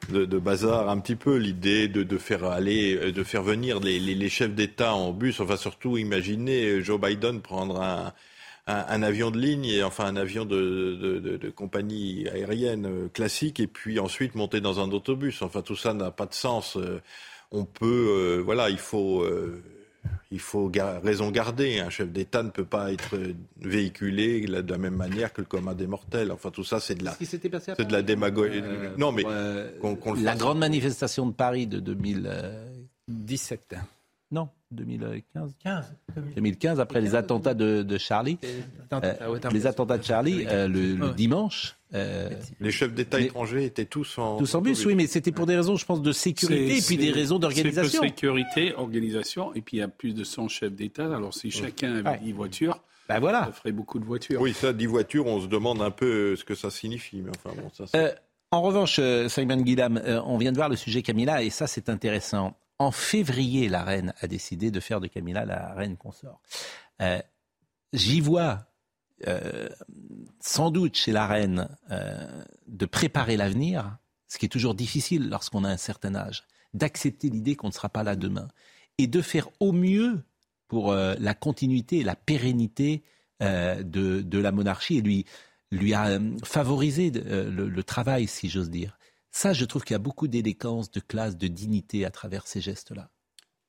de, 0.10 0.40
bazar 0.40 0.90
un 0.90 1.00
petit 1.00 1.16
peu 1.16 1.38
l'idée 1.38 1.88
de, 1.88 2.18
faire 2.18 2.46
aller, 2.46 2.96
euh, 2.96 3.12
de 3.12 3.24
faire 3.24 3.44
venir 3.44 3.80
les, 3.80 4.30
chefs 4.30 4.54
d'État 4.54 4.94
en 4.94 5.12
bus. 5.12 5.40
Enfin, 5.40 5.58
surtout, 5.58 5.98
imaginez 5.98 6.66
euh, 6.66 6.82
Joe 6.82 7.00
Biden 7.00 7.42
prendre 7.42 7.82
un, 7.82 8.14
avion 9.04 9.32
de 9.32 9.40
ligne, 9.40 9.66
et, 9.66 9.84
enfin 9.84 10.06
un 10.06 10.16
avion 10.16 10.46
de, 10.46 11.52
compagnie 11.56 12.28
aérienne 12.30 12.86
euh, 12.86 13.08
classique, 13.10 13.60
et 13.60 13.68
puis 13.68 14.00
ensuite 14.00 14.36
monter 14.36 14.62
dans 14.62 14.80
un 14.80 14.92
autobus. 14.92 15.42
Enfin, 15.42 15.62
tout 15.62 15.76
ça 15.76 15.94
n'a 15.94 16.12
pas 16.12 16.26
de 16.26 16.34
sens. 16.34 16.78
On 17.52 17.66
peut, 17.66 18.42
voilà, 18.44 18.70
il 18.70 18.78
faut 18.78 19.26
il 20.32 20.40
faut 20.40 20.72
raison 21.04 21.30
garder. 21.32 21.80
Un 21.80 21.90
chef 21.90 22.10
d'État 22.10 22.44
ne 22.44 22.50
peut 22.50 22.66
pas 22.66 22.92
être 22.92 23.18
véhiculé 23.60 24.42
de 24.46 24.72
la 24.72 24.78
même 24.78 24.96
manière 24.96 25.34
que 25.34 25.42
le 25.42 25.48
commun 25.48 25.74
des 25.74 25.88
mortels. 25.88 26.32
Enfin, 26.32 26.52
tout 26.52 26.64
ça, 26.64 26.80
c'est 26.80 26.96
de 26.96 27.04
la, 27.04 27.14
c'est 27.20 27.44
de 27.44 27.92
la 27.92 28.02
démagogie. 28.02 28.62
Euh, 28.64 28.96
non, 28.98 29.12
mais 29.12 29.24
euh, 29.26 29.70
la 30.18 30.36
grande 30.36 30.60
manifestation 30.60 31.26
de 31.26 31.34
Paris 31.34 31.68
de 31.68 31.80
2017. 31.80 33.76
Non, 34.32 34.48
2015. 34.72 35.56
2015, 36.36 36.80
après 36.80 37.02
les 37.02 37.16
attentats 37.16 37.54
de, 37.54 37.98
Charlie. 37.98 38.38
Euh, 38.94 39.38
les 39.52 39.68
attentats 39.68 39.98
de 39.98 40.04
Charlie, 40.04 40.46
le, 40.46 41.14
dimanche. 41.14 41.76
les 41.92 42.72
chefs 42.72 42.94
d'État 42.94 43.20
étrangers 43.20 43.66
étaient 43.66 43.86
tous 43.86 44.18
en. 44.18 44.38
Tous 44.38 44.56
en 44.56 44.62
bus, 44.62 44.86
oui, 44.86 44.96
mais 44.96 45.08
c'était 45.08 45.34
pour 45.34 45.46
des 45.46 45.56
raisons, 45.58 45.76
je 45.76 45.86
pense, 45.86 46.02
de 46.02 46.12
sécurité 46.14 46.78
et 46.78 46.82
puis 46.82 46.98
des 46.98 47.12
raisons 47.12 47.40
d'organisation. 47.40 48.02
sécurité, 48.02 48.74
organisation, 48.76 49.54
et 49.54 49.62
puis 49.62 49.78
il 49.78 49.80
y 49.82 49.84
a 49.84 49.90
plus 49.90 50.14
de 50.14 50.24
100 50.24 50.48
chefs 50.48 50.74
d'État. 50.74 51.14
Alors 51.14 51.34
si 51.34 51.52
chacun 51.52 51.98
avait 51.98 52.20
10 52.20 52.32
voitures. 52.32 52.82
Ben 53.10 53.20
voilà. 53.20 53.46
Ça 53.48 53.52
ferait 53.52 53.72
beaucoup 53.74 54.00
de 54.00 54.06
voitures. 54.06 54.40
Oui, 54.40 54.54
ça, 54.54 54.72
10 54.72 54.86
voitures, 54.86 55.26
on 55.26 55.42
se 55.42 55.48
demande 55.48 55.82
un 55.82 55.92
peu 55.92 56.38
ce 56.38 56.46
que 56.46 56.56
ça 56.56 56.70
signifie. 56.70 57.22
Mais 57.22 57.32
enfin, 57.32 57.54
bon, 57.62 57.86
ça, 57.86 58.16
en 58.52 58.62
revanche, 58.62 59.00
Simon 59.28 59.58
Guillam, 59.58 60.02
on 60.26 60.38
vient 60.38 60.52
de 60.54 60.58
voir 60.58 60.70
le 60.70 60.78
sujet 60.78 61.02
Camilla, 61.02 61.44
et 61.44 61.50
ça, 61.50 61.68
c'est 61.68 61.90
intéressant. 61.90 62.56
En 62.82 62.90
février, 62.90 63.70
la 63.70 63.84
reine 63.84 64.12
a 64.22 64.28
décidé 64.28 64.72
de 64.72 64.80
faire 64.80 65.00
de 65.00 65.06
Camilla 65.06 65.46
la 65.46 65.72
reine 65.76 65.98
consort. 65.98 66.42
Euh, 67.00 67.22
j'y 67.94 68.22
vois 68.22 68.66
euh, 69.28 69.70
sans 70.40 70.72
doute 70.72 70.96
chez 70.96 71.12
la 71.12 71.28
reine 71.28 71.70
euh, 71.92 72.44
de 72.66 72.88
préparer 72.88 73.38
l'avenir, 73.38 73.98
ce 74.28 74.40
qui 74.40 74.48
est 74.48 74.50
toujours 74.50 74.74
difficile 74.74 75.30
lorsqu'on 75.30 75.64
a 75.64 75.70
un 75.70 75.78
certain 75.78 76.16
âge, 76.16 76.44
d'accepter 76.74 77.30
l'idée 77.30 77.56
qu'on 77.56 77.68
ne 77.68 77.72
sera 77.72 77.90
pas 77.90 78.02
là 78.02 78.16
demain, 78.16 78.48
et 78.98 79.06
de 79.06 79.22
faire 79.22 79.50
au 79.60 79.74
mieux 79.74 80.24
pour 80.68 80.92
la 80.92 81.34
continuité 81.36 82.00
et 82.00 82.04
la 82.04 82.16
pérennité 82.16 83.04
de, 83.42 84.38
la 84.40 84.52
monarchie 84.52 84.98
et 84.98 85.02
lui, 85.02 85.26
lui 85.70 85.94
a 85.94 86.18
favorisé 86.44 87.12
le 87.12 87.82
travail, 87.84 88.26
si 88.26 88.50
j'ose 88.50 88.72
dire. 88.72 88.98
Ça, 89.32 89.54
je 89.54 89.66
trouve 89.66 89.84
qu'il 89.84 89.94
y 89.94 89.96
a 89.96 90.00
beaucoup 90.00 90.28
d'élégance, 90.28 90.92
de 90.92 91.00
classe, 91.00 91.38
de 91.38 91.48
dignité 91.48 92.06
à 92.06 92.12
travers 92.12 92.48
ces 92.48 92.62
gestes-là. 92.62 93.10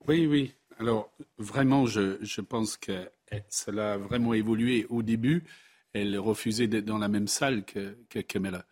Oui, 0.09 0.26
oui. 0.26 0.55
Alors, 0.78 1.12
vraiment, 1.39 1.86
je, 1.86 2.40
pense 2.40 2.76
que 2.76 3.09
cela 3.48 3.94
a 3.94 3.97
vraiment 3.97 4.34
évolué. 4.34 4.86
Au 4.90 5.02
début, 5.02 5.44
elle 5.93 6.18
refusait 6.18 6.66
d'être 6.66 6.84
dans 6.84 6.98
la 6.98 7.09
même 7.09 7.28
salle 7.28 7.64
que, 7.64 7.97
que 8.09 8.18
Camilla. 8.18 8.66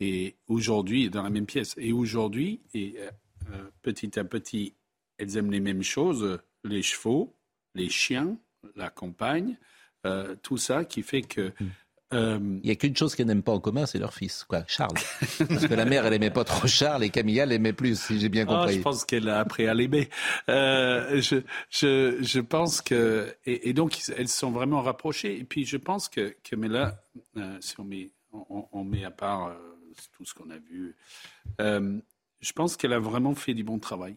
Et 0.00 0.36
aujourd'hui, 0.48 1.08
dans 1.10 1.22
la 1.22 1.30
même 1.30 1.46
pièce. 1.46 1.74
Et 1.78 1.92
aujourd'hui, 1.92 2.60
et 2.74 2.96
euh, 2.98 3.10
euh, 3.52 3.70
petit 3.82 4.18
à 4.18 4.24
petit, 4.24 4.74
elles 5.18 5.36
aiment 5.36 5.52
les 5.52 5.60
mêmes 5.60 5.84
choses, 5.84 6.40
les 6.64 6.82
chevaux, 6.82 7.36
les 7.76 7.88
chiens, 7.88 8.36
la 8.74 8.90
campagne, 8.90 9.56
euh, 10.04 10.34
tout 10.42 10.56
ça 10.56 10.84
qui 10.84 11.02
fait 11.02 11.22
que 11.22 11.52
mm. 12.12 12.60
Il 12.62 12.66
n'y 12.66 12.70
a 12.70 12.76
qu'une 12.76 12.96
chose 12.96 13.14
qu'elles 13.14 13.26
n'aiment 13.26 13.42
pas 13.42 13.52
en 13.52 13.60
commun, 13.60 13.86
c'est 13.86 13.98
leur 13.98 14.14
fils, 14.14 14.44
quoi, 14.44 14.64
Charles. 14.66 14.94
Parce 15.48 15.66
que 15.66 15.74
la 15.74 15.84
mère, 15.84 16.06
elle 16.06 16.12
aimait 16.14 16.30
pas 16.30 16.44
trop 16.44 16.66
Charles 16.66 17.04
et 17.04 17.10
Camilla 17.10 17.46
l'aimait 17.46 17.72
plus, 17.72 18.00
si 18.00 18.20
j'ai 18.20 18.28
bien 18.28 18.44
Ah, 18.48 18.60
compris. 18.60 18.74
je 18.76 18.80
pense 18.80 19.04
qu'elle 19.04 19.28
a 19.28 19.40
appris 19.40 19.66
à 19.66 19.74
l'aimer. 19.74 20.08
Euh, 20.48 21.20
je, 21.20 21.36
je, 21.70 22.18
je 22.20 22.40
pense 22.40 22.80
que 22.82 23.34
et, 23.46 23.68
et 23.68 23.72
donc 23.72 23.98
elles 24.16 24.28
sont 24.28 24.50
vraiment 24.50 24.82
rapprochées. 24.82 25.38
Et 25.38 25.44
puis 25.44 25.64
je 25.64 25.76
pense 25.76 26.08
que 26.08 26.34
là, 26.52 27.02
euh, 27.36 27.56
si 27.60 27.78
on 27.80 27.84
met 27.84 28.10
on, 28.32 28.66
on 28.72 28.84
met 28.84 29.04
à 29.04 29.10
part 29.10 29.46
euh, 29.48 29.54
tout 30.12 30.24
ce 30.24 30.34
qu'on 30.34 30.50
a 30.50 30.58
vu, 30.58 30.96
euh, 31.60 31.98
je 32.40 32.52
pense 32.52 32.76
qu'elle 32.76 32.92
a 32.92 32.98
vraiment 32.98 33.34
fait 33.34 33.54
du 33.54 33.64
bon 33.64 33.78
travail. 33.78 34.16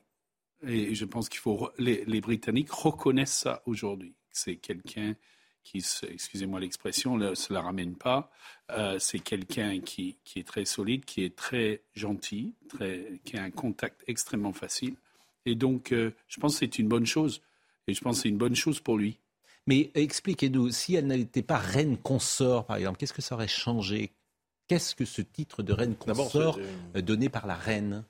Et 0.67 0.95
je 0.95 1.05
pense 1.05 1.29
qu'il 1.29 1.39
faut 1.41 1.69
les, 1.77 2.03
les 2.05 2.21
Britanniques 2.21 2.71
reconnaissent 2.71 3.37
ça 3.37 3.61
aujourd'hui. 3.65 4.15
C'est 4.31 4.55
quelqu'un 4.55 5.15
qui, 5.65 5.81
se- 5.81 6.05
excusez-moi 6.05 6.61
l'expression, 6.61 7.17
ne 7.17 7.35
se 7.35 7.51
la 7.51 7.61
ramène 7.61 7.95
pas. 7.95 8.31
Euh, 8.71 8.97
c'est 8.99 9.19
quelqu'un 9.19 9.81
qui, 9.81 10.15
qui 10.23 10.39
est 10.39 10.47
très 10.47 10.63
solide, 10.63 11.03
qui 11.03 11.23
est 11.25 11.35
très 11.35 11.81
gentil, 11.93 12.53
très, 12.69 13.19
qui 13.25 13.35
a 13.35 13.43
un 13.43 13.51
contact 13.51 14.01
extrêmement 14.07 14.53
facile. 14.53 14.95
Et 15.45 15.55
donc, 15.55 15.91
euh, 15.91 16.11
je 16.29 16.39
pense 16.39 16.53
que 16.53 16.59
c'est 16.59 16.79
une 16.79 16.87
bonne 16.87 17.05
chose. 17.05 17.41
Et 17.87 17.93
je 17.93 18.01
pense 18.01 18.17
que 18.17 18.21
c'est 18.23 18.29
une 18.29 18.37
bonne 18.37 18.55
chose 18.55 18.79
pour 18.79 18.97
lui. 18.97 19.19
Mais 19.67 19.91
expliquez-nous, 19.95 20.69
si 20.71 20.95
elle 20.95 21.07
n'était 21.07 21.41
pas 21.43 21.57
reine 21.57 21.97
consort, 21.97 22.65
par 22.65 22.77
exemple, 22.77 22.97
qu'est-ce 22.97 23.13
que 23.13 23.21
ça 23.21 23.35
aurait 23.35 23.47
changé? 23.47 24.11
Qu'est-ce 24.67 24.95
que 24.95 25.05
ce 25.05 25.21
titre 25.21 25.61
de 25.63 25.73
reine 25.73 25.95
consort 25.95 26.57
euh, 26.95 27.01
donné 27.01 27.29
par 27.29 27.45
la 27.47 27.55
reine? 27.55 28.05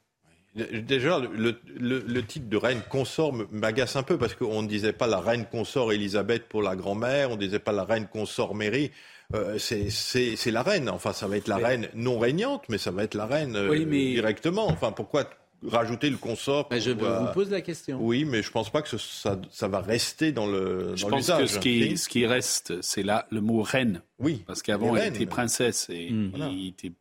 Déjà, 0.55 1.19
le, 1.19 1.55
le- 1.77 1.99
le 2.07 2.23
titre 2.25 2.47
de 2.47 2.55
reine 2.57 2.81
consort 2.89 3.33
m'agace 3.51 3.95
un 3.97 4.03
peu 4.03 4.17
parce 4.17 4.35
qu'on 4.35 4.61
ne 4.61 4.67
disait 4.67 4.93
pas 4.93 5.05
la 5.07 5.19
reine 5.19 5.45
consort 5.51 5.91
Elisabeth 5.91 6.47
pour 6.47 6.61
la 6.61 6.75
grand-mère, 6.77 7.31
on 7.31 7.35
ne 7.35 7.39
disait 7.41 7.59
pas 7.59 7.73
la 7.73 7.83
reine 7.83 8.07
consort 8.07 8.55
Mary. 8.55 8.91
Euh, 9.33 9.57
c'est- 9.57 10.51
la 10.51 10.63
reine. 10.63 10.87
Enfin, 10.89 11.11
ça 11.11 11.27
va 11.27 11.35
être 11.35 11.47
la 11.49 11.57
reine 11.57 11.89
non 11.93 12.19
régnante, 12.19 12.63
mais 12.69 12.77
ça 12.77 12.91
va 12.91 13.03
être 13.03 13.15
la 13.15 13.25
reine 13.25 13.55
euh, 13.57 13.69
Oui, 13.69 13.85
mais- 13.85 14.13
directement. 14.13 14.67
Enfin, 14.69 14.91
pourquoi 14.93 15.29
rajouter 15.65 16.09
le 16.11 16.17
consort 16.17 16.69
Je 16.71 16.91
pour, 16.91 17.07
euh, 17.07 17.19
vous 17.21 17.33
pose 17.33 17.49
la 17.49 17.61
question. 17.61 17.97
Oui, 17.99 18.23
mais 18.23 18.43
je 18.43 18.51
pense 18.51 18.69
pas 18.71 18.81
que 18.83 18.87
ce- 18.89 18.97
ça, 18.99 19.41
ça 19.51 19.67
va 19.67 19.79
rester 19.81 20.31
dans 20.31 20.45
le 20.45 20.95
Je 20.95 21.01
dans 21.03 21.09
pense 21.09 21.27
que 21.31 21.47
ce 21.47 21.59
qui, 21.59 21.81
Si 21.89 21.97
ce 21.97 22.07
qui 22.09 22.25
reste, 22.27 22.81
c'est 22.81 23.01
là 23.03 23.25
le 23.31 23.41
mot 23.41 23.61
reine. 23.63 24.01
Oui. 24.19 24.43
Parce 24.45 24.61
qu'avant, 24.61 24.95
elle 24.95 25.13
était 25.15 25.25
princesse. 25.25 25.87
Et 25.89 26.11
Hmm. 26.11 26.31
il 26.49 26.65
n'était 26.67 26.91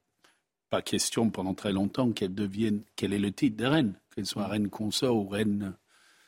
pas 0.70 0.82
question 0.82 1.31
pendant 1.31 1.55
très 1.55 1.73
longtemps 1.73 2.11
qu'elle 2.12 2.35
devienne. 2.35 2.82
Quel 2.97 3.12
est 3.12 3.19
le 3.19 3.32
titre 3.32 3.57
de 3.57 3.66
reine 3.66 3.95
Qu'elle 4.15 4.27
soit 4.27 4.47
reine 4.47 4.69
consort 4.69 5.16
ou 5.16 5.28
reine. 5.28 5.74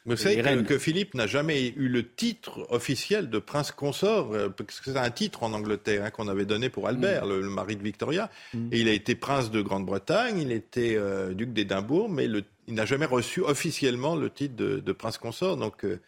Mais 0.05 0.15
vous 0.15 0.21
savez 0.23 0.37
que, 0.63 0.63
que 0.69 0.79
Philippe 0.79 1.15
n'a 1.15 1.27
jamais 1.27 1.69
eu 1.77 1.89
le 1.89 2.09
titre 2.09 2.65
officiel 2.71 3.29
de 3.29 3.41
prince 3.41 3.73
consort, 3.73 4.33
euh, 4.35 4.49
parce 4.49 4.81
que 4.81 4.93
c'est 4.93 4.97
un 4.99 5.11
titre 5.11 5.43
en 5.43 5.53
Angleterre 5.53 6.05
hein, 6.05 6.11
qu'on 6.11 6.29
avait 6.29 6.45
donné 6.45 6.69
pour 6.71 6.87
Albert, 6.87 7.27
le, 7.27 7.41
le 7.41 7.51
mari 7.51 7.75
de 7.75 7.83
Victoria. 7.83 8.31
Et 8.71 8.81
il 8.81 8.89
a 8.89 8.93
été 8.93 9.17
prince 9.17 9.51
de 9.51 9.61
Grande-Bretagne, 9.63 10.39
il 10.39 10.53
était 10.53 10.95
euh, 10.97 11.35
duc 11.35 11.53
d'Édimbourg, 11.53 12.09
mais 12.09 12.29
le- 12.29 12.45
il 12.69 12.75
n'a 12.75 12.87
jamais 12.87 13.07
reçu 13.07 13.41
officiellement 13.41 14.15
le 14.15 14.31
titre 14.31 14.55
de, 14.55 14.79
de 14.79 14.93
prince 14.93 15.19
consort. 15.19 15.57
Donc 15.57 15.85
euh, 15.85 15.99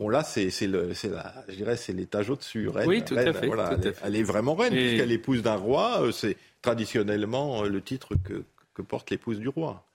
bon 0.00 0.08
là, 0.08 0.24
c'est 0.24 0.48
la, 0.66 1.44
je 1.48 1.54
dirais, 1.54 1.76
c'est 1.76 1.92
l'étage 1.92 2.30
au-dessus. 2.30 2.68
Reine, 2.68 2.88
Oui, 2.88 3.04
tout 3.04 3.14
à 3.16 3.32
fait, 3.34 3.46
voilà, 3.46 3.68
tout 3.68 3.74
à 3.74 3.76
elle, 3.76 3.86
est- 3.86 3.92
fait. 3.92 4.02
elle 4.06 4.16
est 4.16 4.22
vraiment 4.22 4.54
reine, 4.54 4.72
Et- 4.72 4.76
puisqu'elle 4.88 5.12
est 5.12 5.16
épouse 5.16 5.42
d'un 5.42 5.56
roi. 5.56 6.02
euh, 6.02 6.10
c'est 6.10 6.36
traditionnellement 6.62 7.62
euh, 7.64 7.68
le 7.68 7.82
titre 7.82 8.14
que, 8.24 8.42
que 8.74 8.82
porte 8.82 9.10
l'épouse 9.10 9.38
du 9.38 9.48
roi. 9.48 9.86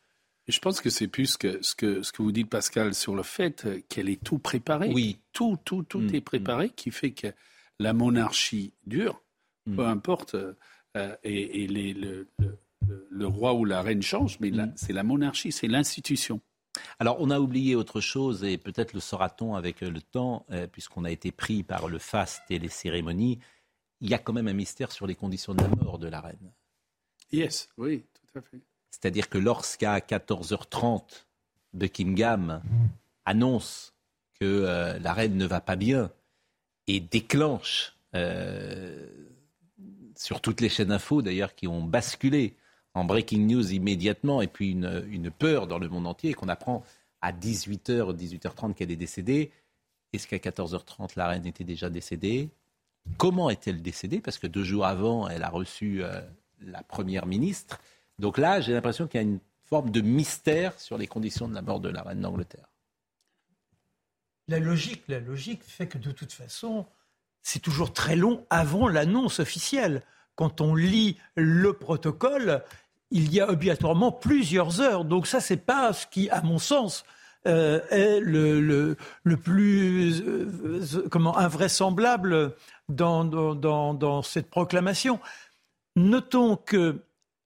Je 0.47 0.59
pense 0.59 0.79
que 0.79 0.91
c'est 0.91 1.07
plus 1.07 1.37
que 1.37 1.57
ce, 1.63 1.73
que 1.73 2.03
ce 2.03 2.11
que 2.11 2.21
vous 2.21 2.31
dites, 2.31 2.49
Pascal, 2.51 2.93
sur 2.93 3.15
le 3.15 3.23
fait 3.23 3.65
euh, 3.65 3.79
qu'elle 3.89 4.09
est 4.09 4.23
tout 4.23 4.37
préparée. 4.37 4.91
Oui. 4.93 5.17
Tout, 5.33 5.57
tout, 5.65 5.81
tout 5.83 5.99
Mm, 6.01 6.13
est 6.15 6.21
préparé, 6.21 6.69
qui 6.69 6.91
fait 6.91 7.11
que 7.11 7.27
la 7.79 7.93
monarchie 7.93 8.71
dure, 8.85 9.21
Mm. 9.65 9.75
peu 9.77 9.85
importe, 9.87 10.35
euh, 10.35 11.15
et, 11.23 11.63
et 11.63 11.67
les- 11.67 11.93
le, 11.95 12.27
le- 12.37 12.57
le- 12.87 13.07
le 13.09 13.25
roi 13.27 13.55
ou 13.55 13.65
la 13.65 13.81
reine 13.81 14.03
change, 14.03 14.37
mais 14.39 14.51
Mm. 14.51 14.55
là, 14.57 14.67
c'est 14.75 14.93
la 14.93 15.01
monarchie, 15.03 15.51
c'est 15.51 15.67
l'institution. 15.67 16.39
Alors, 16.99 17.17
on 17.19 17.29
a 17.29 17.39
oublié 17.39 17.75
autre 17.75 18.01
chose, 18.01 18.43
et 18.43 18.57
peut-être 18.57 18.93
le 18.93 18.99
saura-t-on 18.99 19.55
avec 19.55 19.83
euh, 19.83 19.89
le 19.89 20.01
temps, 20.01 20.45
euh, 20.51 20.67
puisqu'on 20.67 21.05
a 21.05 21.11
été 21.11 21.31
pris 21.31 21.63
par 21.63 21.87
le 21.87 21.99
faste 21.99 22.43
et 22.49 22.59
les 22.59 22.69
cérémonies. 22.69 23.39
Il 24.01 24.09
y 24.09 24.13
a 24.13 24.17
quand 24.17 24.33
même 24.33 24.47
un 24.47 24.53
mystère 24.53 24.91
sur 24.91 25.07
les 25.07 25.15
conditions 25.15 25.53
de 25.53 25.61
la 25.61 25.69
mort 25.69 25.99
de 25.99 26.07
la 26.07 26.21
reine. 26.21 26.51
Yes, 27.31 27.69
oui, 27.77 28.03
tout 28.13 28.39
à 28.39 28.41
fait. 28.41 28.61
C'est-à-dire 28.91 29.29
que 29.29 29.37
lorsqu'à 29.37 29.99
14h30, 29.99 31.25
Buckingham 31.73 32.61
annonce 33.25 33.93
que 34.39 34.45
euh, 34.45 34.99
la 34.99 35.13
reine 35.13 35.37
ne 35.37 35.45
va 35.45 35.61
pas 35.61 35.75
bien 35.75 36.11
et 36.87 36.99
déclenche 36.99 37.97
euh, 38.15 39.07
sur 40.15 40.41
toutes 40.41 40.61
les 40.61 40.69
chaînes 40.69 40.91
info 40.91 41.21
d'ailleurs 41.21 41.55
qui 41.55 41.67
ont 41.67 41.83
basculé 41.83 42.55
en 42.95 43.03
breaking 43.03 43.45
news 43.45 43.73
immédiatement 43.73 44.41
et 44.41 44.47
puis 44.47 44.71
une, 44.71 45.29
peur 45.29 45.67
dans 45.67 45.77
le 45.77 45.89
monde 45.89 46.07
entier 46.07 46.33
qu'on 46.33 46.47
apprend 46.47 46.83
à 47.21 47.31
18h, 47.31 48.15
18h30 48.15 48.73
qu'elle 48.73 48.89
est 48.89 48.95
décédée. 48.95 49.51
Est-ce 50.13 50.27
qu'à 50.27 50.37
14h30 50.37 51.11
la 51.17 51.27
reine 51.27 51.45
était 51.45 51.65
déjà 51.65 51.89
décédée? 51.89 52.49
Comment 53.17 53.49
est-elle 53.49 53.81
décédée? 53.81 54.21
Parce 54.21 54.37
que 54.37 54.47
deux 54.47 54.63
jours 54.63 54.85
avant, 54.85 55.27
elle 55.27 55.43
a 55.43 55.49
reçu 55.49 56.03
euh, 56.03 56.21
la 56.61 56.81
première 56.83 57.25
ministre. 57.25 57.79
Donc 58.17 58.37
là, 58.37 58.61
j'ai 58.61 58.73
l'impression 58.73 59.07
qu'il 59.07 59.21
y 59.21 59.23
a 59.23 59.27
une 59.27 59.39
forme 59.65 59.91
de 59.91 60.01
mystère 60.01 60.79
sur 60.79 60.97
les 60.97 61.07
conditions 61.07 61.47
de 61.47 61.53
la 61.53 61.61
mort 61.61 61.81
de 61.81 61.89
la 61.89 62.01
reine 62.01 62.21
d'Angleterre. 62.21 62.69
La 64.47 64.59
logique, 64.59 65.03
la 65.07 65.19
logique 65.19 65.63
fait 65.63 65.87
que 65.87 65.97
de 65.97 66.11
toute 66.11 66.31
façon, 66.31 66.85
c'est 67.41 67.59
toujours 67.59 67.93
très 67.93 68.15
long 68.15 68.45
avant 68.49 68.87
l'annonce 68.87 69.39
officielle. 69.39 70.03
Quand 70.35 70.61
on 70.61 70.75
lit 70.75 71.17
le 71.35 71.73
protocole, 71.73 72.63
il 73.11 73.33
y 73.33 73.39
a 73.39 73.49
obligatoirement 73.49 74.11
plusieurs 74.11 74.81
heures. 74.81 75.05
Donc 75.05 75.27
ça, 75.27 75.39
c'est 75.39 75.57
pas 75.57 75.93
ce 75.93 76.07
qui, 76.07 76.29
à 76.29 76.41
mon 76.41 76.59
sens, 76.59 77.05
euh, 77.47 77.79
est 77.91 78.19
le, 78.21 78.59
le, 79.23 79.37
plus 79.37 80.21
euh, 80.21 80.49
euh, 80.63 81.07
comment 81.11 81.37
invraisemblable 81.37 82.55
dans, 82.89 83.23
dans, 83.23 83.93
dans 83.93 84.21
cette 84.23 84.49
proclamation. 84.49 85.19
Notons 85.95 86.55
que 86.55 87.03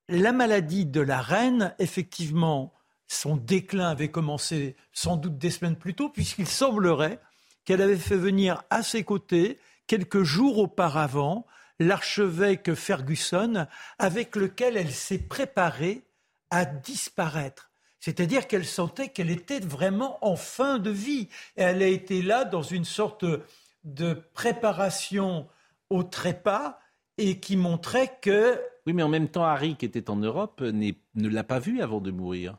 la 0.07 0.31
maladie 0.31 0.85
de 0.85 1.01
la 1.01 1.21
reine, 1.21 1.75
effectivement, 1.79 2.73
son 3.07 3.35
déclin 3.35 3.89
avait 3.89 4.09
commencé 4.09 4.77
sans 4.93 5.17
doute 5.17 5.37
des 5.37 5.49
semaines 5.49 5.75
plus 5.75 5.95
tôt, 5.95 6.09
puisqu'il 6.09 6.47
semblerait 6.47 7.19
qu'elle 7.65 7.81
avait 7.81 7.97
fait 7.97 8.15
venir 8.15 8.63
à 8.69 8.83
ses 8.83 9.03
côtés, 9.03 9.59
quelques 9.85 10.23
jours 10.23 10.59
auparavant, 10.59 11.45
l'archevêque 11.79 12.73
Ferguson, 12.73 13.67
avec 13.97 14.35
lequel 14.35 14.77
elle 14.77 14.91
s'est 14.91 15.19
préparée 15.19 16.03
à 16.49 16.65
disparaître. 16.65 17.69
C'est-à-dire 17.99 18.47
qu'elle 18.47 18.65
sentait 18.65 19.09
qu'elle 19.09 19.29
était 19.29 19.59
vraiment 19.59 20.17
en 20.21 20.35
fin 20.35 20.79
de 20.79 20.89
vie. 20.89 21.27
Et 21.57 21.63
elle 21.63 21.83
a 21.83 21.87
été 21.87 22.21
là 22.21 22.45
dans 22.45 22.61
une 22.61 22.85
sorte 22.85 23.25
de 23.83 24.13
préparation 24.33 25.47
au 25.89 26.03
trépas 26.03 26.79
et 27.17 27.39
qui 27.39 27.57
montrait 27.57 28.17
que 28.21 28.59
Oui, 28.85 28.93
mais 28.93 29.03
en 29.03 29.09
même 29.09 29.27
temps, 29.27 29.43
Harry, 29.43 29.75
qui 29.75 29.85
était 29.85 30.09
en 30.09 30.15
Europe, 30.15 30.61
ne 30.61 30.93
l'a 31.29 31.43
pas 31.43 31.59
vue 31.59 31.81
avant 31.81 31.99
de 31.99 32.11
mourir. 32.11 32.57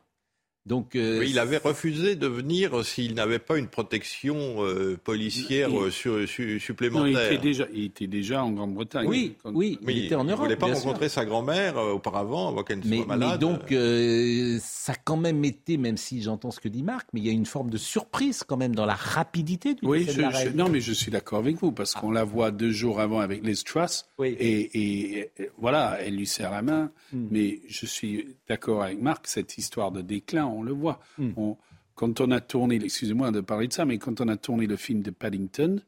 Donc, 0.67 0.95
euh, 0.95 1.25
il 1.27 1.39
avait 1.39 1.57
refusé 1.57 2.15
de 2.15 2.27
venir 2.27 2.85
s'il 2.85 3.15
n'avait 3.15 3.39
pas 3.39 3.57
une 3.57 3.67
protection 3.67 4.63
euh, 4.63 4.95
policière 5.03 5.69
Il- 5.69 5.75
euh, 5.77 5.89
su- 5.89 6.27
su- 6.27 6.43
Non, 6.43 6.49
il, 6.53 6.59
supplémentaire. 6.59 7.31
était 7.31 7.37
déjà, 7.41 7.65
il 7.73 7.85
était 7.85 8.05
déjà 8.07 8.43
en 8.43 8.51
Grande-Bretagne. 8.51 9.07
Oui, 9.07 9.35
Quand- 9.41 9.51
oui, 9.55 9.79
Mais 9.81 9.93
il 9.95 10.05
était 10.05 10.13
en 10.15 10.23
ne 10.23 10.29
Europe. 10.31 10.43
voulait 10.45 10.55
pas 10.55 10.67
rencontrer 10.67 11.09
sûr. 11.09 11.15
sa 11.21 11.25
grand-mère 11.25 11.79
euh, 11.79 11.93
auparavant, 11.93 12.49
avant 12.49 12.63
qu'elle 12.63 12.79
ne 12.79 12.87
Mais, 12.87 12.97
soit 12.97 13.05
malade. 13.07 13.29
mais 13.31 13.37
donc, 13.39 13.71
euh, 13.71 14.59
ça 14.61 14.93
a 14.93 14.95
quand 15.03 15.17
même 15.17 15.43
été, 15.45 15.77
même 15.77 15.97
si 15.97 16.21
j'entends 16.21 16.51
ce 16.51 16.59
que 16.59 16.69
dit 16.69 16.83
Marc, 16.83 17.07
mais 17.13 17.21
il 17.21 17.25
y 17.25 17.29
a 17.29 17.33
une 17.33 17.47
forme 17.47 17.71
de 17.71 17.77
surprise 17.77 18.43
quand 18.47 18.57
même 18.57 18.75
dans 18.75 18.85
la 18.85 18.93
rapidité 18.93 19.73
du 19.73 19.79
Oui, 19.83 20.01
décès 20.05 20.11
je- 20.11 20.17
de 20.17 20.21
la 20.21 20.29
je- 20.29 20.35
reine. 20.45 20.55
non, 20.55 20.69
mais 20.69 20.79
je 20.79 20.93
suis 20.93 21.09
d'accord 21.11 21.39
avec 21.39 21.55
vous 21.57 21.71
parce 21.71 21.93
qu'on 21.95 22.11
la 22.11 22.23
voit 22.23 22.51
deux 22.51 22.71
jours 22.71 22.99
avant 22.99 23.19
avec 23.19 23.43
Liz 23.43 23.63
Truss 23.63 24.05
Oui. 24.19 24.35
et, 24.39 24.59
et- 24.79 25.31
et 25.39 25.49
voilà, 25.57 25.97
elle 26.01 26.15
lui 26.17 26.27
serre 26.27 26.51
la 26.51 26.61
main. 26.61 26.91
Hmm. 27.13 27.27
Mais 27.31 27.61
je 27.67 27.85
suis 27.87 28.27
d'accord 28.47 28.83
avec 28.83 29.01
Marc, 29.01 29.25
cette 29.27 29.57
histoire 29.57 29.91
de 29.91 30.01
déclin, 30.01 30.45
on 30.51 30.63
le 30.63 30.71
voit. 30.73 30.99
Hmm. 31.17 31.31
On- 31.37 31.57
quand 31.95 32.19
on 32.21 32.31
a 32.31 32.39
tourné, 32.41 32.75
excusez-moi 32.83 33.31
de 33.31 33.41
parler 33.41 33.67
de 33.67 33.73
ça, 33.73 33.85
mais 33.85 33.97
quand 33.97 34.21
on 34.21 34.27
a 34.27 34.37
tourné 34.37 34.65
le 34.65 34.75
film 34.77 35.01
de 35.01 35.11
Paddington, 35.11 35.81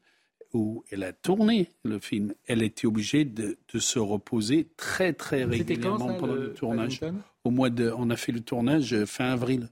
où 0.52 0.84
elle 0.92 1.02
a 1.02 1.12
tourné 1.12 1.70
le 1.82 1.98
film, 1.98 2.34
elle 2.46 2.62
était 2.62 2.86
obligée 2.86 3.24
de, 3.24 3.56
de 3.72 3.78
se 3.80 3.98
reposer 3.98 4.68
très 4.76 5.12
très 5.12 5.40
C'était 5.50 5.76
quand, 5.76 5.96
régulièrement 5.96 6.08
ça, 6.08 6.14
pendant 6.14 6.34
le 6.34 6.42
le, 6.42 6.54
tournage. 6.54 7.00
Paddington? 7.00 7.22
Au 7.44 7.50
mois 7.50 7.70
de, 7.70 7.92
on 7.96 8.10
a 8.10 8.16
fait 8.16 8.30
le 8.32 8.40
tournage 8.40 8.92
euh, 8.94 9.06
fin 9.06 9.26
avril. 9.32 9.68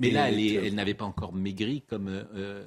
Mais 0.00 0.08
Et- 0.08 0.10
là, 0.10 0.28
elle, 0.28 0.38
est- 0.40 0.54
elle 0.66 0.74
n'avait 0.74 0.94
pas 0.94 1.04
encore 1.06 1.32
maigri 1.32 1.82
comme. 1.82 2.08
euh, 2.08 2.64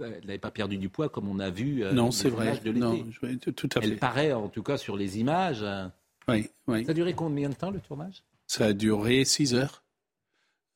elle 0.00 0.20
n'avait 0.24 0.38
pas 0.38 0.50
perdu 0.50 0.76
du 0.78 0.88
poids 0.88 1.08
comme 1.08 1.28
on 1.28 1.38
a 1.38 1.50
vu. 1.50 1.84
euh, 1.84 1.92
non, 1.92 2.10
c'est 2.10 2.30
vrai. 2.30 2.58
De. 2.64 2.72
Non, 2.72 3.06
je- 3.10 3.34
tout- 3.36 3.52
tout 3.52 3.68
à 3.76 3.80
fait. 3.80 3.86
Elle 3.86 3.96
paraît, 3.98 4.32
en 4.32 4.48
tout 4.48 4.62
cas, 4.64 4.76
sur 4.76 4.96
les 4.96 5.18
images. 5.20 5.60
euh, 5.62 5.86
Oui, 6.26 6.48
oui. 6.66 6.84
Ça 6.84 6.90
a 6.90 6.94
duré 6.94 7.12
combien 7.14 7.48
de 7.48 7.54
temps 7.54 7.70
le 7.70 7.78
tournage? 7.80 8.22
Ça 8.48 8.66
a 8.66 8.72
duré 8.72 9.24
six 9.24 9.54
heures. 9.54 9.84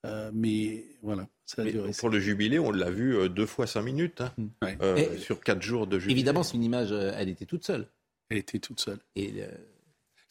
Euh, 0.05 0.31
mais 0.35 0.85
voilà, 1.03 1.29
ça 1.47 1.63
a 1.63 1.65
Mais 1.65 1.73
duré. 1.73 1.93
pour 1.99 2.11
le 2.11 2.19
jubilé, 2.19 2.59
on 2.59 2.73
l'a 2.73 2.91
vu 2.91 3.17
euh, 3.17 3.29
deux 3.29 3.47
fois 3.47 3.67
cinq 3.67 3.83
minutes, 3.83 4.21
hein, 4.21 4.33
Ouais. 4.63 4.77
euh, 4.83 5.17
sur 5.19 5.41
quatre 5.41 5.63
jours 5.63 5.87
de 5.87 5.99
jubilé. 5.99 6.19
Évidemment, 6.19 6.43
c'est 6.43 6.57
une 6.57 6.65
image. 6.65 6.91
elle 6.93 7.29
était 7.29 7.47
toute 7.47 7.65
seule. 7.65 7.87
Elle 8.31 8.39
était 8.39 8.59
toute 8.59 8.81
seule. 8.81 8.99
Et 9.15 9.33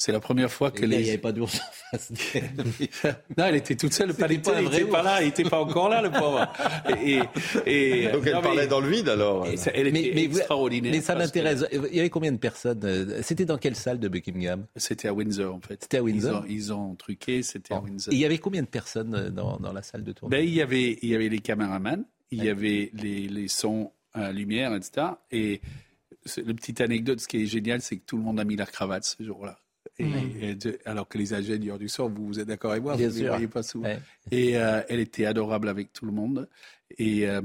c'est 0.01 0.11
la 0.11 0.19
première 0.19 0.51
fois 0.51 0.71
que 0.71 0.83
les... 0.83 0.97
Il 0.97 1.03
n'y 1.03 1.09
avait 1.09 1.19
pas 1.19 1.31
d'ours 1.31 1.59
en 1.59 1.97
face 1.97 2.11
Non, 3.37 3.45
elle 3.45 3.57
était 3.57 3.75
toute 3.75 3.93
seule. 3.93 4.15
Paddington 4.15 4.59
n'était 4.59 4.85
pas 4.85 5.03
là, 5.03 5.21
il 5.21 5.27
n'était 5.27 5.43
pas 5.43 5.61
encore 5.61 5.89
là, 5.89 6.01
le 6.01 6.09
pauvre. 6.09 6.51
Et, 7.05 7.19
et... 7.67 8.07
Donc 8.11 8.25
elle 8.25 8.33
non, 8.33 8.41
parlait 8.41 8.63
mais... 8.63 8.67
dans 8.67 8.79
le 8.79 8.89
vide 8.89 9.09
alors. 9.09 9.45
Ça, 9.57 9.69
elle 9.75 9.89
était 9.89 10.11
mais, 10.15 10.23
extraordinaire. 10.23 10.91
Mais 10.91 11.01
ça 11.01 11.13
m'intéresse. 11.13 11.65
Que... 11.69 11.87
Il 11.91 11.95
y 11.95 11.99
avait 11.99 12.09
combien 12.09 12.31
de 12.31 12.39
personnes 12.39 12.81
euh, 12.83 13.21
C'était 13.21 13.45
dans 13.45 13.59
quelle 13.59 13.75
salle 13.75 13.99
de 13.99 14.07
Buckingham? 14.07 14.65
C'était 14.75 15.07
à 15.07 15.13
Windsor 15.13 15.53
en 15.53 15.61
fait. 15.61 15.77
C'était 15.83 15.97
à 15.97 16.03
Windsor? 16.03 16.45
Ils 16.49 16.71
ont, 16.71 16.71
ils 16.71 16.73
ont 16.73 16.95
truqué, 16.95 17.43
c'était 17.43 17.75
à 17.75 17.79
Windsor. 17.79 18.11
Et 18.11 18.17
il 18.17 18.19
y 18.19 18.25
avait 18.25 18.39
combien 18.39 18.63
de 18.63 18.69
personnes 18.69 19.13
euh, 19.13 19.29
dans, 19.29 19.57
dans 19.57 19.71
la 19.71 19.83
salle 19.83 20.03
de 20.03 20.13
tournage 20.13 20.39
ben, 20.39 20.43
il, 20.43 20.55
y 20.55 20.63
avait, 20.63 20.97
il 21.03 21.09
y 21.09 21.13
avait 21.13 21.29
les 21.29 21.41
caméramans, 21.41 22.05
il 22.31 22.43
y 22.43 22.49
avait 22.49 22.89
les, 22.95 23.27
les 23.27 23.47
sons, 23.47 23.91
euh, 24.17 24.31
lumière, 24.31 24.73
etc. 24.73 25.09
Et 25.29 25.61
le 26.37 26.53
petite 26.55 26.81
anecdote, 26.81 27.19
ce 27.19 27.27
qui 27.27 27.43
est 27.43 27.45
génial, 27.45 27.81
c'est 27.81 27.97
que 27.97 28.05
tout 28.05 28.17
le 28.17 28.23
monde 28.23 28.39
a 28.39 28.43
mis 28.43 28.55
leur 28.55 28.71
cravate 28.71 29.03
ce 29.03 29.21
jour-là. 29.21 29.60
Et, 30.01 30.49
et 30.49 30.55
de, 30.55 30.79
alors 30.85 31.07
que 31.07 31.17
les 31.17 31.33
ingénieurs 31.33 31.77
du 31.79 31.89
son, 31.89 32.09
vous, 32.09 32.27
vous 32.27 32.39
êtes 32.39 32.47
d'accord 32.47 32.71
avec 32.71 32.83
moi, 32.83 32.95
Bien 32.95 33.07
vous 33.09 33.15
ne 33.15 33.19
sûr. 33.19 33.27
voyez 33.29 33.47
pas 33.47 33.63
souvent. 33.63 33.85
Ouais. 33.87 33.99
Et 34.31 34.57
euh, 34.57 34.81
elle 34.89 34.99
était 34.99 35.25
adorable 35.25 35.69
avec 35.69 35.93
tout 35.93 36.05
le 36.05 36.11
monde. 36.11 36.49
Et, 36.97 37.27
euh, 37.27 37.41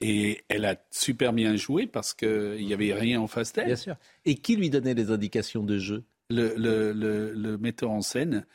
et 0.00 0.42
elle 0.48 0.64
a 0.64 0.76
super 0.90 1.32
bien 1.32 1.56
joué 1.56 1.86
parce 1.86 2.14
qu'il 2.14 2.64
n'y 2.64 2.72
avait 2.72 2.92
rien 2.92 3.20
en 3.20 3.26
face 3.26 3.52
d'elle. 3.52 3.66
Bien 3.66 3.76
sûr. 3.76 3.96
Et 4.24 4.34
qui 4.34 4.56
lui 4.56 4.70
donnait 4.70 4.94
les 4.94 5.10
indications 5.10 5.62
de 5.62 5.78
jeu? 5.78 6.04
Le, 6.30 6.54
le, 6.56 6.92
le, 6.92 7.32
le, 7.32 7.58
metteur 7.58 7.90
en 7.90 8.02
scène. 8.02 8.46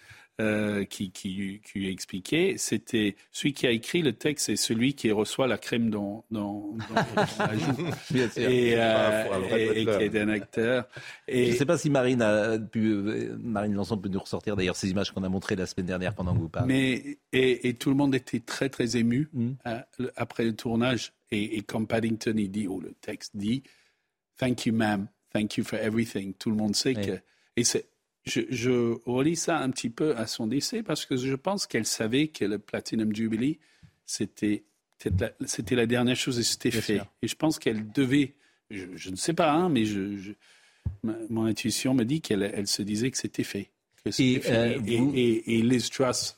Euh, 0.41 0.83
qui, 0.83 1.11
qui, 1.11 1.61
qui 1.63 1.87
expliquait, 1.87 2.55
c'était 2.57 3.15
celui 3.31 3.53
qui 3.53 3.67
a 3.67 3.71
écrit 3.71 4.01
le 4.01 4.11
texte 4.11 4.49
et 4.49 4.57
celui 4.57 4.93
qui 4.93 5.09
reçoit 5.09 5.47
la 5.47 5.57
crème 5.57 5.89
dans, 5.89 6.25
dans, 6.29 6.75
dans, 6.89 7.45
la 7.45 7.57
joue. 7.57 7.89
Bien 8.11 8.29
sûr. 8.29 8.49
Et, 8.49 8.73
euh, 8.75 9.57
et, 9.57 9.81
et 9.81 9.85
qui 9.85 9.91
est 9.91 10.19
un 10.19 10.27
acteur. 10.27 10.89
Et... 11.29 11.45
Je 11.45 11.51
ne 11.51 11.55
sais 11.55 11.65
pas 11.65 11.77
si 11.77 11.89
Marine, 11.89 12.21
a 12.21 12.59
pu, 12.59 12.85
euh, 12.85 13.37
Marine 13.39 13.75
Lançon 13.75 13.97
peut 13.97 14.09
nous 14.09 14.19
ressortir 14.19 14.57
d'ailleurs 14.57 14.75
ces 14.75 14.89
images 14.89 15.11
qu'on 15.11 15.23
a 15.23 15.29
montrées 15.29 15.55
la 15.55 15.67
semaine 15.67 15.85
dernière 15.85 16.13
pendant 16.13 16.33
que 16.33 16.39
vous 16.39 16.49
parlez. 16.49 16.67
Mais, 16.67 17.17
et, 17.31 17.69
et 17.69 17.75
tout 17.75 17.89
le 17.89 17.95
monde 17.95 18.13
était 18.13 18.41
très 18.41 18.67
très 18.67 18.97
ému 18.97 19.29
mm. 19.31 19.51
euh, 19.67 19.79
après 20.17 20.43
le 20.43 20.53
tournage. 20.53 21.13
Et, 21.31 21.61
comme 21.61 21.87
Paddington, 21.87 22.35
il 22.35 22.51
dit, 22.51 22.67
ou 22.67 22.81
le 22.81 22.91
texte 22.99 23.37
dit, 23.37 23.63
Thank 24.37 24.65
you, 24.65 24.73
ma'am, 24.73 25.07
thank 25.31 25.55
you 25.55 25.63
for 25.63 25.79
everything. 25.79 26.33
Tout 26.33 26.49
le 26.49 26.57
monde 26.57 26.75
sait 26.75 26.93
oui. 26.97 27.05
que. 27.05 27.19
Et 27.55 27.63
c'est 27.63 27.87
je, 28.25 28.41
je, 28.49 28.97
relis 29.05 29.35
ça 29.35 29.59
un 29.59 29.69
petit 29.69 29.89
peu 29.89 30.15
à 30.17 30.27
son 30.27 30.47
décès 30.47 30.83
parce 30.83 31.05
que 31.05 31.15
je 31.15 31.35
pense 31.35 31.67
qu'elle 31.67 31.85
savait 31.85 32.27
que 32.27 32.45
le 32.45 32.59
Platinum 32.59 33.15
Jubilee, 33.15 33.59
c'était 34.05 34.63
la, 35.19 35.31
c'était 35.45 35.75
la 35.75 35.85
dernière 35.85 36.15
chose 36.15 36.39
et 36.39 36.43
c'était 36.43 36.71
fait. 36.71 36.95
sûr. 36.95 37.05
Et 37.21 37.27
je 37.27 37.35
pense 37.35 37.59
qu'elle 37.59 37.91
devait, 37.91 38.33
je, 38.69 38.85
je, 38.95 39.09
ne 39.09 39.15
sais 39.15 39.33
pas, 39.33 39.51
hein, 39.51 39.69
mais 39.69 39.85
je, 39.85 40.17
je, 40.17 40.31
ma, 41.03 41.15
mon 41.29 41.45
intuition 41.45 41.93
me 41.93 42.03
dit 42.03 42.21
qu'elle 42.21 42.43
elle 42.43 42.67
se 42.67 42.81
disait 42.81 43.11
que 43.11 43.17
c'était 43.17 43.43
fait. 43.43 43.69
Que 44.03 44.09
et, 44.09 44.39
fait. 44.39 44.51
Euh, 44.51 44.81
et, 44.85 44.97
vous... 44.97 45.13
et, 45.15 45.57
et, 45.57 45.61
Liz 45.61 45.89
Truss, 45.89 46.37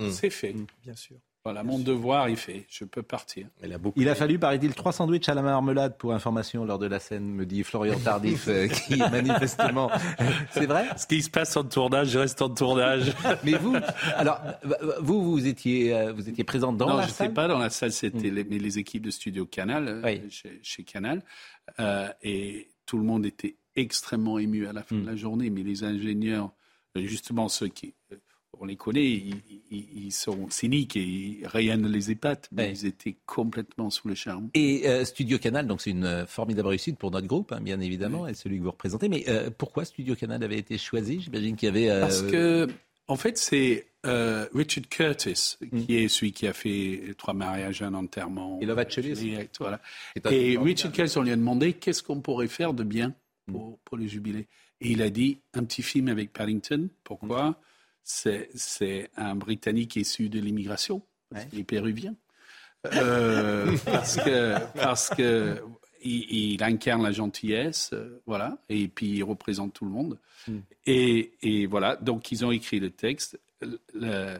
Mm. 0.00 0.10
c'est 0.10 0.30
fait. 0.30 0.54
Bien 0.82 0.94
sûr. 0.94 1.16
Voilà, 1.42 1.62
mon 1.64 1.78
devoir 1.78 2.28
est 2.28 2.36
fait. 2.36 2.66
Je 2.68 2.84
peux 2.84 3.02
partir. 3.02 3.46
Elle 3.62 3.72
a 3.72 3.78
beaucoup 3.78 3.98
Il 3.98 4.08
a 4.10 4.14
fallu, 4.14 4.38
paraît-il, 4.38 4.74
trois 4.74 4.92
sandwichs 4.92 5.26
à 5.30 5.34
la 5.34 5.40
marmelade 5.40 5.96
pour 5.96 6.12
information 6.12 6.66
lors 6.66 6.78
de 6.78 6.86
la 6.86 7.00
scène, 7.00 7.24
me 7.24 7.46
dit 7.46 7.62
Florian 7.62 7.98
Tardif, 8.04 8.46
euh, 8.48 8.68
qui 8.68 8.98
manifestement. 8.98 9.90
C'est 10.50 10.66
vrai 10.66 10.86
Ce 10.98 11.06
qui 11.06 11.22
se 11.22 11.30
passe 11.30 11.56
en 11.56 11.64
tournage, 11.64 12.14
reste 12.14 12.42
en 12.42 12.50
tournage. 12.50 13.12
Mais 13.44 13.52
vous, 13.52 13.74
alors, 14.16 14.38
vous, 15.00 15.22
vous 15.32 15.46
étiez, 15.46 15.94
euh, 15.96 16.12
vous 16.12 16.28
étiez 16.28 16.44
présente 16.44 16.76
dans 16.76 16.90
non, 16.90 16.96
la 16.98 17.08
salle 17.08 17.28
Non, 17.28 17.34
pas 17.34 17.48
dans 17.48 17.58
la 17.58 17.70
salle, 17.70 17.92
c'était 17.92 18.30
les, 18.30 18.44
mais 18.44 18.58
les 18.58 18.78
équipes 18.78 19.06
de 19.06 19.10
Studio 19.10 19.46
Canal, 19.46 20.02
oui. 20.04 20.20
chez, 20.30 20.60
chez, 20.62 20.84
Canal. 20.84 21.22
Euh, 21.78 22.08
et 22.22 22.68
tout 22.84 22.98
le 22.98 23.04
monde 23.04 23.24
était 23.24 23.56
extrêmement 23.76 24.38
ému 24.38 24.66
à 24.66 24.74
la 24.74 24.82
fin 24.82 24.96
Mm. 24.96 25.02
de 25.02 25.06
la 25.06 25.16
journée. 25.16 25.48
Mais 25.48 25.62
les 25.62 25.84
ingénieurs, 25.84 26.52
justement 26.96 27.48
ceux 27.48 27.68
qui 27.68 27.94
on 28.60 28.66
les 28.66 28.76
connaît, 28.76 29.04
ils, 29.06 29.34
ils, 29.70 29.84
ils, 30.06 30.12
sont 30.12 30.48
cyniques 30.50 30.96
et 30.96 31.40
rien 31.44 31.76
ne 31.76 31.88
les 31.88 32.10
épate, 32.10 32.48
mais 32.52 32.64
ouais. 32.64 32.72
ils 32.72 32.86
étaient 32.86 33.16
complètement 33.26 33.90
sous 33.90 34.06
le 34.08 34.14
charme. 34.14 34.50
Et 34.54 34.82
euh, 34.86 35.04
Studio 35.04 35.38
Canal, 35.38 35.66
donc 35.66 35.80
c'est 35.80 35.90
une 35.90 36.24
formidable 36.26 36.68
réussite 36.68 36.98
pour 36.98 37.10
notre 37.10 37.26
groupe, 37.26 37.52
hein, 37.52 37.60
bien 37.60 37.80
évidemment, 37.80 38.22
oui. 38.22 38.30
et 38.30 38.34
celui 38.34 38.58
que 38.58 38.62
vous 38.64 38.70
représentez. 38.70 39.08
Mais 39.08 39.24
euh, 39.28 39.50
pourquoi 39.56 39.84
Studio 39.84 40.14
Canal 40.14 40.42
avait 40.44 40.58
été 40.58 40.78
choisi? 40.78 41.20
J'imagine 41.20 41.56
qu'il 41.56 41.66
y 41.66 41.70
avait. 41.70 41.90
euh, 41.90 42.00
Parce 42.00 42.22
que, 42.22 42.68
en 43.08 43.16
fait, 43.16 43.38
c'est 43.38 43.86
euh, 44.06 44.46
Richard 44.54 44.88
Curtis 44.88 45.56
Mm. 45.60 45.84
qui 45.84 45.96
est 45.96 46.08
celui 46.08 46.32
qui 46.32 46.46
a 46.46 46.52
fait 46.52 47.14
trois 47.18 47.34
mariages, 47.34 47.82
un 47.82 47.94
enterrement. 47.94 48.58
Et 48.60 48.66
aussi. 49.12 49.34
Voilà. 49.58 49.80
Et 50.30 50.56
Richard 50.58 50.92
Curtis, 50.92 51.18
on 51.18 51.22
lui 51.22 51.32
a 51.32 51.36
demandé 51.36 51.72
qu'est-ce 51.72 52.02
qu'on 52.02 52.20
pourrait 52.20 52.48
faire 52.48 52.72
de 52.74 52.84
bien 52.84 53.14
pour, 53.46 53.78
pour 53.84 53.96
le 53.96 54.06
jubilé. 54.06 54.46
Et 54.80 54.92
il 54.92 55.02
a 55.02 55.10
dit 55.10 55.40
un 55.54 55.64
petit 55.64 55.82
film 55.82 56.08
avec 56.08 56.32
Paddington. 56.32 56.88
Pourquoi? 57.04 57.60
C'est 58.04 59.10
un 59.16 59.34
Britannique 59.34 59.96
issu 59.96 60.28
de 60.28 60.40
l'immigration, 60.40 61.02
ouais. 61.34 61.46
il 61.52 61.60
est 61.60 61.64
péruvien. 61.64 62.14
Euh, 62.94 63.76
parce 63.84 64.16
que, 64.16 64.56
parce 64.74 65.10
que 65.10 65.62
il, 66.02 66.54
il, 66.54 66.62
incarne 66.62 67.02
la 67.02 67.12
gentillesse, 67.12 67.90
euh, 67.92 68.22
voilà, 68.26 68.56
et 68.68 68.88
puis 68.88 69.08
il 69.08 69.22
représente 69.22 69.74
tout 69.74 69.84
le 69.84 69.90
monde. 69.90 70.18
Mm. 70.48 70.58
Et, 70.86 71.32
et, 71.42 71.66
voilà, 71.66 71.96
donc 71.96 72.32
ils 72.32 72.44
ont 72.44 72.50
écrit 72.50 72.80
le 72.80 72.90
texte. 72.90 73.38
Le, 73.60 74.38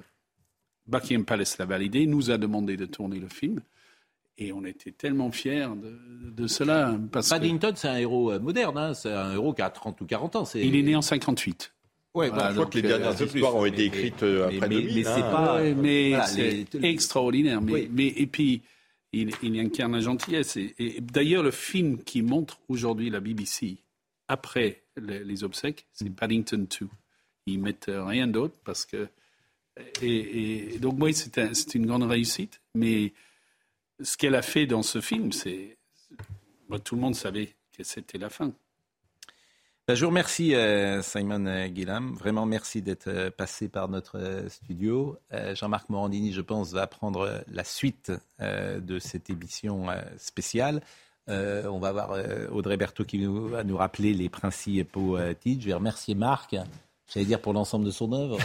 Buckingham 0.87 1.25
Palace 1.25 1.59
l'a 1.59 1.67
validé, 1.67 2.07
nous 2.07 2.31
a 2.31 2.39
demandé 2.39 2.77
de 2.77 2.87
tourner 2.87 3.21
le 3.21 3.29
film. 3.29 3.61
Et 4.39 4.53
on 4.53 4.65
était 4.65 4.91
tellement 4.91 5.31
fiers 5.31 5.69
de, 5.77 6.31
de 6.31 6.47
cela. 6.47 6.99
Parce 7.13 7.29
Paddington, 7.29 7.73
que... 7.73 7.79
c'est 7.79 7.89
un 7.89 7.97
héros 7.97 8.37
moderne, 8.41 8.79
hein, 8.79 8.95
c'est 8.95 9.13
un 9.13 9.35
héros 9.35 9.53
qui 9.53 9.61
a 9.61 9.69
30 9.69 10.01
ou 10.01 10.07
40 10.07 10.37
ans. 10.37 10.45
Il 10.55 10.75
est 10.75 10.83
né 10.83 10.97
en 10.97 11.03
58. 11.03 11.73
Ouais, 12.13 12.29
voilà, 12.29 12.51
je 12.51 12.55
crois 12.55 12.67
que 12.67 12.75
les 12.75 12.83
dernières 12.83 13.21
euh, 13.21 13.25
histoires 13.25 13.55
ont 13.55 13.65
été 13.65 13.85
écrites 13.85 14.23
mais, 14.23 14.43
après 14.43 14.69
mais, 14.69 14.83
2000. 14.83 14.95
Mais 14.95 15.07
hein. 15.07 15.13
c'est 15.15 15.21
pas. 15.23 15.55
Ouais, 15.57 15.75
mais 15.75 16.09
voilà, 16.09 16.27
c'est 16.27 16.67
les... 16.73 16.89
extraordinaire. 16.89 17.63
Mais, 17.63 17.73
oui. 17.73 17.89
mais, 17.93 18.07
et 18.09 18.27
puis, 18.27 18.63
il, 19.13 19.31
il 19.43 19.59
incarne 19.61 19.93
la 19.93 20.01
gentillesse. 20.01 20.57
Et, 20.57 20.75
et 20.79 21.01
d'ailleurs, 21.01 21.45
le 21.45 21.53
film 21.53 22.03
qui 22.03 22.23
montre 22.23 22.61
aujourd'hui 22.69 23.11
la 23.11 23.21
BBC, 23.21 23.77
après 24.27 24.83
les, 24.97 25.23
les 25.23 25.45
obsèques, 25.45 25.87
c'est 25.93 26.11
Paddington 26.11 26.67
2. 26.81 26.89
Ils 27.47 27.61
mettent 27.61 27.91
rien 27.93 28.27
d'autre 28.27 28.57
parce 28.65 28.85
que. 28.85 29.09
Et, 30.03 30.75
et 30.75 30.79
donc, 30.79 30.97
oui, 31.01 31.15
c'est 31.15 31.39
un, 31.39 31.53
une 31.75 31.87
grande 31.87 32.03
réussite. 32.03 32.61
Mais 32.75 33.13
ce 34.03 34.17
qu'elle 34.17 34.35
a 34.35 34.43
fait 34.43 34.67
dans 34.67 34.83
ce 34.83 35.01
film, 35.01 35.31
c'est. 35.31 35.77
Tout 36.85 36.97
le 36.97 37.01
monde 37.01 37.15
savait 37.15 37.55
que 37.77 37.85
c'était 37.85 38.19
la 38.19 38.31
fin. 38.31 38.53
Ben, 39.91 39.97
je 39.97 40.05
vous 40.05 40.11
remercie, 40.11 40.55
euh, 40.55 41.03
Simon 41.03 41.67
Guillam. 41.67 42.15
Vraiment, 42.15 42.47
merci 42.47 42.81
d'être 42.81 43.09
euh, 43.09 43.29
passé 43.29 43.69
par 43.69 43.89
notre 43.89 44.21
euh, 44.21 44.49
studio. 44.49 45.19
Jean-Marc 45.55 45.89
Morandini, 45.89 46.33
je 46.33 46.43
pense, 46.43 46.71
va 46.71 46.87
prendre 46.87 47.43
la 47.51 47.65
suite 47.65 48.13
de 48.39 48.99
cette 49.01 49.31
émission 49.31 49.87
spéciale. 50.17 50.81
on 51.27 51.81
va 51.81 51.91
voir 51.91 52.17
Audrey 52.53 52.77
Berthaud 52.77 53.05
qui 53.05 53.27
va 53.27 53.65
nous 53.65 53.77
rappeler 53.77 54.15
les 54.15 54.29
principaux 54.29 55.19
titres. 55.41 55.63
Je 55.63 55.67
vais 55.67 55.75
remercier 55.75 56.15
Marc. 56.15 56.55
J'allais 57.13 57.27
dire 57.27 57.41
pour 57.41 57.53
l'ensemble 57.53 57.85
de 57.85 57.91
son 57.91 58.13
œuvre, 58.13 58.39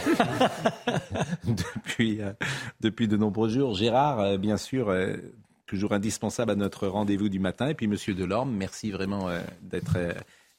depuis, 1.44 2.18
depuis 2.80 3.06
de 3.06 3.16
nombreux 3.16 3.50
jours. 3.50 3.76
Gérard, 3.76 4.36
bien 4.38 4.56
sûr, 4.56 4.92
toujours 5.66 5.92
indispensable 5.92 6.50
à 6.50 6.56
notre 6.56 6.88
rendez-vous 6.88 7.28
du 7.28 7.38
matin. 7.38 7.68
Et 7.68 7.74
puis, 7.74 7.86
Monsieur 7.86 8.14
Delorme, 8.14 8.50
merci 8.50 8.90
vraiment 8.90 9.28
d'être 9.62 9.96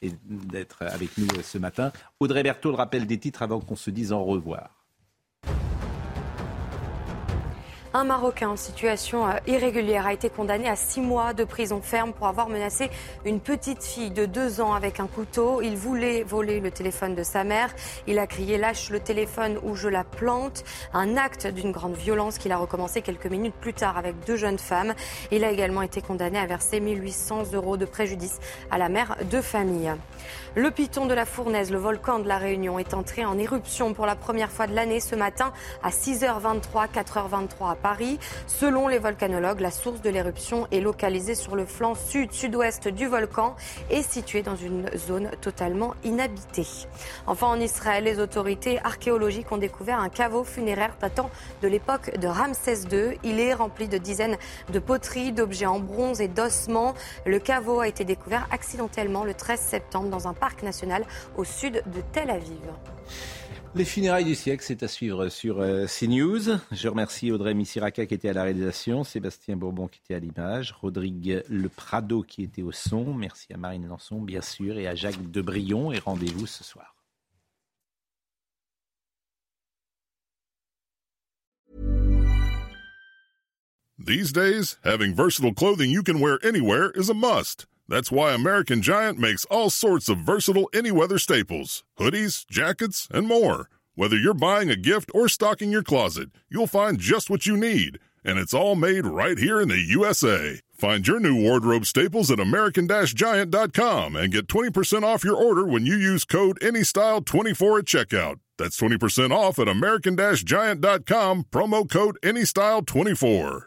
et 0.01 0.11
d'être 0.23 0.83
avec 0.83 1.17
nous 1.17 1.27
ce 1.41 1.57
matin. 1.57 1.91
Audrey 2.19 2.43
Berthaud, 2.43 2.71
le 2.71 2.75
rappel 2.75 3.07
des 3.07 3.17
titres 3.17 3.41
avant 3.41 3.59
qu'on 3.59 3.75
se 3.75 3.89
dise 3.89 4.11
au 4.11 4.23
revoir. 4.23 4.76
Un 7.93 8.03
Marocain 8.03 8.49
en 8.49 8.57
situation 8.57 9.25
irrégulière 9.47 10.05
a 10.05 10.13
été 10.13 10.29
condamné 10.29 10.67
à 10.67 10.75
six 10.75 10.99
mois 10.99 11.33
de 11.33 11.45
prison 11.45 11.81
ferme 11.81 12.11
pour 12.11 12.27
avoir 12.27 12.49
menacé 12.49 12.89
une 13.25 13.39
petite 13.39 13.83
fille 13.83 14.11
de 14.11 14.25
deux 14.25 14.59
ans 14.59 14.73
avec 14.73 14.99
un 14.99 15.07
couteau. 15.07 15.61
Il 15.61 15.77
voulait 15.77 16.23
voler 16.23 16.59
le 16.59 16.69
téléphone 16.69 17.15
de 17.15 17.23
sa 17.23 17.45
mère. 17.45 17.73
Il 18.05 18.19
a 18.19 18.27
crié 18.27 18.57
lâche 18.57 18.89
le 18.89 18.99
téléphone 18.99 19.57
ou 19.63 19.75
je 19.75 19.87
la 19.87 20.03
plante. 20.03 20.65
Un 20.93 21.15
acte 21.15 21.47
d'une 21.47 21.71
grande 21.71 21.95
violence 21.95 22.37
qu'il 22.37 22.51
a 22.51 22.57
recommencé 22.57 23.01
quelques 23.01 23.27
minutes 23.27 23.55
plus 23.55 23.73
tard 23.73 23.97
avec 23.97 24.15
deux 24.25 24.35
jeunes 24.35 24.59
femmes. 24.59 24.93
Il 25.31 25.43
a 25.45 25.51
également 25.51 25.81
été 25.81 26.01
condamné 26.01 26.39
à 26.39 26.45
verser 26.45 26.81
1800 26.81 27.53
euros 27.53 27.77
de 27.77 27.85
préjudice 27.85 28.39
à 28.69 28.77
la 28.77 28.89
mère 28.89 29.15
de 29.31 29.39
famille. 29.39 29.93
Le 30.55 30.71
piton 30.71 31.05
de 31.05 31.13
la 31.13 31.25
Fournaise, 31.25 31.71
le 31.71 31.77
volcan 31.77 32.19
de 32.19 32.27
la 32.27 32.37
Réunion, 32.37 32.79
est 32.79 32.93
entré 32.93 33.23
en 33.23 33.37
éruption 33.37 33.93
pour 33.93 34.05
la 34.05 34.15
première 34.15 34.51
fois 34.51 34.67
de 34.67 34.73
l'année 34.73 34.99
ce 34.99 35.15
matin 35.15 35.53
à 35.83 35.89
6h23, 35.89 36.89
4h23 36.93 37.71
à 37.71 37.75
Paris. 37.75 37.86
Selon 38.47 38.87
les 38.87 38.99
volcanologues, 38.99 39.61
la 39.61 39.71
source 39.71 40.01
de 40.01 40.09
l'éruption 40.09 40.67
est 40.71 40.81
localisée 40.81 41.35
sur 41.35 41.55
le 41.55 41.65
flanc 41.65 41.95
sud-sud-ouest 41.95 42.87
du 42.87 43.07
volcan 43.07 43.55
et 43.89 44.01
située 44.01 44.41
dans 44.41 44.55
une 44.55 44.89
zone 44.97 45.29
totalement 45.41 45.93
inhabitée. 46.03 46.67
Enfin, 47.27 47.47
en 47.47 47.59
Israël, 47.59 48.03
les 48.03 48.19
autorités 48.19 48.79
archéologiques 48.83 49.51
ont 49.51 49.57
découvert 49.57 49.99
un 49.99 50.09
caveau 50.09 50.43
funéraire 50.43 50.95
datant 50.99 51.29
de 51.61 51.67
l'époque 51.67 52.17
de 52.17 52.27
Ramsès 52.27 52.81
II. 52.91 53.17
Il 53.23 53.39
est 53.39 53.53
rempli 53.53 53.87
de 53.87 53.97
dizaines 53.97 54.37
de 54.71 54.79
poteries, 54.79 55.31
d'objets 55.31 55.65
en 55.65 55.79
bronze 55.79 56.19
et 56.19 56.27
d'ossements. 56.27 56.93
Le 57.25 57.39
caveau 57.39 57.79
a 57.79 57.87
été 57.87 58.03
découvert 58.03 58.47
accidentellement 58.51 59.23
le 59.23 59.33
13 59.33 59.59
septembre 59.59 60.09
dans 60.09 60.27
un 60.27 60.33
parc 60.33 60.63
national 60.63 61.05
au 61.37 61.43
sud 61.43 61.83
de 61.85 62.01
Tel 62.11 62.29
Aviv. 62.29 62.59
Les 63.77 63.85
funérailles 63.85 64.25
du 64.25 64.33
siècle, 64.33 64.63
c'est 64.65 64.81
à 64.81 64.87
suivre 64.87 65.29
sur 65.29 65.61
euh, 65.61 65.85
CNews. 65.85 66.57
Je 66.71 66.87
remercie 66.87 67.31
Audrey 67.31 67.53
Missiraka 67.53 68.07
qui 68.07 68.15
était 68.15 68.29
à 68.29 68.33
la 68.33 68.41
réalisation, 68.41 69.03
Sébastien 69.03 69.55
Bourbon 69.55 69.87
qui 69.87 69.99
était 70.03 70.15
à 70.15 70.19
l'image, 70.19 70.71
Rodrigue 70.81 71.43
Le 71.47 71.69
Prado 71.69 72.23
qui 72.23 72.41
était 72.41 72.63
au 72.63 72.71
son. 72.71 73.13
Merci 73.13 73.53
à 73.53 73.57
Marine 73.57 73.87
Lançon, 73.87 74.19
bien 74.19 74.41
sûr, 74.41 74.79
et 74.79 74.87
à 74.87 74.95
Jacques 74.95 75.29
Debrion. 75.29 75.91
Et 75.91 75.99
rendez-vous 75.99 76.47
ce 76.47 76.63
soir. 76.63 76.95
These 84.03 84.33
days, 84.33 84.77
having 84.83 85.13
versatile 85.13 85.53
clothing 85.53 85.91
you 85.91 86.01
can 86.01 86.19
wear 86.19 86.39
anywhere 86.43 86.89
is 86.95 87.11
a 87.11 87.13
must. 87.13 87.67
That's 87.89 88.11
why 88.11 88.33
American 88.33 88.81
Giant 88.81 89.17
makes 89.17 89.45
all 89.45 89.69
sorts 89.69 90.09
of 90.09 90.19
versatile 90.19 90.69
any 90.73 90.91
weather 90.91 91.19
staples 91.19 91.83
hoodies, 91.99 92.45
jackets, 92.47 93.07
and 93.11 93.27
more. 93.27 93.69
Whether 93.95 94.17
you're 94.17 94.33
buying 94.33 94.69
a 94.69 94.75
gift 94.75 95.09
or 95.13 95.27
stocking 95.27 95.71
your 95.71 95.83
closet, 95.83 96.29
you'll 96.49 96.67
find 96.67 96.99
just 96.99 97.29
what 97.29 97.45
you 97.45 97.57
need. 97.57 97.99
And 98.23 98.37
it's 98.37 98.53
all 98.53 98.75
made 98.75 99.05
right 99.05 99.37
here 99.37 99.61
in 99.61 99.69
the 99.69 99.79
USA. 99.79 100.59
Find 100.77 101.07
your 101.07 101.19
new 101.19 101.41
wardrobe 101.41 101.85
staples 101.85 102.29
at 102.29 102.39
American 102.39 102.87
Giant.com 102.87 104.15
and 104.15 104.33
get 104.33 104.47
20% 104.47 105.03
off 105.03 105.23
your 105.23 105.35
order 105.35 105.65
when 105.65 105.85
you 105.85 105.95
use 105.95 106.25
code 106.25 106.59
ANYSTYLE24 106.59 107.79
at 107.79 107.85
checkout. 107.85 108.39
That's 108.57 108.79
20% 108.79 109.31
off 109.31 109.57
at 109.59 109.67
American 109.67 110.17
Giant.com, 110.17 111.45
promo 111.51 111.89
code 111.89 112.17
ANYSTYLE24. 112.21 113.66